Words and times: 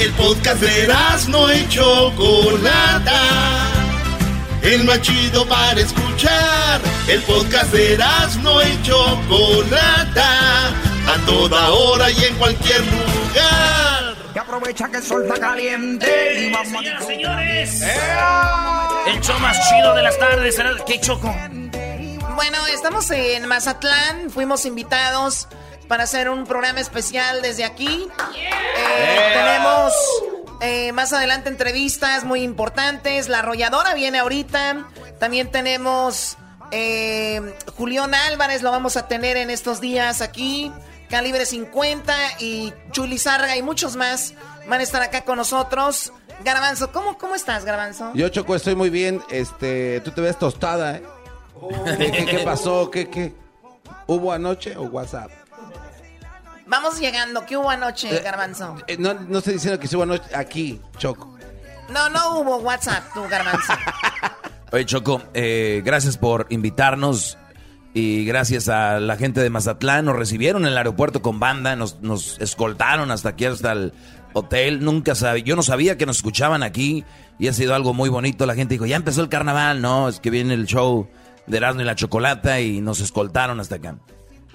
El 0.00 0.12
podcast 0.12 0.60
de 0.60 0.88
no 1.28 1.52
y 1.52 1.68
Chocolata. 1.68 3.20
El 4.62 4.84
más 4.84 5.02
chido 5.02 5.44
para 5.48 5.80
escuchar. 5.80 6.80
El 7.08 7.20
podcast 7.22 7.72
de 7.72 7.98
no 8.40 8.62
y 8.62 8.82
Chocolata. 8.82 10.68
A 10.68 11.26
toda 11.26 11.70
hora 11.70 12.10
y 12.12 12.24
en 12.24 12.34
cualquier 12.36 12.80
lugar. 12.80 14.14
Y 14.34 14.38
aprovecha 14.38 14.88
que 14.88 14.98
el 14.98 15.02
sol 15.02 15.24
está 15.24 15.40
caliente. 15.40 16.46
Y 16.46 16.52
vamos 16.52 16.68
Señoras, 16.68 17.04
señores. 17.04 17.82
El 19.06 19.20
show 19.20 19.38
más 19.40 19.58
chido 19.68 19.94
de 19.96 20.02
las 20.02 20.16
tardes. 20.16 20.54
¿será? 20.54 20.76
¿Qué 20.86 21.00
choco? 21.00 21.34
Bueno, 22.36 22.58
estamos 22.72 23.10
en 23.10 23.46
Mazatlán. 23.48 24.30
Fuimos 24.30 24.64
invitados 24.64 25.48
para 25.88 26.04
hacer 26.04 26.28
un 26.28 26.44
programa 26.44 26.80
especial 26.80 27.42
desde 27.42 27.64
aquí. 27.64 28.06
Eh, 28.36 29.30
tenemos 29.34 29.92
eh, 30.60 30.92
más 30.92 31.12
adelante 31.12 31.48
entrevistas 31.48 32.24
muy 32.24 32.42
importantes. 32.42 33.28
La 33.28 33.40
arrolladora 33.40 33.94
viene 33.94 34.18
ahorita. 34.18 34.86
También 35.18 35.50
tenemos 35.50 36.36
eh, 36.70 37.54
Julián 37.76 38.14
Álvarez, 38.14 38.62
lo 38.62 38.70
vamos 38.70 38.96
a 38.96 39.08
tener 39.08 39.36
en 39.36 39.50
estos 39.50 39.80
días 39.80 40.20
aquí. 40.20 40.70
Calibre 41.08 41.46
50 41.46 42.14
y 42.40 42.74
Chuli 42.92 43.16
Sarga 43.16 43.56
y 43.56 43.62
muchos 43.62 43.96
más 43.96 44.34
van 44.68 44.80
a 44.80 44.82
estar 44.82 45.00
acá 45.02 45.24
con 45.24 45.38
nosotros. 45.38 46.12
Garbanzo, 46.44 46.92
¿cómo, 46.92 47.16
cómo 47.16 47.34
estás, 47.34 47.64
Garbanzo? 47.64 48.12
Yo, 48.14 48.28
Choco, 48.28 48.54
estoy 48.54 48.74
muy 48.74 48.90
bien. 48.90 49.22
Este, 49.30 50.00
tú 50.02 50.10
te 50.10 50.20
ves 50.20 50.38
tostada, 50.38 50.96
¿eh? 50.96 51.02
¿Qué, 51.98 52.12
qué, 52.12 52.26
qué 52.26 52.38
pasó? 52.40 52.90
¿Qué, 52.90 53.08
qué? 53.08 53.34
¿Hubo 54.06 54.32
anoche 54.32 54.76
o 54.76 54.82
WhatsApp? 54.84 55.30
Vamos 56.68 57.00
llegando. 57.00 57.44
¿Qué 57.46 57.56
hubo 57.56 57.70
anoche, 57.70 58.14
Eh, 58.14 58.20
Garbanzo? 58.22 58.76
Eh, 58.86 58.96
no, 58.98 59.14
no 59.14 59.38
estoy 59.38 59.54
diciendo 59.54 59.78
que 59.80 59.94
hubo 59.96 60.02
anoche 60.02 60.34
aquí, 60.34 60.80
Choco. 60.98 61.36
No, 61.88 62.10
no 62.10 62.40
hubo 62.40 62.56
WhatsApp, 62.58 63.04
tú, 63.14 63.22
Garbanzo. 63.28 63.72
Oye, 64.72 64.84
Choco, 64.84 65.22
eh, 65.32 65.80
gracias 65.84 66.18
por 66.18 66.46
invitarnos 66.50 67.38
y 67.94 68.26
gracias 68.26 68.68
a 68.68 69.00
la 69.00 69.16
gente 69.16 69.40
de 69.40 69.48
Mazatlán. 69.48 70.04
Nos 70.04 70.16
recibieron 70.16 70.62
en 70.66 70.72
el 70.72 70.76
aeropuerto 70.78 71.22
con 71.22 71.40
banda, 71.40 71.74
nos, 71.74 72.00
nos 72.02 72.38
escoltaron 72.40 73.10
hasta 73.10 73.30
aquí, 73.30 73.46
hasta 73.46 73.72
el 73.72 73.94
hotel. 74.34 74.84
Nunca 74.84 75.14
sabía, 75.14 75.42
yo 75.42 75.56
no 75.56 75.62
sabía 75.62 75.96
que 75.96 76.04
nos 76.04 76.16
escuchaban 76.16 76.62
aquí 76.62 77.04
y 77.38 77.48
ha 77.48 77.54
sido 77.54 77.74
algo 77.74 77.94
muy 77.94 78.10
bonito. 78.10 78.44
La 78.44 78.54
gente 78.54 78.74
dijo, 78.74 78.84
ya 78.84 78.96
empezó 78.96 79.22
el 79.22 79.30
carnaval. 79.30 79.80
No, 79.80 80.10
es 80.10 80.20
que 80.20 80.28
viene 80.28 80.52
el 80.52 80.66
show 80.66 81.08
de 81.46 81.56
Erasmo 81.56 81.80
y 81.80 81.84
la 81.84 81.94
Chocolata 81.94 82.60
y 82.60 82.82
nos 82.82 83.00
escoltaron 83.00 83.58
hasta 83.60 83.76
acá. 83.76 83.96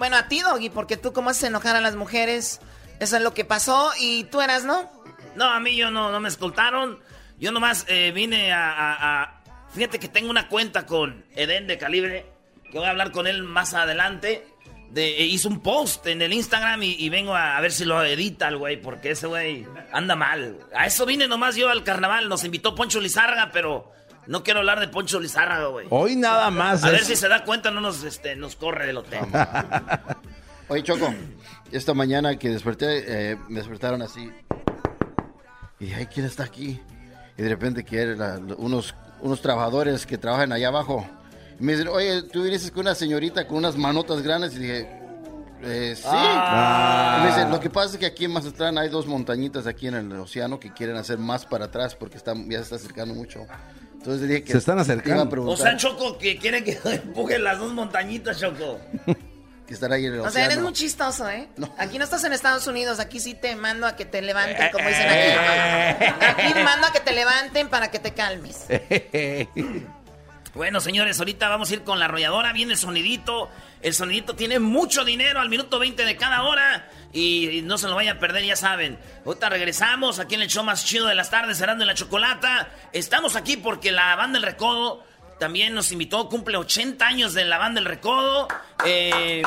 Bueno, 0.03 0.17
a 0.17 0.27
ti, 0.27 0.41
Doggy, 0.41 0.69
porque 0.69 0.97
tú 0.97 1.13
cómo 1.13 1.29
haces 1.29 1.45
enojar 1.45 1.77
a 1.77 1.79
las 1.79 1.95
mujeres. 1.95 2.59
Eso 2.99 3.15
es 3.15 3.21
lo 3.21 3.33
que 3.33 3.45
pasó. 3.45 3.93
Y 3.97 4.25
tú 4.25 4.41
eras, 4.41 4.65
¿no? 4.65 4.91
No, 5.37 5.45
a 5.45 5.61
mí 5.61 5.77
yo 5.77 5.91
no, 5.91 6.11
no 6.11 6.19
me 6.19 6.27
escoltaron. 6.27 6.99
Yo 7.39 7.53
nomás 7.53 7.85
eh, 7.87 8.11
vine 8.13 8.51
a, 8.51 9.41
Fíjate 9.73 9.99
que 9.99 10.09
tengo 10.09 10.29
una 10.29 10.49
cuenta 10.49 10.85
con 10.85 11.23
Eden 11.37 11.67
de 11.67 11.77
Calibre, 11.77 12.25
que 12.69 12.79
voy 12.79 12.87
a 12.87 12.89
hablar 12.89 13.13
con 13.13 13.27
él 13.27 13.43
más 13.43 13.75
adelante. 13.75 14.45
De, 14.89 15.21
eh, 15.21 15.23
hizo 15.23 15.47
un 15.47 15.61
post 15.61 16.05
en 16.07 16.21
el 16.21 16.33
Instagram 16.33 16.83
y, 16.83 16.95
y 16.95 17.07
vengo 17.07 17.33
a, 17.33 17.55
a 17.55 17.61
ver 17.61 17.71
si 17.71 17.85
lo 17.85 18.03
edita 18.03 18.49
el 18.49 18.57
güey, 18.57 18.81
porque 18.81 19.11
ese 19.11 19.27
güey 19.27 19.65
anda 19.93 20.17
mal. 20.17 20.57
A 20.75 20.85
eso 20.85 21.05
vine 21.05 21.29
nomás 21.29 21.55
yo 21.55 21.69
al 21.69 21.85
carnaval. 21.85 22.27
Nos 22.27 22.43
invitó 22.43 22.75
Poncho 22.75 22.99
Lizárraga, 22.99 23.51
pero 23.53 23.93
no 24.27 24.43
quiero 24.43 24.59
hablar 24.59 24.79
de 24.79 24.87
Poncho 24.87 25.19
Lizárraga, 25.19 25.67
güey. 25.67 25.87
Hoy 25.89 26.15
nada 26.15 26.49
más. 26.49 26.83
A 26.83 26.91
ver 26.91 27.03
si 27.03 27.15
se 27.15 27.27
da 27.27 27.43
cuenta, 27.43 27.71
no 27.71 27.81
nos, 27.81 28.03
este, 28.03 28.35
nos 28.35 28.55
corre 28.55 28.87
del 28.87 28.97
hotel. 28.97 29.21
Oye, 30.69 30.81
Choco, 30.83 31.13
esta 31.71 31.93
mañana 31.93 32.37
que 32.37 32.49
desperté, 32.49 33.31
eh, 33.31 33.37
me 33.49 33.59
despertaron 33.59 34.01
así. 34.01 34.31
Y 35.79 35.85
dije, 35.85 35.95
ay, 35.95 36.05
¿quién 36.07 36.25
está 36.25 36.43
aquí? 36.43 36.79
Y 37.37 37.41
de 37.41 37.49
repente 37.49 37.83
que 37.83 38.01
eran 38.01 38.55
unos, 38.57 38.95
unos 39.21 39.41
trabajadores 39.41 40.05
que 40.05 40.17
trabajan 40.17 40.53
allá 40.53 40.69
abajo. 40.69 41.07
Y 41.59 41.63
me 41.63 41.73
dicen, 41.73 41.89
oye, 41.89 42.23
tú 42.23 42.43
viniste 42.43 42.71
con 42.71 42.81
una 42.81 42.95
señorita 42.95 43.45
con 43.45 43.57
unas 43.57 43.75
manotas 43.75 44.21
grandes. 44.21 44.55
Y 44.55 44.59
dije, 44.59 44.87
eh, 45.63 45.95
sí. 45.95 46.03
Ah. 46.07 47.17
Y 47.19 47.23
me 47.23 47.27
dicen, 47.29 47.51
lo 47.51 47.59
que 47.59 47.69
pasa 47.69 47.93
es 47.93 47.97
que 47.97 48.05
aquí 48.05 48.25
en 48.25 48.31
Mazatlán 48.31 48.77
hay 48.77 48.89
dos 48.89 49.05
montañitas 49.05 49.67
aquí 49.67 49.87
en 49.87 49.95
el 49.95 50.11
océano 50.13 50.59
que 50.59 50.71
quieren 50.73 50.95
hacer 50.95 51.17
más 51.17 51.45
para 51.45 51.65
atrás 51.65 51.95
porque 51.95 52.17
está, 52.17 52.33
ya 52.35 52.57
se 52.57 52.63
está 52.63 52.75
acercando 52.75 53.13
mucho. 53.13 53.45
Entonces 54.03 54.27
dije 54.27 54.43
que 54.43 54.51
Se 54.51 54.57
están 54.57 54.79
acercando. 54.79 55.33
iba 55.33 55.45
a 55.45 55.53
O 55.53 55.55
sea, 55.55 55.77
Choco, 55.77 56.17
que 56.17 56.37
quiere 56.37 56.61
que 56.61 56.77
empuje 56.85 57.39
las 57.39 57.57
dos 57.57 57.71
montañitas, 57.71 58.37
Choco. 58.37 58.77
que 59.65 59.73
estará 59.73 59.95
ahí 59.95 60.05
en 60.07 60.15
el 60.15 60.19
O 60.19 60.29
sea, 60.29 60.43
eres 60.45 60.59
muy 60.59 60.73
chistoso, 60.73 61.29
¿eh? 61.29 61.47
Aquí 61.77 61.97
no 61.97 62.03
estás 62.03 62.21
en 62.25 62.33
Estados 62.33 62.67
Unidos, 62.67 62.99
aquí 62.99 63.21
sí 63.21 63.33
te 63.33 63.55
mando 63.55 63.87
a 63.87 63.95
que 63.95 64.03
te 64.03 64.21
levanten, 64.21 64.71
como 64.73 64.85
dicen 64.89 65.07
aquí. 65.07 66.15
Aquí 66.19 66.53
mando 66.65 66.87
a 66.87 66.91
que 66.91 66.99
te 66.99 67.13
levanten 67.13 67.69
para 67.69 67.89
que 67.91 67.99
te 67.99 68.13
calmes. 68.13 68.65
Bueno, 70.53 70.79
señores, 70.81 71.17
ahorita 71.17 71.49
vamos 71.49 71.71
a 71.71 71.73
ir 71.73 71.81
con 71.81 71.97
la 71.97 72.05
arrolladora. 72.05 72.53
Viene 72.53 72.73
el 72.73 72.77
sonidito. 72.77 73.49
El 73.81 73.95
sonidito 73.95 74.35
tiene 74.35 74.59
mucho 74.59 75.03
dinero 75.03 75.39
al 75.39 75.49
minuto 75.49 75.79
20 75.79 76.05
de 76.05 76.15
cada 76.15 76.43
hora. 76.43 76.87
Y, 77.13 77.49
y 77.59 77.61
no 77.61 77.77
se 77.77 77.87
lo 77.87 77.95
vayan 77.95 78.17
a 78.17 78.19
perder, 78.19 78.43
ya 78.43 78.55
saben. 78.55 78.97
Ahorita 79.25 79.47
regresamos 79.49 80.17
aquí 80.19 80.33
en 80.35 80.41
el 80.41 80.49
show 80.49 80.63
más 80.63 80.83
chido 80.83 81.05
de 81.07 81.13
las 81.15 81.29
tardes, 81.29 81.57
Cerrando 81.59 81.83
en 81.83 81.87
la 81.87 81.93
Chocolata. 81.93 82.69
Estamos 82.91 83.35
aquí 83.35 83.55
porque 83.57 83.91
la 83.91 84.15
banda 84.15 84.39
El 84.39 84.43
Recodo 84.43 85.03
también 85.39 85.73
nos 85.75 85.91
invitó. 85.91 86.27
Cumple 86.27 86.57
80 86.57 87.05
años 87.05 87.33
de 87.35 87.45
la 87.45 87.57
banda 87.59 87.79
El 87.79 87.85
Recodo. 87.85 88.47
Eh, 88.85 89.43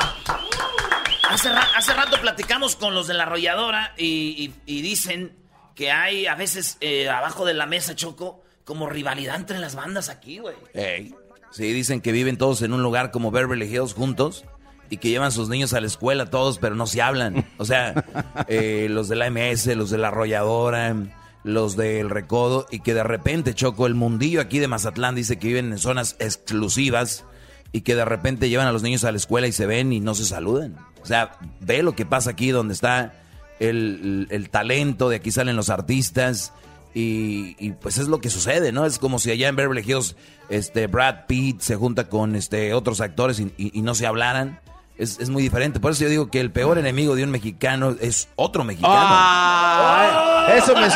hace, 1.29 1.49
ra- 1.49 1.67
hace 1.75 1.93
rato 1.93 2.19
platicamos 2.21 2.75
con 2.75 2.93
los 2.93 3.07
de 3.07 3.13
la 3.15 3.23
arrolladora 3.23 3.93
y, 3.97 4.53
y- 4.65 4.77
y 4.77 4.81
dicen 4.81 5.35
que 5.75 5.91
hay 5.91 6.25
a 6.27 6.35
veces 6.35 6.77
eh, 6.81 7.09
abajo 7.09 7.45
de 7.45 7.53
la 7.53 7.65
mesa, 7.65 7.95
Choco, 7.95 8.43
como 8.63 8.89
rivalidad 8.89 9.35
entre 9.35 9.59
las 9.59 9.75
bandas 9.75 10.09
aquí, 10.09 10.39
güey. 10.39 10.55
Ey. 10.73 11.13
Sí, 11.51 11.71
dicen 11.71 12.01
que 12.01 12.11
viven 12.11 12.37
todos 12.37 12.61
en 12.61 12.73
un 12.73 12.81
lugar 12.83 13.11
como 13.11 13.31
Beverly 13.31 13.65
Hills 13.73 13.93
juntos 13.93 14.43
y 14.89 14.97
que 14.97 15.09
llevan 15.09 15.31
sus 15.31 15.49
niños 15.49 15.73
a 15.73 15.81
la 15.81 15.87
escuela 15.87 16.27
todos, 16.29 16.57
pero 16.59 16.75
no 16.75 16.87
se 16.87 17.01
hablan. 17.01 17.45
O 17.57 17.65
sea, 17.65 18.05
eh, 18.47 18.87
los 18.89 19.09
de 19.09 19.15
la 19.15 19.29
MS, 19.29 19.67
los 19.75 19.89
de 19.89 19.97
la 19.97 20.09
arrolladora, 20.09 20.95
los 21.43 21.75
del 21.77 22.09
recodo, 22.09 22.65
y 22.71 22.79
que 22.79 22.93
de 22.93 23.03
repente, 23.03 23.53
Choco, 23.53 23.87
el 23.87 23.95
mundillo 23.95 24.41
aquí 24.41 24.59
de 24.59 24.67
Mazatlán 24.67 25.15
dice 25.15 25.37
que 25.39 25.47
viven 25.47 25.71
en 25.71 25.77
zonas 25.77 26.15
exclusivas 26.19 27.23
y 27.71 27.81
que 27.81 27.95
de 27.95 28.05
repente 28.05 28.49
llevan 28.49 28.67
a 28.67 28.71
los 28.71 28.83
niños 28.83 29.03
a 29.03 29.11
la 29.11 29.17
escuela 29.17 29.47
y 29.47 29.51
se 29.51 29.65
ven 29.65 29.91
y 29.93 29.99
no 29.99 30.15
se 30.15 30.25
saludan. 30.25 30.75
O 31.01 31.05
sea, 31.05 31.37
ve 31.61 31.83
lo 31.83 31.95
que 31.95 32.05
pasa 32.05 32.31
aquí 32.31 32.49
donde 32.51 32.73
está 32.73 33.13
el, 33.59 34.27
el 34.29 34.49
talento, 34.49 35.09
de 35.09 35.17
aquí 35.17 35.31
salen 35.31 35.55
los 35.55 35.69
artistas. 35.69 36.53
Y, 36.93 37.55
y, 37.59 37.71
pues 37.73 37.99
es 37.99 38.07
lo 38.07 38.19
que 38.21 38.29
sucede, 38.31 38.71
¿no? 38.71 38.85
Es 38.85 38.97
como 38.97 39.19
si 39.19 39.29
allá 39.29 39.49
en 39.49 39.55
Beverly 39.55 39.83
Hills 39.85 40.15
este, 40.49 40.87
Brad 40.87 41.25
Pitt 41.27 41.59
se 41.61 41.75
junta 41.75 42.09
con 42.09 42.35
este, 42.35 42.73
otros 42.73 43.01
actores 43.01 43.39
y, 43.39 43.53
y- 43.57 43.77
y 43.77 43.81
no 43.83 43.93
se 43.93 44.07
hablaran. 44.07 44.59
Es, 44.97 45.19
es 45.19 45.29
muy 45.29 45.43
diferente. 45.43 45.79
Por 45.79 45.91
eso 45.91 46.03
yo 46.03 46.09
digo 46.09 46.31
que 46.31 46.39
el 46.39 46.51
peor 46.51 46.77
enemigo 46.77 47.15
de 47.15 47.23
un 47.23 47.29
mexicano 47.31 47.95
es 47.99 48.29
otro 48.35 48.63
mexicano. 48.63 48.93
Ah, 48.97 50.47
eso, 50.55 50.73
me, 50.75 50.87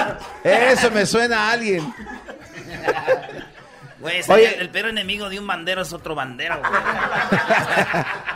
eso 0.71 0.91
me 0.91 1.05
suena 1.05 1.49
a 1.49 1.51
alguien. 1.51 1.93
Güey, 3.99 4.21
Oye. 4.27 4.55
el, 4.55 4.61
el 4.61 4.69
peor 4.69 4.87
enemigo 4.87 5.29
de 5.29 5.39
un 5.39 5.45
bandero 5.45 5.83
es 5.83 5.93
otro 5.93 6.15
bandero, 6.15 6.59
güey. 6.59 6.71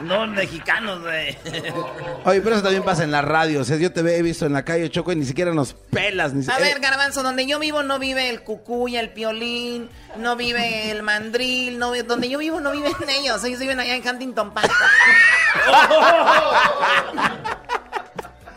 No 0.02 0.28
mexicanos, 0.28 1.02
güey. 1.02 1.38
Oye, 2.26 2.42
pero 2.42 2.56
eso 2.56 2.64
también 2.64 2.84
pasa 2.84 3.04
en 3.04 3.12
la 3.12 3.22
radio. 3.22 3.62
O 3.62 3.64
sea, 3.64 3.78
yo 3.78 3.92
te 3.92 4.02
he 4.02 4.22
visto 4.22 4.46
en 4.46 4.54
la 4.54 4.64
calle, 4.66 4.90
Choco, 4.90 5.12
y 5.12 5.16
ni 5.16 5.26
siquiera 5.26 5.54
nos 5.54 5.74
pelas. 5.74 6.34
Ni 6.34 6.44
si- 6.44 6.52
A 6.52 6.58
ver, 6.60 6.80
Garbanzo, 6.80 7.24
donde 7.24 7.46
yo 7.48 7.60
vivo 7.60 7.84
no 7.84 8.00
vive 8.00 8.30
el 8.30 8.42
cucuy, 8.44 8.98
el 8.98 9.12
piolín, 9.12 9.90
no 10.18 10.36
vive 10.36 10.92
el 10.92 11.04
mandril, 11.04 11.80
no 11.80 11.94
donde 12.04 12.30
yo 12.30 12.38
vivo 12.40 12.60
no 12.60 12.72
viven 12.72 12.94
ellos, 13.10 13.44
ellos 13.44 13.60
viven 13.60 13.80
allá 13.80 13.96
en 13.96 14.08
Huntington 14.08 14.54
Park. 14.54 14.72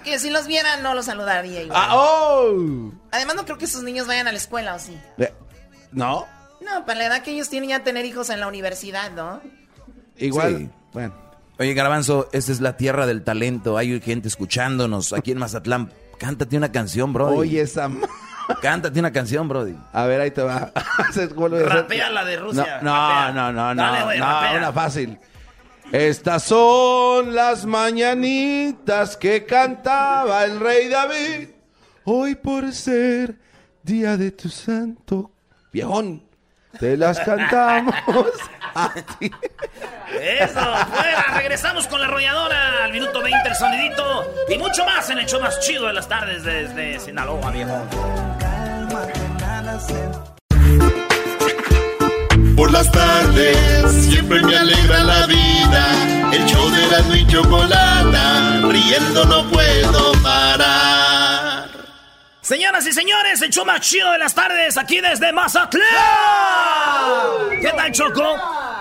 que 0.05 0.19
si 0.19 0.31
los 0.31 0.47
vieran 0.47 0.83
no 0.83 0.95
los 0.95 1.07
saludaría 1.07 1.63
igual. 1.63 1.79
ah, 1.81 1.91
¡Oh! 1.95 2.93
Además 3.11 3.37
no 3.37 3.45
creo 3.45 3.59
que 3.59 3.67
sus 3.67 3.83
niños 3.83 4.07
vayan 4.07 4.29
a 4.29 4.33
la 4.33 4.39
escuela, 4.39 4.75
¿o 4.75 4.79
sí? 4.79 4.99
¿No? 5.93 6.27
No, 6.61 6.85
para 6.87 6.99
la 6.99 7.07
edad 7.07 7.23
que 7.23 7.31
ellos 7.33 7.49
tienen 7.49 7.71
ya 7.71 7.85
tener 7.85 8.05
hijos 8.05 8.31
en 8.31 8.41
la 8.41 8.49
universidad, 8.49 9.11
¿no? 9.13 9.41
Igual. 10.17 10.57
Sí. 10.59 10.71
Bueno. 10.93 11.15
Oye, 11.59 11.75
Garbanzo, 11.75 12.29
esta 12.33 12.53
es 12.53 12.61
la 12.61 12.77
tierra 12.77 13.07
del 13.07 13.25
talento. 13.25 13.77
Hay 13.77 14.01
gente 14.01 14.29
escuchándonos 14.29 15.13
aquí 15.13 15.33
en 15.33 15.39
Mazatlán. 15.39 15.93
Cántate 16.19 16.57
una 16.57 16.71
canción, 16.71 17.13
Brody. 17.13 17.37
Oye, 17.37 17.61
esa. 17.61 17.91
Cántate 18.63 19.01
una 19.01 19.13
canción, 19.13 19.49
Brody. 19.49 19.75
A 19.93 20.07
ver, 20.07 20.21
ahí 20.21 20.31
te 20.31 20.43
va. 20.43 20.73
Rapea 21.67 22.11
la 22.11 22.25
de 22.25 22.37
Rusia. 22.37 22.81
No, 22.83 22.93
rapea. 22.93 23.33
no, 23.33 23.53
no, 23.53 23.75
no. 23.75 23.83
Dale, 23.83 23.99
No, 23.99 24.05
güey, 24.05 24.19
no, 24.19 24.59
una 24.59 24.73
fácil. 24.73 25.19
Estas 25.91 26.43
son 26.45 27.35
las 27.35 27.65
mañanitas 27.67 29.17
que 29.17 29.45
cantaba 29.45 30.45
el 30.45 30.61
rey 30.61 30.89
David. 30.89 31.49
Hoy 32.05 32.35
por 32.37 32.73
ser 32.73 33.39
día 33.83 34.17
de 34.17 34.31
tu 34.31 34.49
santo 34.49 35.33
viejón, 35.73 36.28
te 36.79 36.97
las 36.97 37.19
cantamos 37.21 37.95
a 38.75 38.93
ti. 39.19 39.31
Eso, 40.13 40.55
fuera. 40.55 41.25
Regresamos 41.37 41.87
con 41.87 42.01
la 42.01 42.07
arrolladora 42.07 42.85
al 42.85 42.93
minuto 42.93 43.23
20, 43.23 43.49
el 43.49 43.55
sonidito. 43.55 44.35
Y 44.49 44.59
mucho 44.59 44.85
más 44.85 45.09
en 45.11 45.19
el 45.19 45.27
show 45.27 45.41
más 45.41 45.59
chido 45.61 45.87
de 45.87 45.93
las 45.93 46.09
tardes 46.09 46.45
desde 46.45 46.99
Sinaloa, 47.01 47.51
viejo. 47.51 47.87
Por 52.57 52.73
las 52.73 52.91
tardes 52.91 53.93
siempre 53.93 54.43
me 54.43 54.57
alegra 54.57 55.05
la 55.05 55.27
vida. 55.27 56.33
El 56.33 56.45
show 56.47 56.71
de 56.71 56.87
la 56.89 57.17
y 57.17 57.27
chocolata, 57.27 58.61
riendo 58.69 59.25
no 59.25 59.51
puedo 59.51 60.13
parar. 60.23 61.18
Señoras 62.49 62.87
y 62.87 62.95
señores, 62.95 63.43
el 63.43 63.51
show 63.51 63.67
más 63.67 63.83
chido 63.83 64.11
de 64.11 64.17
las 64.17 64.35
tardes 64.35 64.79
aquí 64.79 65.03
desde 65.03 65.35
Mazatlán. 65.35 65.85
¿Qué 67.61 67.69
tal, 67.77 67.93
Choco? 67.93 68.23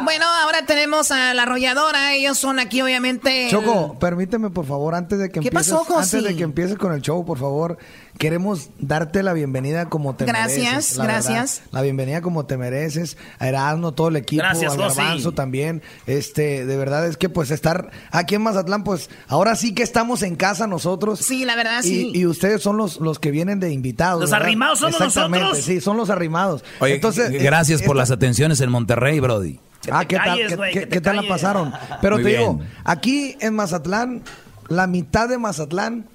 Bueno, 0.06 0.26
ahora 0.26 0.66
tenemos 0.66 1.12
a 1.12 1.34
la 1.34 1.44
arrolladora, 1.44 2.14
ellos 2.14 2.38
son 2.38 2.60
aquí 2.60 2.82
obviamente... 2.82 3.48
el- 3.48 3.52
Choco, 3.52 4.00
permíteme 4.00 4.52
por 4.52 4.66
favor, 4.66 4.96
antes 4.96 5.20
de 5.20 5.28
que 5.28 5.42
¿Qué 5.42 5.48
empieces, 5.50 5.74
pasó, 5.74 5.98
antes 6.00 6.24
de 6.24 6.34
que 6.38 6.44
empieces 6.44 6.78
con 6.78 6.94
el 6.94 7.02
show, 7.02 7.26
por 7.26 7.40
favor, 7.40 7.78
queremos 8.18 8.70
darte 8.80 9.22
la 9.24 9.34
bienvenida 9.34 9.88
como 9.90 10.16
te 10.16 10.26
Gracias, 10.26 10.58
mereces. 10.72 10.98
la 10.98 11.04
gracias. 11.06 11.60
verdad. 11.60 11.72
La 11.74 11.82
bienvenida 11.84 12.22
como 12.22 12.46
te 12.46 12.58
mereces, 12.58 13.18
a 13.40 13.48
Erasmo, 13.48 13.94
todo 13.94 14.08
el 14.10 14.16
equipo, 14.16 14.42
Gracias, 14.44 14.74
al. 14.74 14.80
Garbanzo 14.80 15.32
también. 15.34 15.82
Este, 16.08 16.66
de 16.66 16.78
verdad 16.78 17.08
es 17.08 17.18
que 17.18 17.30
pues 17.30 17.52
estar 17.52 17.92
aquí 18.12 18.36
en 18.36 18.42
Mazatlán, 18.42 18.84
pues 18.84 19.10
ahora 19.28 19.56
sí 19.56 19.74
que 19.74 19.84
estamos 19.84 20.24
en 20.24 20.36
casa 20.36 20.68
nosotros. 20.68 21.20
Sí, 21.20 21.46
la 21.46 21.56
verdad, 21.56 21.84
Y, 21.84 21.88
sí. 21.88 22.12
y 22.14 22.26
ustedes 22.26 22.62
son 22.62 22.78
los, 22.78 23.00
los 23.00 23.20
que 23.20 23.32
vienen 23.32 23.60
de 23.60 23.72
invitados. 23.72 24.22
Los 24.22 24.32
¿verdad? 24.32 24.46
arrimados 24.46 24.80
somos 24.80 24.96
Exactamente, 25.00 25.40
nosotros. 25.44 25.66
Sí, 25.66 25.82
son 25.82 25.98
los 25.98 26.10
arrimados. 26.10 26.64
Oye, 26.80 26.96
Entonces, 26.96 27.32
gracias 27.32 27.82
por 27.82 27.96
esta- 27.96 28.02
las 28.02 28.12
atenciones 28.12 28.62
en 28.62 28.72
Monterrey, 28.72 29.20
Brody. 29.20 29.60
Que 29.82 29.92
ah, 29.92 30.00
te 30.02 30.08
¿qué 30.08 30.16
tal? 30.18 30.26
calles, 30.26 30.48
¿Qué, 30.50 30.56
güey, 30.56 30.74
qué- 30.74 30.80
que 30.82 30.86
te 30.88 30.92
qué 30.96 31.02
tal 31.02 31.16
la 31.18 31.24
pasaron? 31.28 31.72
Pero 32.02 32.16
Muy 32.16 32.24
te 32.24 32.30
bien. 32.30 32.42
digo, 32.42 32.60
aquí 32.84 33.38
en 33.40 33.54
Mazatlán, 33.56 34.24
la 34.70 34.88
mitad 34.88 35.30
de 35.30 35.38
Mazatlán, 35.38 36.08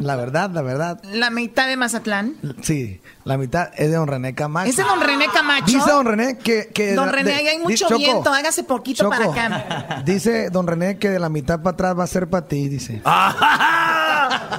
la 0.00 0.16
verdad, 0.16 0.50
la 0.50 0.62
verdad, 0.62 1.00
La 1.12 1.30
mitad 1.30 1.68
de 1.68 1.76
Mazatlán. 1.76 2.34
sí, 2.62 3.00
la 3.24 3.36
mitad 3.38 3.68
es 3.76 3.90
de 3.90 3.96
don 3.96 4.08
René 4.08 4.34
Camacho. 4.34 4.68
¿Es 4.70 4.76
de 4.76 4.82
don 4.82 5.00
René 5.00 5.26
Camacho? 5.32 5.66
Dice 5.66 5.88
don 5.90 6.04
René 6.06 6.38
que... 6.38 6.68
que 6.74 6.94
Don 6.94 7.06
de- 7.06 7.12
René, 7.12 7.30
de- 7.30 7.36
ahí 7.36 7.46
hay 7.48 7.58
mucho 7.58 7.86
Choco, 7.86 7.98
viento, 7.98 8.32
hágase 8.32 8.64
poquito 8.64 9.08
para 9.08 9.26
acá. 9.26 10.02
Dice 10.04 10.50
don 10.50 10.66
René 10.66 10.98
que 10.98 11.08
de 11.10 11.18
la 11.20 11.28
mitad 11.28 11.60
para 11.62 11.74
atrás 11.74 11.98
va 11.98 12.04
a 12.04 12.08
ser 12.08 12.28
para 12.28 12.48
ti, 12.48 12.68
dice. 12.68 13.00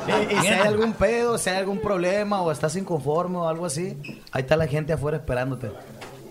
Y, 0.07 0.33
y 0.35 0.41
si 0.41 0.47
hay 0.47 0.67
algún 0.67 0.93
pedo, 0.93 1.37
si 1.37 1.49
hay 1.49 1.57
algún 1.57 1.79
problema 1.79 2.41
o 2.41 2.51
estás 2.51 2.75
inconforme 2.75 3.37
o 3.37 3.47
algo 3.47 3.65
así, 3.65 3.97
ahí 4.31 4.41
está 4.41 4.57
la 4.57 4.67
gente 4.67 4.93
afuera 4.93 5.17
esperándote. 5.17 5.71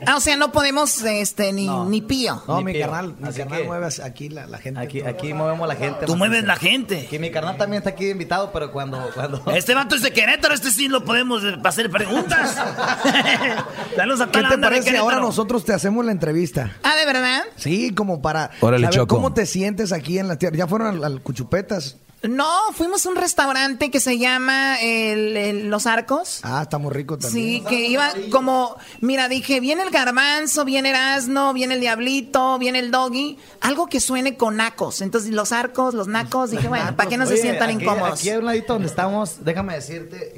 Ah, 0.06 0.17
o 0.17 0.20
sea, 0.20 0.37
no 0.37 0.50
podemos, 0.52 1.02
este, 1.02 1.52
ni, 1.52 1.69
ni 1.69 2.00
pío. 2.00 2.43
No, 2.49 2.58
Ni 2.58 2.64
mi 2.64 2.73
pío. 2.73 2.82
carnal, 2.87 3.14
mi 3.19 3.29
Así 3.29 3.38
carnal 3.38 3.61
que- 3.61 3.67
mueve 3.67 3.88
aquí 4.02 4.29
la, 4.29 4.47
la 4.47 4.58
gente. 4.58 4.81
Aquí, 4.81 5.00
aquí 5.02 5.35
movemos 5.35 5.69
la 5.69 5.76
gente. 5.76 6.06
Tú 6.06 6.17
mueves 6.17 6.44
la 6.44 6.56
gente. 6.56 7.06
Que 7.06 7.19
mi 7.19 7.31
carnal 7.31 7.56
también 7.56 7.79
está 7.81 7.91
aquí 7.91 8.05
de 8.06 8.12
invitado, 8.12 8.50
pero 8.52 8.73
cuando... 8.73 9.11
cuando... 9.14 9.43
Este 9.55 9.75
vato 9.75 9.94
es 9.97 10.02
de 10.02 10.12
Querétaro, 10.12 10.55
este 10.55 10.70
sí 10.70 10.88
lo 10.88 11.05
podemos 11.05 11.44
eh, 11.44 11.56
hacer 11.64 11.91
preguntas. 11.91 12.56
Saludos 13.97 14.20
a 14.20 14.31
¿Qué 14.31 14.43
te 14.43 14.58
parece? 14.58 14.97
Ahora 14.97 15.20
nosotros 15.20 15.64
te 15.64 15.73
hacemos 15.73 16.05
la 16.05 16.12
entrevista. 16.12 16.76
Ah, 16.82 16.94
¿de 16.96 17.06
verdad? 17.06 17.43
Sí, 17.56 17.94
como 17.94 18.23
para 18.23 18.50
Órale, 18.61 18.85
saber 18.85 19.00
Choco. 19.00 19.14
cómo 19.17 19.32
te 19.35 19.46
sientes 19.46 19.93
aquí 19.93 20.19
en 20.19 20.29
la 20.29 20.37
tierra. 20.37 20.56
¿Ya 20.56 20.67
fueron 20.67 20.88
al, 20.88 21.05
al 21.05 21.20
Cuchupetas? 21.23 21.96
No, 22.22 22.46
fuimos 22.75 23.06
a 23.06 23.08
un 23.08 23.17
restaurante 23.17 23.90
que 23.90 23.99
se 23.99 24.19
llama 24.19 24.78
el- 24.81 25.37
el 25.37 25.70
Los 25.70 25.87
Arcos. 25.87 26.40
Ah, 26.43 26.61
está 26.62 26.76
muy 26.76 26.93
rico 26.93 27.17
también. 27.17 27.61
Sí, 27.62 27.64
que 27.69 27.87
iba 27.87 28.12
como, 28.31 28.76
mira, 29.00 29.28
dije, 29.28 29.58
viene 29.61 29.82
el 29.82 29.90
garbanzo, 29.90 30.64
viene 30.67 30.90
Erasno, 30.90 31.55
viene 31.55 31.75
el 31.75 31.81
diablito, 31.81 32.58
viene 32.58 32.78
el 32.78 32.90
doggy, 32.90 33.38
algo 33.62 33.87
que 33.87 34.00
suene 34.00 34.37
con 34.37 34.56
nacos. 34.56 35.00
Entonces, 35.00 35.31
los 35.31 35.52
arcos, 35.52 35.94
los 35.94 36.08
nacos, 36.08 36.50
dije, 36.50 36.69
bueno, 36.69 36.94
para 36.96 37.08
que 37.08 37.17
no 37.17 37.25
se 37.26 37.38
sientan 37.38 37.70
aquí- 37.70 37.84
incómodos. 37.84 38.19
Aquí 38.20 38.31
a 38.31 38.38
un 38.38 38.44
ladito 38.44 38.75
donde 38.75 38.88
estamos, 38.88 39.43
déjame 39.44 39.75
decirte... 39.75 40.34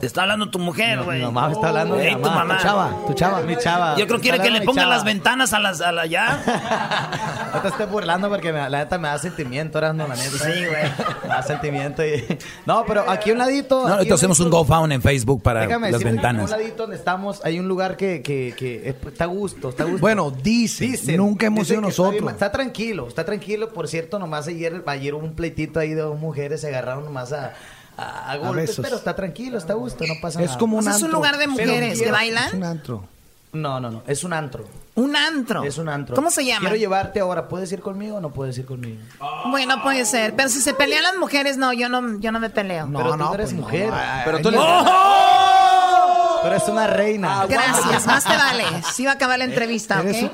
Te 0.00 0.06
está 0.06 0.22
hablando 0.22 0.50
tu 0.50 0.58
mujer, 0.58 1.02
güey. 1.02 1.18
Mi 1.18 1.24
mamá 1.24 1.46
me 1.48 1.52
está 1.54 1.68
hablando. 1.68 1.96
Mi 1.96 2.10
tu 2.14 2.18
mamá. 2.30 2.56
Tu 2.58 2.62
chava, 2.62 2.90
tu 3.06 3.12
chava. 3.14 3.40
Mi 3.42 3.56
chava. 3.56 3.96
Yo 3.96 4.06
creo 4.06 4.18
que 4.18 4.22
quiere 4.30 4.40
que 4.40 4.50
le 4.50 4.62
pongan 4.62 4.88
las 4.88 5.04
ventanas 5.04 5.52
a 5.52 5.58
las 5.58 5.80
a 5.80 5.92
la 5.92 6.06
ya. 6.06 6.42
No 7.54 7.62
te 7.62 7.68
estoy 7.68 7.86
burlando 7.86 8.28
porque 8.28 8.52
me- 8.52 8.68
la 8.68 8.78
neta 8.80 8.98
me 8.98 9.08
da 9.08 9.18
sentimiento, 9.18 9.78
eras 9.78 9.94
no, 9.94 10.06
la 10.06 10.14
neta. 10.16 10.30
Sí, 10.30 10.66
güey. 10.66 10.82
Me 11.22 11.28
da 11.28 11.42
sentimiento 11.42 12.04
y... 12.04 12.24
No, 12.66 12.84
pero 12.86 13.08
aquí 13.08 13.30
a 13.30 13.32
un 13.32 13.38
ladito... 13.38 13.88
No, 13.88 13.94
ahorita 13.94 14.14
hacemos 14.16 14.38
un 14.40 14.50
GoFound 14.50 14.92
en 14.92 15.00
Facebook 15.02 15.42
para 15.42 15.60
Déjame 15.60 15.90
las 15.90 16.04
ventanas. 16.04 16.44
un 16.44 16.50
ladito 16.50 16.82
donde 16.82 16.96
estamos 16.96 17.40
hay 17.44 17.58
un 17.58 17.66
lugar 17.66 17.96
que, 17.96 18.20
que, 18.22 18.54
que 18.56 18.90
es- 18.90 18.96
está 19.06 19.24
a 19.24 19.28
gusto, 19.28 19.70
está 19.70 19.84
a 19.84 19.86
gusto. 19.86 20.00
Bueno, 20.00 20.30
dice, 20.30 20.84
Dicen, 20.84 21.16
nunca 21.16 21.46
hemos 21.46 21.60
dicen 21.68 21.78
ido 21.80 21.88
que 21.88 21.90
está 21.90 22.02
bien, 22.02 22.12
nosotros. 22.14 22.32
Está 22.32 22.52
tranquilo, 22.52 23.08
está 23.08 23.24
tranquilo. 23.24 23.70
Por 23.72 23.88
cierto, 23.88 24.18
nomás 24.18 24.46
ayer, 24.46 24.82
ayer 24.86 25.14
hubo 25.14 25.24
un 25.24 25.34
pleitito 25.34 25.80
ahí 25.80 25.94
de 25.94 26.02
dos 26.02 26.18
mujeres, 26.18 26.60
se 26.60 26.68
agarraron 26.68 27.04
nomás 27.04 27.32
a, 27.32 27.54
a, 27.98 28.30
a 28.32 28.36
golpes, 28.38 28.78
pero 28.80 28.96
está 28.96 29.14
tranquilo, 29.16 29.58
está 29.58 29.72
a 29.74 29.76
gusto, 29.76 30.06
no 30.06 30.14
pasa 30.22 30.40
Es 30.40 30.46
nada. 30.46 30.58
como 30.58 30.76
O 30.76 30.78
un 30.78 30.84
sea, 30.84 30.92
es 30.92 30.98
un 31.00 31.04
antro. 31.06 31.18
lugar 31.18 31.36
de 31.38 31.46
mujeres 31.48 31.98
que 31.98 32.04
quiero- 32.04 32.04
Es 32.06 32.12
bailan. 32.12 32.56
un 32.56 32.64
antro. 32.64 33.04
No, 33.50 33.80
no, 33.80 33.90
no, 33.90 34.02
es 34.06 34.24
un 34.24 34.32
antro. 34.34 34.66
Un 34.94 35.16
antro. 35.16 35.64
Es 35.64 35.78
un 35.78 35.88
antro. 35.88 36.14
¿Cómo 36.14 36.30
se 36.30 36.44
llama? 36.44 36.60
Quiero 36.60 36.76
llevarte 36.76 37.20
ahora, 37.20 37.48
¿puedes 37.48 37.72
ir 37.72 37.80
conmigo 37.80 38.16
o 38.16 38.20
no 38.20 38.30
puedes 38.30 38.58
ir 38.58 38.66
conmigo? 38.66 38.98
Bueno, 39.50 39.82
puede 39.82 40.04
ser. 40.04 40.34
Pero 40.36 40.48
si 40.50 40.60
se 40.60 40.74
pelean 40.74 41.02
las 41.02 41.16
mujeres, 41.16 41.56
no, 41.56 41.72
yo 41.72 41.88
no, 41.88 42.18
yo 42.20 42.30
no 42.30 42.40
me 42.40 42.50
peleo. 42.50 42.86
No, 42.86 42.98
pero 42.98 43.12
tú 43.12 43.16
no, 43.16 43.24
no 43.28 43.34
eres 43.34 43.50
pues 43.50 43.60
mujer. 43.60 43.88
no, 43.90 43.96
pero 44.26 44.40
tú 44.42 44.50
no. 44.50 44.62
eres... 44.62 44.92
Pero 46.42 46.54
es 46.56 46.68
una 46.68 46.86
reina. 46.86 47.46
Gracias, 47.46 48.06
más 48.06 48.24
te 48.24 48.36
vale. 48.36 48.64
Sí 48.92 49.04
va 49.04 49.12
a 49.12 49.14
acabar 49.14 49.38
la 49.38 49.44
entrevista, 49.44 50.00
Eres 50.00 50.24
¿ok? 50.24 50.32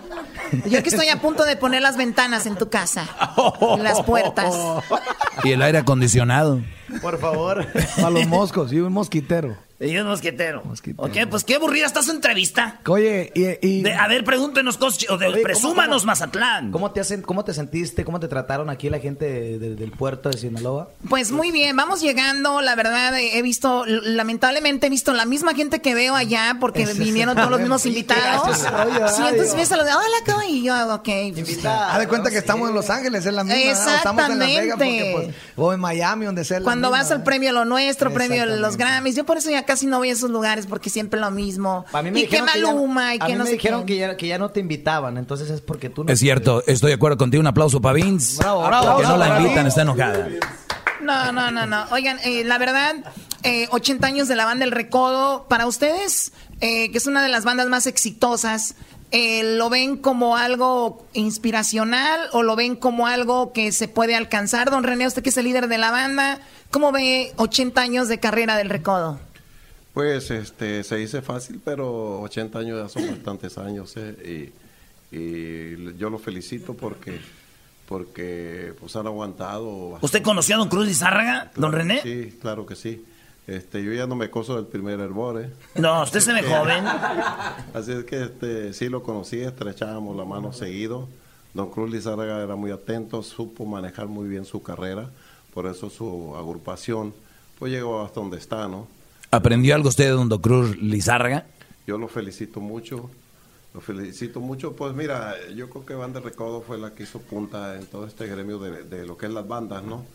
Yo 0.67 0.83
que 0.83 0.89
estoy 0.89 1.09
a 1.09 1.21
punto 1.21 1.45
de 1.45 1.57
poner 1.57 1.83
las 1.83 1.97
ventanas 1.97 2.47
en 2.47 2.57
tu 2.57 2.69
casa. 2.69 3.09
Las 3.79 4.03
puertas. 4.03 4.55
Y 5.43 5.51
el 5.51 5.63
aire 5.63 5.79
acondicionado. 5.79 6.61
Por 7.03 7.19
favor. 7.19 7.67
Para 7.97 8.11
los 8.11 8.27
moscos 8.29 8.73
y 8.73 8.79
un 8.79 8.93
mosquitero. 8.93 9.57
Y 9.85 9.97
un 9.99 10.07
mosquetero. 10.09 10.63
Mosquetero. 10.65 11.03
Ok, 11.07 11.29
pues 11.31 11.45
qué 11.45 11.57
aburrida 11.57 11.87
está 11.87 12.03
su 12.03 12.11
entrevista. 12.11 12.81
Oye, 12.87 13.33
y, 13.35 13.67
y- 13.67 13.83
De- 13.83 13.93
a 13.95 14.09
ver, 14.09 14.25
pregúntenos 14.25 14.77
cosas, 14.79 15.07
o 15.11 15.19
de, 15.19 15.27
Oye, 15.27 15.35
¿cómo- 15.37 15.43
presúmanos 15.45 16.03
cómo- 16.03 16.07
Mazatlán. 16.07 16.71
¿Cómo 16.71 16.91
te, 16.93 17.01
hacen, 17.01 17.23
¿Cómo 17.23 17.45
te 17.45 17.53
sentiste? 17.55 18.05
¿Cómo 18.05 18.21
te 18.21 18.29
trataron 18.29 18.71
aquí 18.71 18.89
la 18.91 18.99
gente 18.99 19.25
de- 19.27 19.59
de- 19.59 19.75
del 19.75 19.91
puerto 19.93 20.31
de 20.31 20.39
Sinaloa? 20.39 20.91
Pues 21.09 21.31
muy 21.33 21.51
bien, 21.51 21.77
vamos 21.77 22.01
llegando. 22.01 22.61
La 22.61 22.75
verdad, 22.75 23.13
he 23.19 23.41
visto, 23.43 23.85
lamentablemente 23.87 24.87
he 24.87 24.91
visto 24.91 25.13
la 25.13 25.25
misma 25.25 25.55
gente 25.55 25.81
que 25.81 25.95
veo 25.95 26.15
allá 26.15 26.57
porque 26.61 26.87
vinieron 26.95 27.37
todos 27.37 27.51
los 27.51 27.61
mismos 27.61 27.85
invitados. 27.87 28.57
Sí, 28.59 29.23
entonces 29.29 29.55
ves 29.55 29.73
a 29.73 29.77
los 29.77 29.87
de, 29.87 29.93
hola, 29.95 30.17
¿cómo? 30.27 30.43
Y 30.49 30.63
yo, 30.65 30.95
ok. 30.95 31.09
pues, 31.35 31.65
haz 31.65 31.99
de 31.99 32.09
cuenta 32.09 32.31
que 32.31 32.39
estamos 32.39 32.69
en 32.69 32.75
Los 32.75 32.91
Ángeles, 32.91 33.27
es 33.27 33.33
la 33.35 33.45
misma. 33.45 33.85
¿no? 33.85 33.97
Estamos 33.97 34.29
en 34.31 34.39
Las 34.39 34.49
Vegas 34.49 34.67
porque, 34.77 34.99
Exactamente. 35.01 35.35
pues, 35.57 35.57
o 35.57 35.73
en 35.73 35.81
Miami, 35.81 36.27
donde 36.27 36.45
sea. 36.45 36.59
la 36.61 36.65
Cuando 36.65 36.89
misma, 36.89 37.03
vas 37.03 37.11
al 37.11 37.19
¿eh? 37.21 37.25
premio 37.25 37.53
Lo 37.53 37.65
Nuestro, 37.65 38.13
premio 38.13 38.41
de 38.41 38.47
los 38.47 38.55
Exactamente. 38.75 38.85
Grammys, 38.85 39.17
yo 39.17 39.25
por 39.25 39.37
eso 39.39 39.51
ya 39.51 39.65
casi 39.75 39.87
no 39.87 39.99
voy 39.99 40.11
a 40.11 40.13
esos 40.13 40.31
lugares 40.31 40.67
porque 40.67 40.89
siempre 40.91 41.19
lo 41.21 41.31
mismo. 41.31 41.85
A 41.93 42.03
mí 42.03 42.11
me 42.11 42.21
y 42.21 42.23
que 42.27 42.37
dijeron 42.41 42.49
que 42.53 42.61
ya- 42.61 42.67
Maluma 42.67 43.15
y 43.15 43.19
a 43.21 43.27
que 43.27 43.33
mí 43.33 43.39
no 43.39 43.45
me 43.45 43.51
sé 43.51 43.57
dijeron 43.57 43.85
que 43.87 43.97
ya, 43.97 44.17
que 44.17 44.27
ya 44.29 44.39
no 44.39 44.51
te 44.51 44.61
invitaban, 44.61 45.17
entonces 45.19 45.51
es 45.51 45.61
porque 45.61 45.91
tú 45.91 46.05
no 46.05 46.13
Es 46.13 46.19
cierto, 46.21 46.63
estoy 46.67 46.89
de 46.91 46.95
acuerdo 46.95 47.17
contigo. 47.19 47.41
Un 47.41 47.47
aplauso 47.49 47.81
para 47.81 47.95
Vince. 47.95 48.39
Bravo, 48.39 48.65
bravo, 48.67 48.87
Porque 48.87 49.03
no 49.03 49.09
bravo, 49.09 49.19
la 49.19 49.27
bravo. 49.27 49.43
invitan, 49.43 49.67
está 49.67 49.83
enojada. 49.83 50.29
No, 51.03 51.33
no, 51.33 51.51
no, 51.51 51.67
no. 51.67 51.85
Oigan, 51.91 52.19
eh, 52.25 52.45
la 52.45 52.57
verdad, 52.59 52.95
eh, 53.43 53.67
80 53.73 54.07
años 54.07 54.27
de 54.29 54.37
la 54.37 54.45
banda 54.47 54.65
El 54.65 54.71
Recodo, 54.71 55.47
para 55.49 55.67
ustedes, 55.67 56.33
eh, 56.61 56.91
que 56.93 56.99
es 56.99 57.07
una 57.07 57.23
de 57.23 57.29
las 57.29 57.45
bandas 57.45 57.67
más 57.69 57.87
exitosas, 57.87 58.75
eh, 59.11 59.43
¿lo 59.59 59.69
ven 59.69 59.97
como 59.99 60.37
algo 60.37 61.05
inspiracional 61.13 62.21
o 62.33 62.43
lo 62.43 62.57
ven 62.57 62.75
como 62.75 63.07
algo 63.07 63.53
que 63.53 63.71
se 63.73 63.87
puede 63.87 64.17
alcanzar? 64.17 64.71
Don 64.71 64.83
René, 64.83 65.07
usted 65.07 65.23
que 65.23 65.29
es 65.29 65.37
el 65.37 65.45
líder 65.45 65.69
de 65.69 65.79
la 65.79 65.91
banda, 65.91 66.39
¿cómo 66.71 66.91
ve 66.91 67.33
80 67.37 67.81
años 67.83 68.09
de 68.09 68.19
carrera 68.19 68.57
del 68.57 68.71
Recodo? 68.71 69.21
Pues 69.95 70.31
este, 70.31 70.83
se 70.85 70.97
dice 70.97 71.23
fácil, 71.23 71.61
pero 71.65 72.21
80 72.23 72.59
años 72.59 72.83
ya 72.83 72.89
son 72.89 73.09
bastantes 73.09 73.57
años. 73.59 73.95
eh, 73.97 74.53
y, 75.13 75.17
y 75.17 75.97
yo 75.97 76.11
lo 76.11 76.19
felicito 76.19 76.75
porque 76.75 77.21
porque 77.87 78.73
pues 78.81 78.97
han 78.97 79.07
aguantado. 79.07 79.99
¿Usted 80.01 80.23
conoció 80.23 80.57
a 80.57 80.59
don 80.59 80.69
Cruz 80.69 80.87
Lizárraga, 80.87 81.53
don 81.55 81.71
René? 81.73 82.01
Sí, 82.03 82.37
claro 82.41 82.67
que 82.67 82.75
sí. 82.77 83.05
Este, 83.47 83.85
yo 83.85 83.93
ya 83.93 84.07
no 84.07 84.17
me 84.17 84.31
coso 84.31 84.57
del 84.57 84.67
primer 84.67 85.01
hervor, 85.01 85.43
¿eh? 85.43 85.51
No, 85.75 86.03
usted 86.03 86.21
se 86.21 86.33
ve 86.33 86.43
joven. 86.43 86.85
Así 87.75 87.93
es 87.93 88.05
que 88.05 88.23
este, 88.25 88.73
sí 88.73 88.89
lo 88.89 89.03
conocí, 89.03 89.39
estrechábamos 89.41 90.17
la 90.17 90.25
mano 90.25 90.53
seguido. 90.55 91.09
Don 91.53 91.71
Cruz 91.71 91.91
Lizárraga 91.91 92.43
era 92.43 92.57
muy 92.57 92.71
atento, 92.71 93.23
supo 93.23 93.67
manejar 93.67 94.07
muy 94.07 94.29
bien 94.29 94.47
su 94.47 94.63
carrera, 94.63 95.11
por 95.53 95.67
eso 95.67 95.89
su 95.91 96.35
agrupación 96.37 97.15
pues 97.59 97.71
llegó 97.71 98.03
hasta 98.03 98.19
donde 98.19 98.39
está, 98.39 98.67
¿no? 98.67 98.89
¿Aprendió 99.35 99.75
algo 99.75 99.89
usted 99.89 100.05
de 100.05 100.11
don 100.11 100.29
Cruz 100.39 100.81
Lizárraga? 100.81 101.45
Yo 101.89 101.99
lo 101.99 102.07
felicito 102.07 102.61
mucho, 102.61 103.11
lo 103.75 103.81
felicito 103.81 104.39
mucho. 104.39 104.77
Pues 104.77 104.95
mira, 104.95 105.35
yo 105.57 105.69
creo 105.69 105.85
que 105.85 105.95
Banda 105.95 106.21
Recodo 106.21 106.63
fue 106.63 106.79
la 106.79 106.95
que 106.95 107.03
hizo 107.03 107.19
punta 107.19 107.75
en 107.75 107.85
todo 107.87 108.07
este 108.07 108.29
gremio 108.29 108.61
de, 108.61 109.05
lo 109.05 109.17
que 109.17 109.27
es 109.27 109.33
las 109.33 109.49
bandas, 109.49 109.83
¿no? 109.83 110.07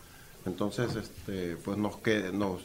Entonces, 0.46 0.96
este, 0.96 1.56
pues 1.56 1.76
nos, 1.76 1.98
que, 1.98 2.32
nos 2.32 2.62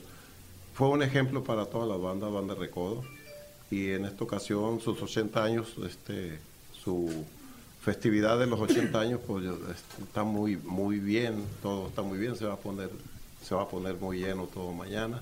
fue 0.74 0.88
un 0.88 1.04
ejemplo 1.04 1.44
para 1.44 1.66
todas 1.66 1.90
las 1.90 2.00
bandas, 2.00 2.32
Banda 2.32 2.56
Recodo. 2.56 3.04
Y 3.70 3.90
en 3.90 4.06
esta 4.06 4.24
ocasión, 4.24 4.80
sus 4.80 5.02
80 5.02 5.44
años, 5.44 5.76
este, 5.86 6.40
su 6.72 7.26
festividad 7.82 8.40
de 8.40 8.48
los 8.48 8.62
80 8.62 8.98
años, 8.98 9.20
pues 9.28 9.44
este, 9.44 10.04
está 10.04 10.24
muy, 10.24 10.56
muy 10.56 11.00
bien, 11.00 11.44
todo 11.62 11.90
está 11.90 12.02
muy 12.02 12.18
bien, 12.18 12.38
se 12.38 12.46
va 12.46 12.54
a 12.54 12.58
poner, 12.58 12.92
se 13.44 13.54
va 13.56 13.64
a 13.64 13.68
poner 13.68 13.96
muy 13.96 14.20
lleno 14.20 14.46
todo 14.46 14.72
mañana. 14.72 15.22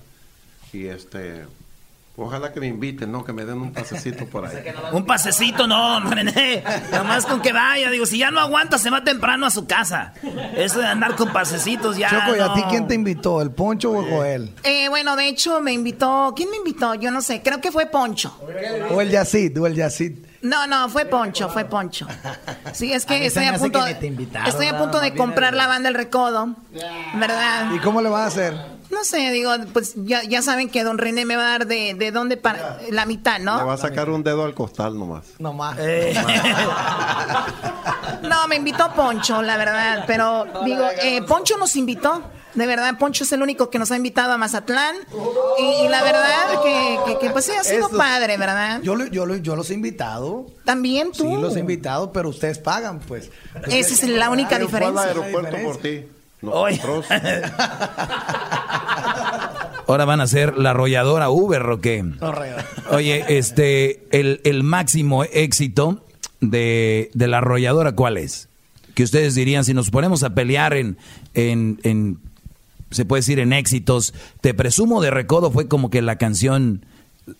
Y 0.74 0.88
este, 0.88 1.44
Ojalá 2.16 2.52
que 2.52 2.60
me 2.60 2.68
inviten, 2.68 3.10
¿no? 3.10 3.24
Que 3.24 3.32
me 3.32 3.44
den 3.44 3.60
un 3.60 3.72
pasecito 3.72 4.26
por 4.26 4.46
ahí. 4.46 4.56
Un 4.92 5.04
pasecito, 5.04 5.66
no, 5.66 5.98
René. 6.10 6.62
Nomás 6.92 7.26
con 7.26 7.42
que 7.42 7.52
vaya. 7.52 7.90
Digo, 7.90 8.06
si 8.06 8.18
ya 8.18 8.30
no 8.30 8.38
aguanta, 8.38 8.78
se 8.78 8.88
va 8.88 9.02
temprano 9.02 9.46
a 9.46 9.50
su 9.50 9.66
casa. 9.66 10.14
Eso 10.56 10.78
de 10.78 10.86
andar 10.86 11.16
con 11.16 11.32
pasecitos 11.32 11.96
ya. 11.96 12.10
Choco, 12.10 12.36
¿y 12.36 12.40
a 12.40 12.54
ti 12.54 12.62
quién 12.70 12.86
te 12.86 12.94
invitó? 12.94 13.42
¿El 13.42 13.50
Poncho 13.50 13.90
o 13.90 14.04
el 14.04 14.10
Joel? 14.10 14.54
Eh, 14.62 14.88
bueno, 14.88 15.16
de 15.16 15.26
hecho 15.26 15.60
me 15.60 15.72
invitó. 15.72 16.32
¿Quién 16.36 16.50
me 16.50 16.56
invitó? 16.58 16.94
Yo 16.94 17.10
no 17.10 17.20
sé. 17.20 17.42
Creo 17.42 17.60
que 17.60 17.72
fue 17.72 17.86
Poncho. 17.86 18.38
¿O 18.92 19.00
el 19.00 19.10
Yacid? 19.10 19.60
¿O 19.60 19.66
el 19.66 19.74
Yacid? 19.74 20.12
No, 20.42 20.66
no, 20.68 20.88
fue 20.90 21.06
Poncho, 21.06 21.48
fue 21.48 21.64
Poncho. 21.64 22.06
Sí, 22.72 22.92
es 22.92 23.06
que 23.06 23.26
estoy 23.26 23.46
a 23.46 23.54
punto, 23.54 23.82
que 23.82 24.28
estoy 24.46 24.66
a 24.66 24.78
punto 24.78 24.98
nada 24.98 25.04
de 25.04 25.10
más 25.10 25.18
comprar 25.18 25.54
la 25.54 25.66
banda 25.66 25.88
El 25.88 25.94
Recodo, 25.94 26.54
¿verdad? 27.14 27.72
¿Y 27.74 27.78
cómo 27.78 28.02
le 28.02 28.10
vas 28.10 28.22
a 28.22 28.26
hacer? 28.26 28.73
No 28.90 29.02
sé, 29.04 29.30
digo, 29.30 29.50
pues 29.72 29.94
ya, 29.96 30.22
ya 30.24 30.40
saben 30.42 30.68
que 30.68 30.84
don 30.84 30.98
René 30.98 31.24
me 31.24 31.36
va 31.36 31.46
a 31.46 31.50
dar 31.50 31.66
de, 31.66 31.94
de 31.94 32.10
dónde 32.12 32.36
para 32.36 32.78
la 32.90 33.06
mitad, 33.06 33.38
Le 33.38 33.44
¿no? 33.44 33.66
va 33.66 33.74
a 33.74 33.76
sacar 33.78 34.08
un 34.10 34.22
dedo 34.22 34.44
al 34.44 34.54
costal 34.54 34.98
nomás. 34.98 35.24
No 35.38 35.52
más. 35.52 35.76
No, 38.22 38.48
me 38.48 38.56
invitó 38.56 38.92
Poncho, 38.94 39.42
la 39.42 39.56
verdad, 39.56 40.04
pero 40.06 40.46
digo, 40.64 40.84
eh, 41.02 41.22
Poncho 41.22 41.56
nos 41.58 41.76
invitó. 41.76 42.22
De 42.54 42.66
verdad, 42.66 42.96
Poncho 42.98 43.24
es 43.24 43.32
el 43.32 43.42
único 43.42 43.68
que 43.68 43.80
nos 43.80 43.90
ha 43.90 43.96
invitado 43.96 44.32
a 44.32 44.38
Mazatlán. 44.38 44.94
Y, 45.58 45.84
y 45.86 45.88
la 45.88 46.04
verdad 46.04 46.62
que, 46.62 46.98
que- 47.06 47.18
que, 47.18 47.30
pues 47.30 47.46
sí, 47.46 47.52
ha 47.52 47.64
sido 47.64 47.88
Eso- 47.88 47.96
padre, 47.98 48.36
¿verdad? 48.36 48.80
Yo, 48.82 48.94
lo- 48.94 49.06
yo, 49.06 49.26
lo- 49.26 49.34
yo 49.36 49.56
los 49.56 49.70
he 49.70 49.74
invitado. 49.74 50.46
También 50.64 51.10
tú. 51.10 51.24
Sí, 51.24 51.36
los 51.42 51.56
he 51.56 51.60
invitado, 51.60 52.12
pero 52.12 52.28
ustedes 52.28 52.58
pagan, 52.60 53.00
pues. 53.00 53.30
Esa 53.66 53.94
es 53.94 54.08
la 54.08 54.30
única 54.30 54.56
Yo 54.60 54.68
fui 54.68 54.78
al 54.84 54.92
diferencia. 54.94 55.02
aeropuerto 55.22 55.56
por 55.64 55.76
ti. 55.78 56.04
Oye. 56.52 56.76
Nosotros. 56.76 57.06
Ahora 59.86 60.04
van 60.06 60.20
a 60.20 60.26
ser 60.26 60.56
la 60.56 60.70
arrolladora 60.70 61.28
Uber, 61.30 61.62
¿o 61.62 61.80
qué? 61.80 62.04
Oye, 62.90 63.24
este, 63.28 64.06
el, 64.12 64.40
el 64.44 64.62
máximo 64.62 65.24
éxito 65.24 66.04
de, 66.40 67.10
de 67.14 67.28
la 67.28 67.38
arrolladora, 67.38 67.92
¿cuál 67.92 68.16
es? 68.16 68.48
Que 68.94 69.02
ustedes 69.02 69.34
dirían, 69.34 69.64
si 69.64 69.74
nos 69.74 69.90
ponemos 69.90 70.22
a 70.22 70.30
pelear 70.30 70.74
en, 70.74 70.96
en, 71.34 71.80
en, 71.82 72.18
se 72.90 73.04
puede 73.04 73.20
decir, 73.20 73.38
en 73.40 73.52
éxitos, 73.52 74.14
te 74.40 74.54
presumo 74.54 75.02
de 75.02 75.10
Recodo 75.10 75.50
fue 75.50 75.68
como 75.68 75.90
que 75.90 76.00
la 76.00 76.16
canción 76.16 76.86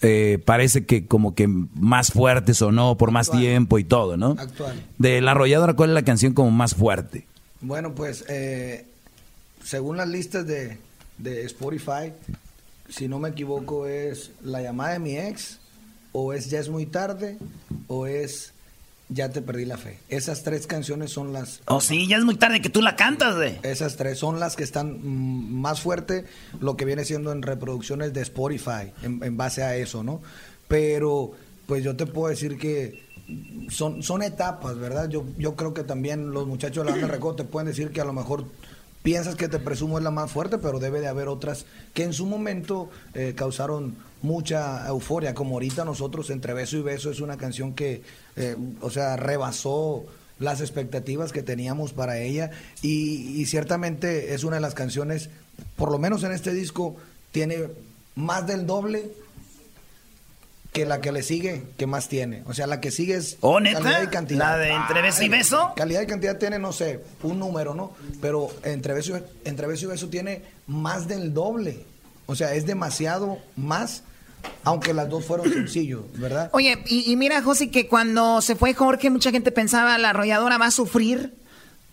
eh, 0.03 0.39
parece 0.45 0.85
que 0.87 1.07
como 1.07 1.35
que 1.35 1.47
más 1.47 2.11
fuerte 2.13 2.55
sonó 2.55 2.97
por 2.97 3.11
más 3.11 3.31
tiempo 3.31 3.79
y 3.79 3.85
todo, 3.85 4.17
¿no? 4.17 4.37
Actual. 4.39 4.83
De 4.99 5.21
la 5.21 5.33
arrolladora, 5.33 5.75
¿cuál 5.75 5.91
es 5.91 5.95
la 5.95 6.03
canción 6.03 6.33
como 6.35 6.51
más 6.51 6.75
fuerte? 6.75 7.27
Bueno, 7.61 7.95
pues 7.95 8.25
eh, 8.29 8.87
según 9.65 9.97
las 9.97 10.09
listas 10.09 10.47
de, 10.47 10.79
de 11.19 11.45
Spotify, 11.47 12.13
si 12.89 13.09
no 13.09 13.19
me 13.19 13.31
equivoco, 13.31 13.87
es 13.87 14.31
La 14.43 14.63
llamada 14.63 14.93
de 14.93 14.99
mi 14.99 15.17
ex, 15.17 15.59
o 16.13 16.33
es 16.33 16.51
Ya 16.51 16.61
es 16.61 16.69
muy 16.69 16.87
tarde, 16.87 17.39
o 17.89 18.07
es 18.07 18.53
Ya 19.09 19.31
te 19.31 19.41
perdí 19.41 19.65
la 19.65 19.79
fe. 19.79 19.99
Esas 20.09 20.43
tres 20.43 20.67
canciones 20.67 21.11
son 21.11 21.33
las... 21.33 21.63
Oh, 21.67 21.81
sí, 21.81 22.07
ya 22.07 22.19
es 22.19 22.25
muy 22.25 22.37
tarde 22.37 22.61
que 22.61 22.69
tú 22.69 22.83
la 22.83 22.95
cantas, 22.95 23.37
güey. 23.37 23.59
Esas 23.63 23.97
tres 23.97 24.19
son 24.19 24.39
las 24.39 24.55
que 24.55 24.65
están 24.65 25.01
mm, 25.03 25.61
más 25.61 25.81
fuerte 25.81 26.27
lo 26.61 26.77
que 26.77 26.85
viene 26.85 27.05
siendo 27.05 27.33
en 27.33 27.43
reproducciones 27.43 28.13
de 28.13 28.21
Spotify, 28.21 28.93
en, 29.03 29.23
en 29.25 29.37
base 29.37 29.63
a 29.63 29.77
eso, 29.77 30.03
¿no? 30.05 30.21
Pero, 30.69 31.33
pues 31.67 31.83
yo 31.83 31.97
te 31.97 32.07
puedo 32.07 32.29
decir 32.29 32.59
que 32.59 33.03
son, 33.71 34.03
son 34.03 34.23
etapas, 34.23 34.79
¿verdad? 34.79 35.09
Yo, 35.09 35.25
yo 35.39 35.57
creo 35.57 35.73
que 35.73 35.85
también 35.85 36.33
los 36.33 36.47
muchachos 36.47 36.85
de 36.85 36.91
la 36.91 36.97
banda 36.97 37.15
Recodo 37.15 37.37
te 37.37 37.45
pueden 37.45 37.69
decir 37.69 37.91
que 37.91 38.01
a 38.01 38.05
lo 38.05 38.13
mejor 38.13 38.45
piensas 39.05 39.37
que 39.37 39.49
te 39.49 39.59
presumo 39.59 39.99
es 39.99 40.05
la 40.05 40.11
más 40.11 40.33
fuerte, 40.33 40.57
pero 40.57 40.79
debe 40.79 41.03
de 41.03 41.09
haber 41.09 41.29
otras 41.29 41.67
que 41.93 42.05
en 42.05 42.15
su 42.15 42.25
momento 42.25 42.89
eh, 43.13 43.35
causaron 43.37 43.97
mucha 44.23 44.89
euforia, 44.89 45.35
como 45.35 45.57
ahorita 45.57 45.85
nosotros 45.85 46.31
entre 46.31 46.55
beso 46.55 46.79
y 46.79 46.83
beso 46.83 47.11
es 47.11 47.21
una 47.21 47.37
canción 47.37 47.75
que, 47.75 48.01
eh, 48.37 48.57
o 48.81 48.89
sea, 48.89 49.17
rebasó 49.17 50.07
las 50.39 50.63
expectativas 50.63 51.33
que 51.33 51.43
teníamos 51.43 51.93
para 51.93 52.19
ella 52.19 52.51
y, 52.81 53.39
y 53.39 53.45
ciertamente 53.45 54.33
es 54.33 54.43
una 54.43 54.57
de 54.57 54.63
las 54.63 54.73
canciones, 54.73 55.29
por 55.77 55.93
lo 55.93 55.99
menos 55.99 56.25
en 56.25 56.33
este 56.33 56.55
disco, 56.55 56.97
tiene 57.31 57.69
más 58.15 58.47
del 58.47 58.67
doble 58.67 59.13
que 60.75 60.85
la 60.85 61.01
que 61.01 61.13
le 61.13 61.23
sigue, 61.23 61.63
que 61.79 61.87
más 61.87 62.09
tiene. 62.09 62.43
O 62.47 62.53
sea, 62.53 62.67
la 62.67 62.81
que 62.81 62.91
sigue 62.91 63.15
es 63.15 63.39
¿Oh, 63.41 63.61
neta? 63.61 63.79
calidad 63.81 64.03
y 64.03 64.07
cantidad. 64.09 64.39
¿La 64.39 64.59
de 64.59 64.71
Entre 64.73 65.01
Beso 65.03 65.23
y 65.23 65.29
Beso? 65.31 65.73
Calidad 65.77 66.03
y 66.03 66.07
cantidad 66.07 66.37
tiene, 66.37 66.59
no 66.59 66.73
sé, 66.73 67.01
un 67.23 67.39
número, 67.39 67.75
¿no? 67.75 67.93
Pero 68.21 68.49
entre 68.65 68.93
beso, 68.93 69.17
y- 69.17 69.23
entre 69.49 69.67
beso 69.69 69.87
y 69.87 69.89
beso 69.89 70.09
tiene 70.09 70.43
más 70.67 71.07
del 71.09 71.33
doble. 71.33 71.87
O 72.27 72.35
sea, 72.35 72.55
es 72.55 72.67
demasiado 72.67 73.39
más, 73.57 74.03
aunque 74.65 74.93
las 74.93 75.09
dos 75.09 75.25
fueron 75.25 75.49
sencillos, 75.53 76.03
¿verdad? 76.15 76.51
Oye, 76.53 76.83
y, 76.87 77.11
y 77.11 77.15
mira, 77.17 77.41
José, 77.41 77.71
que 77.71 77.87
cuando 77.87 78.41
se 78.43 78.57
fue 78.57 78.75
Jorge, 78.75 79.11
mucha 79.11 79.31
gente 79.31 79.53
pensaba 79.53 79.97
la 79.97 80.11
arrolladora 80.11 80.59
va 80.59 80.67
a 80.67 80.71
sufrir 80.73 81.35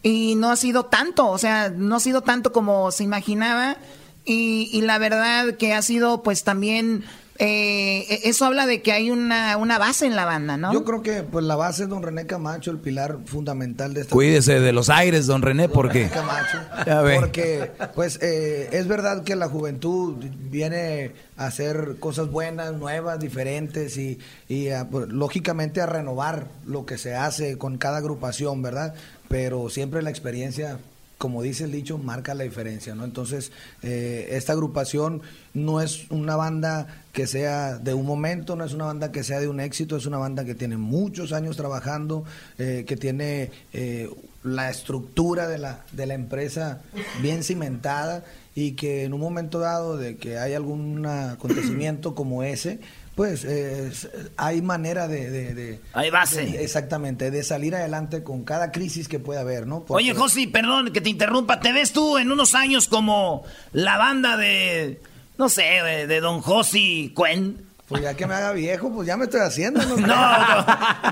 y 0.01 0.33
no 0.35 0.49
ha 0.49 0.55
sido 0.55 0.85
tanto, 0.85 1.27
o 1.27 1.37
sea, 1.37 1.69
no 1.69 1.97
ha 1.97 1.99
sido 1.99 2.21
tanto 2.21 2.51
como 2.51 2.89
se 2.91 3.03
imaginaba 3.03 3.77
y, 4.25 4.71
y 4.73 4.81
la 4.81 4.97
verdad 4.97 5.53
que 5.57 5.75
ha 5.75 5.81
sido 5.83 6.23
pues 6.23 6.43
también, 6.43 7.03
eh, 7.43 8.19
eso 8.25 8.45
habla 8.45 8.67
de 8.67 8.83
que 8.83 8.91
hay 8.91 9.09
una, 9.09 9.57
una 9.57 9.79
base 9.79 10.05
en 10.05 10.15
la 10.15 10.25
banda, 10.25 10.57
¿no? 10.57 10.71
Yo 10.71 10.83
creo 10.83 11.01
que 11.01 11.23
pues 11.23 11.43
la 11.43 11.55
base 11.55 11.81
es 11.83 11.89
don 11.89 12.03
René 12.03 12.27
Camacho, 12.27 12.69
el 12.69 12.77
pilar 12.77 13.17
fundamental 13.25 13.95
de 13.95 14.01
esta 14.01 14.13
Cuídese 14.13 14.59
de 14.59 14.71
los 14.71 14.91
aires, 14.91 15.25
don 15.25 15.41
René, 15.41 15.67
porque... 15.67 16.07
Camacho. 16.09 16.59
Ya 16.85 17.01
ve. 17.01 17.19
Porque, 17.19 17.71
pues, 17.95 18.19
eh, 18.21 18.69
es 18.73 18.87
verdad 18.87 19.23
que 19.23 19.35
la 19.35 19.47
juventud 19.47 20.23
viene 20.51 21.13
a 21.35 21.47
hacer 21.47 21.95
cosas 21.99 22.29
buenas, 22.29 22.73
nuevas, 22.73 23.19
diferentes 23.19 23.97
y, 23.97 24.19
y 24.47 24.69
a, 24.69 24.87
pues, 24.87 25.09
lógicamente 25.09 25.81
a 25.81 25.87
renovar 25.87 26.45
lo 26.67 26.85
que 26.85 26.99
se 26.99 27.15
hace 27.15 27.57
con 27.57 27.79
cada 27.79 27.97
agrupación, 27.97 28.61
¿verdad? 28.61 28.93
Pero 29.29 29.69
siempre 29.69 30.03
la 30.03 30.11
experiencia, 30.11 30.77
como 31.21 31.43
dice 31.43 31.65
el 31.65 31.71
dicho, 31.71 31.99
marca 31.99 32.33
la 32.33 32.43
diferencia, 32.45 32.95
¿no? 32.95 33.05
Entonces, 33.05 33.51
eh, 33.83 34.29
esta 34.31 34.53
agrupación 34.53 35.21
no 35.53 35.79
es 35.79 36.09
una 36.09 36.35
banda 36.35 37.03
que 37.13 37.27
sea 37.27 37.77
de 37.77 37.93
un 37.93 38.07
momento, 38.07 38.55
no 38.55 38.65
es 38.65 38.73
una 38.73 38.85
banda 38.85 39.11
que 39.11 39.23
sea 39.23 39.39
de 39.39 39.47
un 39.47 39.59
éxito, 39.59 39.97
es 39.97 40.07
una 40.07 40.17
banda 40.17 40.45
que 40.45 40.55
tiene 40.55 40.77
muchos 40.77 41.31
años 41.31 41.57
trabajando, 41.57 42.23
eh, 42.57 42.85
que 42.87 42.97
tiene 42.97 43.51
eh, 43.71 44.09
la 44.43 44.71
estructura 44.71 45.47
de 45.47 45.59
la, 45.59 45.85
de 45.91 46.07
la 46.07 46.15
empresa 46.15 46.81
bien 47.21 47.43
cimentada 47.43 48.23
y 48.55 48.71
que 48.71 49.03
en 49.03 49.13
un 49.13 49.21
momento 49.21 49.59
dado 49.59 49.97
de 49.97 50.17
que 50.17 50.39
hay 50.39 50.55
algún 50.55 51.05
acontecimiento 51.05 52.15
como 52.15 52.41
ese, 52.41 52.79
pues 53.21 53.45
eh, 53.45 53.91
hay 54.35 54.63
manera 54.63 55.07
de... 55.07 55.29
de- 55.29 55.53
de- 55.53 55.81
Hay 55.93 56.09
base. 56.09 56.41
de- 56.43 56.63
exactamente, 56.63 57.29
de 57.29 57.43
salir 57.43 57.75
adelante 57.75 58.23
con 58.23 58.43
cada 58.43 58.71
crisis 58.71 59.07
que 59.07 59.19
pueda 59.19 59.41
haber, 59.41 59.67
¿no? 59.67 59.81
Porque- 59.85 59.93
Oye, 60.03 60.15
José, 60.15 60.49
perdón 60.51 60.91
que 60.91 61.01
te 61.01 61.09
interrumpa. 61.11 61.59
¿Te 61.59 61.71
ves 61.71 61.93
tú 61.93 62.17
en 62.17 62.31
unos 62.31 62.55
años 62.55 62.87
como 62.87 63.43
la 63.73 63.97
banda 63.99 64.37
de, 64.37 64.99
no 65.37 65.49
sé, 65.49 65.61
de, 66.07 66.19
Don 66.19 66.41
José 66.41 67.11
Cuen? 67.13 67.63
Pues 67.87 68.01
ya 68.01 68.15
que 68.15 68.25
me 68.25 68.33
haga 68.33 68.53
viejo, 68.53 68.91
pues 68.91 69.05
ya 69.07 69.17
me 69.17 69.25
estoy 69.25 69.41
haciendo. 69.41 69.83
No, 69.85 69.97
No, 70.07 70.07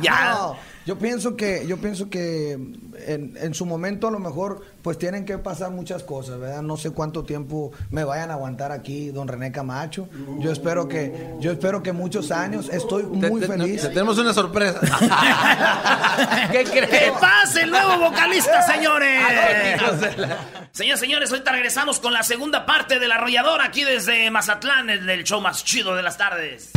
ya. 0.01 0.31
No, 0.33 0.55
yo 0.89 0.97
pienso 0.97 1.35
que, 1.37 1.67
yo 1.67 1.77
pienso 1.77 2.09
que 2.09 2.53
en, 2.53 3.37
en 3.39 3.53
su 3.53 3.67
momento 3.67 4.07
a 4.07 4.11
lo 4.11 4.17
mejor 4.17 4.65
pues 4.81 4.97
tienen 4.97 5.23
que 5.23 5.37
pasar 5.37 5.69
muchas 5.69 6.01
cosas, 6.01 6.39
¿verdad? 6.39 6.63
No 6.63 6.77
sé 6.77 6.89
cuánto 6.89 7.23
tiempo 7.23 7.71
me 7.91 8.03
vayan 8.03 8.31
a 8.31 8.33
aguantar 8.33 8.71
aquí 8.71 9.09
don 9.11 9.27
René 9.27 9.51
Camacho. 9.51 10.09
Yo 10.39 10.51
espero 10.51 10.87
que, 10.87 11.35
yo 11.41 11.51
espero 11.51 11.83
que 11.83 11.93
muchos 11.93 12.31
años. 12.31 12.69
Estoy 12.73 13.03
muy 13.03 13.39
Te- 13.39 13.45
te- 13.47 13.53
feliz. 13.53 13.81
te- 13.83 13.89
tenemos 13.89 14.17
una 14.17 14.33
sorpresa. 14.33 14.79
¿Qué 16.51 16.63
crees? 16.63 16.89
¡Que 16.89 17.11
pase 17.21 17.61
el 17.61 17.69
nuevo 17.69 18.09
vocalista, 18.09 18.59
señores! 18.73 19.21
Señores, 20.71 20.99
señores, 20.99 21.31
ahorita 21.31 21.51
regresamos 21.51 21.99
con 21.99 22.13
la 22.13 22.23
segunda 22.23 22.65
parte 22.65 22.97
de 22.97 23.07
la 23.07 23.15
arrolladora 23.15 23.65
aquí 23.65 23.83
desde 23.83 24.31
Mazatlán, 24.31 24.89
en 24.89 25.07
el 25.07 25.23
show 25.23 25.39
más 25.39 25.63
chido 25.63 25.95
de 25.95 26.01
las 26.01 26.17
tardes. 26.17 26.71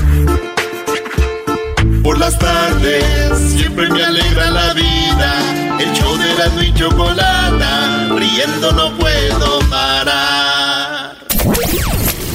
Por 2.03 2.19
las 2.19 2.37
tardes 2.39 3.39
siempre 3.53 3.89
me 3.89 4.05
alegra 4.05 4.51
la 4.51 4.75
vida. 4.75 5.79
El 5.79 5.93
show 5.93 6.17
de 6.17 6.35
la 6.35 6.65
y 6.65 6.75
chocolata, 6.75 8.09
riendo 8.17 8.73
no 8.73 8.93
puedo 8.99 9.61
parar. 9.71 11.17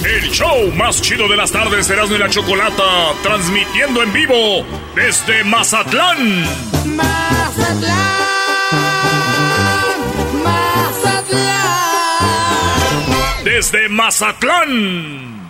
El 0.05 0.31
show 0.31 0.71
más 0.73 1.01
chido 1.01 1.27
de 1.27 1.35
las 1.35 1.51
tardes, 1.51 1.89
Erasmo 1.89 2.15
y 2.15 2.19
la 2.19 2.29
Chocolata, 2.29 3.13
transmitiendo 3.23 4.03
en 4.03 4.13
vivo 4.13 4.65
desde 4.95 5.43
Mazatlán. 5.43 6.45
Desde 13.43 13.89
Mazatlán. 13.89 15.46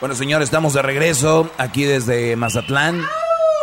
Bueno, 0.00 0.14
señores, 0.14 0.46
estamos 0.46 0.74
de 0.74 0.82
regreso 0.82 1.50
aquí 1.58 1.82
desde 1.82 2.36
Mazatlán 2.36 3.02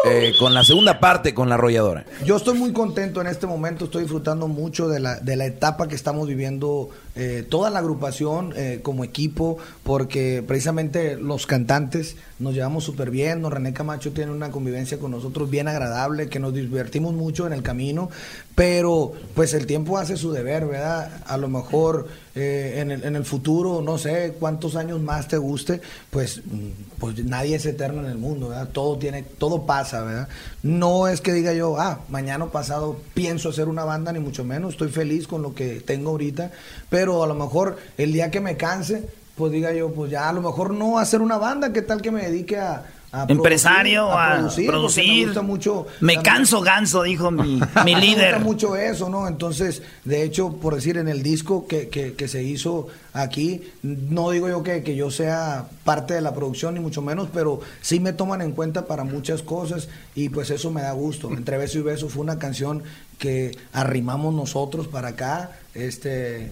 eh, 0.04 0.34
con 0.38 0.54
la 0.54 0.66
segunda 0.66 1.00
parte 1.00 1.34
con 1.34 1.48
la 1.48 1.56
arrolladora. 1.56 2.06
Yo 2.26 2.36
estoy 2.36 2.58
muy 2.60 2.74
contento 2.74 3.22
en 3.22 3.28
este 3.28 3.48
momento, 3.48 3.86
estoy 3.86 4.02
disfrutando 4.02 4.50
mucho 4.50 4.90
de 4.90 5.00
la, 5.00 5.16
de 5.22 5.38
la 5.38 5.46
etapa 5.46 5.88
que 5.88 5.96
estamos 5.96 6.28
viviendo 6.28 6.90
eh, 7.16 7.46
toda 7.48 7.70
la 7.70 7.80
agrupación 7.80 8.54
eh, 8.56 8.80
como 8.84 9.04
equipo, 9.04 9.58
porque 9.84 10.44
precisamente 10.46 11.16
los 11.16 11.48
cantantes 11.48 12.18
nos 12.40 12.54
llevamos 12.54 12.84
súper 12.84 13.10
bien, 13.10 13.42
don 13.42 13.52
René 13.52 13.72
Camacho 13.72 14.12
tiene 14.12 14.32
una 14.32 14.52
convivencia 14.52 15.00
con 15.00 15.12
nosotros 15.12 15.50
bien 15.50 15.70
agradable, 15.70 16.28
que 16.28 16.40
nos 16.40 16.54
divertimos 16.54 17.14
mucho 17.14 17.48
en 17.48 17.54
el 17.54 17.64
camino, 17.64 18.10
pero 18.54 19.14
pues 19.34 19.54
el 19.54 19.66
tiempo 19.66 19.98
hace 19.98 20.18
su 20.18 20.32
deber, 20.34 20.66
¿verdad? 20.66 21.24
A 21.26 21.38
lo 21.38 21.48
mejor 21.48 22.08
eh, 22.36 22.82
en, 22.82 22.92
el, 22.92 23.04
en 23.06 23.16
el 23.16 23.24
futuro, 23.24 23.82
no 23.82 23.98
sé 23.98 24.36
cuántos 24.38 24.76
años 24.76 25.00
más 25.00 25.30
te 25.30 25.38
guste, 25.38 25.80
pues, 26.10 26.42
mm, 26.46 26.98
pues 27.00 27.24
nadie 27.24 27.56
es 27.56 27.66
eterno 27.66 28.02
en 28.02 28.10
el 28.10 28.18
mundo, 28.18 28.50
¿verdad? 28.50 28.68
Todo 28.74 28.98
tiene, 28.98 29.24
todo 29.24 29.66
pasa, 29.66 30.04
¿verdad? 30.04 30.28
No 30.66 31.08
es 31.08 31.22
que 31.22 31.32
diga 31.32 31.54
yo, 31.54 31.80
ah, 31.80 32.00
mañana 32.10 32.48
pasado 32.48 32.98
pienso 33.14 33.50
hacer 33.50 33.68
una 33.68 33.86
banda, 33.86 34.12
ni 34.12 34.18
mucho 34.18 34.44
menos, 34.44 34.72
estoy 34.74 34.90
feliz 34.90 35.28
con 35.28 35.44
lo 35.44 35.54
que 35.54 35.80
tengo 35.80 36.10
ahorita, 36.10 36.50
pero 36.90 37.24
a 37.24 37.28
lo 37.28 37.36
mejor 37.36 37.78
el 38.00 38.12
día 38.12 38.32
que 38.32 38.42
me 38.42 38.58
canse, 38.58 39.08
pues 39.36 39.52
diga 39.52 39.72
yo, 39.74 39.94
pues 39.94 40.10
ya 40.10 40.28
a 40.28 40.34
lo 40.34 40.42
mejor 40.42 40.74
no 40.74 40.98
hacer 40.98 41.22
una 41.22 41.38
banda, 41.38 41.72
¿qué 41.72 41.84
tal 41.84 42.02
que 42.02 42.10
me 42.10 42.24
dedique 42.24 42.58
a... 42.58 42.84
a 43.24 43.26
Empresario, 43.30 44.10
producir, 44.10 44.68
a 44.68 44.72
producir. 44.72 45.18
Me 45.20 45.26
gusta 45.26 45.42
mucho. 45.42 45.88
Me 46.02 46.22
canso 46.22 46.62
ganso, 46.62 47.04
dijo 47.04 47.32
mi, 47.32 47.60
mi 47.86 47.96
me 47.96 48.02
líder. 48.02 48.34
gusta 48.36 48.40
mucho 48.40 48.76
eso, 48.76 49.10
¿no? 49.10 49.28
Entonces, 49.28 49.82
de 50.04 50.24
hecho, 50.24 50.54
por 50.58 50.76
decir, 50.76 50.98
en 50.98 51.08
el 51.08 51.24
disco 51.24 51.68
que, 51.68 51.88
que, 51.90 52.14
que 52.14 52.28
se 52.28 52.44
hizo 52.44 52.88
aquí, 53.14 53.64
no 53.84 54.32
digo 54.32 54.50
yo 54.50 54.64
que, 54.64 54.84
que 54.84 54.96
yo 54.96 55.10
sea 55.12 55.66
parte 55.84 56.14
de 56.14 56.22
la 56.22 56.34
producción, 56.34 56.74
ni 56.74 56.80
mucho 56.80 57.02
menos, 57.02 57.30
pero 57.34 57.62
sí 57.82 58.00
me 58.00 58.12
toman 58.14 58.42
en 58.42 58.52
cuenta 58.52 58.86
para 58.86 59.04
muchas 59.04 59.42
cosas 59.42 59.88
y 60.16 60.30
pues 60.30 60.50
eso 60.50 60.70
me 60.72 60.82
da 60.82 60.92
gusto. 60.92 61.30
Entre 61.32 61.58
beso 61.58 61.80
y 61.80 61.82
beso 61.84 62.10
fue 62.10 62.24
una 62.24 62.38
canción 62.38 62.84
que 63.18 63.58
arrimamos 63.72 64.34
nosotros 64.34 64.88
para 64.88 65.10
acá, 65.10 65.52
este 65.74 66.52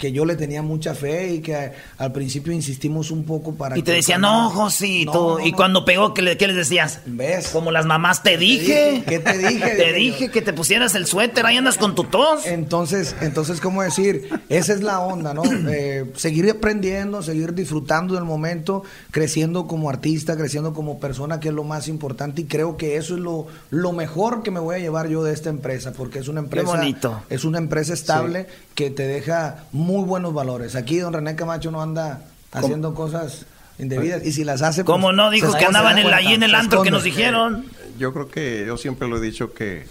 que 0.00 0.10
yo 0.12 0.24
le 0.24 0.34
tenía 0.34 0.62
mucha 0.62 0.94
fe 0.94 1.34
y 1.34 1.40
que 1.40 1.72
al 1.98 2.10
principio 2.12 2.52
insistimos 2.52 3.10
un 3.10 3.24
poco 3.24 3.54
para 3.54 3.76
Y 3.78 3.82
te 3.82 3.92
que- 3.92 3.96
decía, 3.98 4.16
no, 4.18 4.52
no, 4.52 4.68
y 4.82 5.04
no. 5.04 5.38
cuando 5.54 5.84
pegó, 5.84 6.14
¿qué, 6.14 6.22
le- 6.22 6.36
qué 6.38 6.46
les 6.48 6.56
decías? 6.56 7.00
¿Ves? 7.06 7.48
Como 7.48 7.70
las 7.70 7.84
mamás, 7.86 8.22
te 8.22 8.36
dije. 8.38 9.04
¿Qué 9.06 9.18
te 9.18 9.36
dije? 9.38 9.70
te 9.76 9.92
Dije 9.92 10.30
que 10.30 10.40
te 10.40 10.52
pusieras 10.54 10.94
el 10.94 11.04
suéter, 11.06 11.44
ahí 11.44 11.58
andas 11.58 11.76
con 11.76 11.94
tu 11.94 12.04
tos. 12.04 12.46
Entonces, 12.46 13.14
entonces, 13.20 13.60
¿cómo 13.60 13.82
decir? 13.82 14.30
Esa 14.48 14.72
es 14.72 14.82
la 14.82 15.00
onda, 15.00 15.34
¿no? 15.34 15.42
Eh, 15.72 16.10
seguir 16.16 16.48
aprendiendo, 16.50 17.22
seguir 17.22 17.52
disfrutando 17.54 18.14
del 18.14 18.24
momento, 18.24 18.82
creciendo 19.10 19.66
como 19.66 19.90
artista, 19.90 20.36
creciendo 20.36 20.72
como 20.72 20.98
persona, 20.98 21.38
que 21.38 21.48
es 21.48 21.54
lo 21.54 21.62
más 21.64 21.86
importante. 21.86 22.40
Y 22.42 22.44
creo 22.46 22.76
que 22.78 22.96
eso 22.96 23.14
es 23.14 23.20
lo, 23.20 23.46
lo 23.68 23.92
mejor 23.92 24.42
que 24.42 24.50
me 24.50 24.58
voy 24.58 24.76
a 24.76 24.78
llevar 24.78 25.08
yo 25.08 25.22
de 25.22 25.32
esta 25.34 25.50
empresa, 25.50 25.92
porque 25.92 26.18
es 26.18 26.28
una 26.28 26.40
empresa, 26.40 26.66
bonito. 26.66 27.22
es 27.28 27.44
una 27.44 27.58
empresa 27.58 27.92
estable 27.92 28.46
que 28.80 28.90
te 28.90 29.06
deja 29.06 29.64
muy 29.72 30.04
buenos 30.04 30.32
valores. 30.32 30.74
Aquí 30.74 30.96
don 31.00 31.12
René 31.12 31.36
Camacho 31.36 31.70
no 31.70 31.82
anda 31.82 32.22
haciendo 32.50 32.94
cosas 32.94 33.44
indebidas 33.78 34.24
y 34.24 34.32
si 34.32 34.42
las 34.42 34.62
hace 34.62 34.84
pues, 34.84 34.94
¿Cómo 34.94 35.12
no? 35.12 35.28
Dijo 35.28 35.52
que 35.52 35.66
andaban 35.66 35.96
da 35.96 36.00
en 36.00 36.10
la- 36.10 36.16
ahí 36.16 36.32
en 36.32 36.42
el 36.42 36.54
antro 36.54 36.80
que 36.82 36.90
nos 36.90 37.04
dijeron. 37.04 37.66
Yo 37.98 38.14
creo 38.14 38.28
que 38.30 38.64
yo 38.66 38.78
siempre 38.78 39.06
lo 39.06 39.18
he 39.18 39.20
dicho 39.20 39.52
que, 39.52 39.84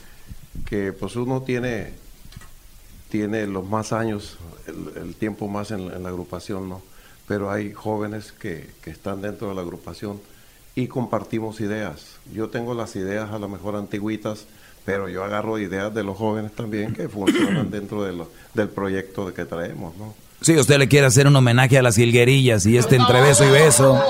que 0.66 0.92
pues 0.92 1.16
uno 1.16 1.44
tiene, 1.44 1.92
tiene 3.10 3.46
los 3.46 3.64
más 3.68 3.94
años, 3.94 4.38
el, 4.66 5.04
el 5.04 5.16
tiempo 5.16 5.48
más 5.48 5.70
en, 5.70 5.88
la- 5.90 5.96
en 5.98 6.02
la 6.04 6.10
agrupación, 6.10 6.68
¿no? 6.68 6.82
Pero 7.28 7.52
hay 7.52 7.72
jóvenes 7.74 8.32
que, 8.32 8.72
que 8.82 8.90
están 8.90 9.22
dentro 9.22 9.50
de 9.50 9.54
la 9.56 9.62
agrupación 9.62 10.20
y 10.74 10.88
compartimos 10.88 11.62
ideas. 11.62 12.16
Yo 12.34 12.50
tengo 12.50 12.74
las 12.74 12.96
ideas 12.96 13.30
a 13.32 13.38
lo 13.38 13.48
mejor 13.50 13.76
antiguitas, 13.76 14.46
pero 14.86 15.08
yo 15.10 15.24
agarro 15.24 15.58
ideas 15.60 15.94
de 15.94 16.04
los 16.04 16.18
jóvenes 16.18 16.52
también 16.54 16.94
que 16.94 17.08
funcionan 17.10 17.70
dentro 17.72 18.04
de 18.04 18.14
lo- 18.14 18.30
del 18.54 18.70
proyecto 18.70 19.26
de 19.28 19.34
que 19.34 19.46
traemos, 19.46 19.96
¿no? 19.98 20.14
Sí, 20.42 20.56
usted 20.58 20.78
le 20.78 20.88
quiere 20.88 21.06
hacer 21.08 21.28
un 21.28 21.36
homenaje 21.36 21.78
a 21.78 21.82
las 21.82 21.96
jilguerillas 21.98 22.66
y 22.66 22.78
este 22.78 22.96
entre 22.96 23.20
beso 23.22 23.46
y 23.46 23.52
beso 23.52 24.02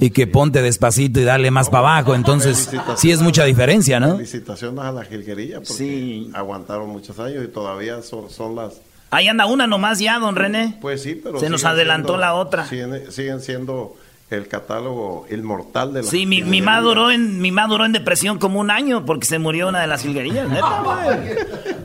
y 0.00 0.10
que 0.10 0.26
ponte 0.28 0.62
despacito 0.62 1.18
y 1.20 1.24
dale 1.24 1.50
más 1.50 1.68
para 1.68 1.96
abajo, 1.96 2.14
entonces 2.14 2.70
sí 2.96 3.10
es 3.10 3.20
mucha 3.20 3.44
diferencia, 3.44 3.98
¿no? 4.00 4.14
Felicitaciones 4.16 4.84
a 4.84 4.92
la 4.92 5.04
jilguerilla 5.04 5.60
porque 5.66 6.26
aguantaron 6.32 6.88
muchos 6.90 7.18
años 7.18 7.44
y 7.44 7.48
todavía 7.48 8.02
son, 8.02 8.30
son 8.30 8.54
las... 8.54 8.74
Ahí 9.10 9.28
anda 9.28 9.46
una 9.46 9.66
nomás 9.66 9.98
ya, 9.98 10.18
don 10.18 10.34
René. 10.36 10.78
Pues 10.80 11.02
sí, 11.02 11.20
pero... 11.22 11.38
Se 11.40 11.48
nos 11.50 11.64
adelantó 11.64 12.08
siendo- 12.14 12.20
la 12.20 12.34
otra. 12.34 12.66
Siguen, 12.66 13.12
siguen 13.12 13.40
siendo 13.40 13.94
el 14.30 14.48
catálogo 14.48 15.26
inmortal 15.30 15.92
de 15.92 16.02
la 16.02 16.08
Sí, 16.10 16.26
mi, 16.26 16.42
mi 16.42 16.60
mamá 16.62 16.80
duró 16.80 17.10
en, 17.10 17.40
mi 17.40 17.52
mamá 17.52 17.68
duró 17.68 17.84
en 17.84 17.92
depresión 17.92 18.38
como 18.38 18.58
un 18.60 18.70
año 18.70 19.04
porque 19.04 19.26
se 19.26 19.38
murió 19.38 19.68
una 19.68 19.80
de 19.80 19.86
las 19.86 20.04
güey. 20.04 20.18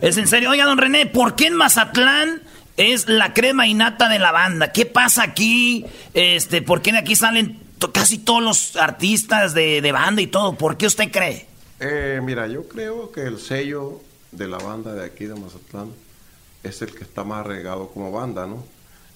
Es 0.02 0.18
en 0.18 0.28
serio. 0.28 0.50
Oiga, 0.50 0.66
don 0.66 0.78
René, 0.78 1.06
¿por 1.06 1.36
qué 1.36 1.48
en 1.48 1.56
Mazatlán 1.56 2.42
es 2.78 3.08
la 3.10 3.34
crema 3.34 3.68
innata 3.68 4.08
de 4.10 4.20
la 4.20 4.32
banda? 4.32 4.72
¿Qué 4.72 4.86
pasa 4.86 5.24
aquí? 5.24 5.86
Este, 6.14 6.62
¿Por 6.62 6.82
qué 6.82 6.92
de 6.94 7.00
aquí 7.00 7.16
salen 7.16 7.60
to- 7.78 7.92
casi 7.92 8.18
todos 8.20 8.42
los 8.42 8.76
artistas 8.78 9.54
de, 9.54 9.82
de 9.82 9.92
banda 9.92 10.22
y 10.22 10.28
todo? 10.28 10.54
¿Por 10.56 10.78
qué 10.78 10.88
usted 10.88 11.12
cree? 11.12 11.46
Eh, 11.82 12.20
mira, 12.24 12.48
yo 12.48 12.68
creo 12.68 13.12
que 13.12 13.22
el 13.24 13.38
sello 13.40 14.00
de 14.32 14.48
la 14.48 14.58
banda 14.58 14.94
de 14.94 15.06
aquí 15.06 15.26
de 15.26 15.36
Mazatlán 15.36 15.90
es 16.64 16.82
el 16.82 16.94
que 16.96 17.04
está 17.04 17.24
más 17.24 17.46
regado 17.46 17.90
como 17.90 18.12
banda, 18.12 18.48
¿no? 18.48 18.64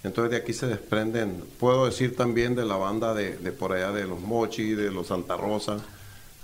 Entonces 0.04 0.32
de 0.32 0.38
aquí 0.38 0.54
se 0.54 0.68
desprenden, 0.68 1.44
puedo 1.60 1.86
decir 1.86 2.16
también 2.16 2.56
de 2.56 2.66
la 2.66 2.76
banda 2.76 3.14
de, 3.14 3.38
de 3.38 3.52
por 3.54 3.72
allá 3.72 3.92
de 3.92 4.06
los 4.06 4.20
Mochi, 4.20 4.74
de 4.74 4.92
los 4.92 5.08
Santa 5.08 5.38
Rosa, 5.38 5.78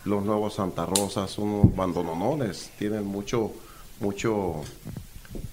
los 0.05 0.23
nuevos 0.23 0.53
Santa 0.55 0.85
Rosa, 0.85 1.27
son 1.27 1.49
unos 1.49 1.75
bandononones, 1.75 2.71
tienen 2.79 3.05
mucho, 3.05 3.51
mucho, 3.99 4.61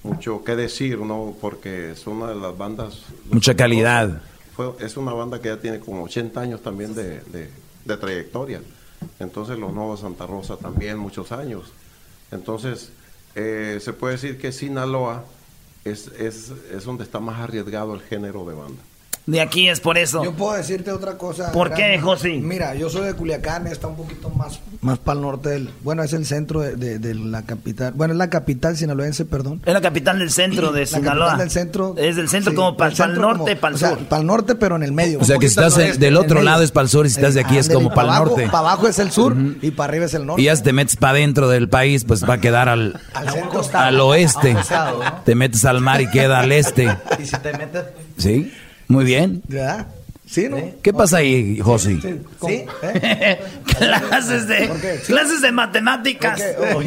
mucho 0.04 0.44
que 0.44 0.54
decir, 0.54 0.98
¿no? 1.00 1.34
Porque 1.40 1.90
es 1.92 2.06
una 2.06 2.28
de 2.28 2.36
las 2.36 2.56
bandas... 2.56 3.02
Mucha 3.30 3.54
calidad. 3.56 4.22
Fue- 4.54 4.72
es 4.80 4.96
una 4.96 5.12
banda 5.12 5.40
que 5.42 5.48
ya 5.48 5.58
tiene 5.60 5.80
como 5.80 6.04
80 6.04 6.40
años 6.40 6.62
también 6.62 6.94
de, 6.94 7.20
de- 7.22 7.50
de 7.84 7.96
trayectoria. 7.96 8.62
Entonces 9.18 9.58
los 9.58 9.72
nuevos 9.72 10.00
Santa 10.00 10.26
Rosa 10.26 10.56
también 10.56 10.96
muchos 10.96 11.32
años. 11.32 11.72
Entonces 12.30 12.90
eh, 13.34 13.78
se 13.82 13.92
puede 13.92 14.14
decir 14.14 14.38
que 14.38 14.52
Sinaloa 14.52 15.24
es, 15.90 16.08
es, 16.18 16.52
es 16.72 16.84
donde 16.84 17.04
está 17.04 17.20
más 17.20 17.40
arriesgado 17.40 17.94
el 17.94 18.00
género 18.00 18.44
de 18.44 18.54
banda. 18.54 18.82
De 19.26 19.40
aquí 19.40 19.68
es 19.68 19.80
por 19.80 19.98
eso. 19.98 20.22
Yo 20.22 20.34
puedo 20.34 20.54
decirte 20.56 20.92
otra 20.92 21.18
cosa. 21.18 21.50
¿Por 21.50 21.74
qué. 21.74 21.98
José? 22.00 22.38
Mira, 22.40 22.76
yo 22.76 22.88
soy 22.88 23.06
de 23.06 23.14
Culiacán, 23.14 23.66
está 23.66 23.88
un 23.88 23.96
poquito 23.96 24.30
más, 24.30 24.60
más 24.82 25.00
para 25.00 25.16
el 25.16 25.22
norte 25.22 25.48
del. 25.48 25.70
Bueno, 25.82 26.04
es 26.04 26.12
el 26.12 26.24
centro 26.26 26.60
de, 26.60 26.76
de- 26.76 27.00
de 27.00 27.14
la 27.14 27.42
capital. 27.42 27.92
Bueno, 27.96 28.14
es 28.14 28.18
la 28.18 28.30
capital 28.30 28.76
sinaloense, 28.76 29.24
perdón. 29.24 29.60
Es 29.66 29.74
la 29.74 29.80
capital 29.80 30.20
del 30.20 30.30
centro 30.30 30.70
de 30.72 30.80
La 30.82 30.86
Sinaloa. 30.86 31.26
capital 31.26 31.38
del 31.38 31.50
centro. 31.50 31.94
Es 31.98 32.14
del 32.14 32.28
centro 32.28 32.50
sí, 32.52 32.56
como 32.56 32.76
para 32.76 32.92
el 33.04 33.14
norte, 33.20 33.56
para 33.56 33.70
el 33.70 33.74
o 33.74 33.78
sea, 33.78 33.88
sur. 33.90 33.98
para 34.06 34.20
el 34.20 34.26
norte, 34.28 34.54
pero 34.54 34.76
en 34.76 34.84
el 34.84 34.92
medio. 34.92 35.18
O 35.20 35.24
sea, 35.24 35.38
que 35.38 35.48
si 35.48 35.58
estás 35.60 35.98
del 35.98 36.16
otro 36.16 36.42
lado 36.42 36.62
es 36.62 36.70
para 36.70 36.84
el 36.84 36.88
sur 36.88 37.04
y 37.04 37.08
si 37.10 37.16
estás 37.16 37.34
de 37.34 37.40
aquí 37.40 37.58
es 37.58 37.68
como 37.68 37.92
para 37.92 38.12
el 38.18 38.24
norte. 38.24 38.44
Para 38.46 38.58
abajo 38.60 38.86
es 38.86 39.00
el 39.00 39.10
sur 39.10 39.34
y 39.60 39.72
para 39.72 39.90
arriba 39.90 40.04
es 40.04 40.14
el 40.14 40.24
norte. 40.24 40.40
Y 40.42 40.44
ya 40.44 40.54
si 40.54 40.62
te 40.62 40.72
metes 40.72 40.94
para 40.94 41.14
adentro 41.18 41.48
del 41.48 41.68
país, 41.68 42.04
pues 42.04 42.22
va 42.24 42.34
a 42.34 42.40
quedar 42.40 42.68
al, 42.68 43.00
Al 43.12 43.28
centro. 43.30 43.62
al 43.72 43.98
oeste. 44.00 44.56
Te 45.24 45.34
metes 45.34 45.64
al 45.64 45.80
mar 45.80 46.00
y 46.00 46.08
queda 46.10 46.38
al 46.38 46.52
este. 46.52 46.84
Y 47.18 47.26
si 47.26 47.36
te 47.38 47.52
metes... 47.58 47.84
¿Sí? 48.18 48.52
Muy 48.88 49.04
bien. 49.04 49.42
Sí, 50.26 50.48
¿no? 50.48 50.56
¿Qué 50.82 50.92
pasa 50.92 51.18
ahí, 51.18 51.60
Josi? 51.60 52.00
¿Sí? 52.46 52.64
clases 53.64 54.48
de 54.48 54.98
clases 55.06 55.40
de 55.40 55.52
matemáticas. 55.52 56.42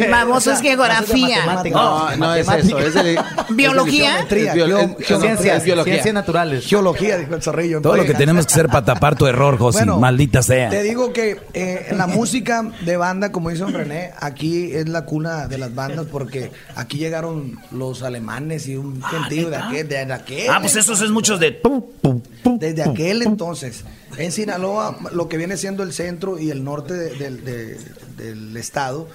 Vamos, 0.10 0.46
es 0.46 0.62
geografía. 0.62 1.62
No, 1.72 2.16
no 2.18 2.36
es 2.36 2.48
eso, 2.48 2.78
es 2.80 2.94
de- 2.94 3.20
Biología. 3.52 4.26
Ciencias, 4.28 5.64
biología. 5.64 5.94
ciencias 5.94 6.14
naturales. 6.14 6.66
Geología, 6.68 7.18
dijo 7.18 7.36
el 7.36 7.42
zorrillo. 7.42 7.82
Todo 7.82 7.96
lo 7.96 8.06
que 8.06 8.14
tenemos 8.14 8.46
que 8.46 8.54
hacer 8.54 8.68
para 8.68 8.84
tapar 8.86 9.16
tu 9.16 9.26
error, 9.26 9.58
Josi. 9.58 9.80
Bueno, 9.80 10.00
Maldita 10.00 10.44
sea. 10.44 10.70
Te 10.70 10.84
digo 10.84 11.14
que 11.14 11.40
eh, 11.54 11.88
en 11.90 11.98
la 11.98 12.08
música 12.08 12.70
de 12.86 12.98
banda, 12.98 13.32
como 13.32 13.50
dice 13.52 13.66
René, 13.66 14.12
aquí 14.20 14.72
es 14.74 14.90
la 14.90 15.06
cuna 15.06 15.48
de 15.48 15.58
las 15.58 15.74
bandas 15.74 16.08
porque 16.12 16.52
aquí 16.76 16.98
llegaron 16.98 17.58
los 17.72 18.04
alemanes 18.04 18.68
y 18.68 18.76
un 18.76 19.02
gentío 19.02 19.50
de 19.50 19.56
aquel, 19.58 19.88
de 19.88 20.00
aquel. 20.00 20.50
Ah, 20.50 20.58
pues 20.60 20.76
esos 20.76 21.02
es 21.02 21.10
muchos 21.10 21.40
de... 21.40 21.62
Desde 22.44 22.84
aquel 22.84 23.29
entonces, 23.30 23.84
en 24.18 24.32
Sinaloa, 24.32 24.98
lo 25.14 25.28
que 25.30 25.38
viene 25.38 25.56
siendo 25.58 25.84
el 25.84 25.94
centro 25.94 26.38
y 26.40 26.50
el 26.52 26.64
norte 26.64 26.94
de- 26.94 27.16
del- 27.18 27.44
de- 27.46 27.78
del 28.18 28.58
estado, 28.58 29.08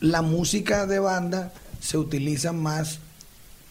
la 0.00 0.22
música 0.22 0.86
de 0.86 0.98
banda 0.98 1.52
se 1.80 1.98
utiliza 1.98 2.52
más 2.52 2.98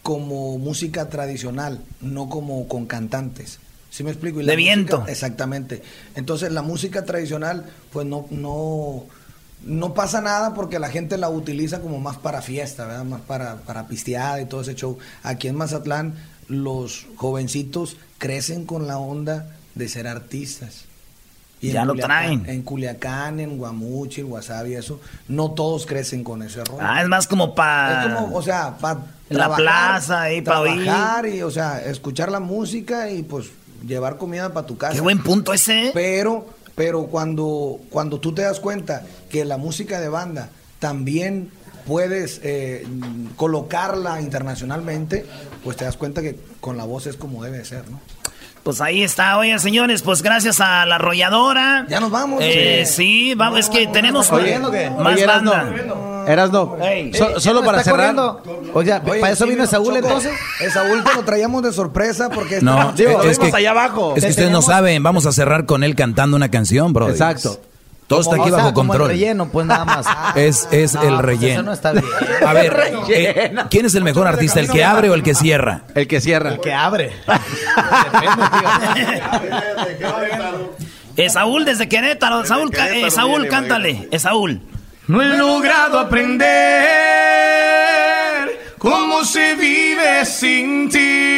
como 0.02 0.58
música 0.58 1.08
tradicional, 1.08 1.80
no 2.00 2.28
como 2.28 2.66
con 2.68 2.86
cantantes. 2.86 3.58
¿Sí 3.90 4.02
me 4.04 4.10
explico? 4.10 4.40
Y 4.40 4.44
la 4.44 4.52
De 4.52 4.56
viento. 4.56 5.04
exactamente. 5.06 5.82
Entonces 6.16 6.50
la 6.52 6.62
música 6.62 7.04
tradicional, 7.04 7.66
pues 7.92 8.06
no, 8.06 8.26
no, 8.30 9.04
no 9.64 9.94
pasa 9.94 10.20
nada 10.22 10.54
porque 10.54 10.78
la 10.78 10.88
gente 10.88 11.18
la 11.18 11.28
utiliza 11.28 11.80
como 11.80 12.00
más 12.00 12.16
para 12.16 12.40
fiesta, 12.42 12.86
¿verdad? 12.86 13.04
Más 13.04 13.20
para, 13.20 13.56
para 13.62 13.86
pisteada 13.86 14.40
y 14.40 14.46
todo 14.46 14.62
ese 14.62 14.74
show. 14.74 14.98
Aquí 15.22 15.46
en 15.48 15.56
Mazatlán, 15.56 16.14
los 16.48 17.06
jovencitos 17.16 17.96
crecen 18.22 18.66
con 18.66 18.86
la 18.86 18.98
onda 18.98 19.46
de 19.74 19.88
ser 19.88 20.06
artistas. 20.06 20.84
Ya 21.60 21.82
en 21.82 21.88
lo 21.88 21.94
Culiacán- 21.94 22.04
traen. 22.06 22.42
En 22.46 22.62
Culiacán, 22.62 23.40
en 23.40 23.58
Guamuchi, 23.58 24.20
en 24.20 24.30
Wasabi, 24.30 24.74
eso. 24.74 25.00
No 25.26 25.50
todos 25.50 25.86
crecen 25.86 26.22
con 26.22 26.42
ese 26.42 26.62
rollo. 26.64 26.78
Ah, 26.80 27.02
es 27.02 27.08
más 27.08 27.26
como 27.26 27.52
para... 27.54 28.28
O 28.32 28.40
sea, 28.42 28.76
para 28.78 29.00
la 29.28 29.54
plaza, 29.56 30.22
ahí, 30.22 30.40
pa' 30.40 30.60
oír. 30.60 30.84
trabajar 30.84 31.26
y, 31.26 31.42
o 31.42 31.50
sea, 31.50 31.80
escuchar 31.84 32.30
la 32.30 32.38
música 32.40 33.10
y 33.10 33.24
pues 33.24 33.46
llevar 33.84 34.18
comida 34.18 34.52
para 34.52 34.66
tu 34.68 34.76
casa. 34.76 34.94
Qué 34.94 35.00
buen 35.00 35.20
punto 35.20 35.52
ese. 35.52 35.88
¿eh? 35.88 35.90
Pero, 35.92 36.46
pero 36.76 37.06
cuando, 37.06 37.80
cuando 37.90 38.20
tú 38.20 38.32
te 38.32 38.42
das 38.42 38.60
cuenta 38.60 39.02
que 39.30 39.44
la 39.44 39.56
música 39.56 40.00
de 40.00 40.08
banda 40.08 40.48
también 40.78 41.50
puedes 41.86 42.40
eh, 42.42 42.86
colocarla 43.36 44.20
internacionalmente, 44.20 45.26
pues 45.64 45.76
te 45.76 45.84
das 45.84 45.96
cuenta 45.96 46.22
que 46.22 46.36
con 46.60 46.76
la 46.76 46.84
voz 46.84 47.06
es 47.06 47.16
como 47.16 47.42
debe 47.42 47.64
ser, 47.64 47.88
¿no? 47.90 48.00
Pues 48.62 48.80
ahí 48.80 49.02
está, 49.02 49.38
oye 49.38 49.58
señores, 49.58 50.02
pues 50.02 50.22
gracias 50.22 50.60
a 50.60 50.86
la 50.86 50.94
arrolladora. 50.94 51.84
Ya 51.88 51.98
nos 51.98 52.12
vamos. 52.12 52.38
Eh, 52.40 52.84
sí, 52.86 53.34
vamos, 53.34 53.58
es 53.58 53.68
que 53.68 53.88
tenemos 53.88 54.30
Oye, 54.30 54.56
más 54.60 54.70
oye, 55.14 55.22
Erasno, 55.24 55.50
banda. 55.50 56.22
Erasno, 56.32 56.76
Ey. 56.80 57.12
so- 57.12 57.40
solo 57.40 57.64
para 57.64 57.82
cerrar. 57.82 58.14
Oye, 58.72 58.92
Oye, 58.94 59.00
¿para 59.20 59.30
eso 59.32 59.46
sí, 59.46 59.50
vino 59.50 59.66
Saúl 59.66 59.86
Choco, 59.94 59.98
entonces? 59.98 60.32
El 60.60 60.70
Saúl 60.70 61.02
te 61.02 61.12
lo 61.12 61.24
traíamos 61.24 61.64
de 61.64 61.72
sorpresa 61.72 62.28
porque... 62.30 62.60
No, 62.60 62.92
Digo, 62.96 63.20
es, 63.24 63.36
que, 63.36 63.46
vimos 63.46 63.58
allá 63.58 63.70
abajo. 63.72 64.14
es 64.16 64.22
que 64.24 64.30
ustedes 64.30 64.52
no 64.52 64.62
saben. 64.62 65.02
Vamos 65.02 65.26
a 65.26 65.32
cerrar 65.32 65.66
con 65.66 65.82
él 65.82 65.96
cantando 65.96 66.36
una 66.36 66.48
canción, 66.48 66.92
bro. 66.92 67.10
Exacto. 67.10 67.60
Todo 68.12 68.20
está 68.32 68.34
aquí 68.42 68.50
O 68.50 68.54
sea, 68.54 68.56
bajo 68.64 68.74
como 68.74 68.88
control. 68.92 69.10
el 69.10 69.16
relleno, 69.18 69.48
pues 69.48 69.66
nada 69.66 69.84
más. 69.84 70.06
Es, 70.36 70.68
es 70.70 70.94
No, 70.94 71.02
el 71.02 71.08
pues 71.14 71.20
relleno. 71.24 71.52
Eso 71.54 71.62
no 71.62 71.72
está 71.72 71.92
bien. 71.92 72.04
A 72.46 72.52
ver, 72.52 72.76
eh, 73.10 73.54
¿quién 73.70 73.86
es 73.86 73.94
el 73.94 74.04
mejor 74.04 74.26
artista? 74.26 74.60
¿El 74.60 74.68
que 74.70 74.84
abre 74.84 75.10
o 75.10 75.14
el 75.14 75.22
que 75.22 75.34
cierra? 75.34 75.82
El 75.94 76.06
que 76.06 76.20
cierra. 76.20 76.50
El 76.52 76.60
que 76.60 76.72
abre. 76.72 77.12
Eh, 81.16 81.28
Saúl 81.28 81.64
desde 81.66 81.88
Querétaro. 81.88 82.44
Saúl, 82.46 82.70
ca- 82.70 82.88
eh, 82.88 83.10
Saúl, 83.10 83.46
cántale. 83.48 84.08
Es 84.10 84.22
Saúl. 84.22 84.62
No 85.08 85.20
he 85.20 85.26
logrado 85.36 85.98
aprender 85.98 86.88
cómo 88.78 89.22
se 89.24 89.54
vive 89.56 90.24
sin 90.24 90.88
ti. 90.88 91.31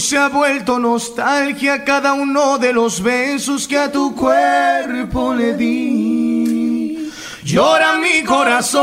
Se 0.00 0.16
ha 0.16 0.28
vuelto 0.28 0.78
nostalgia 0.78 1.84
cada 1.84 2.14
uno 2.14 2.56
de 2.56 2.72
los 2.72 3.02
besos 3.02 3.68
que 3.68 3.76
a 3.76 3.92
tu 3.92 4.16
cuerpo 4.16 5.34
le 5.34 5.54
di. 5.54 7.12
Llora 7.44 7.98
mi 7.98 8.24
corazón 8.24 8.80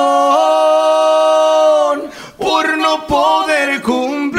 por 2.38 2.78
no 2.78 3.08
poder 3.08 3.82
cumplir. 3.82 4.38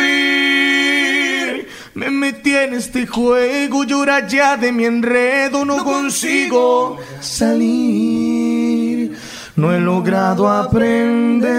Me 1.94 2.10
metí 2.10 2.54
en 2.54 2.74
este 2.74 3.08
juego, 3.08 3.82
llora 3.82 4.28
ya 4.28 4.56
de 4.56 4.70
mi 4.70 4.84
enredo, 4.84 5.64
no 5.64 5.84
consigo 5.84 6.98
salir. 7.20 9.18
No 9.56 9.74
he 9.74 9.80
logrado 9.80 10.48
aprender 10.48 11.58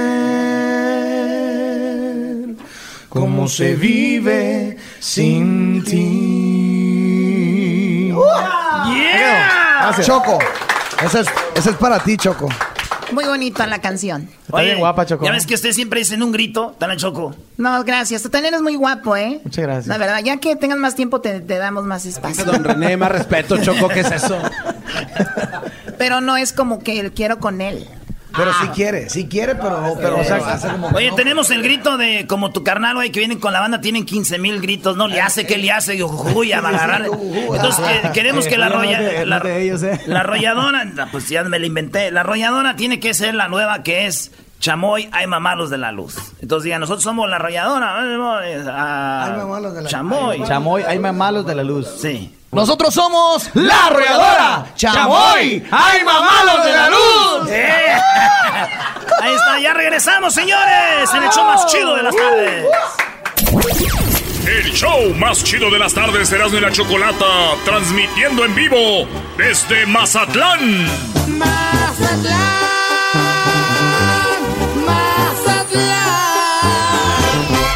cómo 3.09 3.49
se 3.49 3.75
vive 3.75 4.77
sin 4.99 5.83
ti. 5.83 6.39
¡Yeah! 8.11 9.95
Choco, 10.01 10.39
ese 11.03 11.21
es, 11.21 11.27
ese 11.55 11.69
es 11.71 11.75
para 11.77 11.99
ti, 11.99 12.17
Choco. 12.17 12.49
Muy 13.11 13.25
bonita 13.25 13.65
la 13.65 13.79
canción. 13.79 14.29
Oye, 14.51 14.65
bien 14.65 14.79
guapa, 14.79 15.05
Choco. 15.05 15.25
Ya 15.25 15.31
ves 15.31 15.47
que 15.47 15.55
usted 15.55 15.71
siempre 15.71 15.99
dice 15.99 16.13
en 16.13 16.23
un 16.23 16.31
grito, 16.31 16.75
tan 16.77 16.95
choco. 16.97 17.35
No, 17.57 17.83
gracias. 17.83 18.21
Tú 18.21 18.29
también 18.29 18.53
eres 18.53 18.61
muy 18.61 18.75
guapo, 18.75 19.15
¿eh? 19.15 19.41
Muchas 19.43 19.63
gracias. 19.63 19.87
La 19.87 19.97
verdad, 19.97 20.19
ya 20.23 20.37
que 20.37 20.55
tengas 20.55 20.77
más 20.77 20.95
tiempo, 20.95 21.19
te, 21.19 21.41
te 21.41 21.57
damos 21.57 21.85
más 21.85 22.05
espacio. 22.05 22.45
Don 22.45 22.63
René, 22.63 22.97
más 22.97 23.11
respeto, 23.11 23.57
Choco, 23.57 23.87
¿qué 23.89 24.01
es 24.01 24.11
eso? 24.11 24.37
Pero 25.97 26.21
no 26.21 26.37
es 26.37 26.53
como 26.53 26.79
que 26.79 27.11
quiero 27.11 27.39
con 27.39 27.61
él. 27.61 27.87
Pero 28.35 28.53
si 28.53 28.67
quiere, 28.69 29.09
si 29.09 29.27
quiere, 29.27 29.55
pero 29.55 29.81
no, 29.81 29.95
pero 29.95 30.19
o 30.19 30.23
sea, 30.23 30.37
hace 30.37 30.67
como 30.69 30.87
Oye, 30.89 31.09
no. 31.09 31.15
tenemos 31.15 31.49
el 31.49 31.63
grito 31.63 31.97
de 31.97 32.27
como 32.27 32.51
tu 32.51 32.63
carnal, 32.63 32.95
güey, 32.95 33.11
que 33.11 33.19
vienen 33.19 33.39
con 33.39 33.53
la 33.53 33.59
banda, 33.59 33.81
tienen 33.81 34.05
15 34.05 34.37
mil 34.37 34.61
gritos, 34.61 34.95
¿no? 34.97 35.07
Le 35.07 35.19
hace, 35.19 35.47
que 35.47 35.57
le 35.57 35.71
hace? 35.71 35.95
Y 35.95 36.03
uy, 36.03 36.51
a 36.53 36.59
agarrar. 36.65 37.05
Entonces 37.05 37.85
que- 38.03 38.11
queremos 38.11 38.47
que 38.47 38.57
la, 38.57 38.67
Oye, 38.67 38.75
no 38.75 38.81
arrolla- 38.81 38.99
de- 38.99 39.25
la, 39.25 39.37
¿eh? 39.93 40.01
la 40.07 40.19
arrolladora, 40.21 40.85
pues 41.11 41.27
ya 41.27 41.43
me 41.43 41.57
la 41.59 41.65
inventé, 41.65 42.11
la 42.11 42.21
arrolladora 42.21 42.75
tiene 42.75 42.99
que 42.99 43.13
ser 43.13 43.33
la 43.35 43.47
nueva 43.47 43.81
que 43.83 44.05
es 44.05 44.31
Chamoy, 44.59 45.09
hay 45.13 45.25
mamalos 45.25 45.69
de 45.69 45.77
la 45.77 45.91
luz. 45.91 46.15
Entonces 46.41 46.65
digan, 46.65 46.81
nosotros 46.81 47.01
somos 47.03 47.29
la 47.29 47.37
arrolladora. 47.37 47.95
ah, 48.67 49.25
Hay 49.25 49.37
mamalos 49.37 49.73
de 49.73 49.81
la- 49.83 49.89
Chamoy. 49.89 50.43
Chamoy, 50.45 50.83
hay 50.83 50.99
más 50.99 51.13
malos 51.15 51.45
de 51.45 51.55
la 51.55 51.63
luz. 51.63 51.87
Sí. 52.01 52.35
Nosotros 52.51 52.93
somos 52.93 53.49
la 53.53 53.85
arrolladora. 53.85 54.65
Chamoy, 54.75 55.63
hay 55.71 56.03
mamalos 56.03 56.65
de 56.65 56.71
la 56.71 56.89
luz. 56.89 57.49
¡Eh! 57.49 57.93
Ahí 59.21 59.33
está, 59.35 59.59
ya 59.59 59.73
regresamos, 59.73 60.33
señores, 60.33 61.13
en 61.13 61.23
el 61.23 61.29
show 61.29 61.45
más 61.45 61.65
chido 61.67 61.95
de 61.95 62.03
las 62.03 62.15
tardes. 62.15 62.65
El 64.47 64.71
show 64.73 65.13
más 65.15 65.43
chido 65.43 65.69
de 65.69 65.77
las 65.77 65.93
tardes, 65.93 66.31
Erasmo 66.31 66.57
y 66.57 66.61
la 66.61 66.71
Chocolata, 66.71 67.55
transmitiendo 67.65 68.45
en 68.45 68.55
vivo 68.55 69.07
desde 69.37 69.85
Mazatlán. 69.85 70.87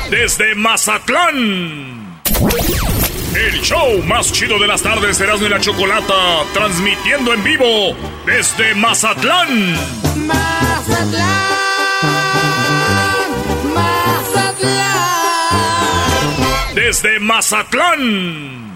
Desde 0.10 0.56
Mazatlán. 0.56 2.22
El 3.36 3.62
show 3.62 3.98
más 4.04 4.32
chido 4.32 4.60
de 4.60 4.68
las 4.68 4.84
tardes, 4.84 5.20
Erasmo 5.20 5.48
y 5.48 5.50
la 5.50 5.60
Chocolata, 5.60 6.44
transmitiendo 6.54 7.34
en 7.34 7.44
vivo 7.44 7.96
desde 8.28 8.76
Mazatlán. 8.76 9.76
Desde 16.76 17.20
Mazatlán. 17.20 18.72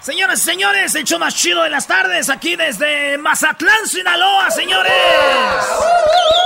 Señoras 0.00 0.40
y 0.40 0.44
señores, 0.44 0.94
el 0.94 1.04
show 1.04 1.18
más 1.18 1.34
chido 1.34 1.62
de 1.62 1.68
las 1.68 1.86
tardes, 1.86 2.30
aquí 2.30 2.56
desde 2.56 3.18
Mazatlán, 3.18 3.86
Sinaloa, 3.86 4.50
señores. 4.50 4.92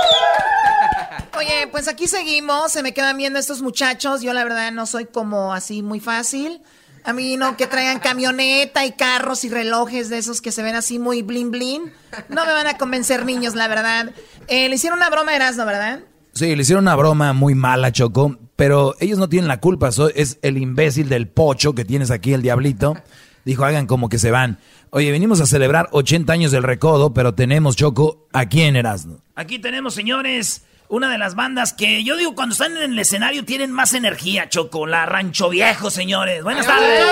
Oye, 1.37 1.67
pues 1.71 1.87
aquí 1.87 2.07
seguimos. 2.07 2.71
Se 2.71 2.83
me 2.83 2.93
quedan 2.93 3.17
viendo 3.17 3.39
estos 3.39 3.61
muchachos. 3.61 4.21
Yo 4.21 4.33
la 4.33 4.43
verdad 4.43 4.71
no 4.71 4.85
soy 4.85 5.05
como 5.05 5.53
así 5.53 5.81
muy 5.81 5.99
fácil. 5.99 6.61
A 7.05 7.13
mí 7.13 7.37
no 7.37 7.55
que 7.55 7.67
traigan 7.67 7.99
camioneta 7.99 8.85
y 8.85 8.93
carros 8.93 9.43
y 9.45 9.49
relojes 9.49 10.09
de 10.09 10.17
esos 10.17 10.41
que 10.41 10.51
se 10.51 10.63
ven 10.63 10.75
así 10.75 10.97
muy 10.99 11.21
blin 11.21 11.51
blin. 11.51 11.91
No 12.29 12.45
me 12.45 12.51
van 12.53 12.67
a 12.67 12.77
convencer 12.77 13.25
niños, 13.25 13.53
la 13.55 13.67
verdad. 13.67 14.11
Eh, 14.47 14.67
le 14.69 14.75
hicieron 14.75 14.97
una 14.99 15.09
broma 15.09 15.31
a 15.31 15.35
Erasmo, 15.35 15.65
¿verdad? 15.65 15.99
Sí, 16.33 16.55
le 16.55 16.61
hicieron 16.63 16.83
una 16.83 16.95
broma 16.95 17.33
muy 17.33 17.53
mala, 17.55 17.91
Choco, 17.91 18.37
pero 18.55 18.95
ellos 18.99 19.19
no 19.19 19.29
tienen 19.29 19.47
la 19.47 19.59
culpa, 19.61 19.91
so- 19.91 20.09
es 20.09 20.37
el 20.41 20.57
imbécil 20.57 21.07
del 21.07 21.27
pocho 21.27 21.73
que 21.75 21.85
tienes 21.85 22.11
aquí, 22.11 22.33
el 22.33 22.41
diablito. 22.41 22.95
Dijo, 23.45 23.63
hagan 23.63 23.85
como 23.85 24.09
que 24.09 24.17
se 24.17 24.31
van. 24.31 24.57
Oye, 24.89 25.11
venimos 25.11 25.39
a 25.39 25.45
celebrar 25.45 25.87
80 25.91 26.33
años 26.33 26.51
del 26.51 26.63
recodo, 26.63 27.13
pero 27.13 27.35
tenemos, 27.35 27.75
Choco, 27.75 28.27
aquí 28.33 28.61
en 28.63 28.75
Erasmo. 28.75 29.19
Aquí 29.35 29.59
tenemos, 29.59 29.93
señores, 29.93 30.63
una 30.95 31.09
de 31.09 31.17
las 31.17 31.35
bandas 31.35 31.73
que 31.73 32.03
yo 32.03 32.15
digo 32.15 32.35
cuando 32.35 32.53
están 32.53 32.75
en 32.77 32.91
el 32.93 32.99
escenario 32.99 33.43
tienen 33.45 33.71
más 33.71 33.93
energía, 33.93 34.47
Choco. 34.49 34.87
La 34.87 35.05
Rancho 35.05 35.49
Viejo, 35.49 35.89
señores. 35.89 36.43
Buenas 36.43 36.65
tardes. 36.65 37.05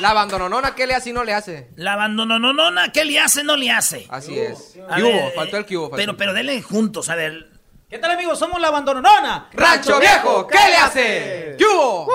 La 0.00 0.10
abandononona, 0.10 0.74
¿qué 0.74 0.86
le 0.86 0.94
hace 0.94 1.10
y 1.10 1.12
no 1.12 1.24
le 1.24 1.34
hace? 1.34 1.68
La 1.76 1.92
abandononona, 1.94 2.90
¿qué 2.92 3.04
le 3.04 3.20
hace? 3.20 3.44
No 3.44 3.56
le 3.56 3.70
hace. 3.70 4.06
Así 4.10 4.38
es. 4.38 4.76
A 4.88 4.96
¿Qué 4.96 5.02
ver, 5.02 5.14
hubo? 5.14 5.30
Faltó 5.36 5.56
el 5.58 5.64
que 5.66 5.76
hubo. 5.76 5.84
faltó 5.90 5.96
Pero, 5.96 6.16
pero 6.16 6.32
denle 6.32 6.60
juntos, 6.62 7.08
a 7.08 7.14
ver. 7.14 7.50
¿Qué 7.88 7.98
tal, 7.98 8.10
amigos? 8.12 8.38
Somos 8.38 8.60
la 8.60 8.68
abandononona. 8.68 9.48
¡Rancho 9.52 10.00
Viejo! 10.00 10.46
¿Qué 10.46 10.58
le 10.58 10.76
hace? 10.76 11.54
¿Qué 11.58 11.64
hubo? 11.64 12.08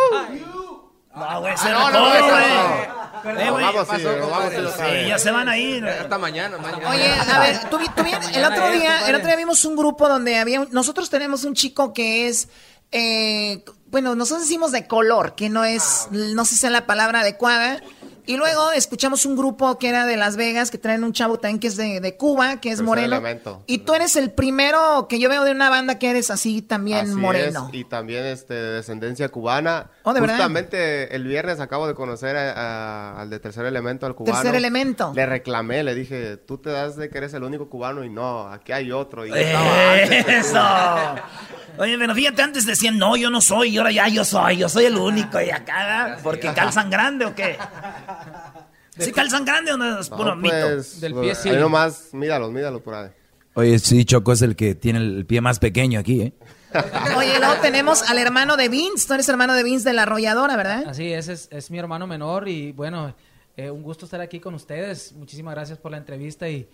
No, 1.16 1.40
güey, 1.42 1.54
Ah, 1.54 1.58
se 1.58 1.70
no, 1.72 1.90
güey. 1.90 2.97
Eh, 3.30 3.50
güey, 3.52 3.63
Vamos, 3.66 3.88
¿qué 3.90 3.98
sí, 3.98 4.04
pasó, 4.04 4.16
vamos, 4.20 4.30
compadre? 4.30 4.56
sí, 4.56 4.62
lo 4.62 4.72
Sí, 4.72 4.78
sabe. 4.78 5.08
ya 5.08 5.20
se 5.20 5.32
van 5.32 5.50
a 5.50 5.58
ir. 5.58 5.86
Hasta 5.86 6.18
mañana, 6.18 6.58
mañana. 6.58 6.90
Oye, 6.90 7.10
a 7.12 7.40
ver, 7.40 7.70
tú, 7.70 7.78
vi- 7.78 7.90
tú 7.96 8.04
vi- 8.04 8.12
el 8.36 8.46
otro 8.46 8.70
día, 8.72 9.08
el 9.08 9.16
otro 9.16 9.28
día 9.28 9.36
vimos 9.36 9.66
un 9.66 9.76
grupo 9.76 10.08
donde 10.08 10.38
había, 10.38 10.62
un- 10.62 10.70
nosotros 10.72 11.10
tenemos 11.10 11.44
un 11.44 11.54
chico 11.54 11.94
que 11.94 12.28
es, 12.28 12.48
eh, 12.92 13.63
bueno, 13.88 14.16
nosotros 14.16 14.44
decimos 14.44 14.72
de 14.72 14.88
color, 14.88 15.36
que 15.36 15.50
no 15.50 15.63
es, 15.66 16.08
no 16.12 16.46
sé 16.46 16.56
si 16.56 16.66
es 16.66 16.72
la 16.72 16.86
palabra 16.86 17.22
adecuada. 17.22 17.82
Y 18.28 18.38
luego 18.38 18.72
escuchamos 18.72 19.26
un 19.26 19.36
grupo 19.38 19.80
que 19.80 19.90
era 19.90 20.06
de 20.06 20.18
Las 20.18 20.36
Vegas, 20.36 20.70
que 20.70 20.78
traen 20.78 21.04
un 21.04 21.13
chavo 21.13 21.40
también 21.40 21.60
que 21.60 21.68
es 21.68 21.78
de, 21.78 22.02
de 22.02 22.16
Cuba, 22.18 22.60
que 22.60 22.70
es 22.70 22.74
Tercer 22.76 22.86
moreno. 22.86 23.08
elemento. 23.16 23.63
Y 23.68 23.80
tú 23.80 23.94
eres 23.94 24.16
el 24.18 24.32
primero 24.32 25.08
que 25.08 25.18
yo 25.18 25.30
veo 25.30 25.44
de 25.46 25.52
una 25.52 25.70
banda 25.70 25.98
que 25.98 26.10
eres 26.10 26.30
así 26.30 26.62
también 26.62 27.06
Así 27.08 27.16
moreno. 27.16 27.70
es, 27.72 27.80
y 27.80 27.84
también 27.86 28.26
este, 28.26 28.54
de 28.54 28.72
descendencia 28.74 29.30
cubana. 29.30 29.92
Oh, 30.04 30.13
¿de 30.13 30.20
verdad? 30.20 30.36
Justamente 30.36 31.16
el 31.16 31.24
viernes 31.24 31.60
acabo 31.62 31.88
de 31.88 31.96
conocer 31.96 32.36
a- 32.36 32.52
a- 32.52 33.22
al 33.22 33.30
de 33.30 33.40
Tercer 33.40 33.66
Elemento, 33.66 34.06
al 34.06 34.13
cubano. 34.13 34.38
Tercer 34.42 34.56
Elemento. 34.56 35.13
Le 35.16 35.26
reclamé, 35.26 35.84
le 35.84 35.96
dije, 35.96 36.36
tú 36.38 36.58
te 36.58 36.70
das 36.70 36.98
de 36.98 37.10
que 37.10 37.18
eres 37.20 37.34
el 37.34 37.44
único 37.44 37.70
cubano 37.70 38.04
y 38.04 38.10
no, 38.10 38.48
aquí 38.52 38.74
hay 38.74 38.92
otro. 38.92 39.26
Y. 39.26 39.32
Eso. 39.32 40.60
Oye, 41.80 41.96
pero 42.00 42.16
fíjate, 42.16 42.42
antes 42.42 42.66
decían, 42.66 42.98
no, 42.98 43.16
yo 43.16 43.30
no 43.30 43.40
soy, 43.40 43.70
y 43.70 43.78
ahora 43.78 43.92
ya 43.92 44.08
yo 44.08 44.26
soy, 44.26 44.58
yo 44.58 44.68
soy 44.68 44.86
el 44.86 44.98
único, 44.98 45.40
y 45.40 45.52
acá, 45.52 46.18
¿porque 46.24 46.52
calzan 46.52 46.90
grande 46.90 47.26
o 47.26 47.36
qué? 47.36 47.56
¿Sí 48.98 49.12
calzan 49.12 49.46
grande 49.46 49.72
o 49.74 49.78
no 49.78 50.00
es 50.00 50.10
puro 50.10 50.36
No, 50.36 50.38
mito? 50.38 50.56
pues, 50.74 51.00
pues, 51.12 51.46
ahí 51.46 51.58
nomás, 51.58 52.10
míralos, 52.14 52.52
míralos 52.52 52.82
por 52.82 52.96
ahí. 52.96 53.10
Oye, 53.54 53.80
sí, 53.80 54.06
Choco 54.06 54.34
es 54.34 54.42
el 54.42 54.56
que 54.56 54.76
tiene 54.76 55.00
el 55.00 55.26
pie 55.26 55.42
más 55.42 55.60
pequeño 55.60 56.00
aquí, 56.00 56.22
¿eh? 56.22 56.34
Oye, 57.18 57.40
luego 57.40 57.56
tenemos 57.62 58.04
al 58.10 58.18
hermano 58.18 58.58
de 58.58 58.70
Vince. 58.70 59.08
Tú 59.08 59.14
eres 59.14 59.28
hermano 59.30 59.54
de 59.54 59.64
Vince 59.64 59.90
de 59.90 59.94
la 59.94 60.04
arrolladora, 60.04 60.56
¿verdad? 60.56 60.84
Así 60.88 61.12
es, 61.14 61.28
es, 61.28 61.48
es 61.52 61.72
mi 61.72 61.80
hermano 61.80 62.06
menor 62.08 62.48
y 62.48 62.72
bueno, 62.72 63.16
eh, 63.56 63.72
un 63.72 63.82
gusto 63.84 64.06
estar 64.06 64.22
aquí 64.22 64.40
con 64.40 64.54
ustedes. 64.54 65.14
Muchísimas 65.14 65.56
gracias 65.56 65.78
por 65.80 65.92
la 65.92 65.98
entrevista 65.98 66.50
y, 66.50 66.68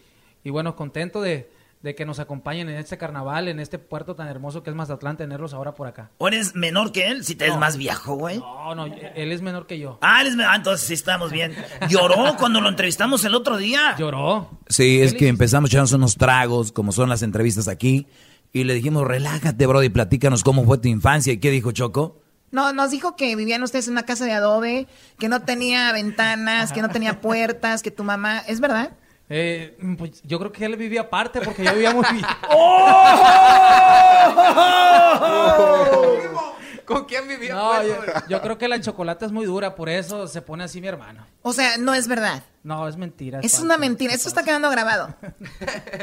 y 0.44 0.50
bueno, 0.50 0.76
contento 0.76 1.22
de, 1.22 1.50
de 1.84 1.96
que 1.96 2.06
nos 2.06 2.20
acompañen 2.20 2.70
en 2.70 2.78
este 2.78 2.98
carnaval, 2.98 3.50
en 3.50 3.60
este 3.60 3.78
puerto 3.78 4.16
tan 4.16 4.28
hermoso 4.30 4.64
que 4.64 4.70
es 4.70 4.76
Mazatlán, 4.76 5.18
tenerlos 5.18 5.54
ahora 5.54 5.76
por 5.76 5.86
acá. 5.86 6.10
¿O 6.18 6.28
eres 6.30 6.56
menor 6.56 6.94
que 6.94 7.08
él? 7.10 7.26
Si 7.26 7.36
te 7.36 7.46
es 7.46 7.54
No. 7.54 7.60
más 7.60 7.76
viejo, 7.78 8.16
güey. 8.16 8.40
No, 8.40 8.74
no, 8.74 8.86
él 8.86 9.32
es 9.34 9.42
menor 9.42 9.68
que 9.68 9.78
yo. 9.78 10.00
Ah, 10.02 10.22
él 10.22 10.28
es 10.28 10.36
menor. 10.38 10.54
Ah, 10.54 10.56
entonces 10.56 10.88
sí 10.88 10.94
estamos 10.94 11.32
bien. 11.32 11.54
¿Lloró 11.90 12.38
cuando 12.38 12.62
lo 12.62 12.70
entrevistamos 12.70 13.26
el 13.26 13.36
otro 13.36 13.58
día? 13.58 13.96
¿Lloró? 14.00 14.50
Sí, 14.70 15.02
es 15.02 15.14
que 15.14 15.28
empezamos 15.28 15.70
a 15.70 15.72
echarnos 15.72 15.92
unos 15.92 16.16
tragos, 16.16 16.72
como 16.72 16.94
son 16.94 17.10
las 17.10 17.22
entrevistas 17.22 17.68
aquí, 17.68 18.08
y 18.54 18.64
le 18.64 18.76
dijimos, 18.76 19.06
relájate, 19.06 19.66
bro, 19.68 19.84
y 19.84 19.90
platícanos 19.90 20.44
cómo 20.44 20.64
fue 20.64 20.78
tu 20.78 20.88
infancia. 20.88 21.34
¿Y 21.34 21.38
qué 21.40 21.52
dijo 21.52 21.74
Choco? 21.74 22.22
No, 22.52 22.72
nos 22.72 22.92
dijo 22.92 23.16
que 23.18 23.36
vivían 23.36 23.62
ustedes 23.64 23.88
en 23.88 23.94
una 23.96 24.04
casa 24.04 24.24
de 24.26 24.32
adobe, 24.32 24.88
que 25.20 25.28
no 25.28 25.42
tenía 25.42 25.92
ventanas, 25.92 26.72
que 26.72 26.82
no 26.82 26.90
tenía 26.90 27.20
puertas, 27.20 27.82
que 27.82 27.92
tu 27.92 28.04
mamá... 28.04 28.40
¿Es 28.48 28.60
verdad? 28.62 28.92
Eh, 29.36 29.76
pues 29.98 30.22
yo 30.22 30.38
creo 30.38 30.52
que 30.52 30.64
él 30.64 30.76
vivía 30.76 31.02
aparte 31.02 31.42
porque 31.42 31.64
yo 31.64 31.74
vivía 31.74 31.92
muy 31.92 32.06
bien. 32.12 32.24
¿Con 36.86 37.06
quién 37.06 37.28
vivía? 37.28 37.56
No, 37.56 37.72
pues, 37.72 37.88
yo, 38.30 38.44
creo 38.44 38.60
que 38.60 38.68
la 38.68 38.80
chocolate 38.80 39.26
es 39.26 39.32
muy 39.32 39.46
dura, 39.46 39.74
por 39.74 39.90
eso 39.90 40.28
se 40.28 40.44
pone 40.44 40.66
así 40.66 40.82
mi 40.82 40.88
hermano. 40.88 41.26
O 41.42 41.52
sea, 41.52 41.78
no 41.78 41.96
es 41.96 42.08
verdad. 42.08 42.44
No, 42.62 42.88
es 42.88 42.96
mentira. 42.96 43.40
Es 43.42 43.58
una 43.58 43.80
mentira. 43.80 44.14
Esto 44.14 44.28
está 44.28 44.44
quedando 44.44 44.70
grabado. 44.70 45.16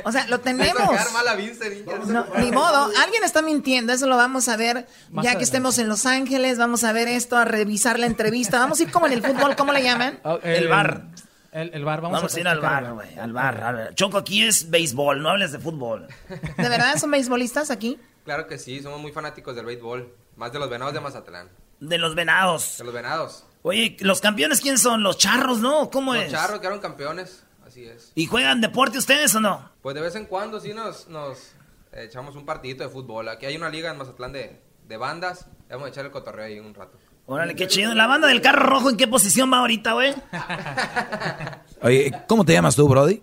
O 0.02 0.10
sea, 0.10 0.26
lo 0.26 0.40
tenemos. 0.40 0.90
quedar 0.90 1.12
mal 1.12 1.28
a 1.28 1.36
Vince, 1.36 1.70
niña. 1.70 1.98
No, 2.06 2.26
ni 2.36 2.50
modo, 2.50 2.90
alguien 3.00 3.22
está 3.22 3.42
mintiendo, 3.42 3.92
eso 3.92 4.08
lo 4.08 4.16
vamos 4.16 4.48
a 4.48 4.56
ver 4.56 4.88
Más 5.10 5.24
ya 5.24 5.36
que 5.36 5.44
estemos 5.44 5.78
en 5.78 5.86
Los 5.86 6.04
Ángeles, 6.04 6.58
vamos 6.58 6.82
a 6.82 6.92
ver 6.92 7.06
esto, 7.06 7.36
a 7.36 7.44
revisar 7.44 8.00
la 8.00 8.06
entrevista, 8.06 8.58
vamos 8.58 8.80
a 8.80 8.82
ir 8.82 8.90
como 8.90 9.06
en 9.06 9.12
el 9.12 9.22
fútbol, 9.22 9.54
¿cómo 9.54 9.72
le 9.72 9.84
llaman? 9.84 10.18
Oh, 10.24 10.40
El 10.42 10.66
bar. 10.66 11.04
El, 11.52 11.74
el 11.74 11.84
bar, 11.84 12.00
vamos, 12.00 12.18
Vamos, 12.18 12.34
a 12.34 12.40
ir 12.40 12.46
al 12.48 12.60
bar, 12.60 12.92
güey. 12.92 13.18
Al 13.18 13.32
bar. 13.32 13.62
a 13.62 13.72
ver. 13.72 13.94
Choco, 13.94 14.18
aquí 14.18 14.44
es 14.44 14.70
béisbol, 14.70 15.20
no 15.22 15.30
hables 15.30 15.50
de 15.52 15.58
fútbol. 15.58 16.06
¿De 16.56 16.68
verdad 16.68 16.96
son 16.96 17.10
beisbolistas 17.10 17.70
aquí? 17.70 17.98
Claro 18.24 18.46
que 18.46 18.58
sí, 18.58 18.80
somos 18.82 19.00
muy 19.00 19.10
fanáticos 19.12 19.56
del 19.56 19.64
béisbol. 19.66 20.14
Más 20.36 20.52
de 20.52 20.58
los 20.60 20.70
venados 20.70 20.94
de 20.94 21.00
Mazatlán. 21.00 21.48
De 21.80 21.98
los 21.98 22.14
venados. 22.14 22.76
De 22.78 22.84
los 22.84 22.94
venados. 22.94 23.44
Oye, 23.62 23.96
¿los 24.00 24.20
campeones 24.20 24.60
quién 24.60 24.78
son? 24.78 25.02
¿Los 25.02 25.18
charros, 25.18 25.58
no? 25.58 25.90
¿Cómo 25.90 26.14
Los 26.14 26.24
es? 26.24 26.30
charros 26.30 26.60
quedaron 26.60 26.78
campeones. 26.80 27.42
Así 27.66 27.84
es. 27.84 28.12
¿Y 28.14 28.26
juegan 28.26 28.60
deporte 28.60 28.98
ustedes 28.98 29.34
o 29.34 29.40
no? 29.40 29.70
Pues 29.82 29.94
de 29.94 30.00
vez 30.00 30.14
en 30.14 30.26
cuando 30.26 30.60
sí 30.60 30.72
nos, 30.72 31.08
nos 31.08 31.52
echamos 31.92 32.36
un 32.36 32.46
partidito 32.46 32.84
de 32.84 32.88
fútbol. 32.90 33.28
Aquí 33.28 33.46
hay 33.46 33.56
una 33.56 33.68
liga 33.68 33.90
en 33.90 33.98
Mazatlán 33.98 34.32
de, 34.32 34.60
de 34.86 34.96
bandas. 34.96 35.46
Vamos 35.68 35.86
a 35.86 35.88
echar 35.90 36.04
el 36.04 36.10
cotorreo 36.10 36.46
ahí 36.46 36.58
un 36.60 36.74
rato. 36.74 36.96
Órale, 37.30 37.54
qué 37.54 37.68
chido. 37.68 37.94
¿La 37.94 38.06
banda 38.08 38.26
del 38.26 38.40
carro 38.40 38.66
rojo 38.68 38.90
en 38.90 38.96
qué 38.96 39.06
posición 39.06 39.52
va 39.52 39.58
ahorita, 39.58 39.92
güey? 39.92 40.14
Oye, 41.82 42.12
¿cómo 42.26 42.44
te 42.44 42.52
llamas 42.52 42.76
tú, 42.76 42.88
Brody? 42.88 43.22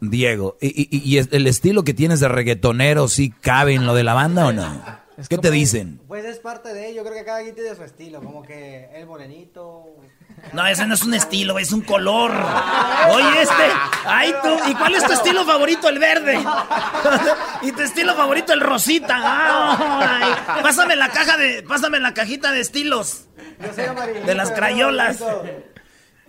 Diego. 0.00 0.56
¿Y, 0.60 0.88
y- 0.96 1.02
y 1.08 1.18
es- 1.18 1.28
el 1.32 1.46
estilo 1.46 1.84
que 1.84 1.94
tienes 1.94 2.20
de 2.20 2.28
reggaetonero 2.28 3.08
sí 3.08 3.30
cabe 3.30 3.74
en 3.74 3.86
lo 3.86 3.94
de 3.94 4.04
la 4.04 4.14
banda 4.14 4.46
o 4.46 4.52
no? 4.52 5.06
¿Qué 5.30 5.38
te 5.38 5.50
dicen? 5.50 5.98
Pues 6.06 6.26
es 6.26 6.38
parte 6.40 6.74
de 6.74 6.90
ello, 6.90 7.02
creo 7.02 7.14
que 7.14 7.24
cada 7.24 7.40
quien 7.42 7.54
tiene 7.54 7.74
su 7.74 7.82
estilo, 7.82 8.20
como 8.20 8.42
que 8.42 8.90
el 8.94 9.06
morenito. 9.06 9.84
No, 10.52 10.66
ese 10.66 10.86
no 10.86 10.92
es 10.92 11.02
un 11.04 11.14
estilo, 11.14 11.54
güey, 11.54 11.64
es 11.64 11.72
un 11.72 11.80
color. 11.80 12.30
Oye, 13.12 13.40
este. 13.42 13.64
Ay, 14.04 14.34
tú. 14.42 14.50
¿Y 14.70 14.74
cuál 14.74 14.94
es 14.94 15.04
tu 15.06 15.12
estilo 15.14 15.46
favorito? 15.46 15.88
El 15.88 15.98
verde. 15.98 16.38
¿Y 17.62 17.72
tu 17.72 17.80
estilo 17.80 18.14
favorito? 18.14 18.52
El 18.52 18.60
rosita. 18.60 19.16
Ay, 20.20 20.34
pásame 20.62 20.94
la 20.96 21.08
caja 21.08 21.38
de. 21.38 21.62
Pásame 21.62 21.98
la 21.98 22.12
cajita 22.12 22.52
de 22.52 22.60
estilos. 22.60 23.22
De 24.26 24.34
las 24.34 24.50
crayolas. 24.52 25.22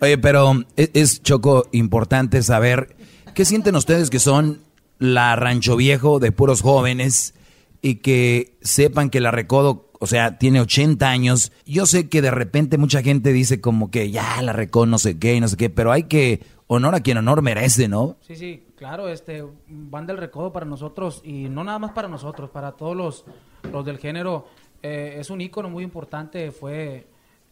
Oye, 0.00 0.18
pero 0.18 0.64
es, 0.76 0.90
es, 0.94 1.22
Choco 1.22 1.66
importante 1.72 2.42
saber 2.42 2.96
qué 3.34 3.44
sienten 3.44 3.76
ustedes 3.76 4.10
que 4.10 4.18
son 4.18 4.62
la 4.98 5.36
Rancho 5.36 5.76
Viejo 5.76 6.18
de 6.18 6.32
puros 6.32 6.62
jóvenes 6.62 7.34
y 7.82 7.96
que 7.96 8.56
sepan 8.60 9.10
que 9.10 9.20
la 9.20 9.30
Recodo, 9.30 9.90
o 9.98 10.06
sea, 10.06 10.38
tiene 10.38 10.60
80 10.60 11.08
años. 11.08 11.52
Yo 11.66 11.86
sé 11.86 12.08
que 12.08 12.22
de 12.22 12.30
repente 12.30 12.78
mucha 12.78 13.02
gente 13.02 13.32
dice 13.32 13.60
como 13.60 13.90
que 13.90 14.10
ya 14.10 14.40
la 14.42 14.52
Recodo 14.52 14.86
no 14.86 14.98
sé 14.98 15.18
qué 15.18 15.34
y 15.34 15.40
no 15.40 15.48
sé 15.48 15.56
qué, 15.56 15.70
pero 15.70 15.92
hay 15.92 16.04
que 16.04 16.40
honor 16.68 16.94
a 16.94 17.00
quien 17.00 17.18
honor 17.18 17.42
merece, 17.42 17.88
¿no? 17.88 18.16
Sí, 18.20 18.36
sí, 18.36 18.66
claro, 18.76 19.08
este, 19.08 19.44
van 19.66 20.06
del 20.06 20.18
recodo 20.18 20.52
para 20.52 20.66
nosotros 20.66 21.22
y 21.24 21.48
no 21.48 21.64
nada 21.64 21.78
más 21.78 21.92
para 21.92 22.08
nosotros, 22.08 22.50
para 22.50 22.72
todos 22.72 22.96
los, 22.96 23.24
los 23.72 23.84
del 23.84 23.98
género. 23.98 24.46
eh, 24.82 25.16
es 25.18 25.30
un 25.30 25.40
ícono 25.40 25.70
muy 25.70 25.82
importante, 25.82 26.52
fue 26.52 27.06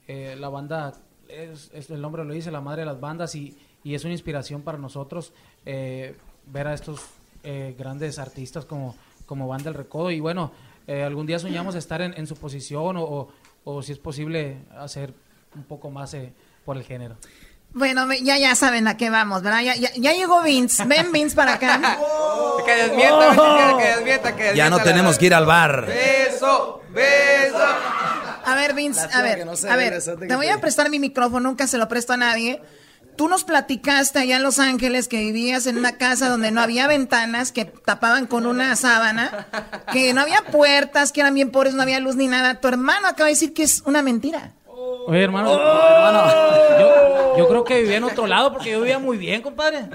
eh, 0.09 0.37
la 0.39 0.49
banda, 0.49 0.93
es, 1.29 1.71
es- 1.73 1.91
el 1.91 2.01
nombre 2.01 2.25
lo 2.25 2.33
dice, 2.33 2.51
la 2.51 2.61
madre 2.61 2.83
de 2.83 2.87
las 2.87 3.01
bandas 3.01 3.35
y, 3.35 3.57
y 3.85 3.95
es 3.95 4.05
una 4.05 4.13
inspiración 4.13 4.63
para 4.63 4.79
nosotros 4.79 5.33
eh, 5.65 6.17
ver 6.47 6.67
a 6.69 6.75
estos 6.75 7.01
eh, 7.45 7.75
grandes 7.79 8.19
artistas 8.19 8.65
como, 8.65 8.95
como 9.27 9.49
Van 9.49 9.63
del 9.63 9.75
Recodo 9.75 10.11
y 10.11 10.21
bueno, 10.21 10.53
eh, 10.87 11.03
algún 11.03 11.27
día 11.27 11.39
soñamos 11.39 11.75
estar 11.75 12.01
en, 12.03 12.15
en 12.17 12.27
su 12.27 12.37
posición 12.37 12.97
o, 12.97 13.03
o- 13.03 13.29
o 13.65 13.83
si 13.83 13.93
es 13.93 13.99
posible 13.99 14.59
hacer 14.79 15.13
un 15.57 15.65
poco 15.65 15.91
más 15.91 16.15
eh, 16.15 16.33
por 16.65 16.77
el 16.77 16.85
género. 16.85 17.17
Bueno, 17.73 18.07
ya, 18.23 18.39
ya 18.39 18.55
saben 18.55 18.87
a 18.89 18.97
qué 18.97 19.11
vamos, 19.11 19.43
¿verdad? 19.43 19.63
Ya, 19.63 19.75
ya, 19.75 19.91
ya 19.97 20.13
llegó 20.13 20.41
Vince, 20.43 20.85
ven 20.87 21.11
Vince 21.13 21.35
para 21.37 21.55
acá. 21.55 21.99
Que 22.65 22.75
desmienta, 22.75 23.35
Oh. 23.39 23.77
que 23.79 23.85
desmienta, 23.85 24.35
que 24.35 24.43
desmienta. 24.45 24.55
Ya 24.55 24.71
no 24.71 24.79
tenemos 24.83 25.19
que 25.19 25.27
ir 25.27 25.35
al 25.35 25.47
bar. 25.47 25.87
Beso, 25.87 26.81
beso. 26.93 27.59
A 28.47 28.55
ver, 28.55 28.75
Vince, 28.75 29.01
a 29.13 29.23
ver, 29.23 29.45
no 29.45 29.53
a 29.53 29.77
ve, 29.77 29.91
ver, 29.91 30.03
te 30.29 30.37
voy 30.37 30.49
a 30.49 30.61
prestar 30.61 30.89
mi 30.89 30.99
micrófono, 30.99 31.49
nunca 31.49 31.67
se 31.67 31.79
lo 31.79 31.89
presto 31.89 32.13
a 32.13 32.17
nadie. 32.17 32.63
Tú 33.17 33.29
nos 33.29 33.45
platicaste 33.45 34.19
allá 34.19 34.37
en 34.37 34.43
Los 34.43 34.59
Ángeles 34.59 35.09
que 35.09 35.19
vivías 35.19 35.67
en 35.67 35.79
una 35.79 35.97
casa 35.97 36.29
donde 36.29 36.51
no 36.51 36.61
había 36.61 36.87
ventanas, 36.87 37.51
que 37.51 37.65
tapaban 37.65 38.27
con 38.27 38.47
una 38.47 38.77
sábana, 38.77 39.47
que 39.91 40.13
no 40.13 40.21
había 40.21 40.43
puertas, 40.43 41.13
que 41.13 41.23
eran 41.23 41.35
bien 41.35 41.51
pobres, 41.51 41.75
no 41.75 41.83
había 41.83 41.99
luz 41.99 42.17
ni 42.17 42.29
nada. 42.29 42.61
Tu 42.61 42.69
hermano 42.69 43.09
acaba 43.09 43.27
de 43.27 43.33
decir 43.33 43.55
que 43.55 43.63
es 43.63 43.83
una 43.87 44.03
mentira. 44.03 44.53
Oye, 45.09 45.25
hermano, 45.25 45.53
hermano, 45.55 46.27
yo, 46.79 47.16
yo 47.39 47.49
creo 47.49 47.65
que 47.65 47.81
vivía 47.83 47.97
en 47.97 48.05
otro 48.05 48.27
lado 48.27 48.53
porque 48.53 48.71
yo 48.71 48.81
vivía 48.81 48.99
muy 48.99 49.17
bien, 49.17 49.43
compadre. 49.43 49.89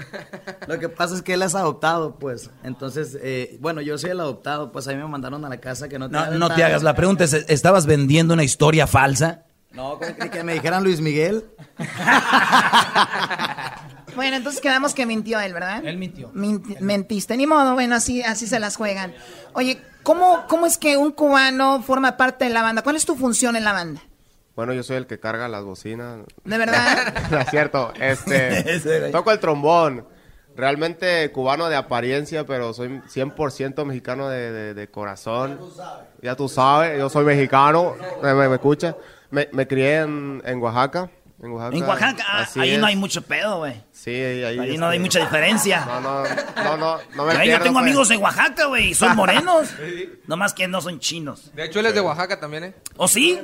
Lo 0.66 0.78
que 0.78 0.88
pasa 0.88 1.14
es 1.14 1.22
que 1.22 1.34
él 1.34 1.42
es 1.42 1.54
adoptado, 1.54 2.16
pues. 2.18 2.50
Entonces, 2.64 3.16
eh, 3.22 3.56
bueno, 3.60 3.80
yo 3.80 3.96
soy 3.98 4.10
el 4.10 4.20
adoptado, 4.20 4.72
pues 4.72 4.86
a 4.88 4.92
mí 4.92 4.96
me 4.98 5.06
mandaron 5.06 5.44
a 5.44 5.48
la 5.48 5.58
casa 5.60 5.88
que 5.88 5.98
no 5.98 6.08
tenía 6.10 6.26
No, 6.30 6.38
no 6.48 6.54
te 6.54 6.62
hagas. 6.64 6.82
La 6.82 6.94
pregunta 6.94 7.24
es, 7.24 7.32
¿estabas 7.34 7.86
vendiendo 7.86 8.34
una 8.34 8.44
historia 8.44 8.86
falsa? 8.86 9.42
No, 9.72 9.98
que, 9.98 10.28
que 10.30 10.42
me 10.44 10.52
dijeran 10.54 10.84
Luis 10.84 11.00
Miguel. 11.00 11.44
Bueno, 14.14 14.36
entonces 14.36 14.60
quedamos 14.60 14.92
que 14.92 15.06
mintió 15.06 15.40
él, 15.40 15.54
¿verdad? 15.54 15.82
Él 15.84 15.96
mintió. 15.96 16.30
Minti- 16.34 16.76
mentiste, 16.80 17.34
ni 17.36 17.46
modo, 17.46 17.72
bueno, 17.72 17.94
así, 17.94 18.22
así 18.22 18.46
se 18.46 18.60
las 18.60 18.76
juegan. 18.76 19.14
Oye, 19.54 19.80
¿cómo, 20.02 20.44
¿cómo 20.48 20.66
es 20.66 20.76
que 20.76 20.98
un 20.98 21.12
cubano 21.12 21.82
forma 21.82 22.18
parte 22.18 22.44
de 22.44 22.50
la 22.50 22.60
banda? 22.60 22.82
¿Cuál 22.82 22.96
es 22.96 23.06
tu 23.06 23.16
función 23.16 23.56
en 23.56 23.64
la 23.64 23.72
banda? 23.72 24.02
Bueno, 24.54 24.72
yo 24.74 24.82
soy 24.82 24.96
el 24.96 25.06
que 25.06 25.18
carga 25.18 25.48
las 25.48 25.64
bocinas. 25.64 26.18
¿De 26.44 26.58
verdad? 26.58 27.14
No 27.30 27.38
es 27.38 27.48
cierto. 27.50 27.92
Este, 27.98 29.08
toco 29.12 29.30
el 29.32 29.38
trombón. 29.38 30.06
Realmente 30.54 31.30
cubano 31.32 31.70
de 31.70 31.76
apariencia, 31.76 32.44
pero 32.44 32.74
soy 32.74 32.88
100% 32.88 33.84
mexicano 33.86 34.28
de, 34.28 34.52
de- 34.52 34.74
de 34.74 34.88
corazón. 34.90 35.58
Ya 36.20 36.36
tú 36.36 36.46
sabes, 36.48 36.98
yo 36.98 37.08
soy 37.08 37.24
mexicano. 37.24 37.94
¿Me, 38.22 38.34
me, 38.34 38.48
me 38.50 38.54
escucha? 38.56 38.94
Me, 39.30 39.48
me 39.52 39.66
crié 39.66 40.00
en, 40.00 40.42
en 40.44 40.60
Oaxaca. 40.60 41.08
En 41.42 41.52
Oaxaca. 41.52 41.76
En 41.78 41.82
Oaxaca, 41.84 42.24
ah, 42.28 42.42
Así 42.42 42.60
ahí 42.60 42.76
no 42.76 42.86
hay 42.86 42.96
mucho 42.96 43.22
pedo, 43.22 43.58
güey. 43.60 43.82
Sí, 43.92 44.10
ahí, 44.10 44.44
ahí, 44.44 44.58
Ahí 44.58 44.76
no 44.76 44.84
este, 44.86 44.92
hay 44.92 44.98
mucha 44.98 45.20
diferencia. 45.20 45.86
No, 45.86 46.00
no, 46.02 46.22
no, 46.22 46.76
no, 46.76 46.98
no 47.16 47.24
me 47.24 47.32
Ahí 47.32 47.38
yo 47.38 47.42
pierdo, 47.44 47.64
tengo 47.64 47.78
pues. 47.78 47.86
amigos 47.86 48.10
en 48.10 48.22
Oaxaca, 48.22 48.66
güey, 48.66 48.88
y 48.90 48.94
son 48.94 49.16
morenos. 49.16 49.70
Nomás 50.26 50.52
que 50.52 50.68
no 50.68 50.82
son 50.82 51.00
chinos. 51.00 51.50
De 51.54 51.64
hecho, 51.64 51.80
él 51.80 51.86
es 51.86 51.94
de 51.94 52.00
Oaxaca 52.02 52.38
también, 52.38 52.64
¿eh? 52.64 52.74
¿O 52.98 53.08
sí? 53.08 53.40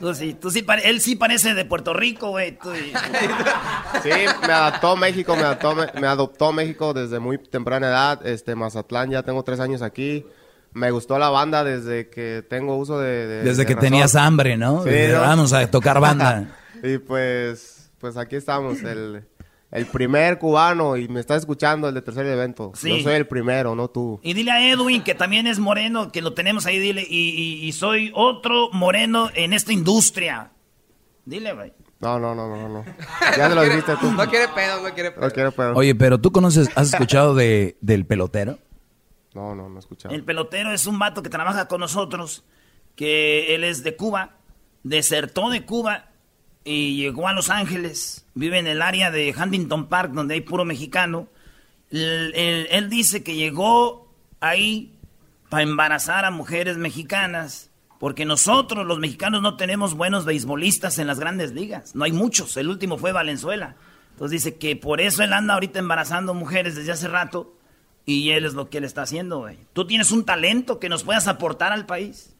Tú 0.00 0.14
sí, 0.14 0.34
tú 0.34 0.50
sí 0.50 0.62
pare- 0.62 0.88
él 0.88 1.00
sí 1.00 1.14
parece 1.14 1.54
de 1.54 1.64
Puerto 1.66 1.92
Rico, 1.92 2.30
güey. 2.30 2.58
tú 2.58 2.72
y- 2.74 2.92
Sí, 4.02 4.10
me 4.46 4.52
adaptó 4.52 4.96
México, 4.96 5.36
me 5.36 5.42
adoptó, 5.42 5.74
me 6.00 6.06
adoptó 6.06 6.52
México 6.52 6.94
desde 6.94 7.18
muy 7.18 7.36
temprana 7.38 7.88
edad. 7.88 8.26
Este, 8.26 8.54
Mazatlán, 8.54 9.10
ya 9.10 9.22
tengo 9.22 9.42
tres 9.42 9.60
años 9.60 9.82
aquí. 9.82 10.24
Me 10.72 10.90
gustó 10.90 11.18
la 11.18 11.28
banda 11.30 11.64
desde 11.64 12.08
que 12.08 12.44
tengo 12.48 12.76
uso 12.76 12.98
de... 12.98 13.26
de- 13.26 13.42
Desde 13.42 13.62
de 13.62 13.66
que 13.66 13.74
razón. 13.74 13.88
tenías 13.90 14.14
hambre, 14.16 14.56
¿no? 14.56 14.84
Sí, 14.84 14.90
Desde, 14.90 15.14
¿no? 15.14 15.20
Vamos 15.20 15.52
a 15.52 15.66
tocar 15.70 16.00
banda. 16.00 16.46
y 16.82 16.98
pues, 16.98 17.90
pues 17.98 18.16
aquí 18.16 18.36
estamos, 18.36 18.80
el, 18.82 19.24
el 19.70 19.86
primer 19.86 20.38
cubano 20.38 20.96
y 20.96 21.06
me 21.08 21.20
está 21.20 21.36
escuchando 21.36 21.88
el 21.88 21.94
de 21.94 22.02
tercer 22.02 22.26
evento. 22.26 22.72
Sí. 22.74 22.88
Yo 22.98 23.02
soy 23.04 23.14
el 23.14 23.26
primero, 23.26 23.74
no 23.74 23.88
tú. 23.88 24.18
Y 24.22 24.34
dile 24.34 24.50
a 24.50 24.68
Edwin, 24.70 25.02
que 25.02 25.14
también 25.14 25.46
es 25.46 25.58
moreno, 25.58 26.10
que 26.10 26.22
lo 26.22 26.34
tenemos 26.34 26.66
ahí, 26.66 26.78
dile, 26.78 27.06
y, 27.08 27.30
y- 27.30 27.66
y 27.66 27.72
soy 27.72 28.10
otro 28.14 28.70
moreno 28.72 29.30
en 29.34 29.52
esta 29.52 29.72
industria. 29.72 30.50
Dile, 31.24 31.52
güey. 31.52 31.72
No, 32.00 32.18
no, 32.18 32.34
no, 32.34 32.48
no, 32.48 32.68
no. 32.68 32.84
Ya 33.36 33.48
te 33.48 33.54
lo 33.54 33.62
dijiste 33.62 33.92
tú. 34.00 34.10
No 34.16 34.26
quiere 34.28 34.48
pedo, 34.48 34.80
no 34.82 34.94
quiere 34.94 35.10
pedo. 35.12 35.20
No 35.26 35.30
quiero 35.30 35.52
pedo. 35.52 35.74
Oye, 35.74 35.94
pero 35.94 36.18
tú 36.20 36.32
conoces, 36.32 36.70
¿has 36.74 36.92
escuchado 36.92 37.34
de, 37.34 37.76
del 37.82 38.06
pelotero? 38.06 38.58
No, 39.34 39.54
no, 39.54 39.68
no 39.68 39.76
he 39.76 39.78
escuchado. 39.78 40.14
El 40.14 40.24
pelotero 40.24 40.72
es 40.72 40.86
un 40.86 40.98
vato 40.98 41.22
que 41.22 41.28
trabaja 41.28 41.68
con 41.68 41.78
nosotros, 41.80 42.42
que 42.96 43.54
él 43.54 43.62
es 43.64 43.84
de 43.84 43.94
Cuba, 43.96 44.38
desertó 44.82 45.50
de 45.50 45.64
Cuba 45.64 46.09
y 46.64 46.96
llegó 46.96 47.28
a 47.28 47.32
Los 47.32 47.50
Ángeles, 47.50 48.26
vive 48.34 48.58
en 48.58 48.66
el 48.66 48.82
área 48.82 49.10
de 49.10 49.34
Huntington 49.36 49.88
Park, 49.88 50.12
donde 50.12 50.34
hay 50.34 50.40
puro 50.42 50.64
mexicano. 50.64 51.28
Él, 51.90 52.88
dice 52.90 53.22
que 53.22 53.34
llegó 53.34 54.12
ahí 54.40 54.92
para 55.48 55.62
embarazar 55.62 56.24
a 56.24 56.30
mujeres 56.30 56.76
mexicanas, 56.76 57.70
porque 57.98 58.24
nosotros 58.24 58.86
los 58.86 58.98
mexicanos 58.98 59.42
no 59.42 59.56
tenemos 59.56 59.94
buenos 59.94 60.24
beisbolistas 60.24 60.98
en 60.98 61.06
las 61.06 61.18
grandes 61.18 61.52
ligas, 61.52 61.94
no 61.94 62.04
hay 62.04 62.12
muchos, 62.12 62.56
el 62.56 62.68
último 62.68 62.98
fue 62.98 63.12
Valenzuela. 63.12 63.76
Entonces 64.12 64.42
dice 64.42 64.58
que 64.58 64.76
por 64.76 65.00
eso 65.00 65.22
él 65.22 65.32
anda 65.32 65.54
ahorita 65.54 65.78
embarazando 65.78 66.34
mujeres 66.34 66.76
desde 66.76 66.92
hace 66.92 67.08
rato 67.08 67.56
y 68.04 68.30
él 68.30 68.44
es 68.44 68.54
lo 68.54 68.68
que 68.68 68.78
él 68.78 68.84
está 68.84 69.02
haciendo. 69.02 69.48
Tú 69.72 69.86
tienes 69.86 70.10
un 70.10 70.24
talento 70.24 70.78
que 70.78 70.88
nos 70.88 71.04
puedas 71.04 71.26
aportar 71.26 71.72
al 71.72 71.86
país. 71.86 72.34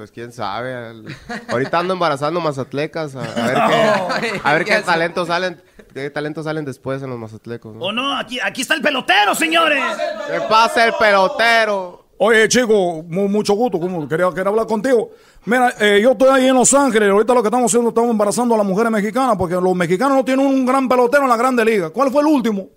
Pues 0.00 0.12
quién 0.12 0.32
sabe. 0.32 0.92
el- 0.92 1.14
Ahorita 1.50 1.78
ando 1.78 1.92
embarazando 1.92 2.40
mazatlecas. 2.40 3.14
A, 3.16 3.20
a 3.20 3.46
ver 3.46 3.54
qué, 4.32 4.40
a 4.42 4.52
ver 4.54 4.64
qué 4.64 4.80
talentos 4.80 5.28
salen. 5.28 5.60
¿Qué 5.92 6.08
talentos 6.08 6.46
salen 6.46 6.64
después 6.64 7.02
en 7.02 7.10
los 7.10 7.18
mazatlecos? 7.18 7.76
¿no? 7.76 7.84
¿O 7.84 7.92
no? 7.92 8.16
Aquí, 8.16 8.40
aquí 8.42 8.62
está 8.62 8.72
el 8.76 8.80
pelotero, 8.80 9.34
señores. 9.34 9.84
¿Qué 10.26 10.40
pasa 10.48 10.86
el 10.86 10.94
pelotero? 10.94 12.06
Oye, 12.16 12.48
chico, 12.48 13.04
mu- 13.06 13.28
mucho 13.28 13.52
gusto. 13.52 13.78
¿cómo? 13.78 14.08
Quería, 14.08 14.30
quería 14.30 14.48
hablar 14.48 14.66
contigo. 14.66 15.10
Mira, 15.44 15.74
eh, 15.78 16.00
yo 16.02 16.12
estoy 16.12 16.28
ahí 16.30 16.48
en 16.48 16.54
Los 16.54 16.72
Ángeles. 16.72 17.10
Ahorita 17.10 17.34
lo 17.34 17.42
que 17.42 17.48
estamos 17.48 17.70
haciendo, 17.70 17.90
estamos 17.90 18.10
embarazando 18.10 18.54
a 18.54 18.56
las 18.56 18.66
mujeres 18.66 18.90
mexicanas 18.90 19.36
porque 19.36 19.56
los 19.56 19.74
mexicanos 19.74 20.16
no 20.16 20.24
tienen 20.24 20.46
un 20.46 20.64
gran 20.64 20.88
pelotero 20.88 21.24
en 21.24 21.28
la 21.28 21.36
Grande 21.36 21.62
Liga. 21.62 21.90
¿Cuál 21.90 22.10
fue 22.10 22.22
el 22.22 22.26
último? 22.28 22.68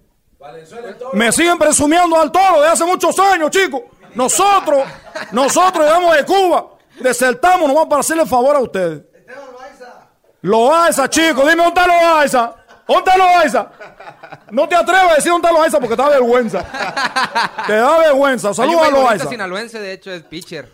Me 1.13 1.31
siguen 1.31 1.57
presumiendo 1.57 2.19
al 2.19 2.29
toro 2.33 2.61
de 2.61 2.67
hace 2.67 2.83
muchos 2.83 3.17
años, 3.17 3.49
chicos. 3.49 3.81
Nosotros, 4.13 4.83
nosotros 5.31 5.85
llegamos 5.85 6.17
de 6.17 6.25
Cuba, 6.25 6.67
desertamos 6.99 7.67
nomás 7.67 7.85
para 7.85 8.01
hacerle 8.01 8.25
favor 8.25 8.55
a 8.55 8.59
ustedes. 8.59 9.03
Loaiza, 10.41 11.09
chicos, 11.09 11.49
dime 11.49 11.63
dónde 11.63 11.79
está 11.81 11.87
Loaiza. 11.87 12.55
¿Dónde 12.87 13.11
está 13.11 13.17
Loaiza? 13.17 13.71
No 14.51 14.67
te 14.67 14.75
atrevas 14.75 15.11
a 15.11 15.15
decir 15.15 15.31
dónde 15.31 15.47
está 15.47 15.57
Loaiza 15.57 15.79
porque 15.79 15.95
te 15.95 16.01
da 16.01 16.09
vergüenza. 16.09 16.65
Te 17.65 17.73
da 17.73 17.97
vergüenza. 17.99 18.53
Saludos 18.53 18.81
a 18.81 18.91
Loaiza. 18.91 19.29
sinaloense, 19.29 19.79
de 19.79 19.93
hecho, 19.93 20.11
es 20.11 20.23
pitcher. 20.23 20.69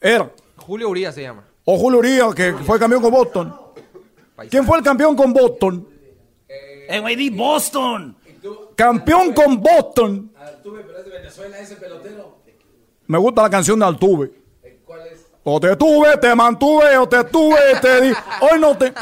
Era. 0.00 0.30
Julio 0.56 0.88
Uría 0.88 1.10
se 1.10 1.22
llama. 1.22 1.44
O 1.64 1.76
Julio 1.76 1.98
Urias, 1.98 2.34
que 2.34 2.54
fue 2.54 2.78
campeón 2.78 3.02
con 3.02 3.10
Boston. 3.10 3.54
¿Quién 4.48 4.64
fue 4.64 4.78
el 4.78 4.84
campeón 4.84 5.14
con 5.16 5.32
Boston? 5.32 5.86
Eh, 6.48 7.00
güey, 7.00 7.14
di 7.14 7.28
Boston. 7.28 8.16
Campeón 8.74 9.34
con 9.34 9.60
Boston. 9.60 10.32
Altuve, 10.38 10.82
pero 10.86 10.98
es 11.00 11.04
de 11.04 11.10
Venezuela 11.10 11.58
ese 11.58 11.76
pelotero. 11.76 12.38
Me 13.06 13.18
gusta 13.18 13.42
la 13.42 13.50
canción 13.50 13.78
de 13.78 13.84
Altuve. 13.84 14.32
O 15.44 15.60
te 15.60 15.76
tuve, 15.76 16.16
te 16.18 16.34
mantuve, 16.34 16.96
o 16.98 17.08
te 17.08 17.24
tuve, 17.24 17.58
te 17.80 18.00
di. 18.02 18.12
Hoy 18.40 18.58
no 18.58 18.76
te. 18.76 18.92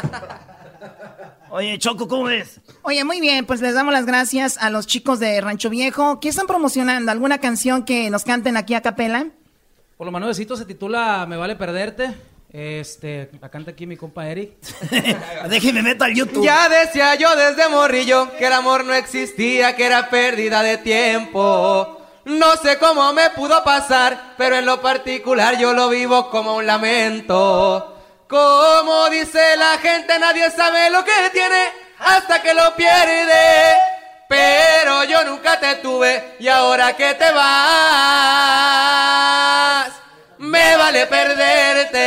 Oye, 1.49 1.77
Choco, 1.79 2.07
¿cómo 2.07 2.25
ves? 2.25 2.59
Oye, 2.83 3.03
muy 3.03 3.19
bien, 3.19 3.45
pues 3.45 3.61
les 3.61 3.73
damos 3.73 3.93
las 3.93 4.05
gracias 4.05 4.57
a 4.57 4.69
los 4.69 4.85
chicos 4.85 5.19
de 5.19 5.39
Rancho 5.41 5.69
Viejo. 5.69 6.19
¿Qué 6.19 6.29
están 6.29 6.47
promocionando? 6.47 7.11
¿Alguna 7.11 7.39
canción 7.39 7.83
que 7.83 8.09
nos 8.09 8.23
canten 8.23 8.57
aquí 8.57 8.73
a 8.73 8.81
capela? 8.81 9.27
Por 9.97 10.05
lo 10.05 10.11
manuecito 10.11 10.55
se 10.55 10.65
titula 10.65 11.25
Me 11.27 11.37
vale 11.37 11.55
perderte. 11.55 12.13
Este, 12.51 13.29
la 13.41 13.49
canta 13.49 13.71
aquí 13.71 13.85
mi 13.85 13.97
compa 13.97 14.27
Eric. 14.29 14.53
Déjeme 15.49 15.81
meter 15.81 16.03
al 16.03 16.13
YouTube. 16.13 16.45
Ya 16.45 16.69
decía 16.69 17.15
yo 17.15 17.35
desde 17.35 17.67
morrillo 17.69 18.31
que 18.37 18.47
el 18.47 18.53
amor 18.53 18.85
no 18.85 18.93
existía, 18.93 19.75
que 19.75 19.85
era 19.85 20.09
pérdida 20.09 20.63
de 20.63 20.77
tiempo. 20.77 21.96
No 22.27 22.57
sé 22.57 22.77
cómo 22.77 23.13
me 23.13 23.29
pudo 23.29 23.63
pasar, 23.63 24.33
pero 24.35 24.57
en 24.57 24.65
lo 24.65 24.81
particular 24.81 25.57
yo 25.57 25.71
lo 25.71 25.87
vivo 25.87 26.29
como 26.29 26.57
un 26.57 26.67
lamento. 26.67 27.95
Como 28.27 29.09
dice 29.09 29.55
la 29.55 29.77
gente, 29.77 30.19
nadie 30.19 30.51
sabe 30.51 30.89
lo 30.89 31.05
que 31.05 31.29
tiene 31.31 31.71
hasta 31.99 32.41
que 32.41 32.53
lo 32.53 32.75
pierde. 32.75 33.77
Pero 34.27 35.05
yo 35.05 35.23
nunca 35.23 35.57
te 35.57 35.75
tuve 35.75 36.35
y 36.37 36.49
ahora 36.49 36.97
que 36.97 37.13
te 37.13 37.31
vas, 37.31 37.47
me 40.39 40.75
vale 40.75 41.07
perderte. 41.07 41.97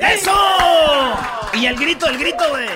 ¡Eso! 0.00 0.34
Y 1.52 1.66
el 1.66 1.76
grito, 1.76 2.06
el 2.06 2.16
grito, 2.16 2.48
güey. 2.48 2.70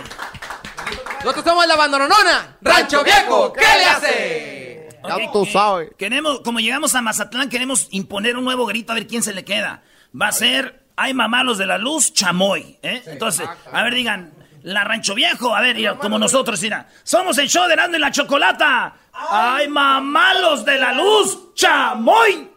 Nosotros 1.24 1.44
somos 1.44 1.66
la 1.66 1.76
bandononona. 1.76 2.56
Rancho 2.60 3.04
Viejo, 3.04 3.52
¿qué 3.52 3.60
le 3.60 3.84
hace? 3.84 4.88
Ok, 5.02 5.32
tú 5.32 5.46
sabes. 5.46 5.90
Queremos, 5.96 6.40
como 6.40 6.58
llegamos 6.58 6.94
a 6.94 7.02
Mazatlán, 7.02 7.48
queremos 7.48 7.88
imponer 7.90 8.36
un 8.36 8.44
nuevo 8.44 8.66
grito 8.66 8.92
a 8.92 8.94
ver 8.96 9.06
quién 9.06 9.22
se 9.22 9.32
le 9.32 9.44
queda. 9.44 9.82
Va 10.20 10.28
a 10.28 10.32
ser, 10.32 10.84
ay 10.96 11.14
mamá, 11.14 11.44
los 11.44 11.58
de 11.58 11.66
la 11.66 11.78
luz, 11.78 12.12
chamoy. 12.12 12.78
¿eh? 12.82 13.02
Entonces, 13.06 13.48
a 13.72 13.82
ver, 13.82 13.94
digan, 13.94 14.32
la 14.62 14.84
Rancho 14.84 15.14
Viejo, 15.14 15.54
a 15.54 15.60
ver, 15.60 15.76
mira, 15.76 15.96
como 15.96 16.18
nosotros, 16.18 16.60
mira. 16.60 16.88
Somos 17.02 17.38
el 17.38 17.48
show 17.48 17.66
de 17.66 17.74
Erasmo 17.74 17.96
y 17.96 18.00
la 18.00 18.10
Chocolata. 18.10 18.94
Ay 19.12 19.68
mamá, 19.68 20.34
los 20.34 20.64
de 20.64 20.78
la 20.78 20.92
luz, 20.92 21.54
chamoy. 21.54 22.50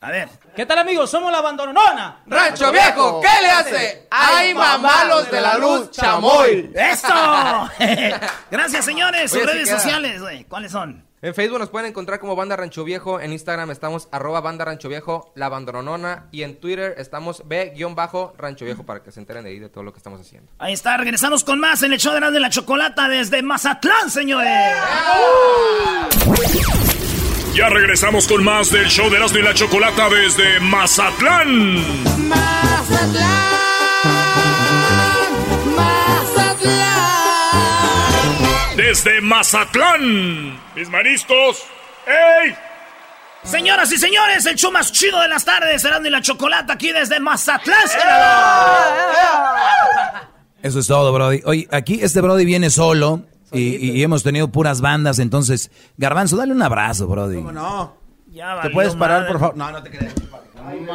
A 0.00 0.10
ver. 0.10 0.28
¿Qué 0.58 0.66
tal 0.66 0.78
amigos? 0.78 1.08
Somos 1.08 1.30
la 1.30 1.40
bandonona. 1.40 2.22
Rancho 2.26 2.72
Viejo, 2.72 3.20
¿qué 3.20 3.42
le 3.42 3.48
hace? 3.48 4.08
Ay 4.10 4.52
mamá, 4.54 5.04
los 5.04 5.30
de 5.30 5.40
la 5.40 5.56
luz, 5.56 5.92
chamoy. 5.92 6.72
¡Eso! 6.74 7.06
Gracias, 8.50 8.84
señores. 8.84 9.30
Sus 9.30 9.42
Oye, 9.42 9.46
sí 9.46 9.52
redes 9.52 9.68
queda. 9.68 9.78
sociales, 9.78 10.20
güey. 10.20 10.42
¿Cuáles 10.46 10.72
son? 10.72 11.06
En 11.22 11.32
Facebook 11.32 11.60
nos 11.60 11.68
pueden 11.68 11.90
encontrar 11.90 12.18
como 12.18 12.34
Banda 12.34 12.56
Rancho 12.56 12.82
Viejo, 12.82 13.20
en 13.20 13.32
Instagram 13.32 13.70
estamos 13.70 14.08
arroba 14.10 14.40
Banda 14.40 14.64
Rancho 14.64 14.88
Viejo, 14.88 15.32
La 15.36 15.48
Bandononona, 15.48 16.26
y 16.32 16.42
en 16.42 16.58
Twitter 16.58 16.96
estamos 16.98 17.44
B-Rancho 17.46 18.64
Viejo 18.64 18.84
para 18.84 19.04
que 19.04 19.12
se 19.12 19.20
enteren 19.20 19.44
de 19.44 19.50
ahí 19.50 19.60
de 19.60 19.68
todo 19.68 19.84
lo 19.84 19.92
que 19.92 19.98
estamos 19.98 20.20
haciendo. 20.20 20.50
Ahí 20.58 20.72
está, 20.72 20.96
regresamos 20.96 21.44
con 21.44 21.60
más 21.60 21.84
en 21.84 21.92
el 21.92 22.00
show 22.00 22.10
de 22.10 22.18
Erasmo 22.18 22.38
y 22.38 22.42
la 22.42 22.50
Chocolata 22.50 23.08
desde 23.08 23.42
Mazatlán, 23.44 24.10
señores. 24.10 24.74
Ya 27.58 27.68
regresamos 27.68 28.28
con 28.28 28.44
más 28.44 28.70
del 28.70 28.86
show 28.86 29.10
de 29.10 29.16
Erasmo 29.16 29.40
y 29.40 29.42
la 29.42 29.52
Chocolata 29.52 30.08
desde 30.08 30.60
Mazatlán. 30.60 31.82
Desde 38.76 39.20
Mazatlán. 39.20 40.60
Mis 40.76 40.88
mariscos. 40.88 41.64
¡Ey! 42.06 42.54
Señoras 43.42 43.90
y 43.90 43.96
señores, 43.96 44.46
el 44.46 44.54
show 44.54 44.70
más 44.70 44.92
chido 44.92 45.20
de 45.20 45.26
las 45.26 45.44
tardes, 45.44 45.84
Erasmo 45.84 46.06
y 46.06 46.10
la 46.10 46.22
Chocolata 46.22 46.74
aquí 46.74 46.92
desde 46.92 47.18
Mazatlán. 47.18 47.76
Eso 50.62 50.78
es 50.78 50.86
todo, 50.86 51.12
Brody. 51.12 51.42
Oye, 51.44 51.66
aquí 51.72 51.98
este 52.00 52.20
Brody 52.20 52.44
viene 52.44 52.70
solo 52.70 53.24
Y, 53.52 53.90
y 53.92 54.02
hemos 54.02 54.22
tenido 54.22 54.48
puras 54.48 54.80
bandas, 54.80 55.18
entonces, 55.18 55.70
Garbanzo, 55.96 56.36
dale 56.36 56.52
un 56.52 56.62
abrazo, 56.62 57.06
Brody. 57.06 57.36
¿Cómo 57.36 57.52
no? 57.52 57.94
Ya 58.30 58.50
¿Te 58.50 58.56
valió 58.56 58.72
puedes 58.72 58.94
parar, 58.94 59.20
madre. 59.20 59.32
por 59.32 59.40
favor? 59.40 59.56
No, 59.56 59.70
no 59.72 59.82
te 59.82 59.90
creas. 59.90 60.14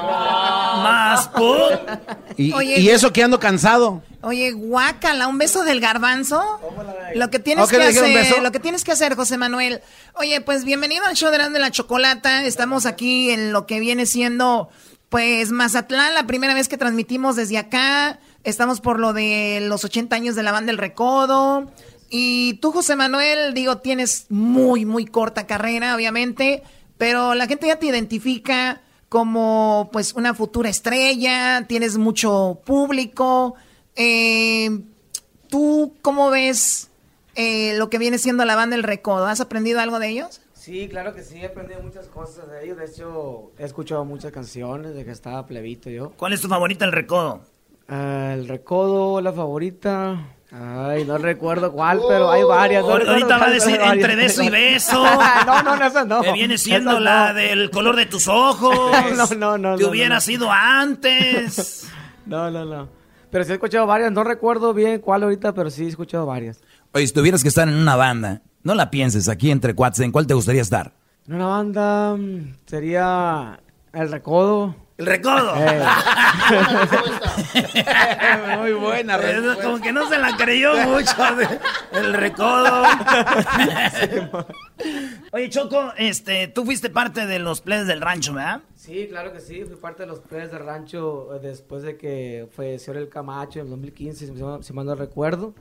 Más, 0.08 1.28
put. 1.30 2.38
Y, 2.38 2.52
Oye, 2.54 2.80
y 2.80 2.90
eso 2.90 3.12
que 3.12 3.24
ando 3.24 3.40
cansado. 3.40 4.02
Oye, 4.22 4.52
guácala, 4.52 5.28
un 5.28 5.38
beso 5.38 5.64
del 5.64 5.80
garbanzo. 5.80 6.42
Lo 7.16 7.30
que 7.30 7.40
tienes 7.40 7.70
que 7.70 7.78
¿le 7.78 7.88
dije 7.88 8.00
un 8.00 8.06
hacer, 8.06 8.18
beso? 8.32 8.42
lo 8.42 8.52
que 8.52 8.60
tienes 8.60 8.84
que 8.84 8.92
hacer, 8.92 9.16
José 9.16 9.38
Manuel. 9.38 9.82
Oye, 10.16 10.42
pues 10.42 10.64
bienvenido 10.66 11.06
al 11.06 11.16
show 11.16 11.32
de 11.32 11.60
la 11.60 11.72
Chocolata. 11.72 12.46
Estamos 12.46 12.86
aquí 12.86 13.32
en 13.32 13.52
lo 13.52 13.66
que 13.66 13.80
viene 13.80 14.06
siendo, 14.06 14.70
pues, 15.10 15.52
Mazatlán, 15.52 16.14
la 16.14 16.26
primera 16.28 16.54
vez 16.54 16.68
que 16.68 16.78
transmitimos 16.78 17.36
desde 17.36 17.58
acá. 17.58 18.20
Estamos 18.44 18.82
por 18.82 19.00
lo 19.00 19.14
de 19.14 19.60
los 19.62 19.84
80 19.86 20.16
años 20.16 20.36
de 20.36 20.44
la 20.44 20.52
banda 20.52 20.72
El 20.72 20.78
Recodo. 20.78 21.72
Y 22.16 22.60
tú, 22.62 22.72
José 22.72 22.96
Manuel, 22.96 23.56
digo, 23.56 23.80
tienes 23.80 24.28
muy, 24.30 24.86
muy 24.86 25.08
corta 25.08 25.48
carrera, 25.48 25.96
obviamente, 25.96 26.62
pero 27.00 27.34
la 27.34 27.48
gente 27.48 27.66
ya 27.66 27.80
te 27.80 27.88
identifica 27.88 28.84
como, 29.10 29.90
pues, 29.92 30.14
una 30.14 30.36
futura 30.36 30.70
estrella, 30.70 31.66
tienes 31.68 31.98
mucho 31.98 32.62
público. 32.64 33.56
Eh, 33.96 34.70
¿Tú 35.50 35.96
cómo 36.04 36.30
ves 36.30 36.92
eh, 37.34 37.74
lo 37.80 37.90
que 37.90 37.98
viene 37.98 38.20
siendo 38.20 38.46
la 38.46 38.56
banda 38.56 38.76
El 38.76 38.84
Recodo? 38.84 39.26
¿Has 39.26 39.42
aprendido 39.42 39.80
algo 39.80 39.98
de 39.98 40.10
ellos? 40.10 40.40
Sí, 40.54 40.88
claro 40.90 41.16
que 41.16 41.24
sí, 41.24 41.40
he 41.40 41.48
aprendido 41.48 41.82
muchas 41.82 42.06
cosas 42.10 42.48
de 42.48 42.64
ellos. 42.64 42.78
De 42.78 42.86
hecho, 42.86 43.54
he 43.58 43.64
escuchado 43.64 44.06
muchas 44.06 44.32
canciones 44.32 44.94
de 44.94 45.04
que 45.04 45.10
estaba 45.10 45.48
plebito 45.48 45.90
yo. 45.90 46.12
¿Cuál 46.12 46.34
es 46.34 46.42
tu 46.42 46.48
favorita, 46.48 46.86
el 46.86 46.92
recodo? 46.92 47.42
Ah, 47.88 48.34
el 48.36 48.48
recodo, 48.48 49.20
la 49.20 49.34
favorita. 49.34 50.28
Ay, 50.56 51.04
no 51.06 51.18
recuerdo 51.18 51.72
cuál, 51.72 52.00
pero 52.08 52.30
hay 52.30 52.44
varias. 52.44 52.84
no 52.84 52.92
Ahorita 52.92 53.38
va 53.38 53.48
a 53.48 53.50
decir 53.50 53.80
entre 53.82 54.16
beso 54.16 54.44
y 54.44 54.50
beso. 54.50 55.04
no, 55.48 55.64
no, 55.64 55.76
no, 55.78 55.86
esa 55.86 56.06
no. 56.06 56.22
Que 56.22 56.32
viene 56.32 56.60
siendo 56.60 56.92
Esa 56.92 57.00
no. 57.00 57.06
la 57.06 57.34
del 57.34 57.72
color 57.72 57.96
de 57.96 58.06
tus 58.06 58.28
ojos. 58.30 58.92
No, 59.18 59.26
no, 59.36 59.58
no, 59.58 59.78
Que 59.78 59.84
no, 59.84 59.90
hubiera 59.90 60.16
no. 60.16 60.22
sido 60.22 60.52
antes. 60.52 61.88
No, 62.26 62.50
no, 62.50 62.64
no. 62.64 62.88
Pero 63.32 63.44
sí 63.44 63.52
he 63.52 63.56
escuchado 63.56 63.86
varias. 63.86 64.10
No 64.14 64.24
recuerdo 64.24 64.74
bien 64.74 65.00
cuál 65.02 65.24
ahorita, 65.24 65.54
pero 65.54 65.70
sí 65.70 65.84
he 65.84 65.88
escuchado 65.90 66.26
varias. 66.26 66.62
Oye, 66.94 67.06
si 67.06 67.14
tuvieras 67.14 67.42
que 67.42 67.50
estar 67.50 67.68
en 67.68 67.74
una 67.76 67.98
banda, 67.98 68.44
no 68.64 68.76
la 68.76 68.90
pienses 68.92 69.28
aquí 69.28 69.52
entre 69.52 69.74
cuates, 69.76 70.00
¿en 70.00 70.14
cuál 70.14 70.26
te 70.26 70.34
gustaría 70.34 70.62
estar? 70.62 70.94
En 71.28 71.34
una 71.36 71.48
banda 71.48 72.16
mm, 72.16 72.56
sería 72.66 73.60
El 73.92 74.10
Recodo. 74.10 74.74
El 74.98 75.06
recodo. 75.08 75.56
Eh. 75.58 75.84
Muy 78.60 78.72
buena 78.74 79.16
Eso 79.18 79.56
Como 79.62 79.82
que 79.82 79.92
no 79.92 80.08
se 80.08 80.18
la 80.18 80.36
creyó 80.38 80.76
mucho. 80.88 81.16
de- 81.36 81.60
el 82.00 82.14
recodo. 82.14 82.84
Oye, 85.32 85.50
Choco, 85.50 85.94
este, 85.98 86.48
tú 86.48 86.66
fuiste 86.66 86.90
parte 86.90 87.26
de 87.26 87.40
los 87.40 87.62
plays 87.62 87.88
del 87.88 88.02
rancho, 88.02 88.34
¿verdad? 88.34 88.62
Sí, 88.76 89.08
claro 89.10 89.34
que 89.34 89.40
sí. 89.40 89.64
Fui 89.66 89.76
parte 89.78 90.04
de 90.04 90.08
los 90.08 90.20
players 90.20 90.52
del 90.52 90.66
rancho 90.66 91.36
eh, 91.36 91.40
después 91.42 91.84
de 91.84 91.98
que 91.98 92.48
falleció 92.56 92.94
el 92.94 93.10
Camacho 93.10 93.60
en 93.60 93.66
el 93.66 93.72
2015, 93.72 94.26
si 94.28 94.32
me- 94.32 94.64
si 94.64 94.74
mal 94.74 94.86
no 94.86 94.96
recuerdo. 94.96 95.54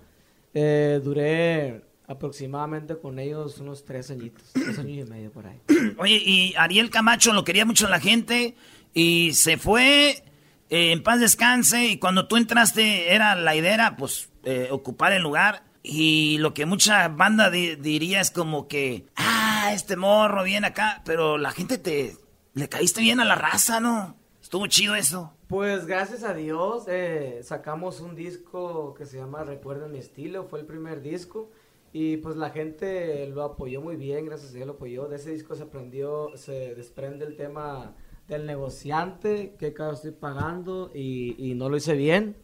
Eh, 0.55 1.01
duré 1.03 1.83
aproximadamente 2.07 2.97
con 2.99 3.19
ellos 3.19 3.59
unos 3.61 3.85
tres 3.85 4.11
añitos, 4.11 4.43
tres 4.53 4.79
años 4.79 5.07
y 5.07 5.11
medio 5.11 5.31
por 5.31 5.47
ahí. 5.47 5.59
Oye, 5.97 6.17
y 6.23 6.55
Ariel 6.59 6.91
Camacho 6.91 7.33
lo 7.33 7.45
quería 7.45 7.65
mucho 7.65 7.89
la 7.89 8.01
gente 8.01 8.55
y 8.95 9.33
se 9.35 9.57
fue 9.59 10.23
eh, 10.71 10.93
en 10.93 11.03
paz 11.03 11.21
descanse 11.21 11.87
y 11.87 11.99
cuando 11.99 12.27
tú 12.29 12.37
entraste 12.37 13.15
era 13.15 13.35
la 13.35 13.55
idea 13.57 13.75
era, 13.75 13.97
pues 13.97 14.31
eh, 14.45 14.69
ocupar 14.71 15.13
el 15.13 15.23
lugar 15.23 15.65
y 15.83 16.39
lo 16.39 16.55
que 16.55 16.67
mucha 16.67 17.09
banda 17.09 17.51
di- 17.51 17.77
diría 17.77 18.21
es 18.21 18.31
como 18.31 18.69
que 18.69 19.07
ah 19.17 19.71
este 19.75 19.97
morro 19.97 20.45
viene 20.45 20.67
acá 20.69 21.03
pero 21.05 21.39
la 21.39 21.51
gente 21.53 21.79
te 21.79 22.17
le 22.55 22.69
caíste 22.69 23.01
bien 23.01 23.21
a 23.21 23.25
la 23.25 23.35
raza 23.35 23.81
no 23.81 24.17
estuvo 24.43 24.67
chido 24.67 24.95
eso 24.95 25.33
Pues 25.49 25.87
gracias 25.87 26.23
a 26.25 26.35
Dios 26.35 26.85
eh, 26.89 27.41
sacamos 27.43 28.01
un 28.01 28.15
disco 28.15 28.95
que 28.95 29.07
se 29.07 29.19
llama 29.19 29.45
Recuerda 29.45 29.87
mi 29.89 29.99
estilo, 29.99 30.45
fue 30.45 30.61
el 30.61 30.67
primer 30.67 31.03
disco 31.03 31.51
y 31.93 32.17
pues 32.19 32.37
la 32.37 32.51
gente 32.51 33.27
lo 33.29 33.43
apoyó 33.43 33.81
muy 33.83 33.97
bien, 33.97 34.25
gracias 34.25 34.53
a 34.53 34.55
Dios 34.55 34.67
lo 34.67 34.73
apoyó. 34.75 35.09
De 35.09 35.17
ese 35.17 35.31
disco 35.33 35.55
se 35.55 35.65
aprendió, 35.65 36.31
se 36.37 36.75
desprende 36.75 37.27
el 37.27 37.37
tema 37.37 37.95
del 38.37 38.47
negociante, 38.47 39.55
que 39.59 39.73
cada 39.73 39.93
estoy 39.95 40.13
pagando 40.13 40.91
y, 40.95 41.35
y 41.39 41.55
no 41.55 41.69
lo 41.69 41.77
hice 41.77 41.95
bien. 41.95 42.37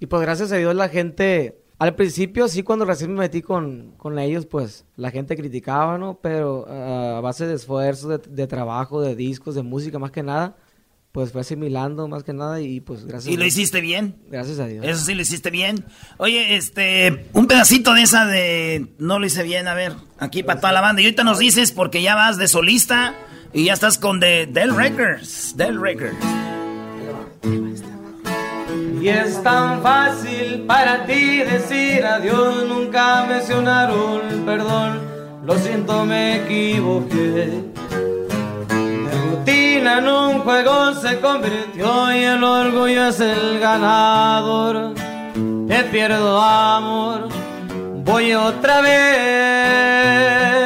Y 0.00 0.06
pues 0.06 0.22
gracias 0.22 0.52
a 0.52 0.56
Dios 0.56 0.74
la 0.74 0.88
gente, 0.88 1.58
al 1.78 1.94
principio 1.94 2.48
sí 2.48 2.62
cuando 2.62 2.84
recién 2.84 3.12
me 3.12 3.20
metí 3.20 3.42
con, 3.42 3.92
con 3.96 4.18
ellos, 4.18 4.46
pues 4.46 4.84
la 4.96 5.10
gente 5.10 5.36
criticaba, 5.36 5.96
¿no? 5.98 6.18
Pero 6.22 6.66
ah, 6.68 7.18
a 7.18 7.20
base 7.20 7.46
de 7.46 7.54
esfuerzo, 7.54 8.08
de, 8.08 8.18
de 8.18 8.46
trabajo, 8.46 9.00
de 9.00 9.14
discos, 9.16 9.54
de 9.54 9.62
música 9.62 9.98
más 9.98 10.10
que 10.10 10.22
nada, 10.22 10.56
pues 11.12 11.32
fue 11.32 11.40
asimilando 11.40 12.06
más 12.08 12.24
que 12.24 12.34
nada 12.34 12.60
y 12.60 12.80
pues 12.82 13.06
gracias 13.06 13.32
y 13.32 13.36
a 13.36 13.38
lo 13.38 13.44
Dios. 13.44 13.54
hiciste 13.56 13.80
bien 13.80 14.16
Gracias 14.28 14.58
a 14.58 14.66
Dios. 14.66 14.84
eso 14.86 15.02
sí 15.02 15.14
lo 15.14 15.22
hiciste 15.22 15.50
bien 15.50 15.82
oye 16.18 16.56
este 16.56 17.26
un 17.32 17.46
pedacito 17.46 17.94
de 17.94 18.02
esa 18.02 18.26
de 18.26 18.88
no 18.98 19.18
lo 19.18 19.24
hice 19.24 19.42
bien 19.42 19.66
a 19.66 19.72
ver 19.72 19.94
aquí 20.18 20.42
para 20.42 20.60
toda 20.60 20.74
la 20.74 20.82
banda 20.82 21.00
y 21.00 21.06
ahorita 21.06 21.24
nos 21.24 21.38
dices 21.38 21.72
porque 21.72 22.02
ya 22.02 22.14
vas 22.16 22.36
de 22.36 22.48
solista 22.48 23.14
y 23.52 23.64
ya 23.64 23.72
estás 23.74 23.98
con 23.98 24.20
de 24.20 24.46
Del 24.46 24.74
Records 24.74 25.56
Del 25.56 25.80
Records 25.80 26.16
Y 29.00 29.08
es 29.08 29.42
tan 29.42 29.82
fácil 29.82 30.64
para 30.66 31.06
ti 31.06 31.38
decir 31.38 32.04
adiós, 32.04 32.64
nunca 32.68 33.24
mencionaron 33.28 34.20
perdón, 34.44 35.00
lo 35.44 35.58
siento 35.58 36.04
me 36.04 36.42
equivoqué. 36.42 37.62
De 38.68 39.10
rutina 39.30 39.98
en 39.98 40.08
un 40.08 40.40
juego 40.40 40.94
se 40.94 41.20
convirtió 41.20 42.12
y 42.12 42.24
el 42.24 42.42
orgullo 42.42 43.08
es 43.08 43.20
el 43.20 43.60
ganador. 43.60 44.94
Te 45.68 45.84
pierdo 45.84 46.40
amor, 46.40 47.28
voy 48.04 48.34
otra 48.34 48.80
vez. 48.80 50.65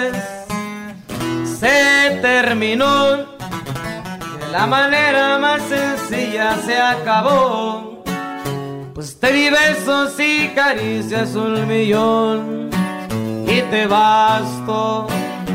Se 1.61 2.19
terminó, 2.23 3.17
de 3.17 4.49
la 4.51 4.67
manera 4.67 5.39
más 5.39 5.61
sencilla 5.65 6.57
se 6.57 6.75
acabó. 6.81 8.03
Pues 8.95 9.21
te 9.21 9.31
di 9.31 9.51
besos 9.51 10.19
y 10.19 10.49
caricias 10.55 11.35
un 11.35 11.69
millón 11.69 12.71
y 13.47 13.61
te 13.71 13.87
basto, 13.87 15.07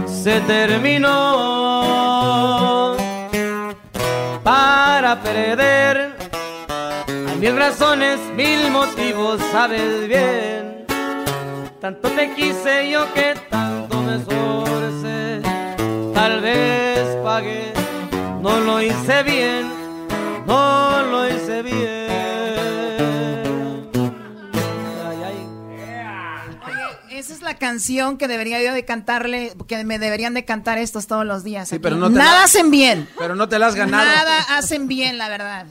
se 0.05 0.41
terminó. 0.41 1.07
Para 4.43 5.19
perder 5.23 6.15
mil 7.39 7.57
razones, 7.57 8.19
mil 8.35 8.69
motivos, 8.69 9.41
sabes 9.51 10.07
bien. 10.07 10.85
Tanto 11.81 12.09
te 12.09 12.31
quise 12.35 12.91
yo 12.91 13.11
que 13.15 13.33
tanto 13.49 14.01
me 14.01 14.17
esforcé. 14.17 15.41
Vez 16.45 17.15
pagué, 17.23 17.73
no 18.39 18.59
lo 18.59 18.79
hice 18.79 19.23
bien, 19.23 19.67
no 20.45 21.01
lo 21.01 21.27
hice 21.27 21.63
bien. 21.63 21.75
Ay, 25.07 25.17
ay. 25.25 27.17
Esa 27.17 27.33
es 27.33 27.41
la 27.41 27.55
canción 27.55 28.19
que 28.19 28.27
debería 28.27 28.61
yo 28.61 28.73
de 28.75 28.85
cantarle, 28.85 29.53
que 29.67 29.83
me 29.85 29.97
deberían 29.97 30.35
de 30.35 30.45
cantar 30.45 30.77
estos 30.77 31.07
todos 31.07 31.25
los 31.25 31.43
días. 31.43 31.71
aquí. 31.73 31.79
pero 31.81 31.95
no 31.95 32.09
te 32.11 32.17
Nada 32.19 32.33
la- 32.39 32.43
hacen 32.43 32.69
bien. 32.69 33.09
Pero 33.17 33.33
no 33.33 33.49
te 33.49 33.57
la 33.57 33.65
has 33.65 33.73
ganado. 33.75 34.05
Nada 34.05 34.41
hacen 34.55 34.87
bien, 34.87 35.17
la 35.17 35.29
verdad. 35.29 35.65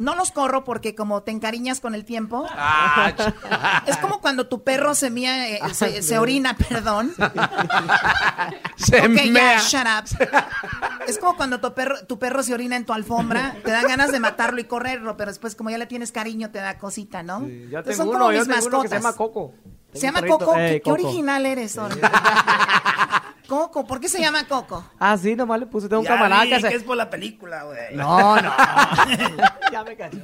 No 0.00 0.14
los 0.14 0.32
corro 0.32 0.64
porque 0.64 0.94
como 0.94 1.22
te 1.22 1.30
encariñas 1.30 1.78
con 1.80 1.94
el 1.94 2.06
tiempo. 2.06 2.46
Ah, 2.50 3.12
es 3.86 3.98
como 3.98 4.20
cuando 4.22 4.48
tu 4.48 4.64
perro 4.64 4.94
se, 4.94 5.10
mía, 5.10 5.46
eh, 5.50 5.60
se, 5.74 6.02
se 6.02 6.18
orina, 6.18 6.56
perdón. 6.56 7.12
Se 8.76 8.98
Ok, 9.06 9.14
ya, 9.32 9.58
shut 9.58 9.82
up. 9.86 10.28
Es 11.06 11.18
como 11.18 11.36
cuando 11.36 11.60
tu 11.60 11.74
perro, 11.74 12.06
tu 12.06 12.18
perro 12.18 12.42
se 12.42 12.54
orina 12.54 12.76
en 12.76 12.86
tu 12.86 12.94
alfombra, 12.94 13.54
te 13.62 13.70
dan 13.70 13.86
ganas 13.86 14.10
de 14.10 14.20
matarlo 14.20 14.58
y 14.60 14.64
correrlo, 14.64 15.16
pero 15.18 15.30
después 15.30 15.54
como 15.54 15.68
ya 15.68 15.76
le 15.76 15.84
tienes 15.86 16.12
cariño 16.12 16.50
te 16.50 16.60
da 16.60 16.78
cosita, 16.78 17.22
¿no? 17.22 17.46
Yo 17.46 17.82
tengo 17.82 17.96
son 17.96 18.10
como 18.10 18.32
yo 18.32 18.38
mis 18.40 18.48
tengo 18.48 18.66
uno 18.68 18.82
que 18.82 18.88
se 18.88 18.94
mascotas. 18.94 19.02
llama 19.02 19.12
Coco. 19.16 19.54
¿Se 19.92 20.00
llama 20.00 20.22
Coco? 20.26 20.56
eh, 20.56 20.66
¿Qué, 20.68 20.74
qué 20.76 20.90
Coco. 20.90 20.94
original 20.94 21.44
eres, 21.46 21.76
Ori? 21.76 22.00
Coco, 23.50 23.84
¿por 23.84 23.98
qué 23.98 24.08
se 24.08 24.20
llama 24.20 24.46
Coco? 24.46 24.84
Ah, 25.00 25.18
sí, 25.18 25.34
nomás 25.34 25.58
le 25.58 25.66
puse, 25.66 25.88
tengo 25.88 26.02
un 26.02 26.06
Ya 26.06 26.14
camarada 26.14 26.44
vi 26.44 26.50
que 26.50 26.60
se... 26.60 26.68
que 26.68 26.76
es 26.76 26.84
por 26.84 26.96
la 26.96 27.10
película, 27.10 27.64
güey. 27.64 27.96
No, 27.96 28.36
no. 28.36 28.42
ya 29.72 29.82
me 29.82 29.96
cachó. 29.96 30.18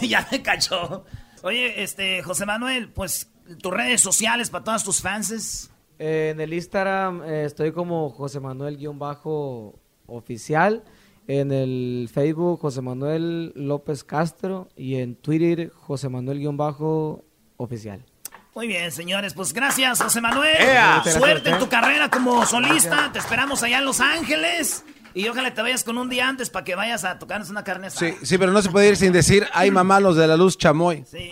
ya 0.00 0.26
me 0.32 0.40
cachó. 0.40 1.04
Oye, 1.42 1.82
este, 1.82 2.22
José 2.22 2.46
Manuel, 2.46 2.88
pues 2.88 3.30
tus 3.60 3.70
redes 3.70 4.00
sociales 4.00 4.48
para 4.48 4.64
todas 4.64 4.82
tus 4.82 5.02
fans. 5.02 5.70
Eh, 5.98 6.30
en 6.30 6.40
el 6.40 6.54
Instagram 6.54 7.22
eh, 7.22 7.44
estoy 7.44 7.72
como 7.72 8.08
José 8.08 8.40
Manuel-oficial. 8.40 10.84
En 11.28 11.52
el 11.52 12.08
Facebook 12.10 12.60
José 12.60 12.80
Manuel 12.80 13.52
López 13.56 14.04
Castro. 14.04 14.70
Y 14.74 14.96
en 14.96 15.16
Twitter 15.16 15.68
José 15.68 16.08
Manuel-oficial. 16.08 18.06
Muy 18.54 18.66
bien, 18.66 18.92
señores, 18.92 19.32
pues 19.32 19.52
gracias, 19.54 20.02
José 20.02 20.20
Manuel. 20.20 20.54
¡Ea! 20.60 21.02
Suerte 21.04 21.50
en 21.50 21.58
tu 21.58 21.68
carrera 21.68 22.10
como 22.10 22.44
solista. 22.44 23.10
Te 23.12 23.18
esperamos 23.18 23.62
allá 23.62 23.78
en 23.78 23.86
Los 23.86 24.00
Ángeles. 24.00 24.84
Y 25.14 25.28
ojalá 25.28 25.52
te 25.52 25.60
vayas 25.60 25.84
con 25.84 25.98
un 25.98 26.08
día 26.08 26.26
antes 26.28 26.48
para 26.50 26.64
que 26.64 26.74
vayas 26.74 27.04
a 27.04 27.18
tocarnos 27.18 27.50
una 27.50 27.64
carne 27.64 27.86
asada. 27.88 28.10
Sí, 28.12 28.16
sí, 28.22 28.38
pero 28.38 28.50
no 28.52 28.62
se 28.62 28.70
puede 28.70 28.88
ir 28.88 28.96
sin 28.96 29.12
decir, 29.12 29.46
ay 29.52 29.70
mamá, 29.70 30.00
los 30.00 30.16
de 30.16 30.26
la 30.26 30.36
luz 30.38 30.56
chamoy. 30.56 31.04
Sí. 31.10 31.30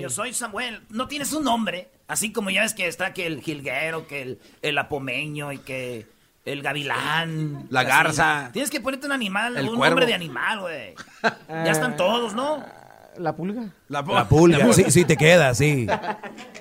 Yo 0.00 0.10
soy 0.10 0.34
Samuel. 0.34 0.82
No 0.90 1.06
tienes 1.08 1.32
un 1.32 1.44
nombre. 1.44 1.88
Así 2.08 2.32
como 2.32 2.50
ya 2.50 2.62
ves 2.62 2.74
que 2.74 2.86
está 2.88 3.12
que 3.12 3.26
el 3.26 3.42
jilguero, 3.42 4.06
que 4.06 4.22
el, 4.22 4.40
el 4.62 4.78
apomeño 4.78 5.52
y 5.52 5.58
que 5.58 6.06
el 6.44 6.62
gavilán. 6.62 7.66
La 7.70 7.80
Así. 7.80 7.88
garza. 7.88 8.50
Tienes 8.52 8.70
que 8.70 8.80
ponerte 8.80 9.06
un 9.06 9.12
animal, 9.12 9.56
El 9.56 9.68
un 9.68 9.76
cuervo. 9.76 9.86
nombre 9.86 10.06
de 10.06 10.14
animal, 10.14 10.60
güey. 10.60 10.94
ya 11.48 11.70
están 11.72 11.96
todos, 11.96 12.34
¿no? 12.34 12.64
¿La 13.18 13.34
pulga? 13.34 13.70
La 13.88 14.04
pulga, 14.28 14.72
sí, 14.72 14.90
sí 14.90 15.04
te 15.04 15.16
queda, 15.16 15.54
sí. 15.54 15.86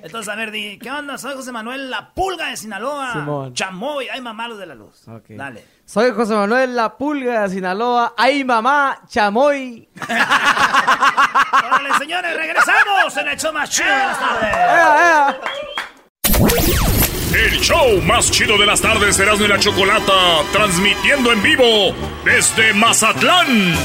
Entonces, 0.02 0.32
a 0.32 0.36
ver, 0.36 0.52
di, 0.52 0.78
¿qué 0.80 0.92
onda? 0.92 1.18
Soy 1.18 1.34
José 1.36 1.52
Manuel, 1.52 1.90
la 1.90 2.14
pulga 2.14 2.50
de 2.50 2.58
Sinaloa. 2.58 3.14
Simón. 3.14 3.54
Chamoy, 3.54 4.08
ay 4.10 4.22
mamá, 4.22 4.48
los 4.48 4.58
de 4.58 4.66
la 4.66 4.76
luz. 4.76 5.06
Dale. 5.30 5.76
Soy 5.86 6.12
José 6.12 6.34
Manuel 6.34 6.76
La 6.76 6.98
Pulga 6.98 7.44
de 7.44 7.50
Sinaloa. 7.50 8.16
¡Ay, 8.18 8.44
mamá! 8.44 9.02
¡Chamoy! 9.08 9.88
Órale, 10.10 11.90
señores, 12.00 12.36
regresamos 12.36 13.18
en 13.18 13.28
el 13.28 13.38
show 13.38 13.54
más 13.54 13.70
chido 13.70 13.88
de 13.88 14.00
las 14.00 14.20
tardes. 14.20 15.36
El 17.36 17.60
show 17.60 18.02
más 18.02 18.32
chido 18.32 18.58
de 18.58 18.66
las 18.66 18.82
tardes, 18.82 19.20
Erasmo 19.20 19.46
y 19.46 19.48
la 19.50 19.60
Chocolata, 19.60 20.42
transmitiendo 20.52 21.32
en 21.32 21.44
vivo 21.44 21.94
desde 22.24 22.74
Mazatlán. 22.74 23.76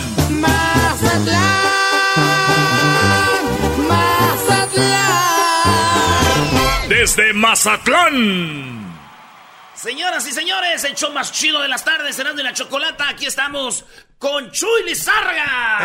Desde 7.01 7.33
Mazatlán. 7.33 8.95
Señoras 9.75 10.29
y 10.29 10.33
señores, 10.33 10.85
el 10.85 10.95
show 10.95 11.11
más 11.11 11.33
chido 11.33 11.63
de 11.63 11.69
las 11.69 11.83
tardes, 11.83 12.19
Erasmo 12.19 12.41
y 12.41 12.43
la 12.43 12.53
Chocolata. 12.53 13.09
Aquí 13.09 13.25
estamos 13.25 13.87
con 14.19 14.51
Chuy 14.51 14.83
Lizárraga. 14.85 15.79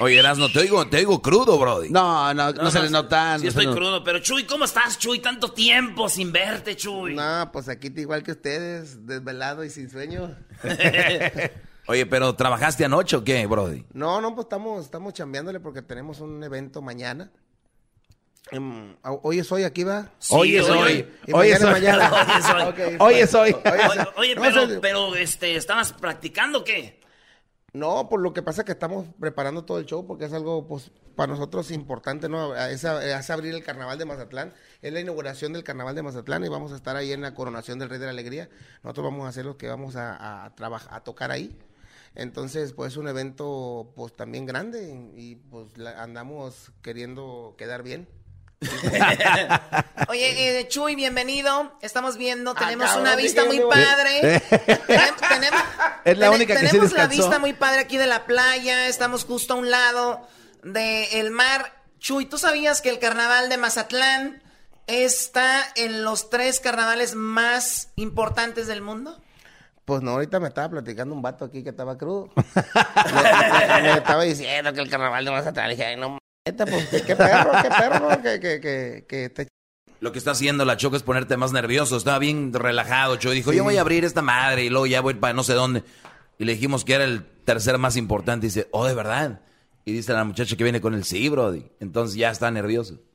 Oye, 0.00 0.18
Erasno, 0.18 0.52
te 0.52 0.58
oigo, 0.58 0.86
te 0.86 0.98
oigo 0.98 1.22
crudo, 1.22 1.58
Brody. 1.58 1.88
No, 1.88 2.34
no, 2.34 2.52
no, 2.52 2.70
se 2.70 2.82
le 2.82 2.90
nota. 2.90 3.38
Sí 3.38 3.44
no 3.44 3.48
estoy 3.48 3.68
crudo, 3.68 4.04
pero 4.04 4.18
Chuy, 4.18 4.44
¿cómo 4.44 4.66
estás, 4.66 4.98
Chuy? 4.98 5.20
Tanto 5.20 5.52
tiempo 5.52 6.10
sin 6.10 6.30
verte, 6.30 6.76
Chuy. 6.76 7.14
No, 7.14 7.48
pues 7.50 7.70
aquí 7.70 7.90
igual 7.96 8.22
que 8.22 8.32
ustedes, 8.32 9.06
desvelado 9.06 9.64
y 9.64 9.70
sin 9.70 9.88
sueño. 9.88 10.36
Oye, 11.86 12.04
pero 12.04 12.34
¿trabajaste 12.34 12.84
anoche 12.84 13.16
o 13.16 13.24
qué, 13.24 13.46
Brody? 13.46 13.86
No, 13.94 14.20
no, 14.20 14.34
pues 14.34 14.44
estamos, 14.44 14.84
estamos 14.84 15.14
chambeándole 15.14 15.60
porque 15.60 15.80
tenemos 15.80 16.20
un 16.20 16.44
evento 16.44 16.82
mañana. 16.82 17.30
Em, 18.50 18.94
hoy 19.02 19.38
es 19.38 19.50
hoy, 19.50 19.64
aquí 19.64 19.84
va. 19.84 20.10
Sí, 20.18 20.34
Hoy 20.36 20.56
es 20.56 20.68
hoy. 20.68 21.08
Hoy 21.32 21.50
mañana 21.50 21.54
es 21.56 21.62
hoy. 21.64 21.70
mañana. 21.72 22.10
Hoy 22.20 22.34
es 22.38 22.44
hoy. 22.50 22.62
Ok. 22.92 23.00
Hoy 23.00 23.14
es 23.14 23.34
hoy. 23.34 23.56
Oye, 24.16 24.34
No, 24.34 24.42
pero, 24.42 24.80
pero, 24.80 25.14
este, 25.16 25.56
¿estabas 25.56 25.92
practicando 25.94 26.58
o 26.60 26.64
qué? 26.64 27.00
No, 27.72 28.08
por 28.08 28.20
lo 28.20 28.32
que 28.32 28.42
pasa 28.42 28.60
es 28.60 28.66
que 28.66 28.72
estamos 28.72 29.06
preparando 29.18 29.64
todo 29.64 29.78
el 29.78 29.86
show 29.86 30.06
porque 30.06 30.26
es 30.26 30.32
algo 30.32 30.68
pues 30.68 30.92
para 31.16 31.32
nosotros 31.32 31.72
importante, 31.72 32.28
¿no? 32.28 32.54
Es, 32.54 32.84
es 32.84 33.30
abrir 33.30 33.52
el 33.54 33.64
carnaval 33.64 33.98
de 33.98 34.04
Mazatlán, 34.04 34.54
es 34.80 34.92
la 34.92 35.00
inauguración 35.00 35.52
del 35.52 35.64
carnaval 35.64 35.94
de 35.96 36.02
Mazatlán 36.02 36.44
y 36.44 36.48
vamos 36.48 36.70
a 36.72 36.76
estar 36.76 36.94
ahí 36.96 37.12
en 37.12 37.22
la 37.22 37.34
coronación 37.34 37.80
del 37.80 37.88
Rey 37.90 37.98
de 37.98 38.04
la 38.04 38.12
Alegría. 38.12 38.48
Nosotros 38.84 39.06
vamos 39.06 39.26
a 39.26 39.30
hacer 39.30 39.44
lo 39.44 39.56
que 39.56 39.66
vamos 39.68 39.96
a, 39.96 40.44
a 40.44 40.54
trabajar, 40.54 40.94
a 40.94 41.00
tocar 41.02 41.32
ahí. 41.32 41.58
Entonces, 42.14 42.72
pues 42.74 42.92
es 42.92 42.96
un 42.96 43.08
evento 43.08 43.90
pues 43.96 44.12
también 44.12 44.46
grande 44.46 45.10
y 45.16 45.34
pues 45.34 45.76
la- 45.76 46.00
andamos 46.00 46.70
queriendo 46.80 47.56
quedar 47.58 47.82
bien. 47.82 48.06
Oye, 50.08 50.60
eh, 50.60 50.68
Chuy, 50.68 50.94
bienvenido. 50.94 51.72
Estamos 51.82 52.16
viendo, 52.16 52.54
tenemos 52.54 52.86
cabrón, 52.86 53.02
una 53.06 53.16
vista 53.16 53.44
muy 53.44 53.60
padre. 53.60 54.42
Tenem- 54.50 55.28
tenemos 55.28 55.60
Es 56.04 56.18
la 56.18 56.30
única 56.30 56.54
que 56.54 56.66
tenemos 56.66 56.92
la 56.92 57.06
vista 57.06 57.38
muy 57.38 57.52
padre 57.52 57.80
aquí 57.80 57.96
de 57.96 58.06
la 58.06 58.24
playa. 58.26 58.88
Estamos 58.88 59.24
justo 59.24 59.54
a 59.54 59.56
un 59.56 59.70
lado 59.70 60.26
del 60.62 61.30
mar. 61.30 61.72
Chuy, 61.98 62.26
¿tú 62.26 62.38
sabías 62.38 62.80
que 62.80 62.90
el 62.90 62.98
carnaval 62.98 63.48
de 63.48 63.56
Mazatlán 63.56 64.42
está 64.86 65.62
en 65.76 66.04
los 66.04 66.28
tres 66.28 66.60
carnavales 66.60 67.14
más 67.14 67.88
importantes 67.96 68.66
del 68.66 68.82
mundo? 68.82 69.18
Pues 69.86 70.00
no, 70.02 70.12
ahorita 70.12 70.40
me 70.40 70.48
estaba 70.48 70.68
platicando 70.70 71.14
un 71.14 71.20
vato 71.22 71.44
aquí 71.44 71.62
que 71.62 71.70
estaba 71.70 71.96
crudo. 71.98 72.30
me, 72.36 72.42
me- 73.82 73.82
me 73.82 73.92
estaba 73.98 74.22
diciendo 74.24 74.72
que 74.72 74.80
el 74.80 74.90
carnaval 74.90 75.24
de 75.24 75.30
Mazatlán. 75.30 75.70
Dije, 75.70 75.84
ay, 75.86 75.96
no, 75.96 76.18
neta, 76.46 76.66
pues 76.66 77.02
qué 77.02 77.16
perro, 77.16 77.52
qué 77.62 77.68
perro, 77.68 78.10
¿no? 78.10 78.22
que, 78.22 78.38
que, 78.40 78.60
que, 78.60 79.04
que 79.08 79.30
te 79.30 79.48
Lo 80.00 80.12
que 80.12 80.18
está 80.18 80.32
haciendo 80.32 80.64
la 80.64 80.76
Choco 80.76 80.96
es 80.96 81.02
ponerte 81.02 81.36
más 81.36 81.52
nervioso. 81.52 81.96
Estaba 81.96 82.18
bien 82.18 82.52
relajado, 82.52 83.16
Choco. 83.16 83.32
Dijo, 83.32 83.50
Sí. 83.50 83.56
yo 83.56 83.64
voy 83.64 83.78
a 83.78 83.80
abrir 83.80 84.04
esta 84.04 84.20
madre 84.22 84.64
y 84.64 84.68
luego 84.68 84.86
ya 84.86 85.00
voy 85.00 85.14
para 85.14 85.32
no 85.32 85.42
sé 85.42 85.54
dónde. 85.54 85.82
Y 86.38 86.44
le 86.44 86.52
dijimos 86.52 86.84
que 86.84 86.94
era 86.94 87.04
el 87.04 87.24
tercer 87.44 87.78
más 87.78 87.96
importante. 87.96 88.46
Y 88.46 88.48
dice, 88.50 88.68
oh, 88.72 88.84
¿de 88.86 88.94
verdad? 88.94 89.40
Y 89.86 89.92
dice 89.92 90.12
la 90.12 90.24
muchacha 90.24 90.56
que 90.56 90.64
viene 90.64 90.80
con 90.80 90.94
el 90.94 91.04
sí, 91.04 91.28
Brody. 91.28 91.64
Entonces 91.80 92.16
ya 92.16 92.30
está 92.30 92.50
nervioso. 92.50 92.98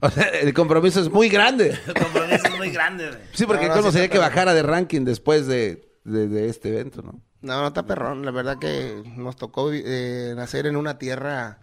O 0.00 0.08
sea, 0.10 0.28
el 0.28 0.54
compromiso 0.54 1.00
es 1.00 1.10
muy 1.10 1.28
grande. 1.28 1.70
El 1.88 1.94
compromiso 1.94 2.46
es 2.46 2.56
muy 2.56 2.70
grande. 2.70 3.10
Sí, 3.32 3.46
porque 3.46 3.66
No, 3.66 3.70
no, 3.74 3.80
¿cómo 3.80 3.88
sí 3.90 3.94
sería 3.94 4.04
está 4.04 4.12
que 4.12 4.18
bajara 4.20 4.54
de 4.54 4.62
ranking 4.62 5.00
después 5.04 5.48
de, 5.48 5.90
de, 6.04 6.28
de 6.28 6.48
este 6.48 6.68
evento, 6.68 7.02
no? 7.02 7.20
No, 7.40 7.62
no 7.62 7.66
está 7.66 7.84
perrón. 7.84 8.24
La 8.24 8.30
verdad 8.30 8.60
que 8.60 9.02
nos 9.16 9.34
tocó 9.34 9.72
eh, 9.72 10.34
nacer 10.36 10.66
en 10.68 10.76
una 10.76 10.98
tierra, 10.98 11.58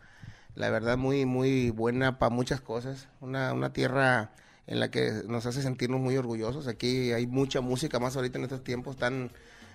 la 0.56 0.70
verdad, 0.70 0.98
muy, 0.98 1.26
muy 1.26 1.70
buena 1.70 2.18
para 2.20 2.30
muchas 2.30 2.62
cosas. 2.62 3.08
Una, 3.22 3.54
una 3.54 3.74
tierra 3.74 4.32
en 4.68 4.80
la 4.80 4.90
que 4.90 5.12
nos 5.28 5.46
hace 5.46 5.62
sentirnos 5.62 6.00
muy 6.02 6.18
orgullosos. 6.18 6.68
Aquí 6.68 7.12
hay 7.12 7.28
mucha 7.28 7.62
música, 7.62 8.00
más 8.00 8.16
ahorita 8.16 8.38
en 8.38 8.46
estos 8.46 8.64
tiempos 8.64 8.96
están 8.96 9.32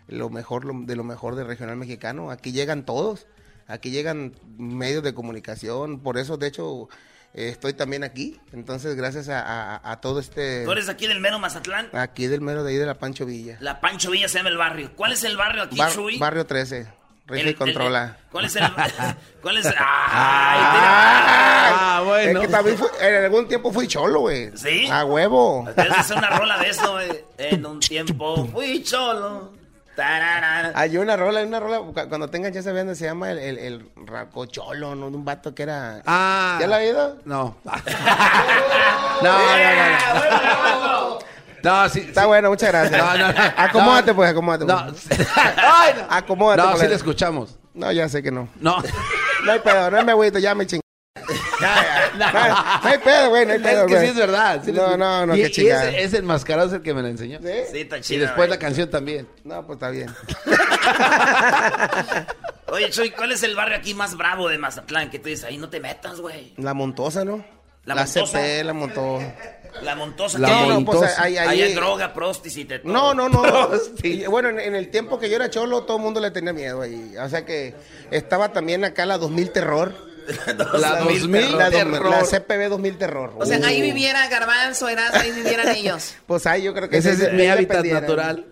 lo 0.09 0.31
mejor 0.31 0.65
lo- 0.65 0.75
de 0.87 0.97
lo 0.97 1.05
mejor 1.05 1.37
del 1.37 1.47
regional 1.47 1.77
mexicano. 1.77 2.31
Aquí 2.31 2.53
llegan 2.53 2.85
todos. 2.85 3.27
Aquí 3.69 3.91
llegan 3.91 4.35
medios 4.59 5.05
de 5.05 5.15
comunicación. 5.15 6.01
Por 6.01 6.19
eso, 6.19 6.37
de 6.39 6.49
hecho, 6.49 6.89
eh, 7.35 7.51
estoy 7.51 7.73
también 7.73 8.03
aquí. 8.03 8.41
Entonces, 8.53 8.97
gracias 8.97 9.29
a, 9.29 9.41
a- 9.77 9.93
a 9.93 10.01
todo 10.01 10.19
este... 10.19 10.65
Tú 10.65 10.73
eres 10.73 10.89
aquí 10.89 11.07
del 11.07 11.21
mero 11.21 11.39
Mazatlán. 11.39 11.89
Aquí 11.93 12.27
del 12.27 12.41
mero 12.41 12.65
de 12.65 12.73
ahí 12.73 12.79
de 12.79 12.87
la 12.87 12.99
Pancho 12.99 13.27
Villa. 13.27 13.59
La 13.61 13.81
Pancho 13.81 14.11
Villa 14.11 14.27
se 14.29 14.39
llama 14.39 14.49
el 14.49 14.57
barrio. 14.57 14.91
¿Cuál 14.97 15.13
es 15.13 15.23
el 15.23 15.37
barrio 15.37 15.63
aquí, 15.63 15.77
Bar- 15.79 15.93
Chuy? 15.93 16.19
barrio 16.19 16.47
13. 16.47 16.89
Rige 17.31 17.51
y 17.51 17.55
controla. 17.55 18.17
¿Cuál 18.33 18.45
es 18.47 18.57
el...? 18.57 18.65
¿Cuál 19.43 19.57
es 19.59 19.67
el...? 19.67 19.75
Ah, 20.93 22.03
bueno. 22.05 22.41
Es 22.41 22.47
que 22.47 22.53
también 22.53 22.77
fui- 22.79 22.89
en 23.01 23.25
algún 23.25 23.49
tiempo 23.49 23.73
fui 23.73 23.87
cholo, 23.87 24.21
güey. 24.21 24.51
¿Sí? 24.57 24.89
A 24.91 25.05
huevo. 25.05 25.67
Debes 25.77 25.99
hacer 25.99 26.17
una 26.19 26.31
rola 26.31 26.59
de 26.59 26.69
eso, 26.69 26.93
güey. 26.93 27.25
En 27.39 27.65
un 27.67 27.81
tiempo 27.81 28.47
fui 28.53 28.83
cholo. 28.83 29.53
Tararara. 29.97 30.73
Hay 30.77 30.97
una 30.97 31.17
rola, 31.17 31.41
hay 31.41 31.47
una 31.47 31.61
rola, 31.61 31.79
cu- 31.81 31.93
cuando 32.09 32.31
tengan 32.31 32.53
ya 32.53 32.63
sabiendo, 32.63 32.95
se 32.95 33.05
llama 33.05 33.33
el, 33.33 33.39
el, 33.39 33.59
el 33.59 33.91
racocholo, 34.07 34.95
¿no? 34.95 35.07
Un 35.09 35.25
vato 35.25 35.55
que 35.55 35.65
era... 35.65 36.01
Ah. 36.07 36.57
¿Ya 36.61 36.67
la 36.69 36.77
ha 36.77 36.79
oído? 36.79 37.19
No. 37.25 37.57
No, 39.23 39.33
no, 39.39 39.39
no. 39.43 41.11
No, 41.11 41.19
sí. 41.93 42.01
Está 42.01 42.27
bueno, 42.27 42.49
muchas 42.51 42.71
gracias. 42.71 42.99
No, 43.03 43.19
no, 43.19 43.33
no. 43.33 43.41
Acomódate, 43.57 44.11
No. 44.11 44.17
pues, 44.17 44.31
acomódate. 44.31 44.65
No. 44.65 44.87
pues. 44.87 45.29
Ay, 45.57 45.95
no. 45.97 46.07
Acomódate. 46.11 46.63
No, 46.63 46.71
pues. 46.71 46.81
sí 46.83 46.89
le 46.89 46.95
escuchamos. 46.95 47.59
No, 47.75 47.93
ya 47.93 48.09
sé 48.09 48.23
que 48.23 48.31
no. 48.31 48.49
No. 48.61 48.83
No 49.45 49.53
hay 49.53 49.59
pedo, 49.61 49.91
no 49.91 50.05
me 50.05 50.13
agüito, 50.13 50.39
ya 50.39 50.55
me 50.55 50.67
ching... 50.67 50.81
Ya, 51.61 51.75
ya. 51.75 52.11
No, 52.17 52.25
hay- 52.39 52.51
no 52.83 52.89
hay 52.91 52.99
pedo, 52.99 53.29
güey, 53.29 53.45
no 53.47 53.53
hay 53.53 53.59
pedo, 53.59 53.81
Es 53.83 53.87
que 53.87 53.93
güey. 53.95 54.05
sí 54.07 54.11
es 54.13 54.17
verdad. 54.17 54.63
sí 54.65 54.73
no, 54.73 54.97
no, 54.97 55.27
no, 55.27 55.37
y, 55.37 55.43
qué 55.43 55.47
y 55.47 55.51
chingada. 55.51 55.89
ese, 55.91 56.03
ese 56.05 56.17
enmascarado 56.19 56.69
es 56.69 56.75
el 56.75 56.83
que 56.83 56.95
me 56.95 57.03
lo 57.03 57.09
enseñó. 57.09 57.39
¿Sí? 57.39 57.49
Sí, 57.71 57.81
está 57.81 57.99
Y 57.99 58.01
chido. 58.01 58.21
después 58.23 58.37
güey. 58.49 58.51
la 58.51 58.59
canción 58.59 58.89
también. 58.91 59.29
No, 59.45 59.67
pues 59.67 59.77
está 59.77 59.91
bien. 59.91 60.09
Oye, 62.73 62.89
Chuy, 62.91 63.11
¿cuál 63.11 63.33
es 63.33 63.43
el 63.43 63.55
barrio 63.57 63.77
aquí 63.77 63.95
más 63.95 64.17
bravo 64.17 64.49
de 64.49 64.57
Mazatlán? 64.59 65.11
Que 65.11 65.19
tú 65.19 65.29
dices, 65.29 65.45
ahí 65.45 65.59
no 65.59 65.69
te 65.69 65.81
metas, 65.81 66.21
güey. 66.21 66.55
La 66.57 66.73
Montosa, 66.73 67.25
¿no? 67.25 67.45
La 67.85 67.95
La, 67.95 68.05
Montosa. 68.05 68.39
CP, 68.39 68.65
la 68.65 68.73
Montosa. 68.73 69.35
La 69.83 69.97
Montosa. 69.97 70.39
La. 70.39 70.49
No, 70.49 70.61
no, 70.67 70.85
pues 70.85 70.99
Montosa. 70.99 71.23
ahí, 71.23 71.37
ahí, 71.39 71.49
Ahí 71.49 71.63
hay 71.63 71.75
droga, 71.75 72.13
prostis 72.13 72.57
y. 72.57 72.69
No, 72.85 73.15
no, 73.15 73.29
no. 73.29 73.43
Y, 74.03 74.25
bueno, 74.27 74.49
en, 74.51 74.61
en 74.61 74.75
el 74.75 74.91
tiempo 74.91 75.19
que 75.19 75.31
yo 75.31 75.37
era 75.37 75.49
cholo, 75.51 75.85
todo 75.85 75.97
el 75.97 76.03
mundo 76.03 76.21
le 76.21 76.31
tenía 76.31 76.53
miedo 76.53 76.83
ahí. 76.83 77.15
O 77.19 77.29
sea 77.29 77.45
que 77.45 77.75
estaba 78.11 78.53
también 78.53 78.85
acá 78.85 79.07
la 79.07 79.17
2000 79.19 79.51
Terror. 79.53 80.11
La 80.79 81.01
2000 81.01 81.59
la, 81.59 81.71
Terror. 81.71 82.09
la 82.09 82.23
CPB 82.25 82.69
2000 82.69 82.99
Terror. 82.99 83.33
O 83.39 83.47
sea, 83.47 83.59
Uh. 83.59 83.65
ahí 83.65 83.81
viviera 83.81 84.29
Garbanzo, 84.29 84.89
Erasmo, 84.89 85.19
ahí 85.21 85.33
vivieran 85.33 85.69
ellos. 85.75 86.15
Pues 86.27 86.47
ahí 86.47 86.63
yo 86.63 86.75
creo 86.75 86.89
que 86.89 86.99
Ese 86.99 87.17
sí, 87.17 87.25
es 87.25 87.33
mi 87.33 87.47
hábitat 87.47 87.85
natural. 87.87 88.47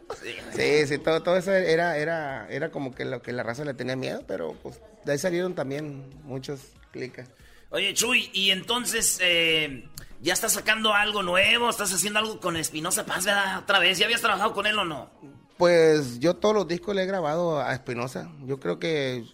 Sí, 0.56 0.86
sí, 0.86 0.98
todo, 0.98 1.22
todo 1.22 1.36
eso 1.36 1.52
era, 1.52 1.96
era, 1.98 2.48
era 2.50 2.70
como 2.70 2.94
que 2.94 3.04
lo 3.04 3.22
que 3.22 3.32
la 3.32 3.42
raza 3.44 3.64
le 3.64 3.74
tenía 3.74 3.94
miedo, 3.94 4.22
pero 4.26 4.54
pues 4.62 4.80
de 5.04 5.12
ahí 5.12 5.18
salieron 5.18 5.54
también 5.54 6.04
muchos 6.24 6.60
clicas. 6.90 7.28
Oye, 7.70 7.92
Chuy, 7.92 8.30
y 8.32 8.50
entonces, 8.50 9.18
eh, 9.20 9.88
¿ya 10.22 10.32
estás 10.32 10.52
sacando 10.52 10.94
algo 10.94 11.22
nuevo? 11.22 11.68
¿Estás 11.68 11.92
haciendo 11.92 12.18
algo 12.18 12.40
con 12.40 12.56
Espinosa 12.56 13.04
Paz, 13.04 13.26
verdad? 13.26 13.58
Otra 13.58 13.78
vez. 13.78 13.98
¿Ya 13.98 14.06
habías 14.06 14.22
trabajado 14.22 14.54
con 14.54 14.66
él 14.66 14.78
o 14.78 14.84
no? 14.84 15.10
Pues 15.58 16.18
yo 16.18 16.34
todos 16.34 16.54
los 16.54 16.68
discos 16.68 16.94
le 16.94 17.02
he 17.02 17.06
grabado 17.06 17.60
a 17.60 17.74
Espinosa. 17.74 18.30
Yo 18.46 18.58
creo 18.58 18.78
que 18.78 19.24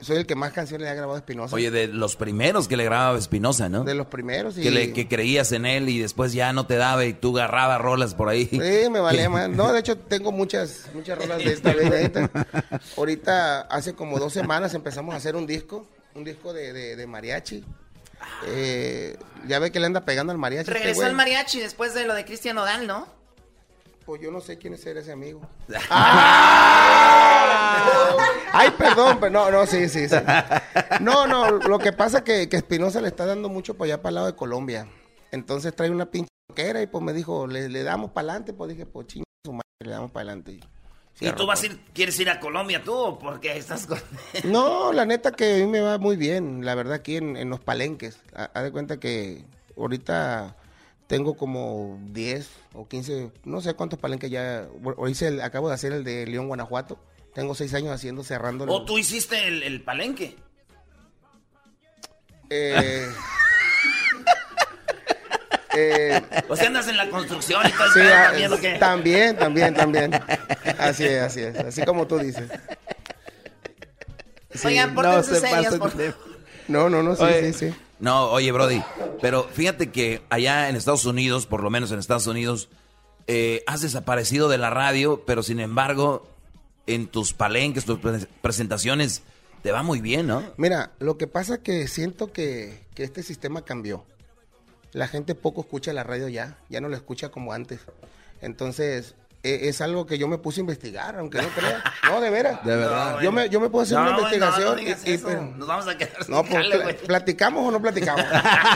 soy 0.00 0.16
el 0.16 0.26
que 0.26 0.34
más 0.34 0.52
canciones 0.52 0.86
le 0.86 0.90
ha 0.90 0.94
grabado 0.94 1.16
a 1.16 1.18
Espinosa. 1.18 1.54
Oye, 1.54 1.70
de 1.70 1.86
los 1.88 2.16
primeros 2.16 2.66
que 2.66 2.78
le 2.78 2.84
grababa 2.84 3.18
Espinosa, 3.18 3.68
¿no? 3.68 3.84
De 3.84 3.94
los 3.94 4.06
primeros. 4.06 4.56
Y... 4.56 4.62
Que, 4.62 4.70
le, 4.70 4.92
que 4.94 5.06
creías 5.06 5.52
en 5.52 5.66
él 5.66 5.90
y 5.90 5.98
después 5.98 6.32
ya 6.32 6.54
no 6.54 6.66
te 6.66 6.76
daba 6.76 7.04
y 7.04 7.12
tú 7.12 7.36
agarrabas 7.36 7.80
rolas 7.80 8.14
por 8.14 8.30
ahí. 8.30 8.46
Sí, 8.46 8.88
me 8.90 9.00
valía 9.00 9.28
más. 9.30 9.50
No, 9.50 9.70
de 9.70 9.80
hecho 9.80 9.98
tengo 9.98 10.32
muchas, 10.32 10.88
muchas 10.94 11.18
rolas 11.18 11.38
de 11.38 11.52
esta 11.52 11.74
vez. 11.74 11.90
de 11.90 12.02
esta. 12.04 12.30
Ahorita, 12.96 13.62
hace 13.62 13.94
como 13.94 14.18
dos 14.18 14.32
semanas 14.32 14.72
empezamos 14.72 15.12
a 15.14 15.18
hacer 15.18 15.36
un 15.36 15.46
disco, 15.46 15.86
un 16.14 16.24
disco 16.24 16.54
de, 16.54 16.72
de, 16.72 16.96
de 16.96 17.06
mariachi. 17.06 17.62
Eh, 18.46 19.16
ya 19.46 19.58
ve 19.58 19.72
que 19.72 19.80
le 19.80 19.86
anda 19.86 20.04
pegando 20.04 20.32
al 20.32 20.38
mariachi. 20.38 20.62
este 20.62 20.72
Regresó 20.74 21.00
güey. 21.00 21.10
el 21.10 21.16
mariachi 21.16 21.60
después 21.60 21.94
de 21.94 22.06
lo 22.06 22.14
de 22.14 22.24
Cristian 22.24 22.58
Odal, 22.58 22.86
¿no? 22.86 23.06
Pues 24.04 24.20
yo 24.20 24.30
no 24.30 24.40
sé 24.40 24.58
quién 24.58 24.74
es 24.74 24.84
ese 24.84 25.12
amigo. 25.12 25.40
¡Ah! 25.90 27.52
Ay, 28.52 28.70
perdón, 28.72 29.18
pero 29.20 29.30
no, 29.30 29.50
no, 29.50 29.66
sí, 29.66 29.88
sí, 29.88 30.08
sí. 30.08 30.16
No, 31.00 31.26
no, 31.26 31.50
lo 31.52 31.78
que 31.78 31.92
pasa 31.92 32.18
es 32.18 32.24
que, 32.24 32.48
que 32.48 32.56
Espinosa 32.56 33.00
le 33.00 33.08
está 33.08 33.26
dando 33.26 33.48
mucho 33.48 33.74
para 33.74 33.94
allá, 33.94 34.02
para 34.02 34.10
el 34.10 34.14
lado 34.16 34.26
de 34.26 34.36
Colombia. 34.36 34.86
Entonces 35.30 35.74
trae 35.74 35.90
una 35.90 36.10
pinche 36.10 36.28
era 36.56 36.82
y 36.82 36.86
pues 36.86 37.02
me 37.02 37.12
dijo, 37.12 37.46
le, 37.46 37.68
le 37.68 37.82
damos 37.82 38.10
para 38.10 38.30
adelante. 38.30 38.52
Pues 38.52 38.70
dije, 38.70 38.86
pues 38.86 39.06
chinga 39.06 39.24
su 39.44 39.52
madre, 39.52 39.62
le 39.84 39.90
damos 39.90 40.10
para 40.10 40.32
adelante. 40.32 40.60
¿Y 41.20 41.30
tú 41.32 41.46
vas 41.46 41.62
a 41.62 41.66
ir, 41.66 41.78
quieres 41.94 42.18
ir 42.18 42.28
a 42.30 42.40
Colombia 42.40 42.82
tú 42.82 42.92
o 42.94 43.18
porque 43.18 43.56
estás 43.56 43.86
con... 43.86 43.98
No, 44.44 44.92
la 44.92 45.04
neta 45.04 45.30
que 45.30 45.54
a 45.54 45.56
mí 45.58 45.66
me 45.66 45.80
va 45.80 45.98
muy 45.98 46.16
bien, 46.16 46.64
la 46.64 46.74
verdad, 46.74 46.94
aquí 46.94 47.16
en, 47.16 47.36
en 47.36 47.48
los 47.48 47.60
palenques. 47.60 48.18
Ha- 48.34 48.50
Haz 48.54 48.64
de 48.64 48.72
cuenta 48.72 48.98
que 48.98 49.44
ahorita 49.76 50.56
tengo 51.06 51.36
como 51.36 52.00
10 52.10 52.48
o 52.74 52.88
15, 52.88 53.30
no 53.44 53.60
sé 53.60 53.74
cuántos 53.74 53.98
palenques 54.00 54.30
ya. 54.30 54.66
o- 54.84 55.08
hice 55.08 55.28
el- 55.28 55.42
acabo 55.42 55.68
de 55.68 55.74
hacer 55.74 55.92
el 55.92 56.02
de 56.02 56.26
León, 56.26 56.48
Guanajuato. 56.48 56.98
Tengo 57.34 57.54
seis 57.54 57.72
años 57.74 57.92
haciendo, 57.92 58.24
cerrando. 58.24 58.64
¿O 58.64 58.84
tú 58.84 58.98
hiciste 58.98 59.46
el, 59.46 59.62
el 59.62 59.82
palenque? 59.82 60.36
Eh, 62.50 63.08
eh, 65.76 66.22
O 66.48 66.56
sea, 66.56 66.66
andas 66.68 66.88
en 66.88 66.96
la 66.96 67.08
construcción 67.10 67.62
y 67.66 67.70
todo 67.72 67.86
el 67.86 67.92
sí, 67.92 67.98
pedo 68.00 68.14
ah, 68.14 68.24
también, 68.28 68.52
¿o 68.52 68.56
qué? 68.58 68.72
también, 68.78 69.36
también, 69.36 69.74
también. 69.74 70.12
Así 70.78 71.04
es, 71.04 71.22
así 71.22 71.40
es, 71.40 71.56
así 71.58 71.82
como 71.84 72.06
tú 72.06 72.18
dices. 72.18 72.50
Sí. 74.54 74.66
Oigan, 74.68 74.94
pórtense 74.94 75.40
serios, 75.40 75.74
por 75.76 75.92
No, 76.68 76.90
no, 76.90 77.02
no, 77.02 77.16
sí, 77.16 77.22
Oye, 77.22 77.52
sí, 77.52 77.70
sí. 77.70 77.74
No, 78.00 78.30
oye, 78.30 78.50
Brody, 78.52 78.82
pero 79.20 79.44
fíjate 79.44 79.90
que 79.90 80.22
allá 80.28 80.68
en 80.68 80.76
Estados 80.76 81.04
Unidos, 81.06 81.46
por 81.46 81.62
lo 81.62 81.70
menos 81.70 81.92
en 81.92 81.98
Estados 82.00 82.26
Unidos, 82.26 82.68
eh, 83.28 83.62
has 83.66 83.80
desaparecido 83.80 84.48
de 84.48 84.58
la 84.58 84.70
radio, 84.70 85.22
pero 85.24 85.42
sin 85.42 85.60
embargo, 85.60 86.28
en 86.86 87.06
tus 87.06 87.32
palenques, 87.32 87.84
tus 87.84 88.00
pre- 88.00 88.26
presentaciones, 88.42 89.22
te 89.62 89.70
va 89.70 89.84
muy 89.84 90.00
bien, 90.00 90.26
¿no? 90.26 90.42
Mira, 90.56 90.90
lo 90.98 91.16
que 91.16 91.28
pasa 91.28 91.62
que 91.62 91.86
siento 91.86 92.32
que, 92.32 92.82
que 92.96 93.04
este 93.04 93.22
sistema 93.22 93.64
cambió. 93.64 94.04
La 94.92 95.08
gente 95.08 95.34
poco 95.34 95.62
escucha 95.62 95.92
la 95.92 96.02
radio 96.04 96.28
ya, 96.28 96.58
ya 96.68 96.80
no 96.80 96.88
la 96.88 96.96
escucha 96.96 97.30
como 97.30 97.52
antes. 97.52 97.80
Entonces, 98.42 99.14
e- 99.42 99.68
es 99.68 99.80
algo 99.80 100.04
que 100.06 100.18
yo 100.18 100.28
me 100.28 100.36
puse 100.38 100.60
a 100.60 100.62
investigar, 100.62 101.16
aunque 101.18 101.40
no 101.40 101.48
crea. 101.48 101.82
No, 102.12 102.20
de 102.20 102.28
veras. 102.30 102.62
De 102.64 102.76
verdad. 102.76 103.20
Yo 103.20 103.32
me, 103.32 103.48
yo 103.48 103.58
me 103.58 103.70
puse 103.70 103.80
a 103.80 103.84
hacer 103.84 103.96
No, 103.98 104.02
una 104.02 104.10
no, 104.28 104.34
investigación. 104.34 104.76
no 104.76 104.82
y- 104.82 105.14
y- 105.14 105.18
pero- 105.18 105.42
Nos 105.56 105.66
vamos 105.68 105.88
a 105.88 105.96
quedar 105.96 106.24
sin 106.24 106.34
no, 106.34 106.44
pues. 106.44 106.94
¿platicamos 107.06 107.66
o 107.66 107.70
no 107.70 107.80
platicamos? 107.80 108.22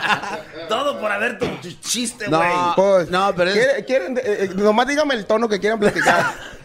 Todo 0.68 0.98
por 0.98 1.12
haber 1.12 1.38
tu, 1.38 1.46
tu 1.46 1.70
chiste, 1.80 2.28
No, 2.28 2.38
güey. 2.38 2.50
pues, 2.76 3.08
¿quieren- 3.10 3.84
quieren, 3.84 4.18
eh, 4.18 4.22
eh, 4.24 4.50
nomás 4.54 4.86
dígame 4.86 5.14
el 5.14 5.26
tono 5.26 5.48
que 5.48 5.60
quieran 5.60 5.78
platicar. 5.78 6.34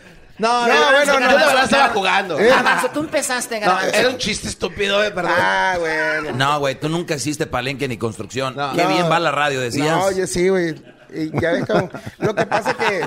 No, 0.41 0.67
no, 0.67 0.73
no, 0.73 0.91
bueno, 0.91 1.19
no. 1.19 1.31
yo 1.31 1.37
de 1.37 1.45
verdad 1.45 1.63
estaba 1.65 1.89
jugando. 1.89 2.39
Eh, 2.39 2.47
Garbanzo, 2.47 2.89
tú 2.89 2.99
empezaste, 3.01 3.59
No, 3.59 3.67
Garbanzo. 3.67 3.95
era 3.95 4.09
un 4.09 4.17
chiste 4.17 4.47
estúpido, 4.47 5.03
eh, 5.03 5.11
perdón. 5.11 5.33
Ah, 5.37 5.75
bueno. 5.79 6.31
No, 6.35 6.59
güey, 6.59 6.79
tú 6.79 6.89
nunca 6.89 7.15
hiciste 7.15 7.45
palenque 7.47 7.87
ni 7.87 7.97
construcción. 7.97 8.53
Qué 8.53 8.83
No. 8.83 8.87
bien 8.89 9.09
va 9.11 9.19
la 9.19 9.31
radio, 9.31 9.61
decías. 9.61 9.87
No, 9.87 10.11
yo 10.11 10.25
sí, 10.27 10.49
güey. 10.49 10.75
Y 11.13 11.29
ya 11.41 11.51
ves 11.51 11.65
cómo- 11.65 11.89
Lo 12.19 12.33
que 12.33 12.45
pasa 12.45 12.73
que, 12.73 13.05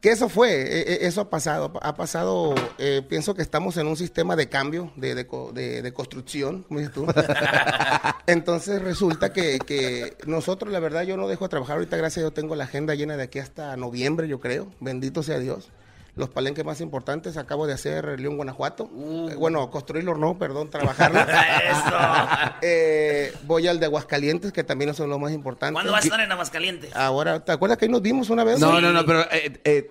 que 0.00 0.10
eso 0.12 0.28
fue, 0.28 0.50
eh, 0.52 0.98
eso 1.06 1.20
ha 1.22 1.28
pasado. 1.28 1.72
Ha 1.82 1.96
pasado, 1.96 2.54
eh, 2.78 3.02
pienso 3.08 3.34
que 3.34 3.42
estamos 3.42 3.76
en 3.78 3.88
un 3.88 3.96
sistema 3.96 4.36
de 4.36 4.48
cambio, 4.48 4.92
de, 4.94 5.16
de, 5.16 5.26
co- 5.26 5.50
de- 5.52 5.82
de 5.82 5.92
construcción, 5.92 6.62
como 6.62 6.78
dices 6.78 6.94
tú. 6.94 7.04
Entonces 8.26 8.80
resulta 8.82 9.32
que, 9.32 9.58
que 9.58 10.16
nosotros, 10.26 10.72
la 10.72 10.78
verdad, 10.80 11.02
yo 11.02 11.16
no 11.16 11.28
dejo 11.28 11.44
de 11.44 11.48
trabajar. 11.50 11.76
Ahorita, 11.76 11.96
gracias 11.96 12.18
a 12.18 12.20
Dios, 12.20 12.34
tengo 12.34 12.54
la 12.56 12.64
agenda 12.64 12.94
llena 12.94 13.16
de 13.16 13.24
aquí 13.24 13.38
hasta 13.40 13.76
noviembre, 13.76 14.28
yo 14.28 14.40
creo. 14.40 14.68
Bendito 14.80 15.22
sea 15.22 15.38
Dios. 15.38 15.68
Los 16.16 16.30
palenques 16.30 16.64
más 16.64 16.80
importantes, 16.80 17.36
acabo 17.36 17.66
de 17.66 17.74
hacer 17.74 18.18
León, 18.18 18.36
Guanajuato. 18.36 18.90
Eh, 19.30 19.34
bueno, 19.34 19.70
construirlo 19.70 20.16
no, 20.16 20.38
perdón, 20.38 20.70
trabajarlo. 20.70 21.20
Eh, 22.62 23.32
voy 23.42 23.68
al 23.68 23.78
de 23.78 23.86
Aguascalientes, 23.86 24.52
que 24.52 24.64
también 24.64 24.94
son 24.94 25.10
los 25.10 25.20
más 25.20 25.32
importantes. 25.32 25.74
¿Cuándo 25.74 25.92
vas 25.92 26.04
a 26.04 26.06
estar 26.06 26.20
en 26.20 26.32
Aguascalientes? 26.32 26.96
Ahora, 26.96 27.44
¿te 27.44 27.52
acuerdas 27.52 27.76
que 27.76 27.84
ahí 27.84 27.90
nos 27.90 28.00
vimos 28.00 28.30
una 28.30 28.44
vez? 28.44 28.58
No, 28.58 28.80
no, 28.80 28.92
no, 28.92 29.04
pero 29.04 29.20
eh, 29.30 29.60
eh, 29.64 29.90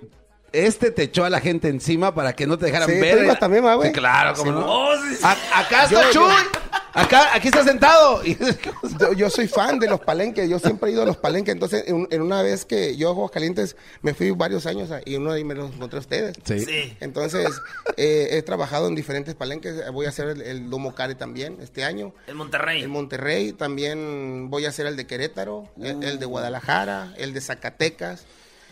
este 0.51 0.91
te 0.91 1.03
echó 1.03 1.25
a 1.25 1.29
la 1.29 1.39
gente 1.41 1.67
encima 1.67 2.13
para 2.15 2.33
que 2.33 2.47
no 2.47 2.57
te 2.57 2.65
dejaran 2.67 2.89
Sí, 2.89 2.99
ver. 2.99 3.17
tú 3.17 3.23
ibas 3.25 3.39
también, 3.39 3.65
¿va, 3.65 3.75
güey? 3.75 3.89
Sí, 3.89 3.93
claro, 3.93 4.33
cómo 4.35 4.51
Sí, 4.51 4.57
no. 4.57 4.65
Oh, 4.65 4.95
sí, 4.97 5.15
sí. 5.15 5.21
A- 5.23 5.59
acá 5.59 5.83
está 5.83 5.89
Yo- 5.89 6.11
Chuy. 6.11 6.23
yo- 6.29 6.59
Acá, 6.97 7.35
aquí 7.35 7.49
está 7.49 7.61
sentado. 7.65 8.21
Yo, 8.99 9.11
yo 9.17 9.29
soy 9.29 9.49
fan 9.49 9.79
de 9.79 9.87
los 9.89 9.99
palenques, 9.99 10.49
yo 10.49 10.59
siempre 10.59 10.89
he 10.89 10.93
ido 10.93 11.01
a 11.01 11.05
los 11.05 11.17
palenques. 11.17 11.51
Entonces, 11.51 11.83
en, 11.87 12.07
en 12.09 12.21
una 12.21 12.41
vez 12.41 12.63
que 12.63 12.95
yo 12.95 13.09
a 13.09 13.11
Aguascalientes 13.11 13.75
me 14.01 14.13
fui 14.13 14.31
varios 14.31 14.65
años 14.65 14.91
a- 14.91 15.01
y 15.03 15.17
uno 15.17 15.31
de 15.31 15.39
ahí 15.39 15.43
me 15.43 15.55
los 15.55 15.73
encontré 15.73 15.97
a 15.97 15.99
ustedes. 15.99 16.37
Sí. 16.45 16.61
Sí. 16.61 16.95
Entonces, 17.01 17.49
eh, 17.97 18.29
he 18.31 18.41
trabajado 18.43 18.87
en 18.87 18.95
diferentes 18.95 19.35
palenques. 19.35 19.75
Voy 19.91 20.05
a 20.05 20.09
hacer 20.09 20.29
el, 20.29 20.41
el 20.41 20.69
Domo 20.69 20.95
Care 20.95 21.15
también 21.15 21.57
este 21.61 21.83
año. 21.83 22.13
En 22.27 22.37
Monterrey. 22.37 22.83
En 22.83 22.89
Monterrey 22.91 23.51
también 23.51 24.49
voy 24.49 24.65
a 24.65 24.69
hacer 24.69 24.85
el 24.85 24.95
de 24.95 25.05
Querétaro, 25.05 25.67
el, 25.81 26.01
el 26.01 26.17
de 26.17 26.25
Guadalajara, 26.25 27.13
el 27.17 27.33
de 27.33 27.41
Zacatecas. 27.41 28.23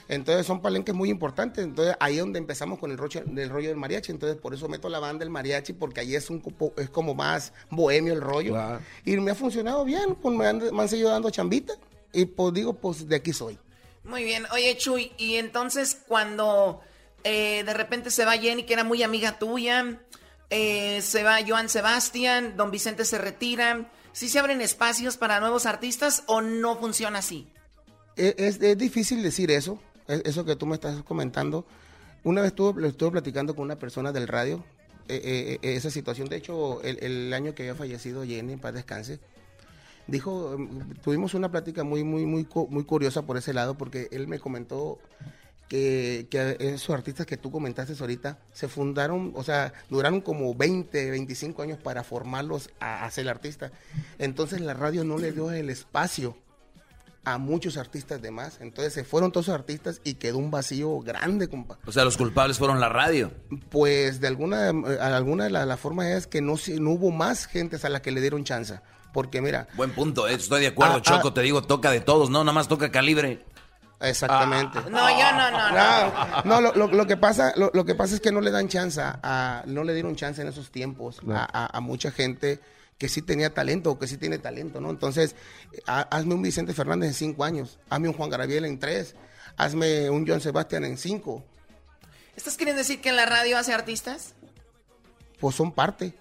Entonces 0.08 0.46
son 0.46 0.62
palenques 0.62 0.94
muy 0.94 1.10
importantes. 1.10 1.64
Entonces 1.64 1.96
ahí 2.00 2.16
es 2.16 2.20
donde 2.20 2.40
empezamos 2.40 2.80
con 2.80 2.92
el 2.92 2.98
rollo, 2.98 3.24
del 3.26 3.50
rollo 3.50 3.70
del 3.70 3.78
mariachi. 3.78 4.12
Entonces 4.12 4.38
por 4.40 4.54
eso 4.54 4.68
meto 4.68 4.90
la 4.90 5.00
banda 5.00 5.20
del 5.20 5.30
mariachi 5.30 5.74
porque 5.74 6.02
ahí 6.02 6.16
es 6.16 6.30
un 6.30 6.44
es 6.78 6.90
como 6.90 7.16
más 7.16 7.54
bohemio 7.70 8.14
el 8.14 8.22
rollo. 8.22 8.52
Claro. 8.54 8.82
Y 9.06 9.16
me 9.18 9.32
ha 9.32 9.36
funcionado 9.36 9.84
bien, 9.86 10.16
pues 10.16 10.36
me 10.36 10.46
han, 10.48 10.58
me 10.74 10.82
han 10.82 10.90
seguido 10.90 11.10
dando 11.10 11.30
chambita. 11.30 11.74
Y 12.12 12.26
pues 12.26 12.54
digo, 12.54 12.74
pues 12.74 13.08
de 13.08 13.16
aquí 13.16 13.34
soy. 13.34 13.58
Muy 14.04 14.24
bien. 14.24 14.46
Oye, 14.52 14.76
Chuy, 14.78 15.14
y 15.18 15.36
entonces 15.38 15.98
cuando 16.08 16.82
eh, 17.24 17.64
de 17.66 17.74
repente 17.74 18.12
se 18.12 18.26
va 18.26 18.34
Jenny, 18.34 18.64
que 18.66 18.74
era 18.74 18.84
muy 18.84 19.02
amiga 19.02 19.40
tuya, 19.40 20.00
eh, 20.50 21.02
se 21.02 21.24
va 21.24 21.38
Joan 21.48 21.70
Sebastián, 21.70 22.56
Don 22.58 22.70
Vicente 22.70 23.06
se 23.06 23.18
retira, 23.18 23.90
¿sí 24.12 24.28
se 24.30 24.38
abren 24.40 24.60
espacios 24.62 25.16
para 25.18 25.40
nuevos 25.40 25.66
artistas 25.66 26.24
o 26.28 26.42
no 26.42 26.78
funciona 26.78 27.20
así? 27.20 27.48
Es, 28.16 28.36
es- 28.38 28.62
es 28.62 28.78
difícil 28.78 29.24
decir 29.24 29.50
eso, 29.50 29.80
es- 29.93 29.93
eso 30.08 30.46
que 30.46 30.56
tú 30.56 30.66
me 30.66 30.76
estás 30.76 31.04
comentando. 31.04 31.66
Una 32.24 32.42
vez 32.42 32.52
estuve, 32.52 32.82
lo 32.82 32.88
estuve 32.88 33.12
platicando 33.12 33.56
con 33.56 33.66
una 33.66 33.78
persona 33.78 34.12
del 34.12 34.28
radio, 34.28 34.64
eh, 35.10 35.22
eh, 35.24 35.60
eh, 35.62 35.76
esa 35.76 35.90
situación. 35.90 36.30
De 36.30 36.38
hecho, 36.38 36.82
el, 36.84 37.34
año 37.34 37.54
que 37.54 37.64
había 37.64 37.76
fallecido 37.76 38.24
Jenny, 38.24 38.54
en 38.54 38.60
paz 38.60 38.74
descanse, 38.74 39.20
dijo, 40.08 40.56
mm, 40.58 41.02
tuvimos 41.04 41.34
una 41.34 41.52
plática 41.52 41.84
muy, 41.84 42.04
muy, 42.04 42.26
muy, 42.26 42.48
muy 42.70 42.84
curiosa 42.86 43.24
por 43.24 43.38
ese 43.38 43.54
lado, 43.54 43.76
porque 43.76 44.08
él 44.12 44.28
me 44.28 44.40
comentó 44.40 45.00
que, 45.68 46.28
esos 46.60 46.96
artistas 46.96 47.26
que 47.26 47.36
tú 47.36 47.52
comentaste 47.52 47.94
ahorita 48.00 48.40
se 48.54 48.70
fundaron, 48.70 49.34
o 49.36 49.44
sea, 49.44 49.74
duraron 49.90 50.22
como 50.22 50.56
20, 50.56 51.12
25 51.12 51.62
años 51.62 51.80
para 51.80 52.04
formarlos 52.04 52.70
a, 52.80 53.06
a 53.06 53.12
ser 53.12 53.28
artista. 53.28 53.72
Entonces 54.20 54.62
la 54.62 54.74
radio 54.74 55.04
no 55.04 55.18
le 55.18 55.34
dio 55.34 55.52
el 55.52 55.70
espacio 55.70 56.38
a 57.26 57.38
muchos 57.38 57.78
artistas 57.78 58.22
de 58.22 58.32
más. 58.32 58.58
Entonces 58.62 58.94
se 58.94 59.04
fueron 59.04 59.32
todos 59.32 59.46
esos 59.48 59.56
artistas 59.56 60.02
y 60.04 60.16
quedó 60.16 60.38
un 60.38 60.52
vacío 60.52 61.00
grande, 61.00 61.48
compa. 61.48 61.78
O 61.86 61.92
sea, 61.92 62.04
los 62.06 62.18
culpables 62.18 62.58
fueron 62.58 62.80
la 62.80 62.90
radio. 62.90 63.32
Pues 63.70 64.20
de 64.20 64.28
alguna, 64.28 64.70
eh, 64.70 64.98
alguna 65.02 65.46
de 65.46 65.50
las 65.52 65.68
la 65.68 65.78
formas 65.78 66.08
es 66.08 66.28
que 66.28 66.42
no, 66.42 66.56
no 66.80 66.92
hubo 66.92 67.12
más 67.12 67.46
gentes 67.46 67.86
a 67.86 67.90
las 67.90 68.02
que 68.02 68.12
le 68.12 68.22
dieron 68.22 68.44
chance. 68.44 68.80
Porque 69.14 69.42
mira, 69.42 69.68
Buen 69.76 69.92
punto, 69.92 70.28
eh, 70.28 70.34
estoy 70.34 70.62
de 70.62 70.68
acuerdo, 70.68 70.96
Ah, 70.96 71.02
Choco, 71.02 71.28
ah. 71.30 71.34
te 71.34 71.42
digo, 71.42 71.62
toca 71.62 71.92
de 71.92 72.02
todos, 72.02 72.30
no, 72.30 72.40
nada 72.44 72.54
más 72.54 72.68
toca 72.68 72.92
calibre. 72.92 73.46
Exactamente. 74.02 74.80
No, 74.90 75.10
yo 75.10 75.32
no, 75.32 75.52
no, 75.52 75.70
no. 75.70 76.44
No, 76.44 76.44
no, 76.44 76.62
lo, 76.62 76.74
lo- 76.76 76.88
lo 76.94 77.08
que 77.08 77.16
pasa, 77.16 77.54
lo, 77.56 77.72
lo 77.74 77.86
que 77.86 77.96
pasa 77.96 78.16
es 78.16 78.22
que 78.22 78.32
no 78.32 78.42
le 78.42 78.52
dan 78.52 78.68
chance 78.68 79.00
a, 79.02 79.64
no 79.66 79.84
le 79.84 79.94
dieron 79.94 80.16
chance 80.16 80.42
en 80.42 80.48
esos 80.50 80.72
tiempos 80.72 81.22
a, 81.30 81.48
a- 81.52 81.78
a 81.78 81.80
mucha 81.80 82.12
gente 82.12 82.60
que 82.98 83.10
sí 83.10 83.22
tenía 83.22 83.54
talento 83.54 83.92
o 83.92 84.00
que 84.00 84.08
sí 84.08 84.18
tiene 84.18 84.38
talento, 84.40 84.80
¿no? 84.80 84.90
Entonces, 84.90 85.36
ha- 85.88 86.02
hazme 86.16 86.36
un 86.36 86.42
Vicente 86.42 86.74
Fernández 86.74 87.10
en 87.10 87.14
cinco 87.14 87.44
años, 87.44 87.80
hazme 87.90 88.08
un 88.10 88.14
Juan 88.14 88.30
Gabriel 88.30 88.66
en 88.66 88.80
tres, 88.80 89.16
hazme 89.58 90.10
un 90.10 90.26
John 90.28 90.42
Sebastián 90.42 90.86
en 90.86 90.98
cinco, 90.98 91.44
¿Estás 92.36 92.58
queriendo 92.58 92.80
decir 92.80 93.00
que 93.00 93.10
en 93.10 93.16
la 93.16 93.28
radio 93.28 93.58
hace 93.60 93.74
artistas? 93.74 94.34
pues 95.40 95.56
son 95.56 95.72
parte, 95.72 96.14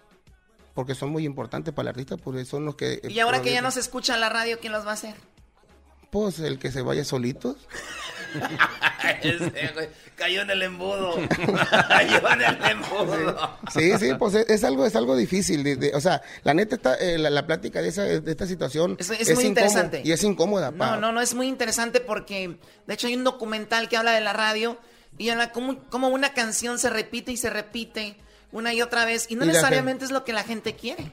porque 0.75 0.95
son 0.95 1.09
muy 1.11 1.25
importantes 1.25 1.73
para 1.73 1.85
el 1.91 1.95
artista, 1.95 2.17
porque 2.19 2.45
son 2.45 2.65
los 2.67 2.75
que... 2.77 3.01
Y 3.09 3.19
ahora 3.21 3.41
que 3.41 3.53
ya 3.53 3.63
no 3.63 3.71
se 3.71 3.81
escucha 3.81 4.17
la 4.19 4.29
radio, 4.29 4.59
¿quién 4.61 4.73
los 4.73 4.85
va 4.85 4.91
a 4.91 4.95
hacer? 4.95 5.15
Pues 6.11 6.39
el 6.41 6.59
que 6.59 6.71
se 6.73 6.83
vaya 6.83 7.05
solitos. 7.05 7.57
Cayó 10.17 10.43
en 10.43 10.51
el 10.51 10.63
embudo. 10.63 11.15
Cayó 11.89 12.29
en 12.31 12.41
el 12.43 12.59
embudo. 12.71 13.59
Sí, 13.73 13.93
sí, 13.99 14.13
pues 14.19 14.35
es, 14.35 14.49
es 14.51 14.65
algo, 14.65 14.87
es 14.87 14.95
algo 14.97 15.17
difícil. 15.17 15.63
de- 15.65 15.77
de- 15.77 15.95
o 15.95 16.01
sea, 16.01 16.23
la 16.45 16.55
neta, 16.55 16.77
está, 16.77 16.95
eh, 16.97 17.19
la, 17.19 17.31
la 17.31 17.47
plática 17.47 17.83
de, 17.83 17.89
esa, 17.89 18.03
de 18.03 18.31
esta 18.31 18.47
situación 18.47 18.97
Es- 18.99 19.11
es 19.11 19.35
muy 19.35 19.45
interesante. 19.45 20.03
Y 20.05 20.13
es 20.13 20.23
incómoda. 20.23 20.71
No, 20.71 20.79
pa- 20.79 20.97
no, 20.97 21.13
no, 21.13 21.21
es 21.21 21.35
muy 21.35 21.49
interesante 21.49 22.01
porque, 22.01 22.57
de 22.87 22.95
hecho, 22.95 23.07
hay 23.07 23.15
un 23.17 23.25
documental 23.25 23.89
que 23.89 23.97
habla 23.97 24.13
de 24.13 24.21
la 24.21 24.33
radio 24.33 24.79
y 25.19 25.31
habla 25.31 25.51
cómo, 25.51 25.79
cómo 25.91 26.09
una 26.09 26.33
canción 26.35 26.79
se 26.79 26.91
repite 26.91 27.33
y 27.33 27.37
se 27.37 27.51
repite 27.51 28.17
una 28.53 28.73
y 28.75 28.83
otra 28.83 29.05
vez 29.05 29.27
y 29.31 29.35
no 29.37 29.45
Y 29.45 29.49
necesariamente 29.49 30.05
es 30.05 30.11
lo 30.11 30.25
que 30.25 30.33
la 30.33 30.45
gente 30.45 30.75
quiere. 30.77 31.11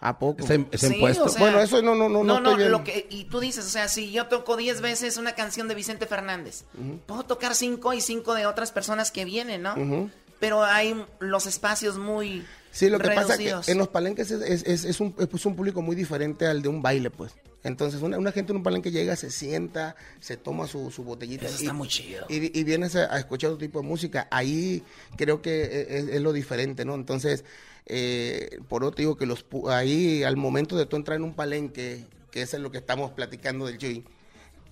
¿A 0.00 0.18
poco? 0.18 0.44
¿Ese- 0.44 0.66
ese 0.70 0.88
Sí, 0.88 0.94
impuesto? 0.94 1.24
o 1.24 1.28
sea, 1.28 1.40
bueno, 1.40 1.60
eso 1.60 1.80
no, 1.82 1.94
no, 1.94 2.08
no, 2.08 2.22
no, 2.22 2.36
estoy 2.36 2.56
bien. 2.56 2.70
lo 2.70 2.84
que, 2.84 3.06
y 3.10 3.24
tú 3.24 3.40
dices, 3.40 3.64
o 3.64 3.68
sea, 3.70 3.88
si 3.88 4.12
yo 4.12 4.26
toco 4.26 4.56
10 4.56 4.80
veces 4.82 5.16
una 5.16 5.34
canción 5.34 5.68
de 5.68 5.74
Vicente 5.74 6.06
Fernández, 6.06 6.64
puedo 7.06 7.22
tocar 7.24 7.54
5 7.54 7.92
y 7.94 8.00
5 8.00 8.34
de 8.34 8.46
otras 8.46 8.72
personas 8.72 9.10
que 9.10 9.24
vienen, 9.24 9.62
¿no? 9.62 10.10
Pero 10.38 10.62
hay 10.62 11.02
los 11.18 11.46
espacios 11.46 11.96
muy 11.98 12.44
Sí, 12.72 12.90
lo 12.90 12.98
que 12.98 13.08
pasa 13.08 13.36
es 13.36 13.64
que 13.64 13.72
en 13.72 13.78
los 13.78 13.88
palenques 13.88 14.30
es, 14.30 14.42
es- 14.42 14.62
es- 14.66 14.84
es 14.84 15.00
un, 15.00 15.14
es 15.18 15.26
pues, 15.28 15.46
un 15.46 15.56
público 15.56 15.80
muy 15.80 15.96
diferente 15.96 16.46
al 16.46 16.60
de 16.60 16.68
un 16.68 16.82
baile, 16.82 17.10
pues. 17.10 17.32
Entonces, 17.64 18.02
una, 18.02 18.18
una 18.18 18.32
gente 18.32 18.52
en 18.52 18.58
un 18.58 18.62
palenque 18.62 18.90
llega, 18.90 19.16
se 19.16 19.30
sienta, 19.30 19.96
se 20.20 20.36
toma 20.36 20.66
su, 20.68 20.90
su 20.90 21.02
botellita. 21.02 21.46
Eso 21.46 21.56
está 21.56 21.72
muy 21.72 21.88
chido. 21.88 22.26
Y, 22.28 22.56
y 22.56 22.64
vienes 22.64 22.94
a, 22.96 23.12
a 23.12 23.18
escuchar 23.18 23.48
otro 23.50 23.58
tipo 23.66 23.80
de 23.80 23.88
música. 23.88 24.28
Ahí 24.30 24.84
creo 25.16 25.40
que 25.40 25.62
e, 25.64 25.98
es, 25.98 26.08
es 26.10 26.20
lo 26.20 26.32
diferente, 26.34 26.84
¿no? 26.84 26.94
Entonces, 26.94 27.44
eh, 27.86 28.58
por 28.68 28.84
otro 28.84 28.96
digo 28.98 29.16
que 29.16 29.26
los 29.26 29.44
ahí 29.70 30.22
al 30.24 30.36
momento 30.36 30.76
de 30.76 30.86
tú 30.86 30.96
entrar 30.96 31.16
en 31.16 31.24
un 31.24 31.34
palenque, 31.34 32.04
que 32.30 32.42
eso 32.42 32.56
es 32.56 32.62
lo 32.62 32.70
que 32.70 32.78
estamos 32.78 33.12
platicando 33.12 33.66
del 33.66 33.78
Chuy, 33.78 34.04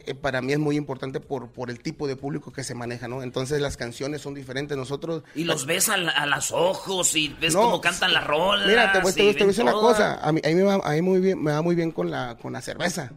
eh, 0.06 0.14
para 0.14 0.42
mí 0.42 0.52
es 0.52 0.58
muy 0.58 0.76
importante 0.76 1.18
por, 1.20 1.48
por 1.50 1.70
el 1.70 1.80
tipo 1.80 2.06
de 2.06 2.14
público 2.16 2.52
que 2.52 2.62
se 2.62 2.74
maneja, 2.74 3.08
¿no? 3.08 3.22
Entonces 3.22 3.60
las 3.62 3.76
canciones 3.78 4.20
son 4.20 4.34
diferentes. 4.34 4.76
Nosotros... 4.76 5.22
Y 5.34 5.44
los 5.44 5.64
ves 5.64 5.88
a, 5.88 5.96
la- 5.96 6.10
a 6.10 6.26
los 6.26 6.52
ojos 6.52 7.16
y 7.16 7.28
ves 7.40 7.54
No, 7.54 7.62
cómo 7.62 7.80
cantan 7.80 8.12
las 8.12 8.26
rolas. 8.26 8.66
Mira, 8.68 8.92
te 8.92 9.00
voy, 9.00 9.12
te 9.14 9.22
voy- 9.22 9.30
y 9.30 9.34
te 9.34 9.38
voy 9.38 9.44
a 9.44 9.46
decir 9.48 9.62
una 9.64 9.72
cosa. 9.72 10.14
A 10.20 10.30
mí, 10.32 10.40
a 10.44 10.48
mí 10.48 10.54
me, 10.56 10.62
va, 10.64 10.74
a 10.74 10.90
mí 10.92 11.00
muy 11.02 11.20
bien, 11.20 11.42
me 11.42 11.52
va 11.52 11.62
muy 11.62 11.74
bien 11.74 11.90
con 11.90 12.10
la, 12.10 12.36
con 12.36 12.52
la 12.52 12.60
cerveza. 12.60 13.12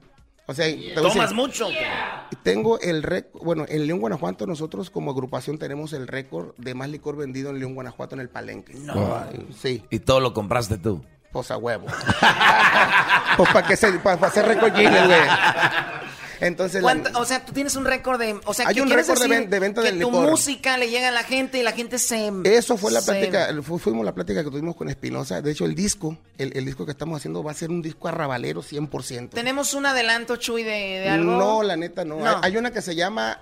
O 0.49 0.53
sea, 0.53 0.65
¿Tomas 0.95 1.13
decir, 1.13 1.35
mucho? 1.35 1.67
Tengo 2.41 2.79
el 2.79 3.03
récord, 3.03 3.43
bueno, 3.43 3.65
en 3.67 3.85
León, 3.85 3.99
Guanajuato, 3.99 4.47
nosotros 4.47 4.89
como 4.89 5.11
agrupación 5.11 5.57
tenemos 5.57 5.91
el 5.91 6.07
récord 6.07 6.55
de 6.57 6.73
más 6.73 6.89
licor 6.89 7.17
vendido 7.17 7.49
en 7.49 7.59
León, 7.59 7.75
Guanajuato 7.75 8.15
en 8.15 8.21
el 8.21 8.29
palenque. 8.29 8.73
Ay, 8.89 9.45
Sí, 9.53 9.83
Y 9.89 9.99
todo 9.99 10.21
lo 10.21 10.33
compraste 10.33 10.77
tú. 10.77 11.03
pues 11.33 11.51
a 11.51 11.57
huevo. 11.57 11.85
pues 13.37 13.49
para 13.51 13.67
que 13.67 13.75
se, 13.75 13.91
para, 13.99 14.25
hacer 14.25 14.45
récord 14.45 14.73
Guinness, 14.73 15.05
güey. 15.07 15.19
Entonces, 16.39 16.81
la- 16.83 16.93
¿Cuánto- 16.93 17.19
o 17.19 17.25
sea, 17.25 17.45
tú 17.45 17.51
tienes 17.53 17.75
un 17.75 17.85
récord 17.85 18.19
de... 18.19 18.39
O 18.45 18.53
sea, 18.53 18.67
Hay 18.67 18.75
¿qué 18.75 18.81
un 18.81 18.89
récord 18.89 19.19
de 19.19 19.27
ven- 19.27 19.49
de 19.49 19.59
venta 19.59 19.81
que 19.81 19.91
del 19.91 19.99
tu 20.01 20.11
licor. 20.11 20.29
música 20.29 20.77
le 20.77 20.89
llega 20.89 21.07
a 21.07 21.11
la 21.11 21.23
gente 21.23 21.57
y 21.59 21.63
la 21.63 21.71
gente 21.71 21.97
se... 21.99 22.31
Eso 22.43 22.77
fue 22.77 22.91
la 22.91 23.01
se- 23.01 23.11
plática, 23.11 23.49
fu- 23.63 23.79
fuimos 23.79 24.05
la 24.05 24.13
plática 24.13 24.43
que 24.43 24.49
tuvimos 24.51 24.75
con 24.75 24.89
Espinosa. 24.89 25.41
De 25.41 25.51
hecho, 25.51 25.65
el 25.65 25.73
disco, 25.75 26.17
el, 26.37 26.55
el 26.55 26.65
disco 26.65 26.85
que 26.85 26.91
estamos 26.91 27.17
haciendo 27.17 27.43
va 27.43 27.51
a 27.51 27.55
ser 27.55 27.69
un 27.71 27.81
disco 27.81 28.07
arrabalero 28.07 28.61
100%. 28.61 29.29
¿Tenemos 29.31 29.73
un 29.73 29.85
adelanto, 29.85 30.35
Chuy, 30.35 30.63
de, 30.63 30.69
de 30.71 31.09
algo? 31.09 31.31
No, 31.37 31.63
la 31.63 31.75
neta 31.75 32.05
no. 32.05 32.17
No. 32.19 32.27
Hay, 32.27 32.35
hay 32.51 32.57
una 32.57 32.71
que 32.71 32.81
se 32.81 32.95
llama 32.95 33.39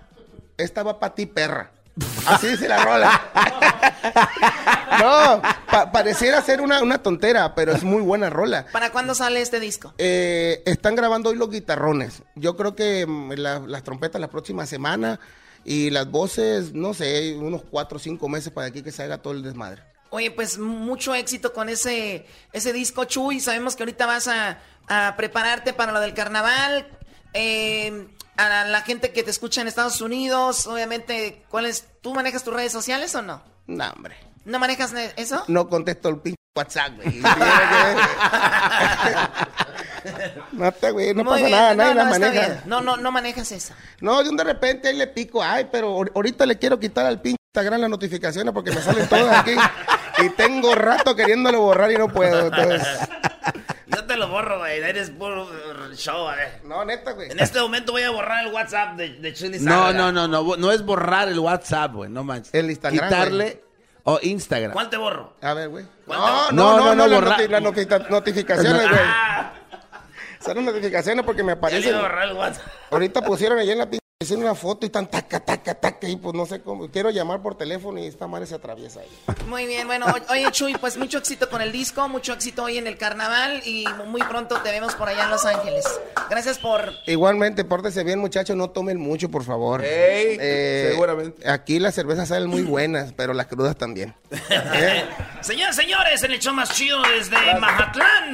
Esta 0.58 0.84
va 0.84 1.00
para 1.00 1.16
ti, 1.16 1.26
perra. 1.26 1.72
Así 2.28 2.48
dice 2.48 2.68
la 2.68 2.84
rola. 2.84 3.22
no, 5.00 5.42
pa- 5.72 5.92
pareciera 5.92 6.42
ser 6.42 6.62
una, 6.62 6.82
una 6.82 6.98
tontera, 7.02 7.56
pero 7.56 7.72
es 7.74 7.84
muy 7.84 8.02
buena 8.02 8.30
rola. 8.30 8.66
¿Para 8.72 8.92
cuándo 8.92 9.16
sale 9.16 9.42
este 9.42 9.60
disco? 9.60 9.94
Eh, 9.98 10.62
están 10.66 10.96
grabando 10.96 11.30
hoy 11.30 11.38
los 11.38 11.50
guitarrones. 11.50 12.24
Yo 12.36 12.56
creo 12.58 12.76
que 12.76 13.06
mm, 13.06 13.32
la- 13.34 13.60
las 13.60 13.84
trompetas 13.84 14.20
la 14.22 14.30
próxima 14.30 14.66
semana 14.66 15.20
y 15.64 15.90
las 15.90 16.10
voces, 16.10 16.74
no 16.74 16.94
sé, 16.94 17.36
unos 17.38 17.64
cuatro 17.64 17.98
o 17.98 18.00
cinco 18.00 18.30
meses 18.30 18.52
para 18.52 18.68
aquí 18.68 18.82
que 18.84 18.92
se 18.92 19.04
haga 19.04 19.20
todo 19.20 19.34
el 19.34 19.44
desmadre. 19.44 19.84
Oye, 20.12 20.32
pues 20.32 20.58
mucho 20.58 21.14
éxito 21.16 21.52
con 21.54 21.68
ese, 21.70 22.26
ese 22.54 22.72
disco, 22.74 23.06
Chuy. 23.06 23.40
Sabemos 23.40 23.76
que 23.76 23.84
ahorita 23.84 24.06
vas 24.06 24.28
a, 24.28 24.60
a 24.88 25.16
prepararte 25.18 25.74
para 25.74 25.92
lo 25.92 26.00
del 26.00 26.14
carnaval. 26.14 26.88
Eh, 27.34 28.08
a 28.38 28.66
la, 28.66 28.82
gente 28.82 29.12
que 29.12 29.24
te 29.24 29.32
escucha 29.32 29.62
en 29.62 29.68
Estados 29.68 30.02
Unidos, 30.02 30.68
obviamente, 30.68 31.44
¿cuál 31.50 31.66
es? 31.66 31.86
¿Tú 32.02 32.14
manejas 32.14 32.44
tus 32.44 32.54
redes 32.54 32.72
sociales 32.72 33.14
o 33.16 33.22
no? 33.22 33.42
No, 33.68 33.90
hombre. 33.92 34.16
¿No 34.46 34.60
manejas 34.60 34.94
ne- 34.94 35.14
eso? 35.18 35.44
No 35.48 35.68
contesto 35.70 36.10
el 36.10 36.20
pinche 36.20 36.36
WhatsApp, 36.56 36.94
güey. 36.96 37.20
no 40.52 40.72
te, 40.72 40.92
güey, 40.92 41.14
no 41.14 41.24
Muy 41.24 41.34
pasa 41.34 41.46
bien, 41.46 41.52
nada, 41.52 41.74
no, 41.74 41.84
nadie 41.84 41.96
no, 41.96 41.96
la 41.96 42.04
está 42.12 42.20
maneja. 42.20 42.46
bien. 42.48 42.62
No, 42.66 42.82
no, 42.82 42.98
no 42.98 43.12
manejas 43.12 43.52
eso. 43.52 43.74
No, 44.02 44.20
un 44.20 44.38
de 44.38 44.44
repente 44.44 44.88
ahí 44.90 44.96
le 44.98 45.08
pico, 45.08 45.42
ay, 45.44 45.68
pero 45.72 45.96
ahor- 45.98 46.12
ahorita 46.16 46.46
le 46.46 46.58
quiero 46.58 46.80
quitar 46.80 47.06
al 47.06 47.22
pinche 47.22 47.38
Instagram 47.56 47.82
las 47.82 47.90
notificaciones 47.90 48.54
porque 48.54 48.72
me 48.72 48.82
salen 48.82 49.08
todas 49.10 49.38
aquí. 49.40 49.56
y 50.24 50.30
tengo 50.30 50.76
rato 50.76 51.16
queriéndolo 51.16 51.62
borrar 51.62 51.92
y 51.92 51.98
no 51.98 52.08
puedo. 52.10 52.48
Entonces, 52.48 52.88
Yo 53.96 54.06
te 54.06 54.18
lo 54.18 54.28
borro, 54.28 54.60
güey. 54.60 54.80
Eres 54.80 55.10
puro 55.10 55.50
show, 55.96 56.28
ver. 56.28 56.62
No, 56.64 56.84
neta, 56.86 57.12
güey. 57.12 57.32
En 57.32 57.40
este 57.40 57.60
momento 57.60 57.92
voy 57.92 58.04
a 58.04 58.12
borrar 58.12 58.46
el 58.46 58.54
WhatsApp 58.54 58.96
de, 58.96 59.10
de 59.14 59.34
Chuni 59.34 59.60
No, 59.60 59.94
no, 59.94 60.12
no, 60.12 60.28
no, 60.28 60.58
no 60.58 60.72
es 60.72 60.84
borrar 60.84 61.28
el 61.28 61.40
WhatsApp, 61.40 61.94
güey, 61.94 62.10
no 62.10 62.24
manches. 62.24 62.54
El 62.54 62.70
Instagram, 62.70 63.10
Quitarle 63.10 63.64
o 64.04 64.20
Instagram. 64.22 64.74
¿Cuál 64.74 64.90
te 64.90 64.98
borro? 64.98 65.34
a 65.42 65.54
ver, 65.54 65.70
güey. 65.70 65.86
¿Cuál 66.06 66.20
No, 66.20 66.52
no, 66.52 66.78
no, 66.78 66.96
no, 66.96 67.08
no, 67.08 67.22
las, 67.22 68.10
notificaciones, 68.10 68.90
güey. 68.90 69.02
Ah, 69.04 69.54
Son 70.40 70.56
las 70.56 70.66
notificaciones 70.66 71.26
porque 71.26 71.44
me 71.44 71.50
ya 71.50 71.56
le 71.56 71.60
aparecen. 71.60 71.90
iba 71.90 72.00
a 72.00 72.02
borrar 72.02 72.28
el 72.30 72.34
WhatsApp. 72.36 72.68
Ahorita 72.92 73.22
pusieron 73.22 73.58
allá 73.58 73.74
en 73.74 73.80
la 73.80 73.90
escena 74.22 74.44
una 74.44 74.56
foto 74.56 74.86
y 74.86 74.88
están 74.88 75.08
taca, 75.12 75.42
taca, 75.42 75.76
taca. 75.76 76.08
Y 76.08 76.16
pues 76.16 76.34
no 76.34 76.46
sé 76.46 76.62
cómo. 76.62 76.90
Quiero 76.90 77.10
llamar 77.10 77.42
por 77.42 77.58
teléfono 77.58 78.00
y 78.00 78.06
esta 78.06 78.28
madre 78.28 78.46
se 78.46 78.56
atraviesa 78.56 79.02
ahí. 79.02 79.10
Muy 79.48 79.66
bien, 79.66 79.86
bueno, 79.88 80.06
oye 80.30 80.50
Chuy, 80.54 80.74
pues 80.76 80.96
mucho 80.96 81.18
éxito 81.18 81.50
con 81.50 81.62
el 81.62 81.74
disco, 81.74 82.08
mucho 82.08 82.32
éxito 82.32 82.64
hoy 82.64 82.78
en 82.78 82.88
el 82.88 82.98
carnaval 82.98 83.62
y 83.66 83.86
muy 84.08 84.24
pronto 84.24 84.62
te 84.62 84.72
vemos 84.72 84.96
por 84.96 85.10
allá 85.10 85.26
en 85.26 85.32
Los 85.32 85.46
Ángeles. 85.46 85.84
Gracias 86.30 86.60
por... 86.60 86.94
Igualmente, 87.08 87.66
pórtese 87.66 88.06
bien, 88.06 88.20
muchachos, 88.20 88.56
no 88.56 88.70
tomen 88.70 88.98
mucho, 88.98 89.30
por 89.30 89.44
favor. 89.44 89.84
Ey, 89.84 90.38
Eh, 90.40 90.88
seguramente. 90.92 91.50
Aquí 91.50 91.80
las 91.80 91.94
cervezas 91.94 92.30
salen 92.30 92.50
muy 92.50 92.62
buenas, 92.62 93.12
pero 93.12 93.34
las 93.34 93.48
crudas 93.48 93.76
también. 93.78 94.16
¿Eh? 94.50 95.04
Señoras, 95.42 95.76
señores, 95.76 96.24
en 96.24 96.32
el 96.32 96.40
show 96.40 96.54
más 96.54 96.74
chido 96.74 97.02
desde 97.04 97.36
Mazatlán, 97.60 98.32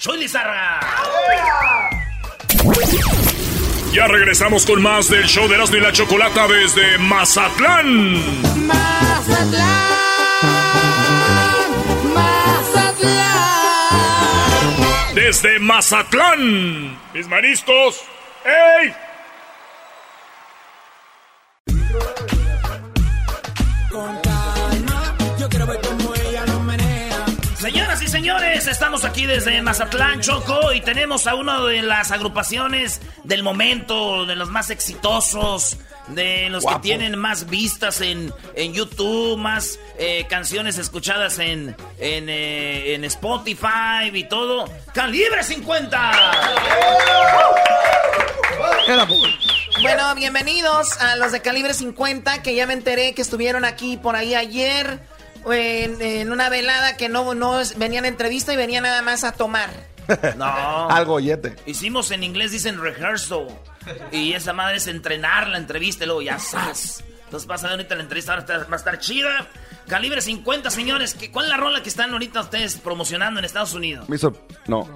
Chuy 0.00 0.18
Lizarra. 0.18 0.80
Ya 3.92 4.06
regresamos 4.06 4.64
con 4.66 4.80
más 4.80 5.10
del 5.10 5.24
show 5.24 5.48
de 5.48 5.56
Erasmo 5.56 5.76
y 5.76 5.80
la 5.80 5.90
Chocolata 5.90 6.46
desde 6.46 6.96
Mazatlán. 6.98 8.22
Desde 15.14 15.58
Mazatlán. 15.58 16.96
Mis 17.12 17.26
maristos. 17.26 18.04
¡Ey! 18.44 18.94
Señores, 28.20 28.66
estamos 28.66 29.06
aquí 29.06 29.24
desde 29.24 29.62
Mazatlán, 29.62 30.20
Choco, 30.20 30.74
y 30.74 30.82
tenemos 30.82 31.26
a 31.26 31.34
una 31.34 31.58
de 31.64 31.80
las 31.80 32.10
agrupaciones 32.10 33.00
del 33.24 33.42
momento, 33.42 34.26
de 34.26 34.36
los 34.36 34.50
más 34.50 34.68
exitosos, 34.68 35.78
de 36.08 36.50
los 36.50 36.66
que 36.66 36.74
tienen 36.82 37.18
más 37.18 37.48
vistas 37.48 38.02
en, 38.02 38.30
en 38.54 38.74
YouTube, 38.74 39.38
más 39.38 39.78
eh, 39.98 40.26
canciones 40.28 40.76
escuchadas 40.76 41.38
en, 41.38 41.74
en, 41.98 42.28
eh, 42.28 42.92
en 42.94 43.04
Spotify 43.06 44.10
y 44.12 44.24
todo. 44.24 44.70
¡Calibre 44.92 45.42
50! 45.42 46.10
Bueno, 49.80 50.14
bienvenidos 50.14 51.00
a 51.00 51.16
los 51.16 51.32
de 51.32 51.40
Calibre 51.40 51.72
50, 51.72 52.42
que 52.42 52.54
ya 52.54 52.66
me 52.66 52.74
enteré 52.74 53.14
que 53.14 53.22
estuvieron 53.22 53.64
aquí 53.64 53.96
por 53.96 54.14
ahí 54.14 54.34
ayer 54.34 55.00
en, 55.52 56.00
en 56.02 56.32
una 56.32 56.48
velada 56.48 56.96
que 56.96 57.08
no, 57.08 57.34
no 57.34 57.60
es- 57.60 57.76
venían 57.78 58.04
a 58.04 58.08
entrevista 58.08 58.52
y 58.52 58.56
venían 58.56 58.82
nada 58.84 59.02
más 59.02 59.24
a 59.24 59.32
tomar. 59.32 59.70
No. 60.36 60.90
Algo 60.90 61.12
gollete. 61.12 61.54
Hicimos 61.66 62.10
en 62.10 62.24
inglés, 62.24 62.50
dicen 62.50 62.80
rehearsal. 62.80 63.46
Y 64.10 64.32
esa 64.32 64.52
madre 64.52 64.78
es 64.78 64.88
entrenar 64.88 65.46
la 65.48 65.56
entrevista 65.58 66.02
y 66.02 66.06
luego 66.08 66.20
ya 66.22 66.38
¡zas! 66.40 67.04
Entonces 67.26 67.46
pasa 67.46 67.68
de 67.68 67.74
ahorita 67.74 67.94
la 67.94 68.02
entrevista, 68.02 68.34
ahora 68.34 68.66
va 68.68 68.72
a 68.72 68.76
estar 68.76 68.98
chida. 68.98 69.46
Calibre 69.86 70.20
50, 70.20 70.68
señores. 70.70 71.14
¿qué- 71.14 71.30
¿Cuál 71.30 71.44
es 71.46 71.50
la 71.52 71.58
rola 71.58 71.80
que 71.84 71.88
están 71.90 72.10
ahorita 72.12 72.40
ustedes 72.40 72.76
promocionando 72.78 73.38
en 73.38 73.44
Estados 73.44 73.72
Unidos? 73.72 74.08
Miso, 74.08 74.34
no. 74.66 74.88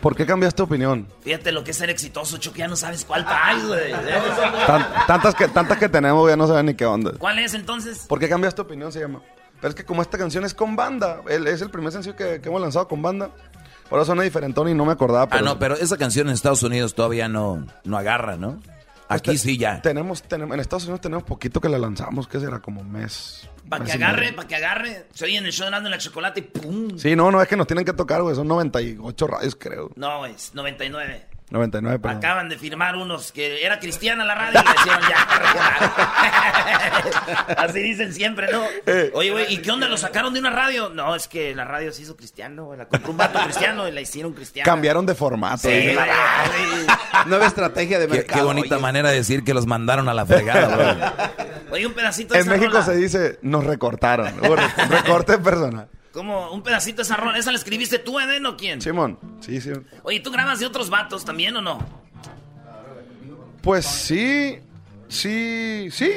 ¿Por 0.00 0.14
qué 0.16 0.24
cambiaste 0.24 0.62
opinión? 0.62 1.08
Fíjate 1.22 1.50
lo 1.50 1.64
que 1.64 1.72
es 1.72 1.76
ser 1.76 1.90
exitoso, 1.90 2.38
Choco, 2.38 2.56
ya 2.56 2.68
no 2.68 2.76
sabes 2.76 3.04
cuál 3.04 3.26
traes, 3.26 3.66
güey. 3.66 3.92
Tan- 4.66 4.86
tantas, 5.08 5.34
que, 5.34 5.48
tantas 5.48 5.76
que 5.76 5.88
tenemos 5.88 6.30
ya 6.30 6.36
no 6.36 6.46
saben 6.46 6.66
ni 6.66 6.74
qué 6.74 6.86
onda. 6.86 7.12
¿Cuál 7.18 7.40
es 7.40 7.52
entonces? 7.54 8.06
¿Por 8.08 8.20
qué 8.20 8.28
cambiaste 8.28 8.62
opinión? 8.62 8.92
Se 8.92 9.00
llama. 9.00 9.20
Pero 9.60 9.68
es 9.70 9.74
que 9.74 9.84
como 9.84 10.02
esta 10.02 10.16
canción 10.18 10.44
es 10.44 10.54
con 10.54 10.74
banda, 10.76 11.20
el- 11.28 11.46
es 11.46 11.60
el 11.62 11.70
primer 11.70 11.92
sencillo 11.92 12.16
que, 12.16 12.40
que 12.40 12.48
hemos 12.48 12.60
lanzado 12.60 12.88
con 12.88 13.02
banda. 13.02 13.30
Por 13.88 13.98
eso 13.98 14.06
suena 14.06 14.22
diferentón 14.22 14.68
y 14.68 14.74
no 14.74 14.84
me 14.84 14.92
acordaba. 14.92 15.28
Ah, 15.30 15.40
no, 15.42 15.58
pero 15.58 15.74
esa 15.74 15.96
canción 15.96 16.28
en 16.28 16.34
Estados 16.34 16.62
Unidos 16.62 16.94
todavía 16.94 17.28
no, 17.28 17.66
no 17.84 17.98
agarra, 17.98 18.36
¿no? 18.36 18.60
Aquí 19.08 19.36
sí 19.36 19.58
ya. 19.58 19.82
Tenemos, 19.82 20.22
tenemos, 20.22 20.54
en 20.54 20.60
Estados 20.60 20.84
Unidos 20.84 21.00
tenemos 21.00 21.24
poquito 21.24 21.60
que 21.60 21.68
la 21.68 21.78
lanzamos, 21.78 22.28
que 22.28 22.38
será 22.38 22.60
como 22.60 22.80
un 22.82 22.92
mes. 22.92 23.48
Para 23.68 23.84
que 23.84 23.92
agarre, 23.92 24.32
para 24.32 24.46
que 24.46 24.54
agarre. 24.54 25.06
Se 25.12 25.24
oye 25.24 25.36
en 25.38 25.46
el 25.46 25.52
show 25.52 25.64
de 25.64 25.68
Erasmo 25.70 25.88
y 25.88 25.90
la 25.90 25.98
chocolate 25.98 26.38
y 26.40 26.42
¡pum! 26.44 26.96
Sí, 26.96 27.16
no, 27.16 27.32
no, 27.32 27.42
es 27.42 27.48
que 27.48 27.56
nos 27.56 27.66
tienen 27.66 27.84
que 27.84 27.92
tocar, 27.92 28.22
güey. 28.22 28.36
Son 28.36 28.46
98 28.46 29.26
radios, 29.26 29.56
creo. 29.56 29.90
No, 29.96 30.24
es 30.26 30.54
99. 30.54 31.26
99, 31.50 31.98
pero. 32.00 32.16
Acaban 32.16 32.48
de 32.48 32.56
firmar 32.58 32.96
unos 32.96 33.32
que 33.32 33.64
era 33.64 33.78
cristiana 33.80 34.24
la 34.24 34.34
radio 34.34 34.60
y 34.60 34.64
le 34.68 34.74
hicieron 34.80 35.02
ya. 35.08 35.16
Así 37.58 37.80
dicen 37.80 38.12
siempre, 38.14 38.50
¿no? 38.52 38.62
Eh. 38.86 39.10
Oye, 39.14 39.30
güey, 39.30 39.52
¿y 39.52 39.58
qué 39.58 39.70
onda? 39.70 39.88
¿Lo 39.88 39.96
sacaron 39.96 40.32
de 40.34 40.40
una 40.40 40.50
radio? 40.50 40.90
No, 40.90 41.14
es 41.14 41.28
que 41.28 41.54
la 41.54 41.64
radio 41.64 41.92
se 41.92 42.02
hizo 42.02 42.16
cristiano, 42.16 42.64
güey. 42.66 42.78
La 42.78 42.86
compró 42.86 43.10
un 43.10 43.16
vato 43.16 43.38
cristiano 43.40 43.86
y 43.88 43.92
la 43.92 44.00
hicieron 44.00 44.32
cristiana. 44.32 44.64
Cambiaron 44.64 45.06
de 45.06 45.14
formato. 45.14 45.58
Sí, 45.68 45.68
güey. 45.68 45.94
güey. 45.94 46.06
Nueva 47.26 47.46
estrategia 47.46 47.98
de 47.98 48.08
mercado. 48.08 48.38
qué 48.40 48.44
bonita 48.44 48.78
manera 48.78 49.10
de 49.10 49.16
decir 49.16 49.44
que 49.44 49.54
los 49.54 49.66
mandaron 49.66 50.08
a 50.08 50.14
la 50.14 50.24
fregada, 50.26 50.68
bro. 50.76 51.34
Oye, 51.72 51.86
un 51.86 51.92
pedacito 51.94 52.34
de 52.34 52.40
En 52.40 52.46
esa 52.46 52.52
México 52.56 52.72
rola. 52.72 52.84
se 52.84 52.96
dice, 52.96 53.38
nos 53.42 53.64
recortaron. 53.64 54.32
Re- 54.42 54.86
recorte 54.88 55.38
personal. 55.38 55.88
¿Cómo? 56.12 56.50
Un 56.52 56.62
pedacito 56.62 56.96
de 56.98 57.02
esa 57.02 57.16
rola. 57.16 57.38
¿Esa 57.38 57.52
la 57.52 57.58
escribiste 57.58 57.98
tú, 57.98 58.18
Eden, 58.18 58.44
o 58.46 58.56
quién? 58.56 58.80
Simón, 58.80 59.18
sí, 59.40 59.60
sí. 59.60 59.70
Oye, 60.02 60.20
¿tú 60.20 60.30
grabas 60.30 60.58
de 60.58 60.66
otros 60.66 60.90
vatos 60.90 61.24
también 61.24 61.56
o 61.56 61.60
no? 61.62 61.78
Pues 63.62 63.84
sí, 63.86 64.58
sí, 65.08 65.88
sí. 65.90 66.10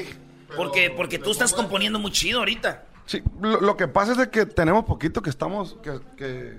Porque, 0.55 0.89
porque 0.91 1.19
tú 1.19 1.31
estás 1.31 1.53
componiendo 1.53 1.99
muy 1.99 2.11
chido 2.11 2.39
ahorita. 2.39 2.85
Sí, 3.05 3.21
lo, 3.41 3.59
lo 3.59 3.75
que 3.75 3.87
pasa 3.87 4.13
es 4.13 4.17
de 4.17 4.29
que 4.29 4.45
tenemos 4.45 4.85
poquito 4.85 5.21
que 5.21 5.29
estamos, 5.29 5.75
que... 5.83 5.99
Que, 6.15 6.57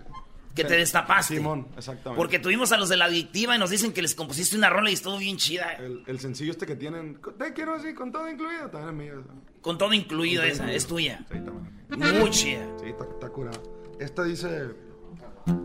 Que 0.55 0.63
te 0.65 0.77
destapaste. 0.77 1.37
Simón, 1.37 1.67
exactamente. 1.77 2.17
Porque 2.17 2.39
tuvimos 2.39 2.71
a 2.73 2.77
los 2.77 2.89
de 2.89 2.97
la 2.97 3.07
adictiva 3.07 3.57
y 3.57 3.59
nos 3.59 3.71
dicen 3.71 3.93
que 3.93 4.03
les 4.03 4.15
compusiste 4.15 4.57
una 4.57 4.69
rola 4.69 4.91
y 4.91 4.93
estuvo 4.93 5.17
bien 5.19 5.37
chida. 5.39 5.73
El, 5.75 6.03
el 6.07 6.21
sencillo 6.21 6.53
este 6.53 6.67
que 6.67 6.77
tienen, 6.77 7.19
te 7.39 7.53
quiero 7.55 7.75
así, 7.75 7.95
con 7.95 8.13
todo 8.13 8.29
incluido, 8.31 8.69
también 8.71 8.91
es 8.91 9.15
mío. 9.17 9.25
Con 9.65 9.79
todo 9.79 9.95
incluido 9.95 10.43
Con 10.43 10.51
todo 10.51 10.53
esa, 10.53 10.63
incluido. 10.65 10.77
es 10.77 10.87
tuya. 10.87 11.19
Sí, 11.31 11.39
también. 11.41 12.21
Muy 12.21 12.31
chida. 12.31 12.67
Sí, 12.83 12.91
está, 12.91 13.05
está 13.05 13.29
curada. 13.31 13.59
Esta 13.99 14.25
dice... 14.25 14.75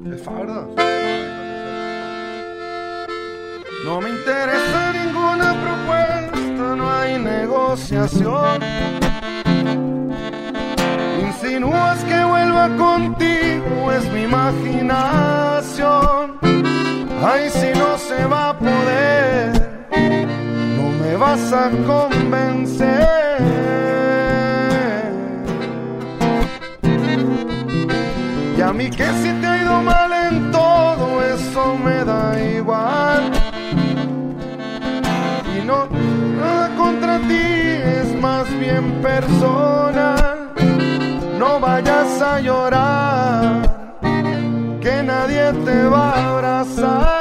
Es 0.10 0.22
fa, 0.24 0.32
¿verdad? 0.32 0.68
No 3.84 4.00
me 4.00 4.10
interesa 4.10 4.93
ninguna 4.93 5.54
propuesta, 5.64 6.76
no 6.78 6.89
hay 6.89 7.20
negociación. 7.20 8.62
Insinúas 11.22 12.02
que 12.06 12.24
vuelva 12.24 12.70
contigo, 12.78 13.91
es 13.91 14.10
mi 14.14 14.22
imaginación. 14.24 16.38
Ay, 17.22 17.50
si 17.50 17.78
no 17.78 17.97
se 17.97 18.24
va 18.26 18.52
a 18.52 18.58
poder, 18.60 19.88
me 21.00 21.16
vas 21.16 21.54
a 21.54 21.70
convencer. 21.86 23.39
Y 28.58 28.62
a 28.62 28.74
mí 28.74 28.89
que 28.89 29.06
si 29.22 29.32
te 29.39 29.47
ha 29.47 29.62
ido 29.64 29.82
mal 29.82 30.12
en 30.12 30.52
todo, 30.52 31.24
eso 31.24 31.78
me 31.78 32.04
da 32.04 32.38
igual. 32.58 33.32
Y 35.58 35.66
no, 35.66 35.88
nada 36.38 36.76
contra 36.76 37.20
ti, 37.20 37.45
es 38.00 38.14
más 38.22 38.47
bien 38.60 39.02
personal. 39.02 40.52
No 41.38 41.60
vayas 41.60 42.22
a 42.22 42.41
llorar, 42.41 43.62
que 44.82 45.04
nadie 45.04 45.54
te 45.66 45.86
va 45.86 46.12
a 46.12 46.30
abrazar. 46.32 47.18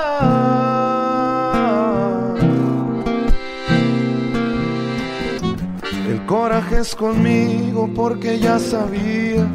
El 6.29 6.35
coraje 6.35 6.81
es 6.81 6.95
conmigo 6.95 7.89
porque 7.97 8.39
ya 8.39 8.59
sabía 8.59 9.47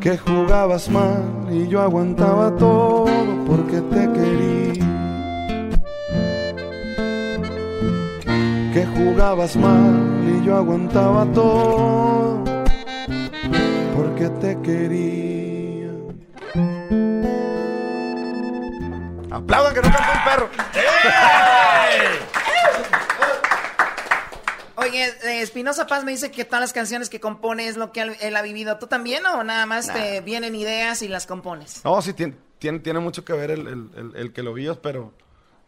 que 0.00 0.16
jugabas 0.16 0.88
mal 0.88 1.24
y 1.50 1.66
yo 1.66 1.82
aguantaba 1.82 2.54
todo 2.54 3.06
porque 3.48 3.80
te 3.80 4.12
quería. 4.12 4.84
Que 8.72 8.86
jugabas 8.94 9.56
mal 9.56 10.22
y 10.24 10.46
yo 10.46 10.56
aguantaba 10.56 11.26
todo 11.32 12.44
porque 13.96 14.28
te 14.40 14.56
quería. 14.62 15.90
Aplaudan 19.32 19.74
que 19.74 19.82
no 19.82 19.90
canta 19.90 20.12
un 20.12 20.24
perro. 20.24 20.48
Oye, 24.80 25.04
eh, 25.24 25.42
Espinosa 25.42 25.86
Paz 25.86 26.04
me 26.04 26.10
dice 26.12 26.30
que 26.30 26.44
todas 26.44 26.60
las 26.60 26.72
canciones 26.72 27.08
que 27.10 27.20
compone 27.20 27.68
es 27.68 27.76
lo 27.76 27.92
que 27.92 28.00
él, 28.20 28.36
ha 28.36 28.42
vivido. 28.42 28.78
¿Tú 28.78 28.86
también 28.86 29.24
o 29.26 29.44
nada 29.44 29.66
más 29.66 29.92
te 29.92 30.20
vienen 30.20 30.54
ideas 30.54 31.02
y 31.02 31.08
las 31.08 31.26
compones? 31.26 31.82
No, 31.84 32.00
sí, 32.02 32.12
tiene, 32.12 32.34
tiene, 32.58 32.78
tiene 32.80 32.98
mucho 33.00 33.24
que 33.24 33.32
ver 33.32 33.50
el, 33.50 33.66
el- 33.66 33.90
el- 33.96 34.16
el 34.16 34.32
que 34.32 34.42
lo 34.42 34.52
vivas, 34.54 34.78
pero, 34.82 35.12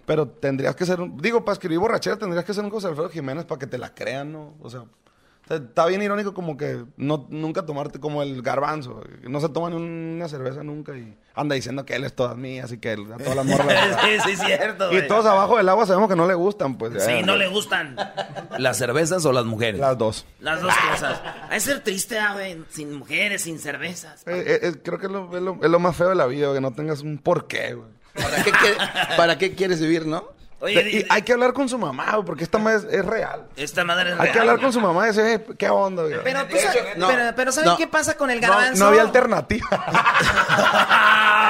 pero 0.07 0.27
tendrías 0.29 0.75
que 0.77 0.87
ser 0.87 1.01
un... 1.01 1.17
Digo, 1.19 1.45
para 1.45 1.55
escribir 1.55 1.79
borrachera 1.79 2.17
tendrías 2.19 2.45
que 2.45 2.55
ser 2.55 2.65
un 2.65 2.71
José 2.71 2.89
Alfredo 2.89 3.11
Jiménez 3.11 3.45
para 3.45 3.59
que 3.59 3.67
te 3.67 3.79
la 3.79 3.95
crean, 3.95 4.33
¿no? 4.33 4.55
O 4.61 4.71
sea, 4.71 4.85
está- 5.43 5.57
está 5.57 5.87
bien 5.87 6.03
irónico 6.03 6.33
como 6.35 6.57
que 6.57 6.85
no, 6.97 7.27
nunca 7.31 7.65
tomarte 7.67 8.01
como 8.01 8.23
el 8.23 8.43
garbanzo. 8.43 9.03
No 9.23 9.41
se 9.41 9.49
toma 9.49 9.71
ni 9.71 9.77
una 9.77 10.29
cerveza 10.29 10.63
nunca 10.63 10.97
y 10.97 11.17
anda 11.35 11.55
diciendo 11.55 11.85
que 11.87 11.95
él 11.95 12.05
es 12.05 12.15
todas 12.15 12.37
mías 12.37 12.71
y 12.73 12.79
que 12.79 12.93
él- 12.93 13.13
a 13.13 13.17
todas 13.19 13.37
las 13.37 13.47
morras... 13.47 13.67
Sí, 14.03 14.19
sí, 14.25 14.31
es 14.33 14.41
cierto, 14.41 14.91
Y 14.93 14.97
güey. 14.97 15.09
todos 15.09 15.25
abajo 15.27 15.57
del 15.57 15.69
agua 15.69 15.87
sabemos 15.87 16.09
que 16.09 16.17
no 16.17 16.27
le 16.27 16.35
gustan, 16.35 16.77
pues. 16.79 17.03
Sí, 17.03 17.23
no 17.25 17.37
le 17.37 17.49
gustan 17.49 17.97
¿Las 18.59 18.77
cervezas 18.79 19.25
o 19.25 19.33
las 19.33 19.45
mujeres? 19.45 19.81
Las 19.81 19.97
dos. 19.99 20.27
las 20.41 20.61
dos 20.61 20.73
cosas. 20.91 21.21
Hay 21.51 21.61
ser 21.61 21.81
triste, 21.81 22.19
ah, 22.19 22.35
güey, 22.35 22.63
sin 22.71 22.93
mujeres, 22.99 23.43
sin 23.43 23.59
cervezas. 23.59 24.23
Eh, 24.27 24.45
eh, 24.47 24.59
eh, 24.69 24.73
creo 24.83 24.99
que 24.99 25.07
es 25.07 25.13
lo, 25.13 25.37
es 25.37 25.43
lo- 25.43 25.59
es 25.63 25.71
lo 25.71 25.79
más 25.79 25.97
feo 25.97 26.09
de 26.11 26.15
la 26.15 26.27
vida, 26.27 26.53
que 26.53 26.61
no 26.61 26.73
tengas 26.73 27.01
un 27.03 27.19
porqué, 27.19 27.75
güey. 27.75 27.89
¿Para 28.15 28.45
qué, 28.45 28.53
¿Para 29.17 29.39
qué 29.39 29.55
quieres 29.55 29.81
vivir, 29.81 30.05
no? 30.07 30.25
Oye, 30.63 31.01
Y 31.01 31.07
hay 31.11 31.23
que 31.23 31.33
hablar 31.33 31.53
con 31.53 31.69
su 31.69 31.77
mamá, 31.77 32.23
porque 32.25 32.45
esta 32.45 32.59
madre 32.59 32.87
es, 32.89 32.95
es 33.01 33.05
real. 33.05 33.47
esta 33.57 33.83
madre 33.83 34.13
es 34.13 34.21
Hay 34.21 34.29
que 34.29 34.35
real. 34.35 34.49
hablar 34.51 34.61
con 34.63 34.73
su 34.73 34.81
mamá 34.81 35.05
y 35.05 35.07
decir, 35.09 35.25
"Eh, 35.25 35.45
¿qué 35.59 35.69
onda, 35.69 36.05
güey? 36.05 36.15
Pero, 36.23 36.47
tú 36.47 36.57
sabes- 36.57 36.97
no, 36.97 37.09
pero, 37.09 37.33
pero 37.35 37.51
¿saben 37.53 37.71
no. 37.71 37.77
qué 37.77 37.89
pasa 37.89 38.17
con 38.17 38.31
el 38.31 38.39
garbanzo? 38.41 38.79
no 38.79 38.87
había 38.91 39.03
alternativa. 39.03 39.67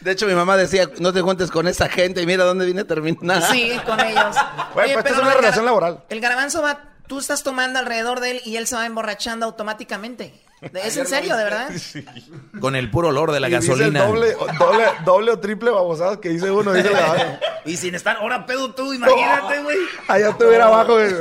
De 0.00 0.12
hecho, 0.12 0.26
mi 0.26 0.34
mamá 0.34 0.56
decía, 0.56 0.88
no 0.98 1.12
te 1.12 1.20
juntes 1.22 1.50
con 1.50 1.66
esa 1.68 1.88
gente 1.88 2.20
y 2.22 2.26
mira 2.26 2.44
dónde 2.44 2.64
viene 2.66 2.82
a 2.82 2.86
terminar. 2.86 3.42
Sí, 3.50 3.72
con 3.86 3.98
ellos. 4.00 4.36
Oye, 4.74 4.94
pues 4.94 4.96
esta 4.98 5.10
es 5.10 5.18
una 5.18 5.34
relación 5.34 5.64
laboral. 5.64 6.02
El 6.08 6.20
garbanzo 6.20 6.62
va, 6.62 6.80
tú 7.06 7.18
estás 7.18 7.42
tomando 7.42 7.78
alrededor 7.78 8.20
de 8.20 8.32
él 8.32 8.40
y 8.44 8.56
él 8.56 8.66
se 8.66 8.76
va 8.76 8.86
emborrachando 8.86 9.46
automáticamente. 9.46 10.34
¿Es 10.84 10.96
en 10.96 11.06
serio, 11.06 11.36
de 11.36 11.44
verdad? 11.44 11.70
Con 12.60 12.76
el 12.76 12.90
puro 12.90 13.08
olor 13.08 13.32
de 13.32 13.40
la 13.40 13.48
Y 13.48 13.54
dice 13.56 13.72
el 13.72 13.78
gasolina. 13.78 14.04
doble, 14.06 14.34
o- 14.36 14.46
doble, 14.58 14.84
doble 15.04 15.30
o 15.32 15.38
triple 15.38 15.70
babosadas 15.70 16.18
que 16.18 16.28
dice 16.30 16.50
uno, 16.50 16.72
dice 16.72 16.88
gabacho. 16.90 17.38
Y 17.64 17.76
sin 17.76 17.94
estar 17.94 18.16
ahora 18.16 18.44
pedo 18.44 18.74
tú, 18.74 18.92
imagínate, 18.92 19.62
güey. 19.62 19.76
Allá 20.08 20.30
estuviera 20.30 20.66
abajo, 20.66 20.94
güey, 20.94 21.12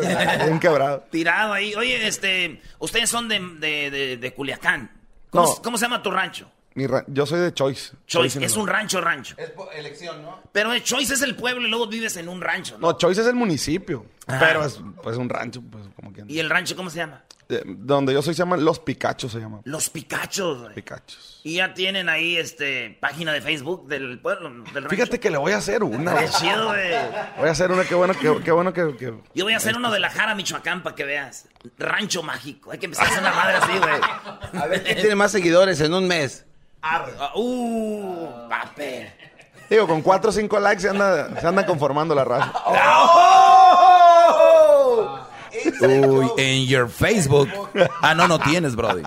bien 0.44 0.60
quebrado. 0.60 1.04
Tirado 1.12 1.54
ahí. 1.54 1.76
Oye, 1.76 2.08
este, 2.08 2.60
ustedes 2.80 3.12
son 3.12 3.28
de, 3.30 3.40
de, 3.60 3.92
de, 3.92 4.18
de 4.18 4.34
Culiacán. 4.34 4.90
¿Cómo, 5.30 5.46
No. 5.46 5.62
cómo 5.62 5.78
se 5.78 5.86
llama 5.86 6.02
tu 6.02 6.10
rancho? 6.10 6.50
Mi 6.74 6.88
ra- 6.88 7.04
yo 7.08 7.26
soy 7.26 7.42
de 7.42 7.54
Choice. 7.54 7.92
Choice, 8.08 8.44
es 8.44 8.56
un 8.56 8.68
rancho, 8.68 9.02
rancho. 9.02 9.36
Es 9.38 9.52
elección, 9.76 10.22
¿no? 10.22 10.42
Pero 10.52 10.72
el 10.72 10.84
Choice 10.84 11.14
es 11.14 11.22
el 11.22 11.36
pueblo 11.36 11.68
y 11.68 11.70
luego 11.70 11.88
vives 11.88 12.16
en 12.16 12.30
un 12.30 12.40
rancho, 12.40 12.78
¿no? 12.78 12.88
No, 12.92 12.98
Choice 12.98 13.22
es 13.22 13.28
el 13.28 13.36
municipio. 13.36 14.06
Ah. 14.28 14.38
Pero 14.40 14.64
es 14.64 14.80
pues, 15.04 15.18
un 15.18 15.28
rancho, 15.28 15.62
pues 15.70 15.84
como 15.96 16.14
que. 16.14 16.24
¿Y 16.28 16.40
el 16.40 16.50
rancho 16.50 16.76
cómo 16.76 16.90
se 16.90 16.98
llama? 16.98 17.24
Eh, 17.50 17.64
donde 17.66 18.14
yo 18.14 18.22
soy 18.22 18.34
se 18.34 18.40
llama 18.40 18.56
Los 18.56 18.80
Picachos, 18.80 19.34
se 19.34 19.40
llama. 19.40 19.60
Los 19.66 19.90
Picachos, 19.90 20.62
güey. 20.62 20.76
Picachos. 20.76 21.42
Y 21.44 21.56
ya 21.56 21.74
tienen 21.74 22.08
ahí, 22.08 22.38
este, 22.38 22.98
página 23.02 23.34
de 23.34 23.42
Facebook 23.42 23.88
del 23.88 24.20
pueblo, 24.20 24.50
del 24.50 24.66
rancho. 24.84 24.90
Fíjate 24.90 25.20
que 25.20 25.30
le 25.30 25.38
voy 25.38 25.52
a 25.52 25.58
hacer 25.58 25.84
una. 25.84 26.16
Qué 26.16 26.30
chido, 26.30 26.68
güey. 26.68 26.92
Voy 27.38 27.50
a 27.50 27.52
hacer 27.52 27.72
una, 27.72 27.84
qué 27.84 27.96
bueno 27.96 28.14
que, 28.14 28.42
qué 28.44 28.52
bueno 28.52 28.72
que, 28.72 28.96
que- 28.96 29.14
Yo 29.36 29.44
voy 29.44 29.54
a 29.54 29.58
hacer 29.58 29.76
uno 29.76 29.92
de 29.92 30.00
la 30.00 30.10
Jara, 30.10 30.36
Michoacán, 30.36 30.84
para 30.84 30.96
que 30.96 31.04
veas. 31.04 31.48
Rancho 31.78 32.24
mágico. 32.24 32.72
Hay 32.72 32.78
que 32.78 32.86
empezar 32.86 33.08
a 33.08 33.10
hacer 33.10 33.22
una 33.22 33.34
madre 33.34 33.58
así, 33.58 33.78
güey. 33.78 34.62
A 34.64 34.68
ver 34.68 34.84
quién 34.84 34.98
tiene 35.00 35.16
más 35.16 35.32
seguidores 35.34 35.82
en 35.82 35.94
un 35.94 36.08
mes. 36.08 36.46
Ah, 36.82 37.32
Uh, 37.36 38.50
papel. 38.50 39.12
Digo, 39.70 39.88
con 39.88 40.02
4 40.02 40.30
o 40.30 40.34
5 40.34 40.60
likes 40.60 40.82
se 40.82 40.90
anda, 40.90 41.40
se 41.40 41.48
anda 41.48 41.66
conformando 41.66 42.14
la 42.16 42.24
raza. 42.26 42.52
Uy, 45.82 46.28
en 46.38 46.66
your 46.68 46.90
Facebook. 46.90 47.50
Ah, 48.02 48.14
no, 48.16 48.28
no 48.28 48.40
tienes, 48.40 48.76
Brody. 48.76 49.04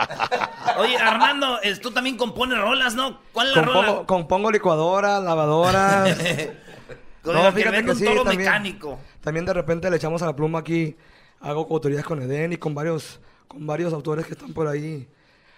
Oye, 0.78 0.96
Armando, 0.98 1.60
es- 1.62 1.80
tú 1.80 1.90
también 1.90 2.16
compones 2.16 2.58
rolas, 2.58 2.94
¿no? 2.94 3.18
¿Cuál 3.32 3.48
es 3.50 3.56
la 3.56 3.64
Compongo, 3.64 3.86
rola? 3.92 4.06
compongo 4.06 4.50
licuadoras, 4.50 5.22
lavadoras. 5.22 6.16
Con 7.22 7.38
el 7.38 7.54
que 7.54 7.70
vende 7.70 7.92
un 7.92 8.04
toro 8.04 8.24
mecánico. 8.24 8.98
También 9.22 9.46
de 9.46 9.54
repente 9.54 9.88
le 9.90 9.96
echamos 9.96 10.20
a 10.22 10.26
la 10.26 10.36
pluma 10.36 10.58
aquí. 10.58 10.94
Hago 11.40 11.66
coautorías 11.66 12.04
con 12.04 12.20
Eden 12.22 12.52
y 12.52 12.56
con 12.58 12.74
varios, 12.74 13.18
con 13.48 13.66
varios 13.66 13.92
autores 13.94 14.26
que 14.26 14.32
están 14.32 14.52
por 14.52 14.66
ahí. 14.68 15.08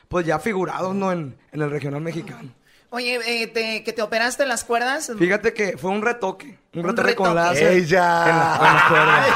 Pues 0.09 0.25
ya 0.27 0.39
figurados, 0.39 0.95
¿no? 0.95 1.11
En, 1.13 1.37
en 1.53 1.63
el 1.63 1.71
regional 1.71 2.01
mexicano. 2.01 2.51
Oye, 2.91 3.19
eh, 3.27 3.47
te- 3.49 3.83
que 3.83 3.93
te 3.93 4.01
operaste 4.03 4.47
las 4.47 4.65
cuerdas. 4.65 5.11
Fíjate 5.19 5.53
que 5.53 5.77
fue 5.77 5.91
un 5.91 6.03
retoque. 6.03 6.59
Un, 6.75 6.81
Un 6.89 6.97
retoque, 6.97 7.15
con 7.17 7.35
láser. 7.35 7.73
Ella. 7.73 8.23
en 8.29 8.37
la-. 8.37 9.27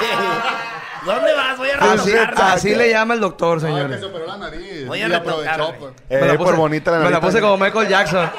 ¿Dónde 1.05 1.33
vas? 1.35 1.59
Voy 1.59 1.69
a 1.71 1.93
Así, 1.93 2.13
así 2.37 2.75
le 2.75 2.91
llama 2.91 3.15
el 3.15 3.21
doctor, 3.21 3.61
señores. 3.61 4.01
Voy 4.87 5.01
a 5.03 5.07
Y 5.07 5.09
retocarme. 5.11 5.49
aprovechó, 5.49 5.75
pues. 5.79 5.93
Me 6.09 6.27
la 6.27 6.35
Eh, 6.35 6.39
puse- 6.39 6.45
por 6.45 6.57
bonita 6.57 6.91
la 6.93 6.99
Me 6.99 7.11
la 7.11 7.21
puse 7.21 7.41
como 7.41 7.57
Michael 7.57 7.89
Jackson. 7.89 8.31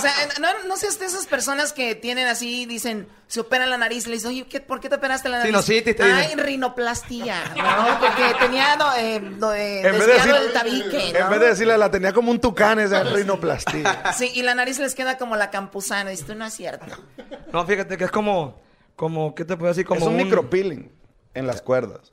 O 0.00 0.02
sea, 0.02 0.12
no, 0.40 0.48
no 0.68 0.76
seas 0.76 0.98
de 0.98 1.06
esas 1.06 1.26
personas 1.26 1.72
que 1.72 1.94
tienen 1.94 2.26
así, 2.26 2.66
dicen, 2.66 3.08
se 3.26 3.40
operan 3.40 3.70
la 3.70 3.76
nariz, 3.76 4.06
le 4.06 4.14
dicen, 4.14 4.30
oye, 4.30 4.46
¿qué- 4.48 4.60
¿por 4.60 4.80
qué 4.80 4.88
te 4.88 4.96
operaste 4.96 5.28
la 5.28 5.38
nariz? 5.38 5.50
Sinusitis, 5.50 5.96
te 5.96 6.02
Ay, 6.02 6.22
dicen. 6.28 6.38
rinoplastia, 6.40 7.36
¿no? 7.56 8.00
Porque 8.00 8.22
tenía 8.40 8.76
no, 8.76 8.94
eh, 8.96 9.20
no, 9.20 9.52
eh, 9.52 9.80
En 9.86 9.92
vez, 9.92 10.06
de 10.06 10.12
decir- 10.14 10.34
el 10.34 10.52
tabique, 10.52 11.08
en 11.18 11.30
vez 11.30 11.40
de 11.40 11.46
decirle, 11.48 11.78
la 11.78 11.90
tenía 11.90 12.12
como 12.12 12.30
un 12.30 12.40
tucán 12.40 12.78
esa 12.80 13.02
rinoplastia. 13.04 14.12
Sí, 14.16 14.30
y 14.34 14.42
la 14.42 14.54
nariz 14.54 14.78
les 14.78 14.94
queda 14.94 15.18
como 15.18 15.36
la 15.36 15.50
campusana, 15.50 16.10
y 16.10 16.14
esto 16.14 16.34
no 16.34 16.46
es 16.46 16.54
cierto. 16.54 16.86
No, 17.52 17.66
fíjate 17.66 17.96
que 17.96 18.04
es 18.04 18.10
como, 18.10 18.60
como, 18.96 19.34
¿qué 19.34 19.44
te 19.44 19.56
puedo 19.56 19.70
decir? 19.72 19.84
Como 19.86 20.00
es 20.00 20.06
un, 20.06 20.16
micropeeling 20.16 20.90
en 21.34 21.46
las 21.46 21.62
cuerdas. 21.62 22.10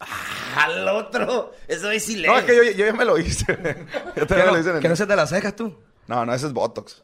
Al 0.56 0.88
otro. 0.88 1.54
Eso 1.68 1.90
es 1.92 2.06
sí 2.06 2.22
No, 2.24 2.38
es 2.38 2.46
que 2.46 2.56
yo, 2.56 2.64
yo 2.64 2.86
ya 2.86 2.94
me 2.94 3.06
lo 3.06 3.18
hice. 3.18 3.46
Yo 3.56 4.14
Que 4.14 4.26
también 4.26 4.48
no- 4.48 4.54
lo 4.54 4.60
hice 4.60 4.70
en 4.70 4.76
el- 4.78 4.82
que 4.82 4.90
no 4.90 4.96
se 4.96 5.06
te 5.08 5.16
las 5.16 5.30
cejas 5.30 5.56
tú. 5.56 5.78
No, 6.08 6.26
no, 6.26 6.34
ese 6.34 6.48
es 6.48 6.54
Botox. 6.54 7.04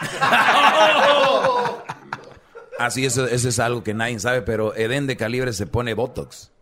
Así, 2.78 3.04
eso, 3.04 3.26
eso 3.26 3.48
es 3.48 3.58
algo 3.58 3.82
que 3.82 3.92
nadie 3.92 4.18
sabe, 4.20 4.42
pero 4.42 4.74
Eden 4.76 5.06
de 5.06 5.16
calibre 5.16 5.52
se 5.52 5.66
pone 5.66 5.94
Botox. 5.94 6.52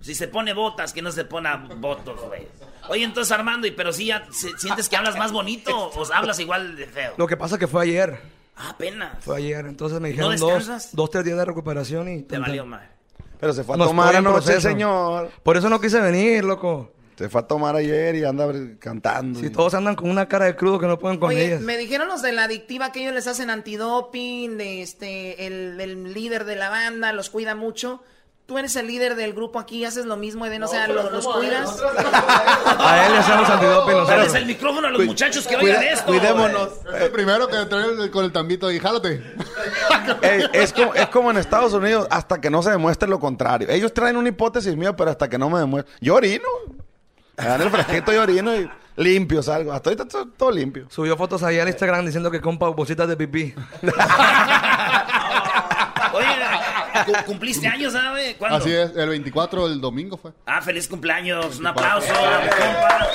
Si 0.00 0.14
se 0.14 0.28
pone 0.28 0.54
botas, 0.54 0.92
que 0.92 1.02
no 1.02 1.10
se 1.10 1.24
pone 1.24 1.50
botos, 1.76 2.20
güey. 2.22 2.46
Oye, 2.88 3.02
entonces 3.02 3.32
Armando, 3.32 3.66
¿y 3.66 3.72
pero 3.72 3.92
si 3.92 4.06
ya 4.06 4.26
sientes 4.30 4.88
que 4.88 4.96
hablas 4.96 5.18
más 5.18 5.32
bonito 5.32 5.76
o 5.76 6.12
hablas 6.14 6.38
igual 6.38 6.76
de 6.76 6.86
feo? 6.86 7.14
Lo 7.16 7.26
que 7.26 7.36
pasa 7.36 7.56
es 7.56 7.58
que 7.58 7.66
fue 7.66 7.82
ayer. 7.82 8.18
Ah, 8.56 8.70
apenas. 8.70 9.22
Fue 9.24 9.36
ayer. 9.36 9.66
Entonces 9.66 10.00
me 10.00 10.14
¿No 10.14 10.30
dijeron 10.30 10.66
dos, 10.66 10.90
dos, 10.92 11.10
tres 11.10 11.24
días 11.24 11.36
de 11.36 11.44
recuperación 11.44 12.08
y... 12.08 12.22
Te 12.22 12.38
valió 12.38 12.64
mal. 12.64 12.88
Pero 13.40 13.52
se 13.52 13.64
fue 13.64 13.74
a 13.74 13.78
No 13.78 13.86
tomar 13.88 14.14
anoche, 14.16 14.44
proceso. 14.46 14.68
señor. 14.68 15.30
Por 15.42 15.56
eso 15.56 15.68
no 15.68 15.80
quise 15.80 16.00
venir, 16.00 16.44
loco. 16.44 16.92
Se 17.18 17.28
fue 17.28 17.40
a 17.40 17.46
tomar 17.48 17.74
ayer 17.74 18.14
y 18.14 18.24
anda 18.24 18.46
cantando. 18.78 19.40
Si 19.40 19.46
y- 19.46 19.50
todos 19.50 19.74
andan 19.74 19.96
con 19.96 20.08
una 20.08 20.28
cara 20.28 20.44
de 20.44 20.54
crudo 20.54 20.78
que 20.78 20.86
no 20.86 20.98
pueden 21.00 21.18
con 21.18 21.30
Oye, 21.30 21.46
ellas. 21.46 21.60
me 21.60 21.76
dijeron 21.76 22.06
los 22.06 22.22
de 22.22 22.30
la 22.30 22.44
adictiva 22.44 22.92
que 22.92 23.00
ellos 23.02 23.12
les 23.12 23.26
hacen 23.26 23.50
antidoping, 23.50 24.56
de 24.56 24.82
este, 24.82 25.46
el, 25.48 25.80
el 25.80 26.14
líder 26.14 26.44
de 26.44 26.54
la 26.54 26.68
banda 26.70 27.12
los 27.12 27.28
cuida 27.28 27.56
mucho. 27.56 28.00
Tú 28.46 28.56
eres 28.56 28.76
el 28.76 28.86
líder 28.86 29.14
del 29.14 29.34
grupo 29.34 29.58
aquí, 29.58 29.84
haces 29.84 30.06
lo 30.06 30.16
mismo, 30.16 30.46
Eden, 30.46 30.62
o 30.62 30.68
sea, 30.68 30.88
los 30.88 31.26
¿cómo? 31.26 31.38
cuidas. 31.38 31.82
A 32.78 33.06
él 33.06 33.12
le 33.12 33.18
hacemos 33.18 33.50
antidoping. 33.50 34.06
Dales 34.06 34.34
el 34.34 34.46
micrófono 34.46 34.86
a 34.86 34.90
los 34.90 35.04
muchachos 35.04 35.46
que 35.46 35.56
oigan 35.56 35.82
esto. 35.82 36.06
cuidémonos. 36.06 36.70
Es 36.94 37.02
el 37.02 37.10
primero 37.10 37.46
que 37.48 37.56
trae 37.66 38.10
con 38.10 38.24
el 38.24 38.32
tambito 38.32 38.70
y 38.72 38.78
jálate. 38.78 39.22
Ey, 40.22 40.44
es, 40.54 40.72
como, 40.72 40.94
es 40.94 41.08
como 41.08 41.30
en 41.30 41.36
Estados 41.36 41.74
Unidos, 41.74 42.06
hasta 42.10 42.40
que 42.40 42.48
no 42.48 42.62
se 42.62 42.70
demuestre 42.70 43.06
lo 43.08 43.20
contrario. 43.20 43.68
Ellos 43.68 43.92
traen 43.92 44.16
una 44.16 44.28
hipótesis 44.30 44.74
mía, 44.76 44.96
pero 44.96 45.10
hasta 45.10 45.28
que 45.28 45.36
no 45.36 45.50
me 45.50 45.58
demuestre. 45.58 45.92
Yo 46.00 46.14
orino. 46.14 46.48
Dan 47.38 47.62
el 47.62 47.70
fresquito 47.70 48.12
y 48.12 48.16
orino 48.16 48.54
y 48.56 48.68
limpio 48.96 49.42
salgo. 49.42 49.72
Hasta 49.72 49.90
ahorita 49.90 50.06
todo, 50.08 50.26
todo 50.36 50.50
limpio. 50.50 50.86
Subió 50.90 51.16
fotos 51.16 51.42
ahí 51.42 51.58
al 51.58 51.68
Instagram 51.68 52.04
diciendo 52.04 52.30
que 52.30 52.40
compra 52.40 52.68
bolsitas 52.68 53.08
de 53.08 53.16
pipí. 53.16 53.54
Oye, 56.12 56.26
cu- 57.06 57.24
cumpliste 57.26 57.68
años, 57.68 57.92
¿sabes? 57.92 58.34
¿Cuándo? 58.36 58.58
Así 58.58 58.72
es, 58.72 58.90
el 58.96 59.08
24, 59.10 59.66
el 59.66 59.80
domingo 59.80 60.16
fue. 60.16 60.32
Ah, 60.46 60.60
feliz 60.62 60.88
cumpleaños. 60.88 61.58
Un 61.58 61.66
aplauso 61.66 62.12
a 62.12 62.40
mi 62.42 62.48
compa. 62.48 63.06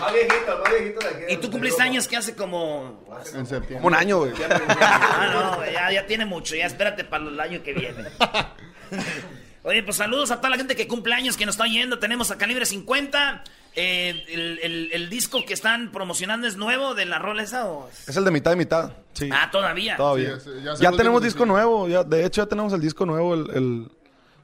Más 0.00 0.12
viejito, 0.14 0.60
más 0.64 0.72
viejito 0.72 1.00
de 1.00 1.08
aquí. 1.08 1.34
¿Y 1.34 1.36
tú 1.36 1.50
cumpliste 1.50 1.82
años 1.82 2.08
que 2.08 2.16
hace 2.16 2.34
como... 2.34 3.04
En 3.34 3.44
septiembre. 3.46 3.74
Como 3.76 3.86
un 3.88 3.94
año, 3.94 4.18
güey. 4.18 4.32
Ah, 4.80 5.28
no, 5.32 5.56
güey, 5.58 5.72
ya, 5.74 5.92
ya 5.92 6.06
tiene 6.06 6.24
mucho. 6.24 6.54
Ya 6.56 6.64
espérate 6.66 7.04
para 7.04 7.24
el 7.24 7.38
año 7.38 7.62
que 7.62 7.74
viene. 7.74 8.04
Oye, 9.62 9.82
pues 9.82 9.96
saludos 9.98 10.30
a 10.30 10.36
toda 10.38 10.50
la 10.50 10.56
gente 10.56 10.74
que 10.74 10.88
cumple 10.88 11.14
años, 11.14 11.36
que 11.36 11.44
nos 11.46 11.54
está 11.54 11.66
yendo. 11.66 11.98
Tenemos 11.98 12.30
a 12.30 12.38
Calibre 12.38 12.64
50. 12.66 13.44
Eh, 13.76 14.24
el, 14.28 14.58
el- 14.62 14.90
el 14.92 15.10
disco 15.10 15.44
que 15.46 15.52
están 15.54 15.92
promocionando 15.92 16.46
es 16.48 16.56
nuevo 16.56 16.94
de 16.94 17.04
la 17.06 17.18
rola 17.20 17.42
esa 17.44 17.66
o... 17.70 17.88
Es 18.08 18.16
el 18.16 18.24
de 18.24 18.30
mitad 18.32 18.52
y 18.52 18.56
mitad. 18.56 18.92
Sí. 19.12 19.28
Ah, 19.32 19.48
todavía. 19.52 19.96
Todavía. 19.96 20.40
Sí, 20.40 20.50
ya 20.80 20.90
tenemos 20.92 21.22
disco 21.22 21.46
nuevo. 21.46 21.86
Ya, 21.88 22.02
de 22.02 22.24
hecho, 22.24 22.42
ya 22.42 22.48
tenemos 22.48 22.72
el 22.72 22.80
disco 22.80 23.06
nuevo. 23.06 23.34
El, 23.34 23.50
el- 23.54 23.92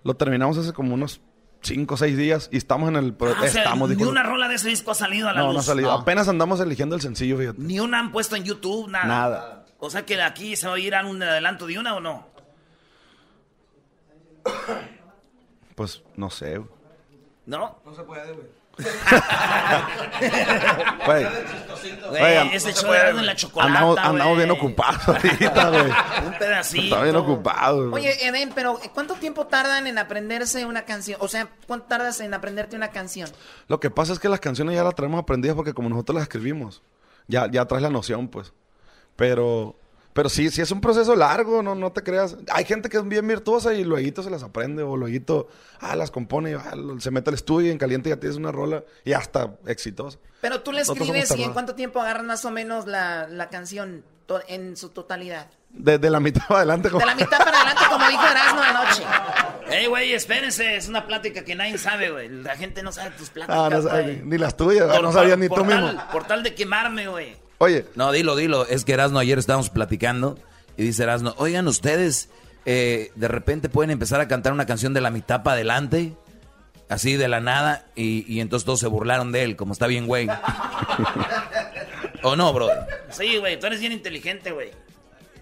lo 0.04 0.14
terminamos 0.14 0.56
hace 0.58 0.72
como 0.72 0.94
unos 0.94 1.20
5 1.62 1.94
o 1.94 1.96
6 1.96 2.16
días 2.16 2.48
y 2.52 2.58
estamos 2.58 2.88
en 2.90 2.96
el... 2.96 3.16
Ah, 3.20 3.24
o 3.24 3.48
sea, 3.48 3.62
estamos, 3.64 3.88
ni 3.88 3.96
dijo- 3.96 4.08
una 4.10 4.22
rola 4.22 4.48
de 4.48 4.54
ese 4.56 4.68
disco 4.68 4.92
ha 4.92 4.94
salido 4.94 5.28
a 5.28 5.32
la 5.32 5.40
No, 5.40 5.46
luz. 5.46 5.54
no 5.54 5.60
ha 5.60 5.64
salido. 5.64 5.90
Apenas 5.90 6.28
andamos 6.28 6.60
eligiendo 6.60 6.94
el 6.94 7.00
sencillo, 7.00 7.36
fíjate. 7.38 7.58
Ni 7.60 7.80
una 7.80 7.98
han 7.98 8.12
puesto 8.12 8.36
en 8.36 8.44
YouTube, 8.44 8.88
nada. 8.88 9.06
Nada. 9.06 9.66
O 9.78 9.90
sea 9.90 10.06
que 10.06 10.22
aquí 10.22 10.54
se 10.54 10.68
va 10.68 10.74
a 10.76 10.78
ir 10.78 10.94
a 10.94 11.04
un 11.04 11.20
adelanto 11.22 11.66
de 11.66 11.78
una 11.80 11.96
o 11.96 12.00
no. 12.00 12.28
Pues 15.76 16.02
no 16.16 16.30
sé. 16.30 16.58
güey. 16.58 16.70
¿No? 17.46 17.78
No 17.84 17.94
se 17.94 18.02
puede, 18.02 18.32
güey. 18.32 18.46
Güey. 21.06 21.24
Güey, 22.10 22.34
de 22.34 23.10
en 23.10 23.26
la 23.26 23.34
chocolata, 23.34 23.72
Andamos, 23.72 23.98
andamos 23.98 24.36
bien 24.36 24.50
ocupados 24.50 25.08
ahorita, 25.08 25.70
güey. 25.70 25.92
Un 26.26 26.38
pedacito. 26.38 26.84
Está 26.84 27.02
bien 27.02 27.16
ocupado, 27.16 27.90
güey. 27.90 28.04
Oye, 28.04 28.26
Eden, 28.26 28.52
pero 28.54 28.78
¿cuánto 28.92 29.14
tiempo 29.14 29.46
tardan 29.46 29.86
en 29.86 29.96
aprenderse 29.98 30.66
una 30.66 30.84
canción? 30.84 31.18
O 31.22 31.28
sea, 31.28 31.48
¿cuánto 31.66 31.86
tardas 31.86 32.20
en 32.20 32.34
aprenderte 32.34 32.76
una 32.76 32.90
canción? 32.90 33.30
Lo 33.68 33.80
que 33.80 33.90
pasa 33.90 34.12
es 34.12 34.18
que 34.18 34.28
las 34.28 34.40
canciones 34.40 34.74
ya 34.74 34.84
las 34.84 34.94
traemos 34.94 35.20
aprendidas 35.20 35.56
porque 35.56 35.72
como 35.72 35.88
nosotros 35.88 36.16
las 36.16 36.22
escribimos, 36.24 36.82
ya, 37.28 37.50
ya 37.50 37.64
traes 37.66 37.82
la 37.82 37.90
noción, 37.90 38.28
pues. 38.28 38.52
Pero, 39.16 39.76
pero 40.16 40.28
sí, 40.28 40.50
sí 40.50 40.60
es 40.62 40.70
un 40.72 40.80
proceso 40.80 41.14
largo, 41.14 41.62
no, 41.62 41.74
no 41.76 41.92
te 41.92 42.02
creas. 42.02 42.36
Hay 42.50 42.64
gente 42.64 42.88
que 42.88 42.96
es 42.96 43.06
bien 43.06 43.28
virtuosa 43.28 43.72
y 43.74 43.84
luego 43.84 44.22
se 44.22 44.30
las 44.30 44.42
aprende 44.42 44.82
o 44.82 44.96
luego 44.96 45.48
ah, 45.80 45.94
las 45.94 46.10
compone, 46.10 46.50
y, 46.50 46.54
ah, 46.54 46.74
se 46.98 47.12
mete 47.12 47.30
al 47.30 47.34
estudio 47.34 47.68
y 47.68 47.70
en 47.70 47.78
caliente 47.78 48.08
ya 48.08 48.16
tienes 48.16 48.36
una 48.36 48.50
rola 48.50 48.82
y 49.04 49.12
hasta 49.12 49.56
exitosa. 49.66 50.18
Pero 50.40 50.62
tú 50.62 50.72
le 50.72 50.80
escribes 50.80 51.30
y 51.36 51.42
en 51.44 51.52
cuánto 51.52 51.74
tiempo 51.76 52.00
agarras 52.00 52.24
más 52.24 52.44
o 52.44 52.50
menos 52.50 52.86
la, 52.86 53.28
la 53.28 53.48
canción 53.50 54.02
en 54.48 54.76
su 54.76 54.88
totalidad. 54.88 55.48
Desde 55.70 56.10
la 56.10 56.18
mitad 56.18 56.42
para 56.48 56.60
adelante. 56.60 56.88
como- 56.88 57.00
De 57.00 57.06
la 57.06 57.14
mitad 57.14 57.38
para 57.38 57.56
adelante, 57.60 57.82
como 57.88 58.08
dijo 58.08 58.22
Erasmo 58.26 58.60
anoche. 58.62 59.02
Ey, 59.68 59.86
güey, 59.86 60.12
espérense, 60.14 60.76
es 60.76 60.88
una 60.88 61.06
plática 61.06 61.44
que 61.44 61.54
nadie 61.54 61.76
sabe, 61.76 62.10
güey. 62.10 62.28
La 62.28 62.56
gente 62.56 62.82
no 62.82 62.90
sabe 62.92 63.10
tus 63.10 63.30
pláticas, 63.30 63.58
Ah, 63.60 63.68
no 63.68 63.82
sabes, 63.82 64.22
ni, 64.24 64.30
ni 64.30 64.38
las 64.38 64.56
tuyas, 64.56 64.86
Por- 64.90 65.02
no 65.02 65.12
sabías 65.12 65.38
ni 65.38 65.48
por 65.48 65.62
tú 65.62 65.68
tal- 65.68 65.84
mismo. 65.84 66.02
Por 66.10 66.24
tal 66.24 66.42
de 66.42 66.54
quemarme, 66.54 67.06
güey. 67.08 67.36
Oye. 67.58 67.86
No, 67.94 68.12
dilo, 68.12 68.36
dilo. 68.36 68.66
Es 68.66 68.84
que 68.84 68.92
Erasno 68.92 69.18
ayer 69.18 69.38
estábamos 69.38 69.70
platicando 69.70 70.38
y 70.76 70.84
dice 70.84 71.04
Erasno, 71.04 71.34
oigan 71.38 71.66
ustedes, 71.68 72.28
eh, 72.64 73.10
de 73.14 73.28
repente 73.28 73.68
pueden 73.68 73.90
empezar 73.90 74.20
a 74.20 74.28
cantar 74.28 74.52
una 74.52 74.66
canción 74.66 74.92
de 74.92 75.00
la 75.00 75.10
mitad 75.10 75.42
para 75.42 75.54
adelante, 75.54 76.12
así 76.88 77.16
de 77.16 77.28
la 77.28 77.40
nada, 77.40 77.86
y, 77.96 78.30
y 78.32 78.40
entonces 78.40 78.66
todos 78.66 78.80
se 78.80 78.88
burlaron 78.88 79.32
de 79.32 79.44
él, 79.44 79.56
como 79.56 79.72
está 79.72 79.86
bien, 79.86 80.06
güey. 80.06 80.28
¿O 82.22 82.36
no, 82.36 82.52
bro? 82.52 82.68
Sí, 83.10 83.38
güey, 83.38 83.58
tú 83.58 83.66
eres 83.66 83.80
bien 83.80 83.92
inteligente, 83.92 84.50
güey. 84.52 84.70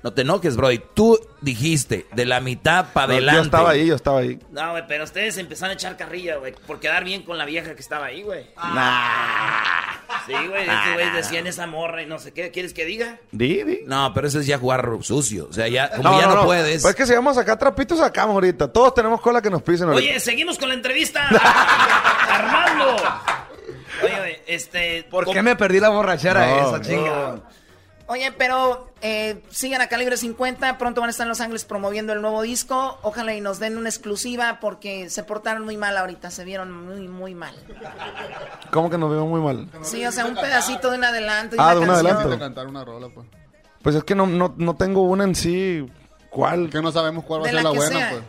No 0.05 0.13
te 0.13 0.21
enojes, 0.21 0.55
bro. 0.55 0.69
Tú 0.93 1.19
dijiste 1.41 2.07
de 2.13 2.27
la 2.27 2.41
mitad 2.41 2.93
para 2.93 3.07
No, 3.07 3.13
adelante. 3.15 3.39
yo 3.39 3.45
estaba 3.45 3.71
ahí, 3.71 3.87
yo 3.87 3.95
estaba 3.95 4.19
ahí. 4.19 4.39
No, 4.51 4.73
güey, 4.73 4.87
pero 4.87 5.05
ustedes 5.05 5.39
empezaron 5.39 5.71
a 5.71 5.75
echar 5.75 5.97
carrilla, 5.97 6.37
güey, 6.37 6.53
por 6.67 6.79
quedar 6.79 7.05
bien 7.05 7.23
con 7.23 7.39
la 7.39 7.47
vieja 7.47 7.75
que 7.75 7.81
estaba 7.81 8.05
ahí, 8.05 8.23
güey. 8.23 8.45
Sí, 10.27 10.33
güey, 10.47 10.69
este 10.69 10.93
güey 10.93 11.11
decía 11.11 11.39
en 11.39 11.47
esa 11.47 11.67
morra 11.67 12.03
y 12.03 12.07
no 12.07 12.19
sé 12.19 12.33
qué. 12.33 12.51
¿Quieres 12.51 12.75
que 12.75 12.85
diga? 12.85 13.19
Di, 13.33 13.63
di. 13.63 13.81
No, 13.87 14.13
pero 14.13 14.29
eso 14.29 14.41
es 14.41 14.47
ya 14.47 14.59
jugar 14.59 14.87
sucio. 15.01 15.47
O 15.49 15.55
sea, 15.55 15.69
ya, 15.69 15.91
como 15.91 16.21
ya 16.21 16.27
no, 16.27 16.45
puedes. 16.45 16.83
Pues 16.83 16.91
es 16.93 16.97
que 16.97 17.07
si 17.07 17.15
vamos 17.15 17.39
a 17.39 17.41
sacar 17.41 17.59
trapitos, 17.59 17.99
sacamos 17.99 18.35
ahorita. 18.35 18.71
Todos 18.71 18.93
tenemos 18.93 19.23
cola 19.23 19.41
que 19.41 19.49
nos 19.49 19.63
pisen 19.63 19.89
ahorita. 19.89 20.11
Oye, 20.11 20.21
seguimos 20.21 20.59
con 20.59 20.69
la 20.69 20.75
entrevista. 20.75 21.29
Armando. 22.29 22.97
Oye, 24.03 24.19
güey, 24.19 24.37
este... 24.47 25.07
¿Por 25.11 25.33
qué 25.33 25.41
me 25.43 25.57
perdí 25.57 25.81
la 25.81 25.89
borrachera 25.89 26.47
No, 26.47 26.77
esa 26.77 26.81
chinga? 26.83 27.41
Oye, 28.07 28.33
pero 28.33 28.91
eh, 29.01 29.43
sigan 29.51 29.81
a 29.81 29.87
Calibre 29.87 30.17
50, 30.19 30.77
pronto 30.77 31.01
van 31.01 31.09
a 31.09 31.11
estar 31.11 31.25
en 31.25 31.31
Los 31.31 31.41
Ángeles 31.41 31.65
promoviendo 31.65 32.13
el 32.13 32.21
nuevo 32.21 32.43
disco. 32.43 32.99
Ojalá 33.03 33.35
y 33.35 33.41
nos 33.41 33.59
den 33.59 33.79
una 33.79 33.89
exclusiva 33.89 34.59
porque 34.61 35.09
se 35.09 35.23
portaron 35.25 35.65
muy 35.65 35.79
mal 35.79 35.97
ahorita, 35.97 36.31
se 36.31 36.45
vieron 36.45 36.71
muy, 36.71 37.09
muy 37.09 37.35
mal. 37.35 37.55
¿Cómo 38.71 38.91
que 38.91 38.99
nos 38.99 39.11
vemos 39.11 39.29
muy 39.29 39.41
mal? 39.41 39.69
Sí, 39.83 40.05
o 40.05 40.13
sea, 40.13 40.27
un 40.27 40.35
pedacito 40.35 40.91
de 40.91 40.99
un 40.99 41.05
adelanto. 41.05 41.57
y 41.57 41.59
Ah, 41.59 41.63
una 41.63 41.73
de 41.75 41.81
un 41.81 41.87
canción. 41.87 42.07
adelanto. 42.09 42.29
De 42.31 42.39
cantar 42.39 42.67
una 42.67 42.85
rola, 42.85 43.09
pues. 43.15 43.27
Pues 43.83 43.97
es 43.97 44.05
que 44.05 44.15
no, 44.15 44.27
no, 44.27 44.55
no 44.57 44.77
tengo 44.77 45.03
una 45.03 45.25
en 45.25 45.35
sí. 45.35 45.87
¿Cuál? 46.31 46.69
Que 46.69 46.83
no 46.83 46.91
sabemos 46.93 47.25
cuál 47.25 47.43
va 47.43 47.47
a 47.47 47.51
ser 47.51 47.63
la 47.63 47.71
buena, 47.71 47.87
sea. 47.99 48.11
pues. 48.11 48.23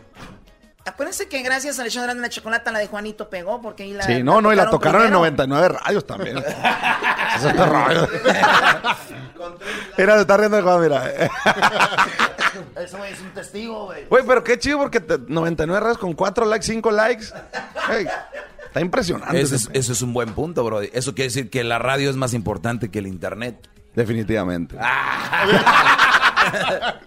Acuérdense 0.86 1.28
que 1.28 1.42
gracias 1.42 1.80
al 1.80 1.88
hecho 1.88 2.06
de 2.06 2.14
la 2.14 2.28
chocolata 2.28 2.70
la 2.70 2.78
de 2.78 2.86
Juanito 2.86 3.28
pegó 3.28 3.60
porque 3.60 3.82
ahí 3.82 3.92
la. 3.92 4.04
Sí, 4.04 4.22
no, 4.22 4.40
no, 4.40 4.52
y 4.52 4.56
la 4.56 4.70
tocaron 4.70 5.02
en 5.02 5.08
primero. 5.08 5.18
99 5.18 5.68
radios 5.68 6.06
también. 6.06 6.38
Eso 7.36 7.48
está 7.48 7.66
raro. 7.66 8.08
Mira, 9.98 10.14
se 10.14 10.20
está 10.20 10.36
riendo 10.36 10.56
de 10.56 10.62
Juan, 10.62 10.80
mira. 10.80 11.10
Eso, 12.76 12.98
güey, 12.98 13.12
es 13.12 13.20
un 13.20 13.30
testigo, 13.30 13.86
güey. 13.86 14.04
Güey, 14.06 14.24
pero 14.24 14.44
qué 14.44 14.58
chido 14.60 14.78
porque 14.78 15.00
te- 15.00 15.18
99 15.18 15.80
radios 15.80 15.98
con 15.98 16.12
4 16.12 16.46
likes, 16.46 16.66
5 16.66 16.90
likes. 16.92 17.24
Ey, 17.90 18.06
está 18.66 18.80
impresionante. 18.80 19.40
Ese 19.40 19.56
es, 19.56 19.68
eso 19.72 19.92
es 19.92 20.02
un 20.02 20.12
buen 20.12 20.34
punto, 20.34 20.62
bro. 20.62 20.82
Eso 20.82 21.14
quiere 21.14 21.28
decir 21.28 21.50
que 21.50 21.64
la 21.64 21.80
radio 21.80 22.08
es 22.10 22.16
más 22.16 22.32
importante 22.32 22.90
que 22.90 23.00
el 23.00 23.08
internet. 23.08 23.68
Definitivamente. 23.94 24.76
Ah. 24.78 25.80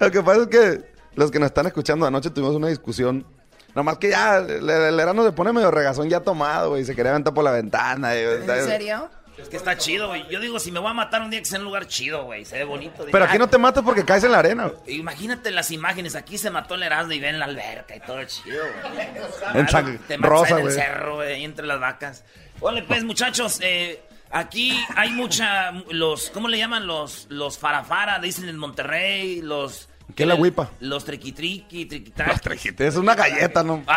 Lo 0.00 0.10
que 0.10 0.22
pasa 0.22 0.42
es 0.42 0.46
que 0.48 0.97
los 1.18 1.30
que 1.30 1.38
nos 1.38 1.46
están 1.48 1.66
escuchando 1.66 2.06
anoche 2.06 2.30
tuvimos 2.30 2.54
una 2.54 2.68
discusión. 2.68 3.26
Nomás 3.74 3.98
que 3.98 4.10
ya 4.10 4.38
el, 4.38 4.68
el 4.70 5.22
se 5.24 5.32
pone 5.32 5.52
medio 5.52 5.70
regazón 5.70 6.08
ya 6.08 6.20
tomado, 6.20 6.70
güey. 6.70 6.84
Se 6.84 6.94
quería 6.96 7.10
aventar 7.10 7.34
por 7.34 7.44
la 7.44 7.50
ventana. 7.52 8.16
y- 8.16 8.20
¿En 8.22 8.46
serio? 8.64 9.10
Es 9.36 9.48
que 9.48 9.56
está 9.56 9.76
chido, 9.76 10.08
güey. 10.08 10.26
Yo 10.28 10.40
digo, 10.40 10.58
si 10.58 10.72
me 10.72 10.80
voy 10.80 10.90
a 10.90 10.94
matar 10.94 11.22
un 11.22 11.30
día 11.30 11.38
que 11.38 11.44
sea 11.44 11.56
en 11.56 11.62
un 11.62 11.66
lugar 11.66 11.86
chido, 11.86 12.24
güey. 12.24 12.44
Se 12.44 12.56
ve 12.58 12.64
bonito. 12.64 13.06
Pero 13.12 13.24
aquí 13.24 13.38
no 13.38 13.48
te 13.48 13.56
matas 13.56 13.84
porque 13.84 14.04
caes 14.04 14.24
en 14.24 14.32
la 14.32 14.40
arena. 14.40 14.66
güey. 14.68 14.96
Imagínate 14.96 15.52
las 15.52 15.70
imágenes. 15.70 16.16
Aquí 16.16 16.38
se 16.38 16.50
mató 16.50 16.74
el 16.74 16.82
Erasmo 16.82 17.12
y 17.12 17.20
ven 17.20 17.38
la 17.38 17.44
alberca 17.44 17.94
y 17.94 18.00
todo 18.00 18.24
chido, 18.24 18.64
güey. 18.92 19.06
En 19.54 19.68
San- 19.68 19.98
Te 20.08 20.16
Rosa, 20.16 20.50
en 20.54 20.56
el 20.56 20.62
güey. 20.64 20.74
cerro, 20.74 21.14
güey, 21.16 21.44
entre 21.44 21.66
las 21.66 21.78
vacas. 21.78 22.24
Hola, 22.60 22.82
pues, 22.88 23.04
muchachos. 23.04 23.60
eh, 23.62 24.02
aquí 24.32 24.76
hay 24.96 25.10
mucha... 25.12 25.70
Los... 25.90 26.30
¿Cómo 26.30 26.48
le 26.48 26.58
llaman? 26.58 26.86
Los, 26.88 27.26
los 27.30 27.58
farafara, 27.58 28.18
dicen 28.18 28.48
en 28.48 28.56
Monterrey. 28.58 29.40
Los... 29.42 29.87
¿Qué 30.14 30.22
es 30.24 30.28
la 30.28 30.34
huipa? 30.34 30.70
Los 30.80 31.04
triquitriqui, 31.04 31.86
triquitaquis. 31.86 32.74
Es 32.78 32.96
una 32.96 33.14
galleta, 33.14 33.62
¿no? 33.62 33.82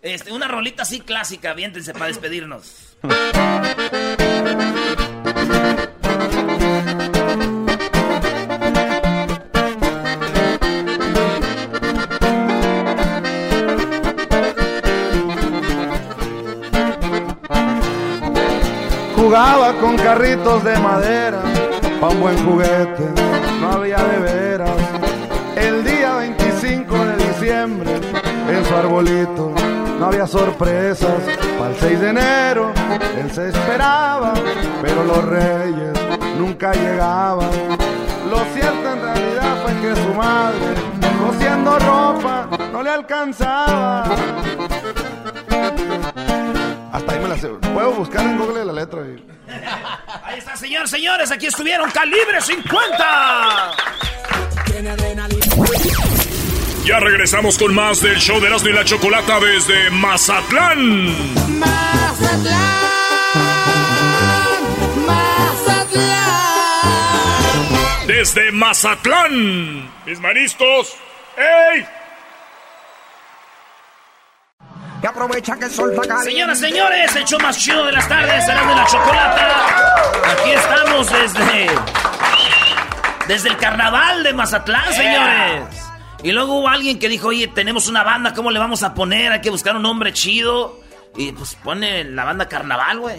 Este, 0.00 0.30
una 0.30 0.46
rolita 0.46 0.84
así 0.84 1.00
clásica, 1.00 1.54
viéntense 1.54 1.92
para 1.92 2.06
despedirnos. 2.06 2.96
Jugaba 19.16 19.74
con 19.74 19.96
carritos 19.96 20.62
de 20.62 20.78
madera, 20.78 21.42
pa' 22.00 22.08
un 22.08 22.20
buen 22.20 22.38
juguete, 22.46 23.02
no 23.60 23.72
había 23.72 23.98
de 23.98 24.18
veras. 24.20 24.47
Arbolito, 28.78 29.52
no 29.98 30.06
había 30.06 30.26
sorpresas. 30.26 31.10
Para 31.58 31.70
el 31.70 31.76
6 31.80 32.00
de 32.00 32.08
enero, 32.10 32.72
él 33.20 33.30
se 33.32 33.48
esperaba, 33.48 34.34
pero 34.82 35.04
los 35.04 35.24
reyes 35.24 35.92
nunca 36.38 36.72
llegaban. 36.72 37.50
Lo 38.30 38.38
cierto 38.54 38.92
en 38.92 39.00
realidad 39.02 39.62
fue 39.64 39.72
que 39.80 39.96
su 40.02 40.14
madre, 40.14 40.74
cosiendo 41.26 41.78
ropa, 41.78 42.48
no 42.72 42.82
le 42.82 42.90
alcanzaba. 42.90 44.04
Hasta 46.92 47.12
ahí 47.12 47.18
me 47.20 47.28
la 47.28 47.36
sé. 47.38 47.48
Puedo 47.48 47.92
buscar 47.92 48.22
en 48.24 48.38
Google 48.38 48.64
la 48.64 48.72
letra. 48.72 49.00
y- 49.02 49.24
Ahí 50.24 50.38
está, 50.38 50.56
señores, 50.56 50.90
señores, 50.90 51.30
aquí 51.32 51.46
estuvieron 51.46 51.90
Calibre 51.90 52.40
50. 52.40 53.72
Ya 56.88 56.98
regresamos 57.00 57.58
con 57.58 57.74
más 57.74 58.00
del 58.00 58.16
show 58.16 58.40
de 58.40 58.46
Erasmo 58.46 58.70
y 58.70 58.72
la 58.72 58.82
Chocolata 58.82 59.38
desde 59.40 59.90
Mazatlán. 59.90 61.14
Desde 68.06 68.50
Mazatlán. 68.52 69.90
Mis 70.06 70.18
mariscos. 70.18 70.96
¡Ey! 71.36 71.86
Y 75.02 75.06
aprovecha 75.06 75.58
que 75.58 75.66
el 75.66 75.70
sol 75.70 75.92
está. 75.92 76.22
Señoras, 76.22 76.58
señores, 76.58 77.14
el 77.16 77.24
show 77.26 77.38
más 77.38 77.58
chido 77.58 77.84
de 77.84 77.92
las 77.92 78.08
tardes, 78.08 78.46
será 78.46 78.64
de 78.64 78.74
la 78.74 78.86
chocolata. 78.86 80.32
Aquí 80.32 80.52
estamos 80.52 81.12
desde. 81.12 81.70
Desde 83.26 83.50
el 83.50 83.58
carnaval 83.58 84.22
de 84.22 84.32
Mazatlán, 84.32 84.90
señores. 84.94 85.77
Y 86.22 86.32
luego 86.32 86.58
hubo 86.58 86.68
alguien 86.68 86.98
que 86.98 87.08
dijo, 87.08 87.28
oye, 87.28 87.48
tenemos 87.48 87.88
una 87.88 88.02
banda, 88.02 88.34
¿cómo 88.34 88.50
le 88.50 88.58
vamos 88.58 88.82
a 88.82 88.94
poner? 88.94 89.32
Hay 89.32 89.40
que 89.40 89.50
buscar 89.50 89.76
un 89.76 89.82
nombre 89.82 90.12
chido. 90.12 90.80
Y 91.16 91.32
pues 91.32 91.56
pone 91.62 92.04
la 92.04 92.24
banda 92.24 92.48
carnaval, 92.48 93.00
güey. 93.00 93.16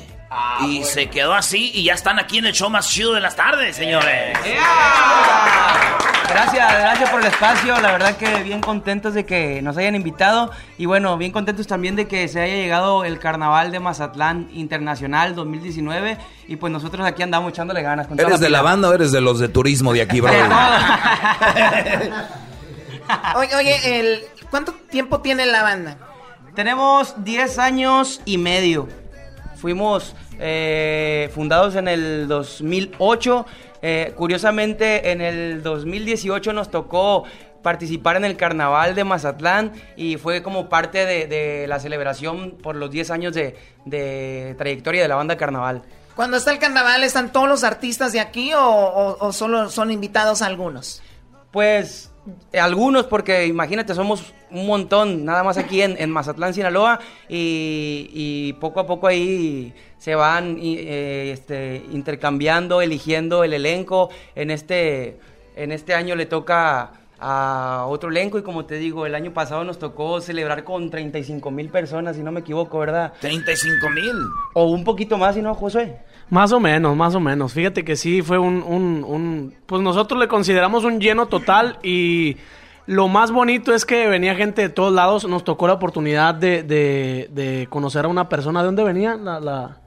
y 0.68 0.84
se 0.84 1.10
quedó 1.10 1.34
así 1.34 1.72
y 1.74 1.86
ya 1.86 1.94
están 1.94 2.20
aquí 2.20 2.38
en 2.38 2.46
el 2.46 2.54
show 2.54 2.70
más 2.70 2.90
chido 2.90 3.14
de 3.14 3.20
las 3.20 3.36
tardes, 3.36 3.76
señores. 3.76 4.38
Gracias, 6.30 6.72
gracias 6.80 7.10
por 7.10 7.22
el 7.22 7.28
espacio. 7.28 7.82
La 7.82 7.92
verdad 7.92 8.16
que 8.16 8.44
bien 8.44 8.62
contentos 8.62 9.16
de 9.16 9.26
que 9.26 9.62
nos 9.64 9.76
hayan 9.78 9.96
invitado. 9.96 10.52
Y 10.78 10.86
bueno, 10.86 11.18
bien 11.18 11.32
contentos 11.32 11.66
también 11.66 11.96
de 11.96 12.08
que 12.08 12.28
se 12.28 12.40
haya 12.40 12.54
llegado 12.56 13.04
el 13.04 13.18
Carnaval 13.18 13.72
de 13.72 13.80
Mazatlán 13.80 14.48
Internacional 14.54 15.34
2019. 15.36 16.18
Y 16.48 16.56
pues 16.58 16.72
nosotros 16.72 17.06
aquí 17.08 17.24
andamos 17.24 17.52
echándole 17.52 17.82
ganas. 17.82 18.08
Con 18.08 18.20
¿Eres 18.20 18.40
de 18.40 18.50
la 18.50 18.62
banda 18.62 18.90
o 18.90 18.94
eres 18.94 19.12
de 19.12 19.22
los 19.22 19.40
de 19.40 19.50
turismo 19.50 19.92
de 19.94 20.04
aquí, 20.04 20.22
bro? 20.22 20.32
Oye, 23.36 23.56
oye, 23.56 24.00
el, 24.00 24.24
¿cuánto 24.50 24.74
tiempo 24.90 25.22
tiene 25.22 25.46
la 25.46 25.64
banda? 25.64 25.98
Tenemos 26.56 27.24
10 27.24 27.60
años 27.60 28.22
y 28.26 28.38
medio. 28.38 28.88
Fuimos 29.56 30.16
eh, 30.40 31.30
fundados 31.34 31.76
en 31.76 31.88
el 31.88 32.28
2008. 32.28 33.46
Eh, 33.82 34.14
curiosamente, 34.16 35.12
en 35.12 35.22
el 35.22 35.64
2018 35.64 36.54
nos 36.54 36.70
tocó 36.70 37.24
participar 37.62 38.16
en 38.16 38.26
el 38.26 38.38
carnaval 38.38 38.96
de 38.96 39.04
Mazatlán 39.04 39.74
y 39.98 40.16
fue 40.18 40.42
como 40.42 40.70
parte 40.70 41.06
de, 41.06 41.28
de 41.28 41.68
la 41.68 41.80
celebración 41.80 42.52
por 42.62 42.76
los 42.76 42.90
10 42.90 43.12
años 43.12 43.34
de, 43.34 43.58
de 43.86 44.56
trayectoria 44.58 45.02
de 45.02 45.08
la 45.08 45.16
banda 45.16 45.36
carnaval. 45.36 45.82
Cuando 46.16 46.38
está 46.38 46.52
el 46.52 46.60
carnaval, 46.60 47.04
¿están 47.04 47.32
todos 47.32 47.48
los 47.50 47.64
artistas 47.64 48.12
de 48.14 48.20
aquí 48.20 48.54
o, 48.54 48.62
o- 48.62 49.18
o 49.28 49.34
solo 49.34 49.70
son 49.70 49.92
invitados 49.92 50.42
algunos? 50.42 51.02
Pues 51.52 52.09
algunos, 52.54 53.06
porque 53.06 53.46
imagínate, 53.46 53.94
somos 53.94 54.34
un 54.52 54.68
montón, 54.68 55.26
nada 55.26 55.44
más 55.44 55.58
aquí 55.58 55.82
en, 55.82 55.96
en 56.00 56.10
Mazatlán, 56.10 56.54
Sinaloa, 56.54 57.00
y, 57.28 58.10
y 58.14 58.54
poco 58.54 58.80
a 58.80 58.88
poco 58.88 59.08
ahí 59.08 59.74
se 60.00 60.16
van 60.16 60.58
y, 60.58 60.78
eh, 60.78 61.32
este, 61.32 61.84
intercambiando, 61.92 62.82
eligiendo 62.82 63.44
el 63.44 63.54
elenco. 63.54 64.10
En 64.36 64.50
este, 64.50 65.20
en 65.56 65.72
este 65.72 65.94
año 65.94 66.16
le 66.16 66.26
toca 66.26 66.94
a 67.20 67.86
otro 67.88 68.10
elenco 68.10 68.40
y 68.40 68.44
como 68.44 68.66
te 68.66 68.76
digo, 68.76 69.06
el 69.06 69.14
año 69.14 69.34
pasado 69.34 69.64
nos 69.66 69.78
tocó 69.78 70.22
celebrar 70.22 70.64
con 70.64 70.90
35 70.90 71.52
mil 71.52 71.70
personas, 71.70 72.16
si 72.16 72.24
no 72.24 72.32
me 72.32 72.40
equivoco, 72.40 72.80
¿verdad? 72.80 73.14
35 73.20 73.90
mil. 73.90 74.16
O 74.54 74.66
un 74.66 74.84
poquito 74.84 75.18
más, 75.18 75.36
si 75.36 75.42
no, 75.42 75.54
Josué. 75.54 75.98
Más 76.30 76.52
o 76.52 76.60
menos, 76.60 76.96
más 76.96 77.16
o 77.16 77.20
menos. 77.20 77.54
Fíjate 77.54 77.84
que 77.84 77.96
sí 77.96 78.22
fue 78.22 78.38
un, 78.38 78.62
un, 78.62 79.04
un- 79.08 79.54
Pues 79.66 79.82
nosotros 79.82 80.20
le 80.20 80.28
consideramos 80.28 80.84
un 80.84 81.00
lleno 81.00 81.26
total 81.28 81.80
y 81.82 82.38
lo 82.86 83.08
más 83.08 83.32
bonito 83.32 83.74
es 83.74 83.86
que 83.86 84.08
venía 84.08 84.36
gente 84.36 84.62
de 84.62 84.70
todos 84.70 84.94
lados. 84.94 85.28
Nos 85.28 85.44
tocó 85.44 85.68
la 85.68 85.74
oportunidad 85.74 86.36
de, 86.36 86.62
de, 86.64 87.30
de 87.32 87.68
conocer 87.70 88.06
a 88.06 88.08
una 88.10 88.30
persona. 88.30 88.60
¿De 88.62 88.68
dónde 88.68 88.84
venía? 88.84 89.16
La, 89.16 89.40
la, 89.40 89.78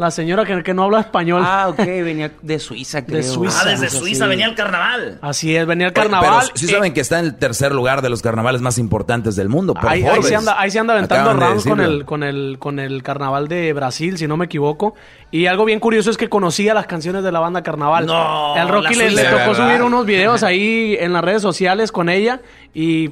la 0.00 0.10
señora 0.10 0.46
que, 0.46 0.62
que 0.62 0.72
no 0.72 0.84
habla 0.84 1.00
español. 1.00 1.42
Ah, 1.44 1.68
ok, 1.68 1.76
venía 1.76 2.32
de 2.40 2.58
Suiza, 2.58 3.04
creo. 3.04 3.18
De 3.18 3.22
Suiza. 3.22 3.60
Ah, 3.62 3.68
desde 3.68 3.90
Suiza 3.90 4.24
sí. 4.24 4.30
venía 4.30 4.46
el 4.46 4.54
carnaval. 4.54 5.18
Así 5.20 5.54
es, 5.54 5.66
venía 5.66 5.88
el 5.88 5.92
carnaval. 5.92 6.40
Pero 6.46 6.56
sí 6.56 6.64
Eh, 6.64 6.68
saben 6.70 6.94
que 6.94 7.00
está 7.00 7.18
en 7.18 7.26
el 7.26 7.34
tercer 7.36 7.72
lugar 7.72 8.00
de 8.00 8.08
los 8.08 8.22
carnavales 8.22 8.62
más 8.62 8.78
importantes 8.78 9.36
del 9.36 9.50
mundo. 9.50 9.74
por 9.74 9.86
Ahí, 9.88 10.02
se 10.22 10.34
anda, 10.34 10.58
ahí 10.58 10.70
se 10.70 10.78
anda 10.78 10.94
aventando 10.94 11.30
Acaban 11.30 11.38
de 11.38 11.46
rounds 11.46 11.64
con 11.66 11.80
el, 11.80 12.04
con, 12.06 12.22
el, 12.22 12.56
con 12.58 12.78
el 12.78 13.02
carnaval 13.02 13.46
de 13.46 13.74
Brasil, 13.74 14.16
si 14.16 14.26
no 14.26 14.38
me 14.38 14.46
equivoco. 14.46 14.94
Y 15.30 15.44
algo 15.46 15.66
bien 15.66 15.80
curioso 15.80 16.10
es 16.10 16.16
que 16.16 16.30
conocía 16.30 16.72
las 16.72 16.86
canciones 16.86 17.22
de 17.22 17.30
la 17.30 17.40
banda 17.40 17.62
Carnaval. 17.62 18.06
No, 18.06 18.56
El 18.56 18.68
Rocky 18.68 18.94
le, 18.94 19.10
tocó 19.24 19.36
verdad. 19.36 19.54
subir 19.68 19.82
unos 19.82 20.06
videos 20.06 20.42
ahí 20.42 20.96
en 20.98 21.12
las 21.12 21.22
redes 21.22 21.42
sociales 21.42 21.92
con 21.92 22.08
ella 22.08 22.40
y 22.72 23.10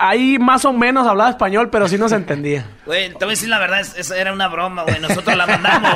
ahí 0.00 0.38
más 0.38 0.64
o 0.64 0.72
menos 0.72 1.06
hablaba 1.06 1.30
español, 1.30 1.68
pero 1.70 1.86
sí 1.88 1.98
nos 1.98 2.12
entendía. 2.12 2.64
Güey, 2.90 3.10
te 3.10 3.18
voy 3.24 3.26
a 3.26 3.30
decir 3.30 3.48
la 3.48 3.58
verdad, 3.60 3.80
es- 3.80 3.94
esa 3.96 4.16
era 4.16 4.32
una 4.32 4.48
broma, 4.48 4.82
güey. 4.82 4.98
Nosotros 4.98 5.36
la 5.36 5.46
mandamos. 5.46 5.92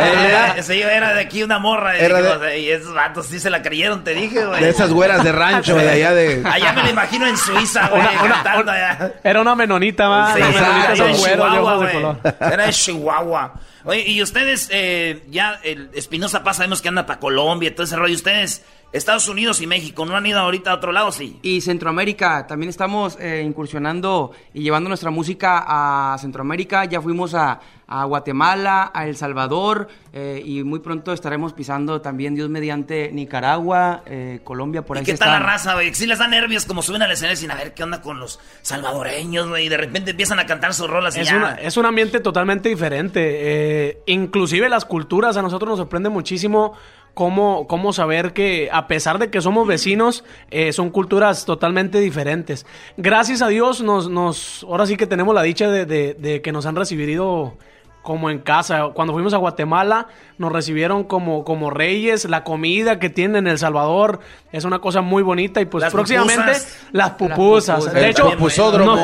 era, 0.00 0.54
era 0.56 1.12
de 1.14 1.20
aquí 1.20 1.42
una 1.42 1.58
morra. 1.58 1.96
Y, 1.98 2.00
Era 2.00 2.18
dijimos, 2.18 2.40
de- 2.40 2.58
y 2.60 2.70
esos 2.70 2.94
vatos 2.94 3.26
sí 3.26 3.38
se 3.40 3.50
la 3.50 3.62
creyeron, 3.62 4.04
te 4.04 4.14
dije, 4.14 4.44
güey. 4.46 4.62
De 4.62 4.70
esas 4.70 4.90
güeras 4.90 5.22
de 5.24 5.32
rancho, 5.32 5.76
de 5.76 5.90
allá 5.90 6.12
de- 6.14 6.42
Allá 6.46 6.72
me 6.72 6.82
la 6.84 6.90
imagino 6.90 7.26
en 7.26 7.36
Suiza, 7.36 7.88
güey, 7.90 8.02
cantando 8.02 8.72
allá. 8.72 9.12
Era 9.22 9.40
una 9.40 9.54
menonita 9.54 10.08
más. 10.08 10.34
Sí, 10.34 10.40
las 10.40 10.54
menonitas 10.54 10.98
son 10.98 11.12
de 11.12 11.18
güeros 11.18 11.26
de 11.52 11.56
Chihuahua, 11.58 11.74
ojos 11.74 11.86
de 11.86 11.92
güey. 11.92 12.02
color. 12.02 12.34
Era 12.52 12.66
de 12.66 12.72
Chihuahua. 12.72 13.54
Oye, 13.84 14.04
y 14.06 14.22
ustedes, 14.22 14.68
eh, 14.70 15.24
ya, 15.28 15.58
el 15.64 15.90
Espinosa 15.94 16.42
Paz 16.44 16.56
sabemos 16.56 16.80
que 16.80 16.88
anda 16.88 17.04
para 17.04 17.18
Colombia 17.18 17.68
y 17.68 17.72
todo 17.72 17.84
ese 17.84 17.96
rollo. 17.96 18.14
Ustedes, 18.14 18.64
Estados 18.92 19.26
Unidos 19.28 19.60
y 19.62 19.66
México, 19.66 20.04
¿no 20.04 20.14
han 20.16 20.26
ido 20.26 20.38
ahorita 20.38 20.70
a 20.70 20.74
otro 20.74 20.92
lado, 20.92 21.12
sí? 21.12 21.38
Y 21.42 21.62
Centroamérica, 21.62 22.46
también 22.46 22.68
estamos 22.68 23.16
eh, 23.18 23.42
incursionando 23.46 24.32
y 24.52 24.62
llevando 24.62 24.88
nuestra 24.88 25.10
música 25.10 25.64
a 25.66 26.18
Centroamérica. 26.18 26.84
Ya 26.84 27.00
fuimos 27.00 27.34
a, 27.34 27.60
a 27.86 28.04
Guatemala, 28.04 28.90
a 28.92 29.06
El 29.06 29.16
Salvador 29.16 29.88
eh, 30.12 30.42
y 30.44 30.62
muy 30.62 30.80
pronto 30.80 31.12
estaremos 31.14 31.54
pisando 31.54 32.02
también, 32.02 32.34
Dios 32.34 32.50
mediante, 32.50 33.10
Nicaragua, 33.12 34.02
eh, 34.04 34.40
Colombia, 34.44 34.82
por 34.84 34.98
ahí 34.98 35.02
¿Y 35.02 35.06
qué 35.06 35.12
se 35.12 35.18
tal 35.18 35.28
la 35.30 35.34
están- 35.36 35.48
raza, 35.50 35.74
güey? 35.74 35.94
Sí 35.94 36.06
les 36.06 36.18
da 36.18 36.28
nervios 36.28 36.66
como 36.66 36.82
suben 36.82 37.00
al 37.02 37.10
escenario 37.12 37.36
sin 37.38 37.50
a 37.50 37.54
ver 37.54 37.72
qué 37.72 37.84
onda 37.84 38.02
con 38.02 38.20
los 38.20 38.40
salvadoreños, 38.60 39.48
güey. 39.48 39.66
Y 39.66 39.68
de 39.68 39.76
repente 39.78 40.10
empiezan 40.10 40.38
a 40.38 40.46
cantar 40.46 40.74
sus 40.74 40.88
rolas 40.88 41.16
y 41.16 41.20
Es, 41.20 41.28
ya. 41.30 41.36
una- 41.36 41.54
es 41.54 41.76
un 41.78 41.86
ambiente 41.86 42.20
totalmente 42.20 42.68
diferente. 42.68 43.20
Eh, 43.24 44.02
inclusive 44.06 44.68
las 44.68 44.84
culturas, 44.84 45.36
a 45.36 45.42
nosotros 45.42 45.70
nos 45.70 45.78
sorprende 45.78 46.08
muchísimo 46.08 46.74
cómo, 47.14 47.66
cómo 47.66 47.92
saber 47.92 48.32
que 48.32 48.68
a 48.72 48.86
pesar 48.88 49.18
de 49.18 49.30
que 49.30 49.40
somos 49.40 49.66
vecinos, 49.66 50.24
eh, 50.50 50.72
son 50.72 50.90
culturas 50.90 51.44
totalmente 51.44 52.00
diferentes. 52.00 52.66
Gracias 52.96 53.42
a 53.42 53.48
Dios, 53.48 53.82
nos, 53.82 54.08
nos, 54.08 54.64
ahora 54.68 54.86
sí 54.86 54.96
que 54.96 55.06
tenemos 55.06 55.34
la 55.34 55.42
dicha 55.42 55.70
de, 55.70 55.84
de- 55.86 56.14
de 56.14 56.40
que 56.42 56.52
nos 56.52 56.66
han 56.66 56.76
recibido 56.76 57.56
como 58.02 58.30
en 58.30 58.40
casa. 58.40 58.88
Cuando 58.94 59.12
fuimos 59.12 59.32
a 59.32 59.36
Guatemala, 59.36 60.08
nos 60.38 60.50
recibieron 60.52 61.04
como, 61.04 61.44
como 61.44 61.70
reyes. 61.70 62.24
La 62.24 62.42
comida 62.44 62.98
que 62.98 63.10
tienen 63.10 63.46
en 63.46 63.52
El 63.52 63.58
Salvador 63.58 64.18
es 64.50 64.64
una 64.64 64.80
cosa 64.80 65.00
muy 65.02 65.22
bonita. 65.22 65.60
Y 65.60 65.66
pues 65.66 65.82
Las 65.82 65.92
próximamente 65.92 66.42
pupusas. 66.52 66.78
las 66.92 67.10
pupusas. 67.10 67.76
pupusas. 67.76 67.94
De 67.94 68.08
hecho, 68.10 68.24
nos 68.24 68.34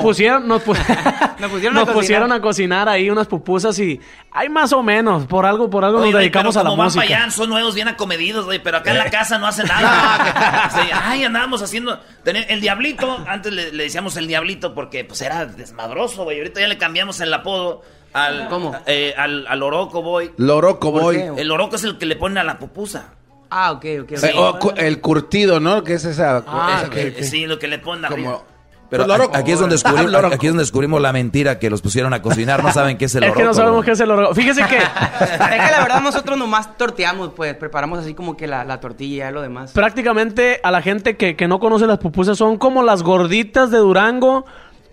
pusieron, 0.03 0.49
nos, 0.49 0.65
pu- 0.65 0.77
Nos 1.39 1.51
pusieron, 1.51 1.75
nos 1.75 1.83
a 1.83 1.87
cocinar. 1.87 1.95
pusieron 1.95 2.33
a 2.33 2.41
cocinar 2.41 2.89
ahí 2.89 3.09
unas 3.11 3.29
pupusas 3.29 3.79
y 3.79 4.01
hay 4.33 4.49
más 4.49 4.73
o 4.73 4.83
menos. 4.83 5.27
Por 5.27 5.47
algo, 5.47 5.71
por 5.71 5.85
algo 5.85 6.01
Oye, 6.01 6.11
nos 6.11 6.21
dedicamos 6.21 6.55
pero 6.57 6.61
a 6.61 6.65
la 6.65 6.71
como 6.71 6.79
van 6.79 6.87
música. 6.87 7.05
para 7.07 7.23
allá, 7.25 7.31
son 7.31 7.49
nuevos, 7.51 7.75
bien 7.77 7.87
acomedidos, 7.89 8.45
güey, 8.47 8.61
pero 8.63 8.79
acá 8.79 8.91
en 8.91 8.99
la 8.99 9.11
casa 9.11 9.39
no 9.39 9.47
hacen 9.47 9.67
nada. 9.69 10.71
Sí, 10.75 10.89
ay, 10.93 11.23
andábamos 11.25 11.63
haciendo... 11.63 12.01
el 12.25 12.61
Diablito, 12.61 13.19
antes 13.29 13.53
le, 13.53 13.73
le 13.73 13.85
decíamos 13.85 14.17
el 14.17 14.27
Diablito 14.27 14.75
porque 14.75 15.05
pues 15.05 15.23
era 15.23 15.47
desmadroso, 15.47 16.25
güey. 16.25 16.39
Ahorita 16.39 16.61
ya 16.61 16.67
le 16.69 16.79
cambiamos 16.79 17.21
el 17.21 17.33
apodo 17.33 17.83
al... 18.13 18.49
¿Cómo? 18.49 18.75
eh, 18.87 19.15
al, 19.17 19.47
al 19.47 19.63
Oroco 19.63 20.03
Boy. 20.03 20.33
Loroco 20.37 20.93
¿Por 20.93 21.03
Boy. 21.03 21.17
qué? 21.17 21.33
El 21.43 21.51
Oroco 21.51 21.77
es 21.77 21.85
el 21.85 21.99
que 21.99 22.07
le 22.07 22.17
pone 22.17 22.41
a 22.41 22.45
la 22.45 22.59
pupusa. 22.59 23.11
Ah, 23.51 23.73
ok, 23.73 23.85
ok. 24.03 24.13
ok. 24.13 24.25
Eh, 24.25 24.33
o 24.37 24.73
el 24.77 25.01
curtido, 25.01 25.59
¿no? 25.61 25.83
Que 25.83 25.95
es 25.95 26.05
esa. 26.05 26.45
Ah, 26.47 26.81
esa 26.83 26.91
que- 26.91 27.15
que- 27.15 27.25
Sí, 27.25 27.47
lo 27.47 27.59
que 27.59 27.67
le 27.69 27.79
ponen 27.79 28.05
arriba. 28.05 28.33
Como- 28.33 28.45
Pero 28.91 29.05
Pues 29.05 29.19
loroco. 29.19 29.37
aquí 29.37 29.53
es, 29.53 29.61
donde 29.61 29.77
aquí 30.33 30.47
es 30.47 30.53
donde 30.53 30.63
descubrimos 30.63 31.01
la 31.03 31.13
mentira 31.13 31.59
que 31.59 31.69
los 31.69 31.83
pusieron 31.83 32.15
a 32.15 32.23
cocinar. 32.23 32.63
No 32.63 32.73
saben 32.73 32.97
qué 32.97 33.05
es 33.05 33.15
el 33.15 33.25
Es 33.25 33.33
que 33.33 33.39
no 33.41 33.51
oroco, 33.51 33.55
sabemos 33.55 33.77
güey. 33.77 33.85
qué 33.87 33.93
es 33.93 34.01
el 34.01 34.11
oro. 34.11 34.35
Fíjese 34.35 34.63
que 34.67 34.77
Es 35.21 35.39
que 35.67 35.73
la 35.73 35.81
verdad 35.83 36.01
nosotros 36.03 36.39
nomás 36.39 36.77
torteamos, 36.79 37.33
pues 37.37 37.55
preparamos 37.55 37.99
así 37.99 38.15
como 38.15 38.35
que 38.37 38.47
la, 38.47 38.65
la 38.65 38.81
tortilla 38.81 39.29
y 39.29 39.33
lo 39.35 39.43
demás. 39.43 39.73
prácticamente 39.73 40.61
a 40.63 40.71
la 40.71 40.81
gente 40.81 41.17
que, 41.19 41.37
que 41.37 41.49
no 41.49 41.59
conoce 41.61 41.87
las 41.87 41.99
pupusas 41.99 42.39
son 42.39 42.57
como 42.57 42.83
las 42.83 43.03
gorditas 43.03 43.71
de 43.71 43.77
Durango, 43.79 44.47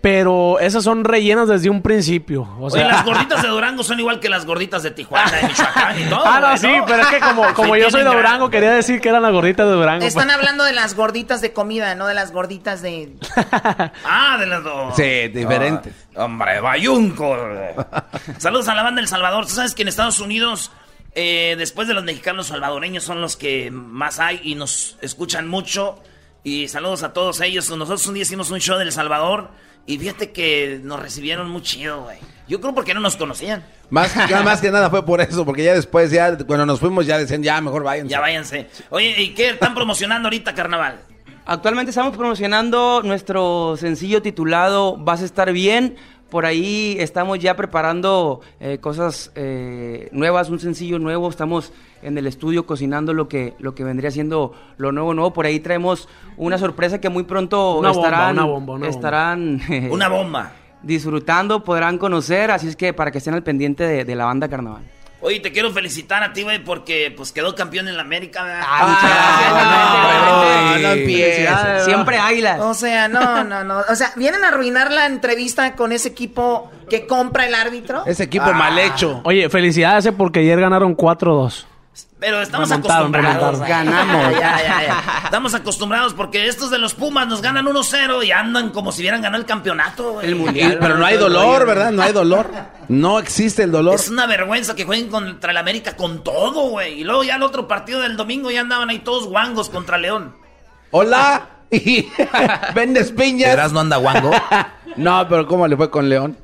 pero 0.06 0.60
esas 0.60 0.84
son 0.84 1.04
rellenas 1.04 1.48
desde 1.48 1.68
un 1.68 1.82
principio. 1.82 2.44
O 2.60 2.66
Oye, 2.66 2.78
sea, 2.78 2.88
las 2.88 3.06
gorditas 3.06 3.42
de 3.42 3.48
Durango 3.48 3.84
son 3.84 4.00
igual 4.00 4.20
que 4.20 4.30
las 4.30 4.46
gorditas 4.46 4.84
de 4.84 4.92
Tijuana, 4.92 5.32
de 5.32 5.48
Michoacán 5.48 6.00
y 6.00 6.04
todo. 6.04 6.24
Ah, 6.26 6.40
no, 6.40 6.58
sí, 6.60 6.70
pero 6.86 7.02
es 7.02 7.08
que 7.08 7.20
como, 7.20 7.52
como 7.56 7.74
Sí, 7.74 7.82
yo 7.82 7.90
soy 7.90 8.04
de 8.04 8.10
Durango, 8.10 8.52
quería 8.52 8.70
decir 8.74 9.02
que 9.02 9.10
eran 9.10 9.24
las 9.24 9.32
gorditas 9.32 9.66
de 9.66 9.74
Durango. 9.74 10.06
Están 10.06 10.26
pues. 10.26 10.38
hablando 10.38 10.64
de 10.64 10.74
las 10.74 10.94
gorditas 10.94 11.42
de 11.42 11.54
comida, 11.54 11.96
no 11.96 12.06
de 12.06 12.14
las 12.14 12.32
gorditas 12.32 12.84
de... 12.84 13.14
Ah, 14.06 14.38
de 14.40 14.46
las 14.46 14.64
dos. 14.64 14.96
Sí, 14.96 15.28
diferente. 15.30 15.92
Ah, 16.16 16.26
hombre, 16.26 16.62
bayunco. 16.62 17.36
Saludos 18.38 18.68
a 18.68 18.76
la 18.76 18.84
banda 18.84 19.02
del 19.02 19.08
Salvador. 19.08 19.48
Tú 19.48 19.54
sabes 19.54 19.74
que 19.74 19.82
en 19.82 19.88
Estados 19.88 20.20
Unidos, 20.20 20.72
eh, 21.16 21.56
después 21.58 21.88
de 21.88 21.96
los 21.96 22.04
mexicanos 22.04 22.46
salvadoreños, 22.46 23.04
son 23.04 23.22
los 23.22 23.38
que 23.38 23.72
más 23.72 24.20
hay 24.20 24.40
y 24.44 24.54
nos 24.54 25.00
escuchan 25.02 25.48
mucho. 25.48 26.00
Y 26.44 26.68
saludos 26.68 27.02
a 27.02 27.12
todos 27.12 27.42
ellos. 27.42 27.68
Nosotros 27.72 28.06
un 28.06 28.14
día 28.14 28.22
hicimos 28.22 28.52
un 28.52 28.60
show 28.60 28.78
del 28.78 28.92
Salvador 28.92 29.50
y 29.86 29.98
fíjate 29.98 30.32
que 30.32 30.80
nos 30.84 31.00
recibieron 31.00 31.50
muy 31.50 31.62
chido, 31.62 32.04
güey. 32.04 32.18
Yo 32.48 32.62
creo 32.62 32.74
porque 32.74 32.94
no 32.94 33.00
nos 33.00 33.16
conocían. 33.16 33.64
Más, 33.90 34.14
ya 34.30 34.42
más 34.44 34.62
que 34.62 34.72
nada 34.72 34.90
fue 34.90 35.06
por 35.06 35.22
eso, 35.22 35.46
porque 35.46 35.64
ya 35.64 35.74
después, 35.74 36.12
ya 36.12 36.38
cuando 36.38 36.66
nos 36.66 36.80
fuimos, 36.80 37.06
ya 37.06 37.18
decían, 37.18 37.44
ya 37.44 37.60
mejor 37.62 37.84
váyanse. 37.84 38.12
Ya 38.12 38.20
váyanse. 38.20 38.68
Oye, 38.90 39.22
¿y 39.22 39.34
qué 39.34 39.50
están 39.50 39.76
promocionando 39.76 40.28
ahorita, 40.28 40.54
carnaval? 40.54 41.02
Actualmente 41.46 41.92
estamos 41.92 42.18
promocionando 42.18 43.02
nuestro 43.04 43.76
sencillo 43.78 44.22
titulado 44.24 44.98
Vas 44.98 45.22
a 45.22 45.26
estar 45.26 45.52
bien. 45.54 45.96
Por 46.30 46.46
ahí 46.46 46.98
estamos 47.00 47.38
ya 47.38 47.56
preparando 47.56 48.42
eh, 48.60 48.80
cosas 48.80 49.32
eh, 49.36 50.10
nuevas, 50.12 50.50
un 50.50 50.60
sencillo 50.60 50.98
nuevo. 50.98 51.30
Estamos 51.30 51.72
en 52.06 52.18
el 52.18 52.28
estudio 52.28 52.66
cocinando 52.66 53.14
lo 53.14 53.28
que, 53.28 53.56
lo 53.60 53.76
que 53.76 53.84
vendría 53.84 54.12
siendo 54.12 54.54
lo 54.78 54.92
nuevo, 54.92 55.14
nuevo. 55.14 55.34
Por 55.34 55.46
ahí 55.46 55.60
traemos 55.60 56.08
una 56.38 56.58
sorpresa 56.58 57.02
que 57.02 57.10
muy 57.10 57.24
pronto 57.24 57.76
Una 57.78 57.92
bomba, 57.92 58.08
estarán, 58.08 58.34
una 58.34 58.46
bomba, 58.46 58.74
una 58.74 58.86
bomba. 58.86 58.90
estarán 58.90 59.62
Una 59.92 60.08
bomba. 60.08 60.52
disfrutando, 60.84 61.64
podrán 61.64 61.98
conocer. 61.98 62.52
Así 62.52 62.68
es 62.68 62.76
que 62.76 62.94
para 62.94 63.12
que 63.12 63.18
estén 63.18 63.34
al 63.34 63.44
pendiente 63.44 63.84
de, 63.84 64.06
de 64.06 64.16
la 64.16 64.26
banda 64.26 64.48
Carnaval. 64.48 64.84
Oye, 65.22 65.40
te 65.40 65.52
quiero 65.52 65.72
felicitar 65.72 66.22
a 66.22 66.34
ti, 66.34 66.44
güey, 66.44 66.64
porque 66.64 67.12
pues 67.16 67.32
quedó 67.32 67.56
campeón 67.56 67.88
en 67.88 67.96
la 67.96 68.04
América. 68.04 68.44
¿verdad? 68.44 68.64
Ah, 68.68 70.74
no, 70.76 70.82
no 70.82 70.90
empieces. 70.94 71.50
Siempre 71.86 72.20
águilas. 72.20 72.60
O 72.62 72.76
sea, 72.76 73.08
no, 73.08 73.44
no, 73.44 73.64
no. 73.64 73.80
O 73.90 73.96
sea, 73.96 74.12
¿vienen 74.18 74.44
a 74.44 74.50
arruinar 74.50 74.92
la 74.92 75.08
entrevista 75.08 75.76
con 75.76 75.92
ese 75.92 76.10
equipo 76.10 76.70
que 76.92 77.08
compra 77.08 77.48
el 77.48 77.56
árbitro? 77.56 78.04
Ese 78.06 78.26
equipo 78.26 78.54
mal 78.54 78.78
hecho. 78.78 79.22
Oye, 79.24 79.50
felicidades 79.50 80.06
eh, 80.06 80.12
porque 80.12 80.42
ayer 80.42 80.60
ganaron 80.60 80.96
4-2. 80.96 81.66
Pero 82.20 82.42
estamos 82.42 82.70
Remontaron, 82.70 83.16
acostumbrados. 83.16 83.60
remontaron. 83.60 83.86
Ganamos. 83.94 84.32
Ya, 84.40 84.58
ya, 84.62 84.84
ya. 84.88 85.22
Estamos 85.26 85.54
acostumbrados 85.54 86.14
porque 86.14 86.48
estos 86.48 86.70
de 86.70 86.78
los 86.78 86.94
Pumas 86.94 87.28
nos 87.28 87.42
ganan 87.42 87.66
1-0 87.66 88.26
y 88.26 88.32
andan 88.32 88.70
como 88.72 88.92
si 88.92 89.02
hubieran 89.02 89.22
ganado 89.22 89.42
el 89.42 89.46
campeonato. 89.48 90.22
El 90.22 90.32
Y- 90.32 90.36
mundial. 90.36 90.78
pero 90.80 90.98
no 90.98 91.06
hay 91.06 91.18
dolor, 91.18 91.66
¿verdad? 91.66 91.92
No 91.92 92.02
hay 92.02 92.14
dolor. 92.14 92.50
No 92.90 93.20
existe 93.20 93.64
el 93.64 93.72
dolor. 93.72 93.96
Es 93.96 94.10
una 94.10 94.26
vergüenza 94.28 94.76
que 94.76 94.86
jueguen 94.86 95.10
contra 95.10 95.52
el 95.52 95.58
América 95.58 95.96
con 95.96 96.24
todo, 96.24 96.70
güey. 96.70 97.02
Y 97.02 97.04
luego 97.04 97.24
ya 97.24 97.36
el 97.36 97.44
otro 97.44 97.68
partido 97.68 98.02
del 98.02 98.18
domingo 98.18 98.50
ya 98.52 98.62
andaban 98.62 98.90
ahí 98.90 99.00
todos 99.00 99.28
guangos 99.28 99.70
contra 99.70 99.98
León. 99.98 100.36
Hola. 100.92 101.50
Y 101.72 102.08
vendes 102.76 103.12
piñas. 103.12 103.50
¿Verás 103.50 103.74
no 103.74 103.80
anda 103.82 103.98
guango? 103.98 104.32
No, 104.98 105.28
pero 105.28 105.48
¿cómo 105.48 105.68
le 105.68 105.76
fue 105.76 105.90
con 105.90 106.08
León? 106.08 106.38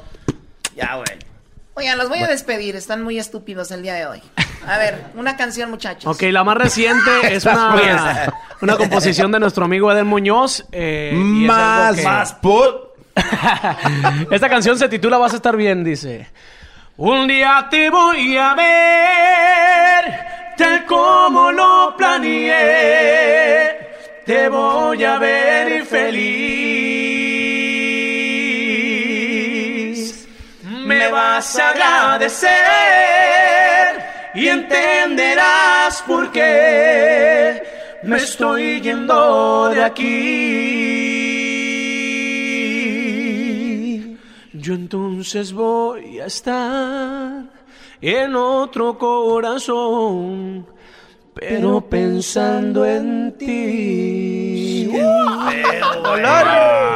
Ya, 0.75 0.95
güey. 0.95 1.19
Oigan, 1.75 1.97
los 1.97 2.09
voy 2.09 2.19
a 2.19 2.27
despedir. 2.27 2.75
Están 2.75 3.01
muy 3.01 3.17
estúpidos 3.17 3.71
el 3.71 3.81
día 3.81 3.93
de 3.95 4.05
hoy. 4.07 4.21
A 4.67 4.77
ver, 4.77 5.03
una 5.15 5.35
canción, 5.35 5.69
muchachos. 5.71 6.05
Ok, 6.15 6.21
la 6.31 6.43
más 6.43 6.55
reciente 6.57 7.09
es 7.35 7.43
una, 7.45 8.31
una 8.61 8.77
composición 8.77 9.31
de 9.31 9.39
nuestro 9.39 9.65
amigo 9.65 9.91
Eden 9.91 10.05
Muñoz. 10.07 10.65
eh, 10.71 11.11
y 11.13 11.45
es 11.45 11.49
algo 11.49 11.63
Más. 11.63 11.95
que- 11.95 12.03
Más 12.03 12.33
put. 12.33 12.75
Esta 14.31 14.47
canción 14.49 14.77
se 14.77 14.87
titula 14.87 15.17
Vas 15.17 15.33
a 15.33 15.37
estar 15.37 15.55
bien, 15.57 15.83
dice. 15.83 16.29
Un 16.97 17.27
día 17.27 17.67
te 17.69 17.89
voy 17.89 18.37
a 18.37 18.53
ver, 18.53 20.19
tal 20.57 20.85
como 20.85 21.51
lo 21.51 21.95
planeé. 21.97 23.79
Te 24.25 24.47
voy 24.49 25.03
a 25.03 25.17
ver 25.17 25.83
feliz. 25.85 26.29
Me 30.63 31.07
vas 31.09 31.57
a 31.59 31.69
agradecer 31.71 32.59
y 34.33 34.47
entenderás 34.47 36.01
por 36.07 36.31
qué 36.31 37.63
me 38.03 38.17
estoy 38.17 38.81
yendo 38.81 39.69
de 39.69 39.83
aquí. 39.83 41.11
Yo 44.53 44.73
entonces 44.73 45.53
voy 45.53 46.19
a 46.19 46.25
estar 46.25 47.43
en 47.99 48.35
otro 48.35 48.97
corazón, 48.97 50.67
pero 51.33 51.81
pensando 51.81 52.85
en 52.85 53.37
ti. 53.37 54.85
Dolor. 56.03 56.47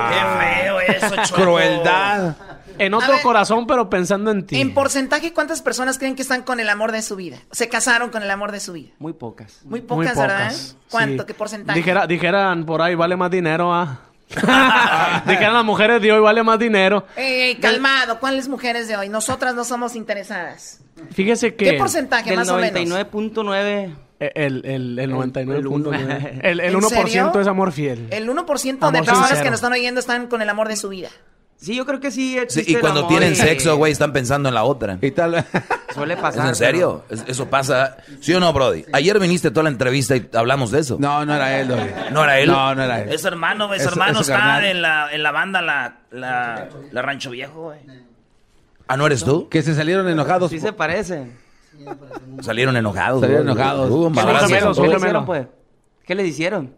Qué 0.09 0.19
feo 0.39 0.79
eso. 0.79 1.15
Crueldad. 1.33 2.35
En 2.79 2.93
A 2.93 2.97
otro 2.97 3.13
ver. 3.13 3.21
corazón, 3.21 3.67
pero 3.67 3.89
pensando 3.89 4.31
en 4.31 4.45
ti. 4.45 4.59
En 4.59 4.73
porcentaje, 4.73 5.33
¿cuántas 5.33 5.61
personas 5.61 5.97
creen 5.97 6.15
que 6.15 6.21
están 6.21 6.43
con 6.43 6.59
el 6.59 6.69
amor 6.69 6.91
de 6.91 7.01
su 7.01 7.15
vida? 7.15 7.37
Se 7.51 7.69
casaron 7.69 8.09
con 8.09 8.23
el 8.23 8.31
amor 8.31 8.51
de 8.51 8.59
su 8.59 8.73
vida. 8.73 8.89
Muy 8.99 9.13
pocas. 9.13 9.61
Muy 9.65 9.81
pocas, 9.81 10.17
¿verdad? 10.17 10.53
¿Cuánto? 10.89 11.23
sí. 11.23 11.27
¿Qué 11.27 11.33
porcentaje? 11.33 11.79
Dijera- 11.79 12.07
dijeran 12.07 12.65
por 12.65 12.81
ahí, 12.81 12.95
vale 12.95 13.15
más 13.15 13.31
dinero, 13.31 13.73
ah. 13.73 13.99
dijeran 15.27 15.53
las 15.53 15.63
mujeres 15.65 16.01
de 16.01 16.11
hoy, 16.11 16.19
vale 16.19 16.43
más 16.43 16.57
dinero. 16.59 17.05
Ey, 17.15 17.41
ey, 17.41 17.55
calmado, 17.55 18.19
¿cuáles 18.19 18.47
mujeres 18.47 18.87
de 18.87 18.97
hoy? 18.97 19.07
Nosotras 19.09 19.53
no 19.55 19.63
somos 19.63 19.95
interesadas. 19.95 20.81
Fíjese 21.11 21.55
que... 21.55 21.65
¿Qué 21.71 21.73
porcentaje 21.73 22.29
Del 22.31 22.39
más 22.39 22.49
o 22.49 22.57
menos? 22.57 22.79
99.9. 22.81 23.95
El, 24.19 24.65
el, 24.65 24.97
el 24.99 25.11
99.9. 25.11 26.39
El, 26.41 26.59
el 26.61 26.73
¿En 26.73 26.81
1% 26.81 26.87
serio? 26.89 27.39
es 27.39 27.47
amor 27.47 27.71
fiel. 27.71 28.07
El 28.11 28.27
1% 28.29 28.79
de 28.79 28.85
Amor 28.85 28.93
personas 28.93 29.27
sincero. 29.27 29.43
que 29.43 29.49
nos 29.51 29.57
están 29.57 29.73
oyendo 29.73 29.99
están 29.99 30.27
con 30.27 30.41
el 30.41 30.49
amor 30.49 30.67
de 30.69 30.77
su 30.77 30.89
vida. 30.89 31.09
Sí, 31.57 31.75
yo 31.75 31.85
creo 31.85 31.99
que 31.99 32.11
sí 32.11 32.37
Sí, 32.49 32.63
y 32.67 32.75
cuando 32.75 32.99
amor 32.99 33.09
tienen 33.11 33.31
y- 33.31 33.35
sexo, 33.35 33.77
güey, 33.77 33.91
están 33.91 34.11
pensando 34.13 34.49
en 34.49 34.55
la 34.55 34.63
otra. 34.65 34.97
Y 35.01 35.11
tal. 35.11 35.45
Suele 35.93 36.15
¿Es 36.15 36.19
pasar. 36.19 36.47
en 36.49 36.55
serio? 36.55 37.05
Es- 37.09 37.23
Eso 37.27 37.49
pasa. 37.49 37.97
¿Sí 38.19 38.33
o 38.33 38.39
no, 38.39 38.51
Brody? 38.53 38.85
Ayer 38.91 39.17
viniste 39.19 39.49
toda 39.51 39.63
la 39.63 39.69
entrevista 39.69 40.15
y 40.15 40.29
hablamos 40.33 40.71
de 40.71 40.79
eso. 40.81 40.97
No, 40.99 41.25
no 41.25 41.33
era 41.33 41.59
él, 41.59 41.67
Brody. 41.67 41.89
¿No 42.11 42.23
era 42.23 42.39
él? 42.39 42.47
No, 42.49 42.75
no 42.75 42.83
era 42.83 43.01
él. 43.01 43.09
Es 43.13 43.23
hermano, 43.23 43.73
es 43.73 43.83
hermano, 43.83 44.19
está 44.19 44.33
carnal. 44.37 44.65
en 44.65 44.81
la, 44.81 45.11
en 45.13 45.23
la 45.23 45.31
banda 45.31 45.61
la, 45.61 45.99
la, 46.11 46.69
la 46.91 47.01
Rancho 47.01 47.31
Viejo, 47.31 47.61
güey. 47.63 47.79
¿Ah, 48.87 48.97
no 48.97 49.05
eres 49.07 49.23
tú? 49.23 49.49
Que 49.49 49.63
se 49.63 49.73
salieron 49.73 50.07
enojados. 50.09 50.51
Sí 50.51 50.59
se 50.59 50.73
parecen. 50.73 51.37
Salieron 52.41 52.75
enojados. 52.77 53.21
Salieron 53.21 53.47
enojados. 53.47 53.89
Un 53.89 54.13
¿Qué 54.13 55.25
pues? 55.25 55.47
¿Qué 56.05 56.15
le 56.15 56.27
hicieron? 56.27 56.75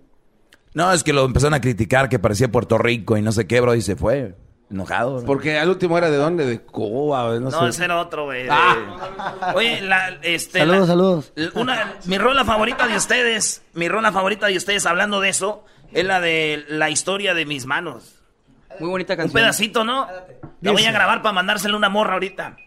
No, 0.74 0.94
es 0.94 1.04
que 1.04 1.12
lo 1.12 1.26
empezaron 1.26 1.54
a 1.56 1.62
criticar 1.62 2.08
que 2.08 2.20
parecía 2.20 2.50
Puerto 2.52 2.78
Rico 2.78 3.18
y 3.18 3.22
no 3.22 3.32
sé 3.32 3.48
qué, 3.48 3.60
bro, 3.60 3.76
y 3.76 3.82
se 3.82 3.96
fue. 3.96 4.36
Enojado. 4.70 5.24
Porque 5.26 5.58
al 5.58 5.70
último 5.70 5.98
era 5.98 6.10
de 6.10 6.18
dónde? 6.18 6.46
De 6.46 6.60
Cuba, 6.62 7.28
güey, 7.28 7.40
no, 7.40 7.50
No, 7.50 7.62
sé. 7.64 7.70
ese 7.70 7.86
era 7.86 8.00
otro, 8.00 8.26
güey. 8.26 8.48
Ah. 8.50 9.54
Oye, 9.56 9.80
la, 9.82 10.10
este... 10.22 10.60
Saludos, 10.60 10.80
la- 10.82 10.88
saludos. 10.88 11.34
Una, 11.54 11.94
mi 12.06 12.18
rola 12.18 12.44
favorita 12.44 12.86
de 12.88 12.98
ustedes, 12.98 13.62
mi 13.74 13.88
rola 13.88 14.12
favorita 14.12 14.48
de 14.48 14.58
ustedes, 14.58 14.86
hablando 14.86 15.22
de 15.22 15.30
eso, 15.30 15.64
es 15.94 16.04
la 16.06 16.20
de 16.20 16.66
la 16.68 16.90
historia 16.90 17.34
de 17.34 17.46
mis 17.46 17.66
manos. 17.66 18.16
Muy 18.80 18.90
bonita 18.90 19.14
Un 19.14 19.18
canción. 19.18 19.42
pedacito, 19.42 19.84
¿no? 19.86 20.06
La 20.62 20.72
voy 20.72 20.84
a 20.86 20.92
grabar 20.92 21.22
para 21.22 21.34
mandársela 21.34 21.74
a 21.76 21.78
una 21.78 21.90
morra 21.90 22.14
ahorita. 22.14 22.58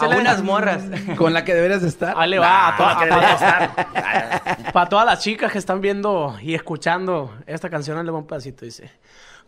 A 0.00 0.08
unas 0.08 0.42
morras. 0.42 0.82
Con 1.16 1.34
la 1.34 1.44
que 1.44 1.54
deberías 1.54 1.82
de 1.82 1.88
estar. 1.88 2.14
Ahí 2.16 2.30
le 2.30 2.38
va 2.38 2.68
a, 2.68 2.76
Con 2.76 2.86
la 2.88 2.98
que 2.98 3.04
debería 3.04 3.34
estar. 3.34 4.72
Para 4.72 4.88
todas 4.88 5.06
las 5.06 5.20
chicas 5.20 5.52
que 5.52 5.58
están 5.58 5.80
viendo 5.80 6.36
y 6.40 6.54
escuchando 6.54 7.32
esta 7.46 7.68
canción, 7.70 8.04
le 8.04 8.10
va 8.10 8.18
un 8.18 8.26
pedacito, 8.26 8.64
dice. 8.64 8.90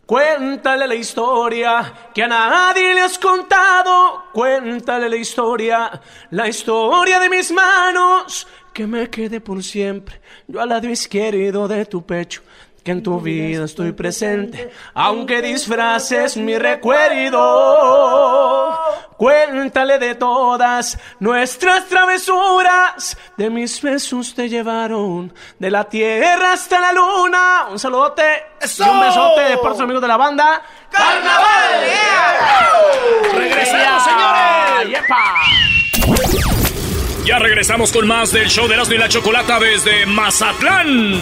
Cuéntale 0.09 0.87
la 0.87 0.95
historia 0.95 1.93
que 2.15 2.23
a 2.23 2.27
nadie 2.27 2.95
le 2.95 3.01
has 3.01 3.19
contado. 3.19 4.23
Cuéntale 4.33 5.07
la 5.07 5.15
historia, 5.15 6.01
la 6.31 6.47
historia 6.47 7.19
de 7.19 7.29
mis 7.29 7.51
manos. 7.51 8.47
Que 8.73 8.87
me 8.87 9.07
quede 9.07 9.39
por 9.39 9.63
siempre, 9.63 10.19
yo 10.47 10.61
al 10.61 10.69
lado 10.69 10.89
izquierdo 10.89 11.67
de 11.67 11.85
tu 11.85 12.03
pecho. 12.03 12.41
Que 12.83 12.89
en 12.89 13.03
tu 13.03 13.21
vida 13.21 13.65
estoy 13.65 13.91
presente, 13.91 14.71
aunque 14.95 15.43
disfraces 15.43 16.37
mi 16.37 16.57
recuerdo. 16.57 17.37
Cuéntale 19.17 19.99
de 19.99 20.15
todas 20.15 20.97
nuestras 21.19 21.85
travesuras. 21.87 23.17
De 23.37 23.49
mis 23.49 23.81
besos 23.81 24.33
te 24.33 24.49
llevaron 24.49 25.33
de 25.57 25.71
la 25.71 25.83
tierra 25.85 26.53
hasta 26.53 26.79
la 26.79 26.93
luna. 26.93 27.67
Un 27.69 27.79
saludote 27.79 28.23
y 28.61 28.81
un 28.81 29.01
besote 29.01 29.41
de 29.41 29.57
parte 29.57 29.63
de 29.63 29.69
los 29.69 29.79
amigos 29.81 30.01
de 30.01 30.07
la 30.07 30.17
banda. 30.17 30.61
¡Carnaval! 30.91 31.83
¡Regresamos, 33.33 34.03
señores! 34.03 34.59
Ya 37.25 37.37
regresamos 37.37 37.91
con 37.91 38.07
más 38.07 38.31
del 38.31 38.47
show 38.47 38.67
de 38.67 38.73
Erasmo 38.73 38.95
y 38.95 38.97
la 38.97 39.07
Chocolata 39.07 39.59
desde 39.59 40.07
Mazatlán. 40.07 41.21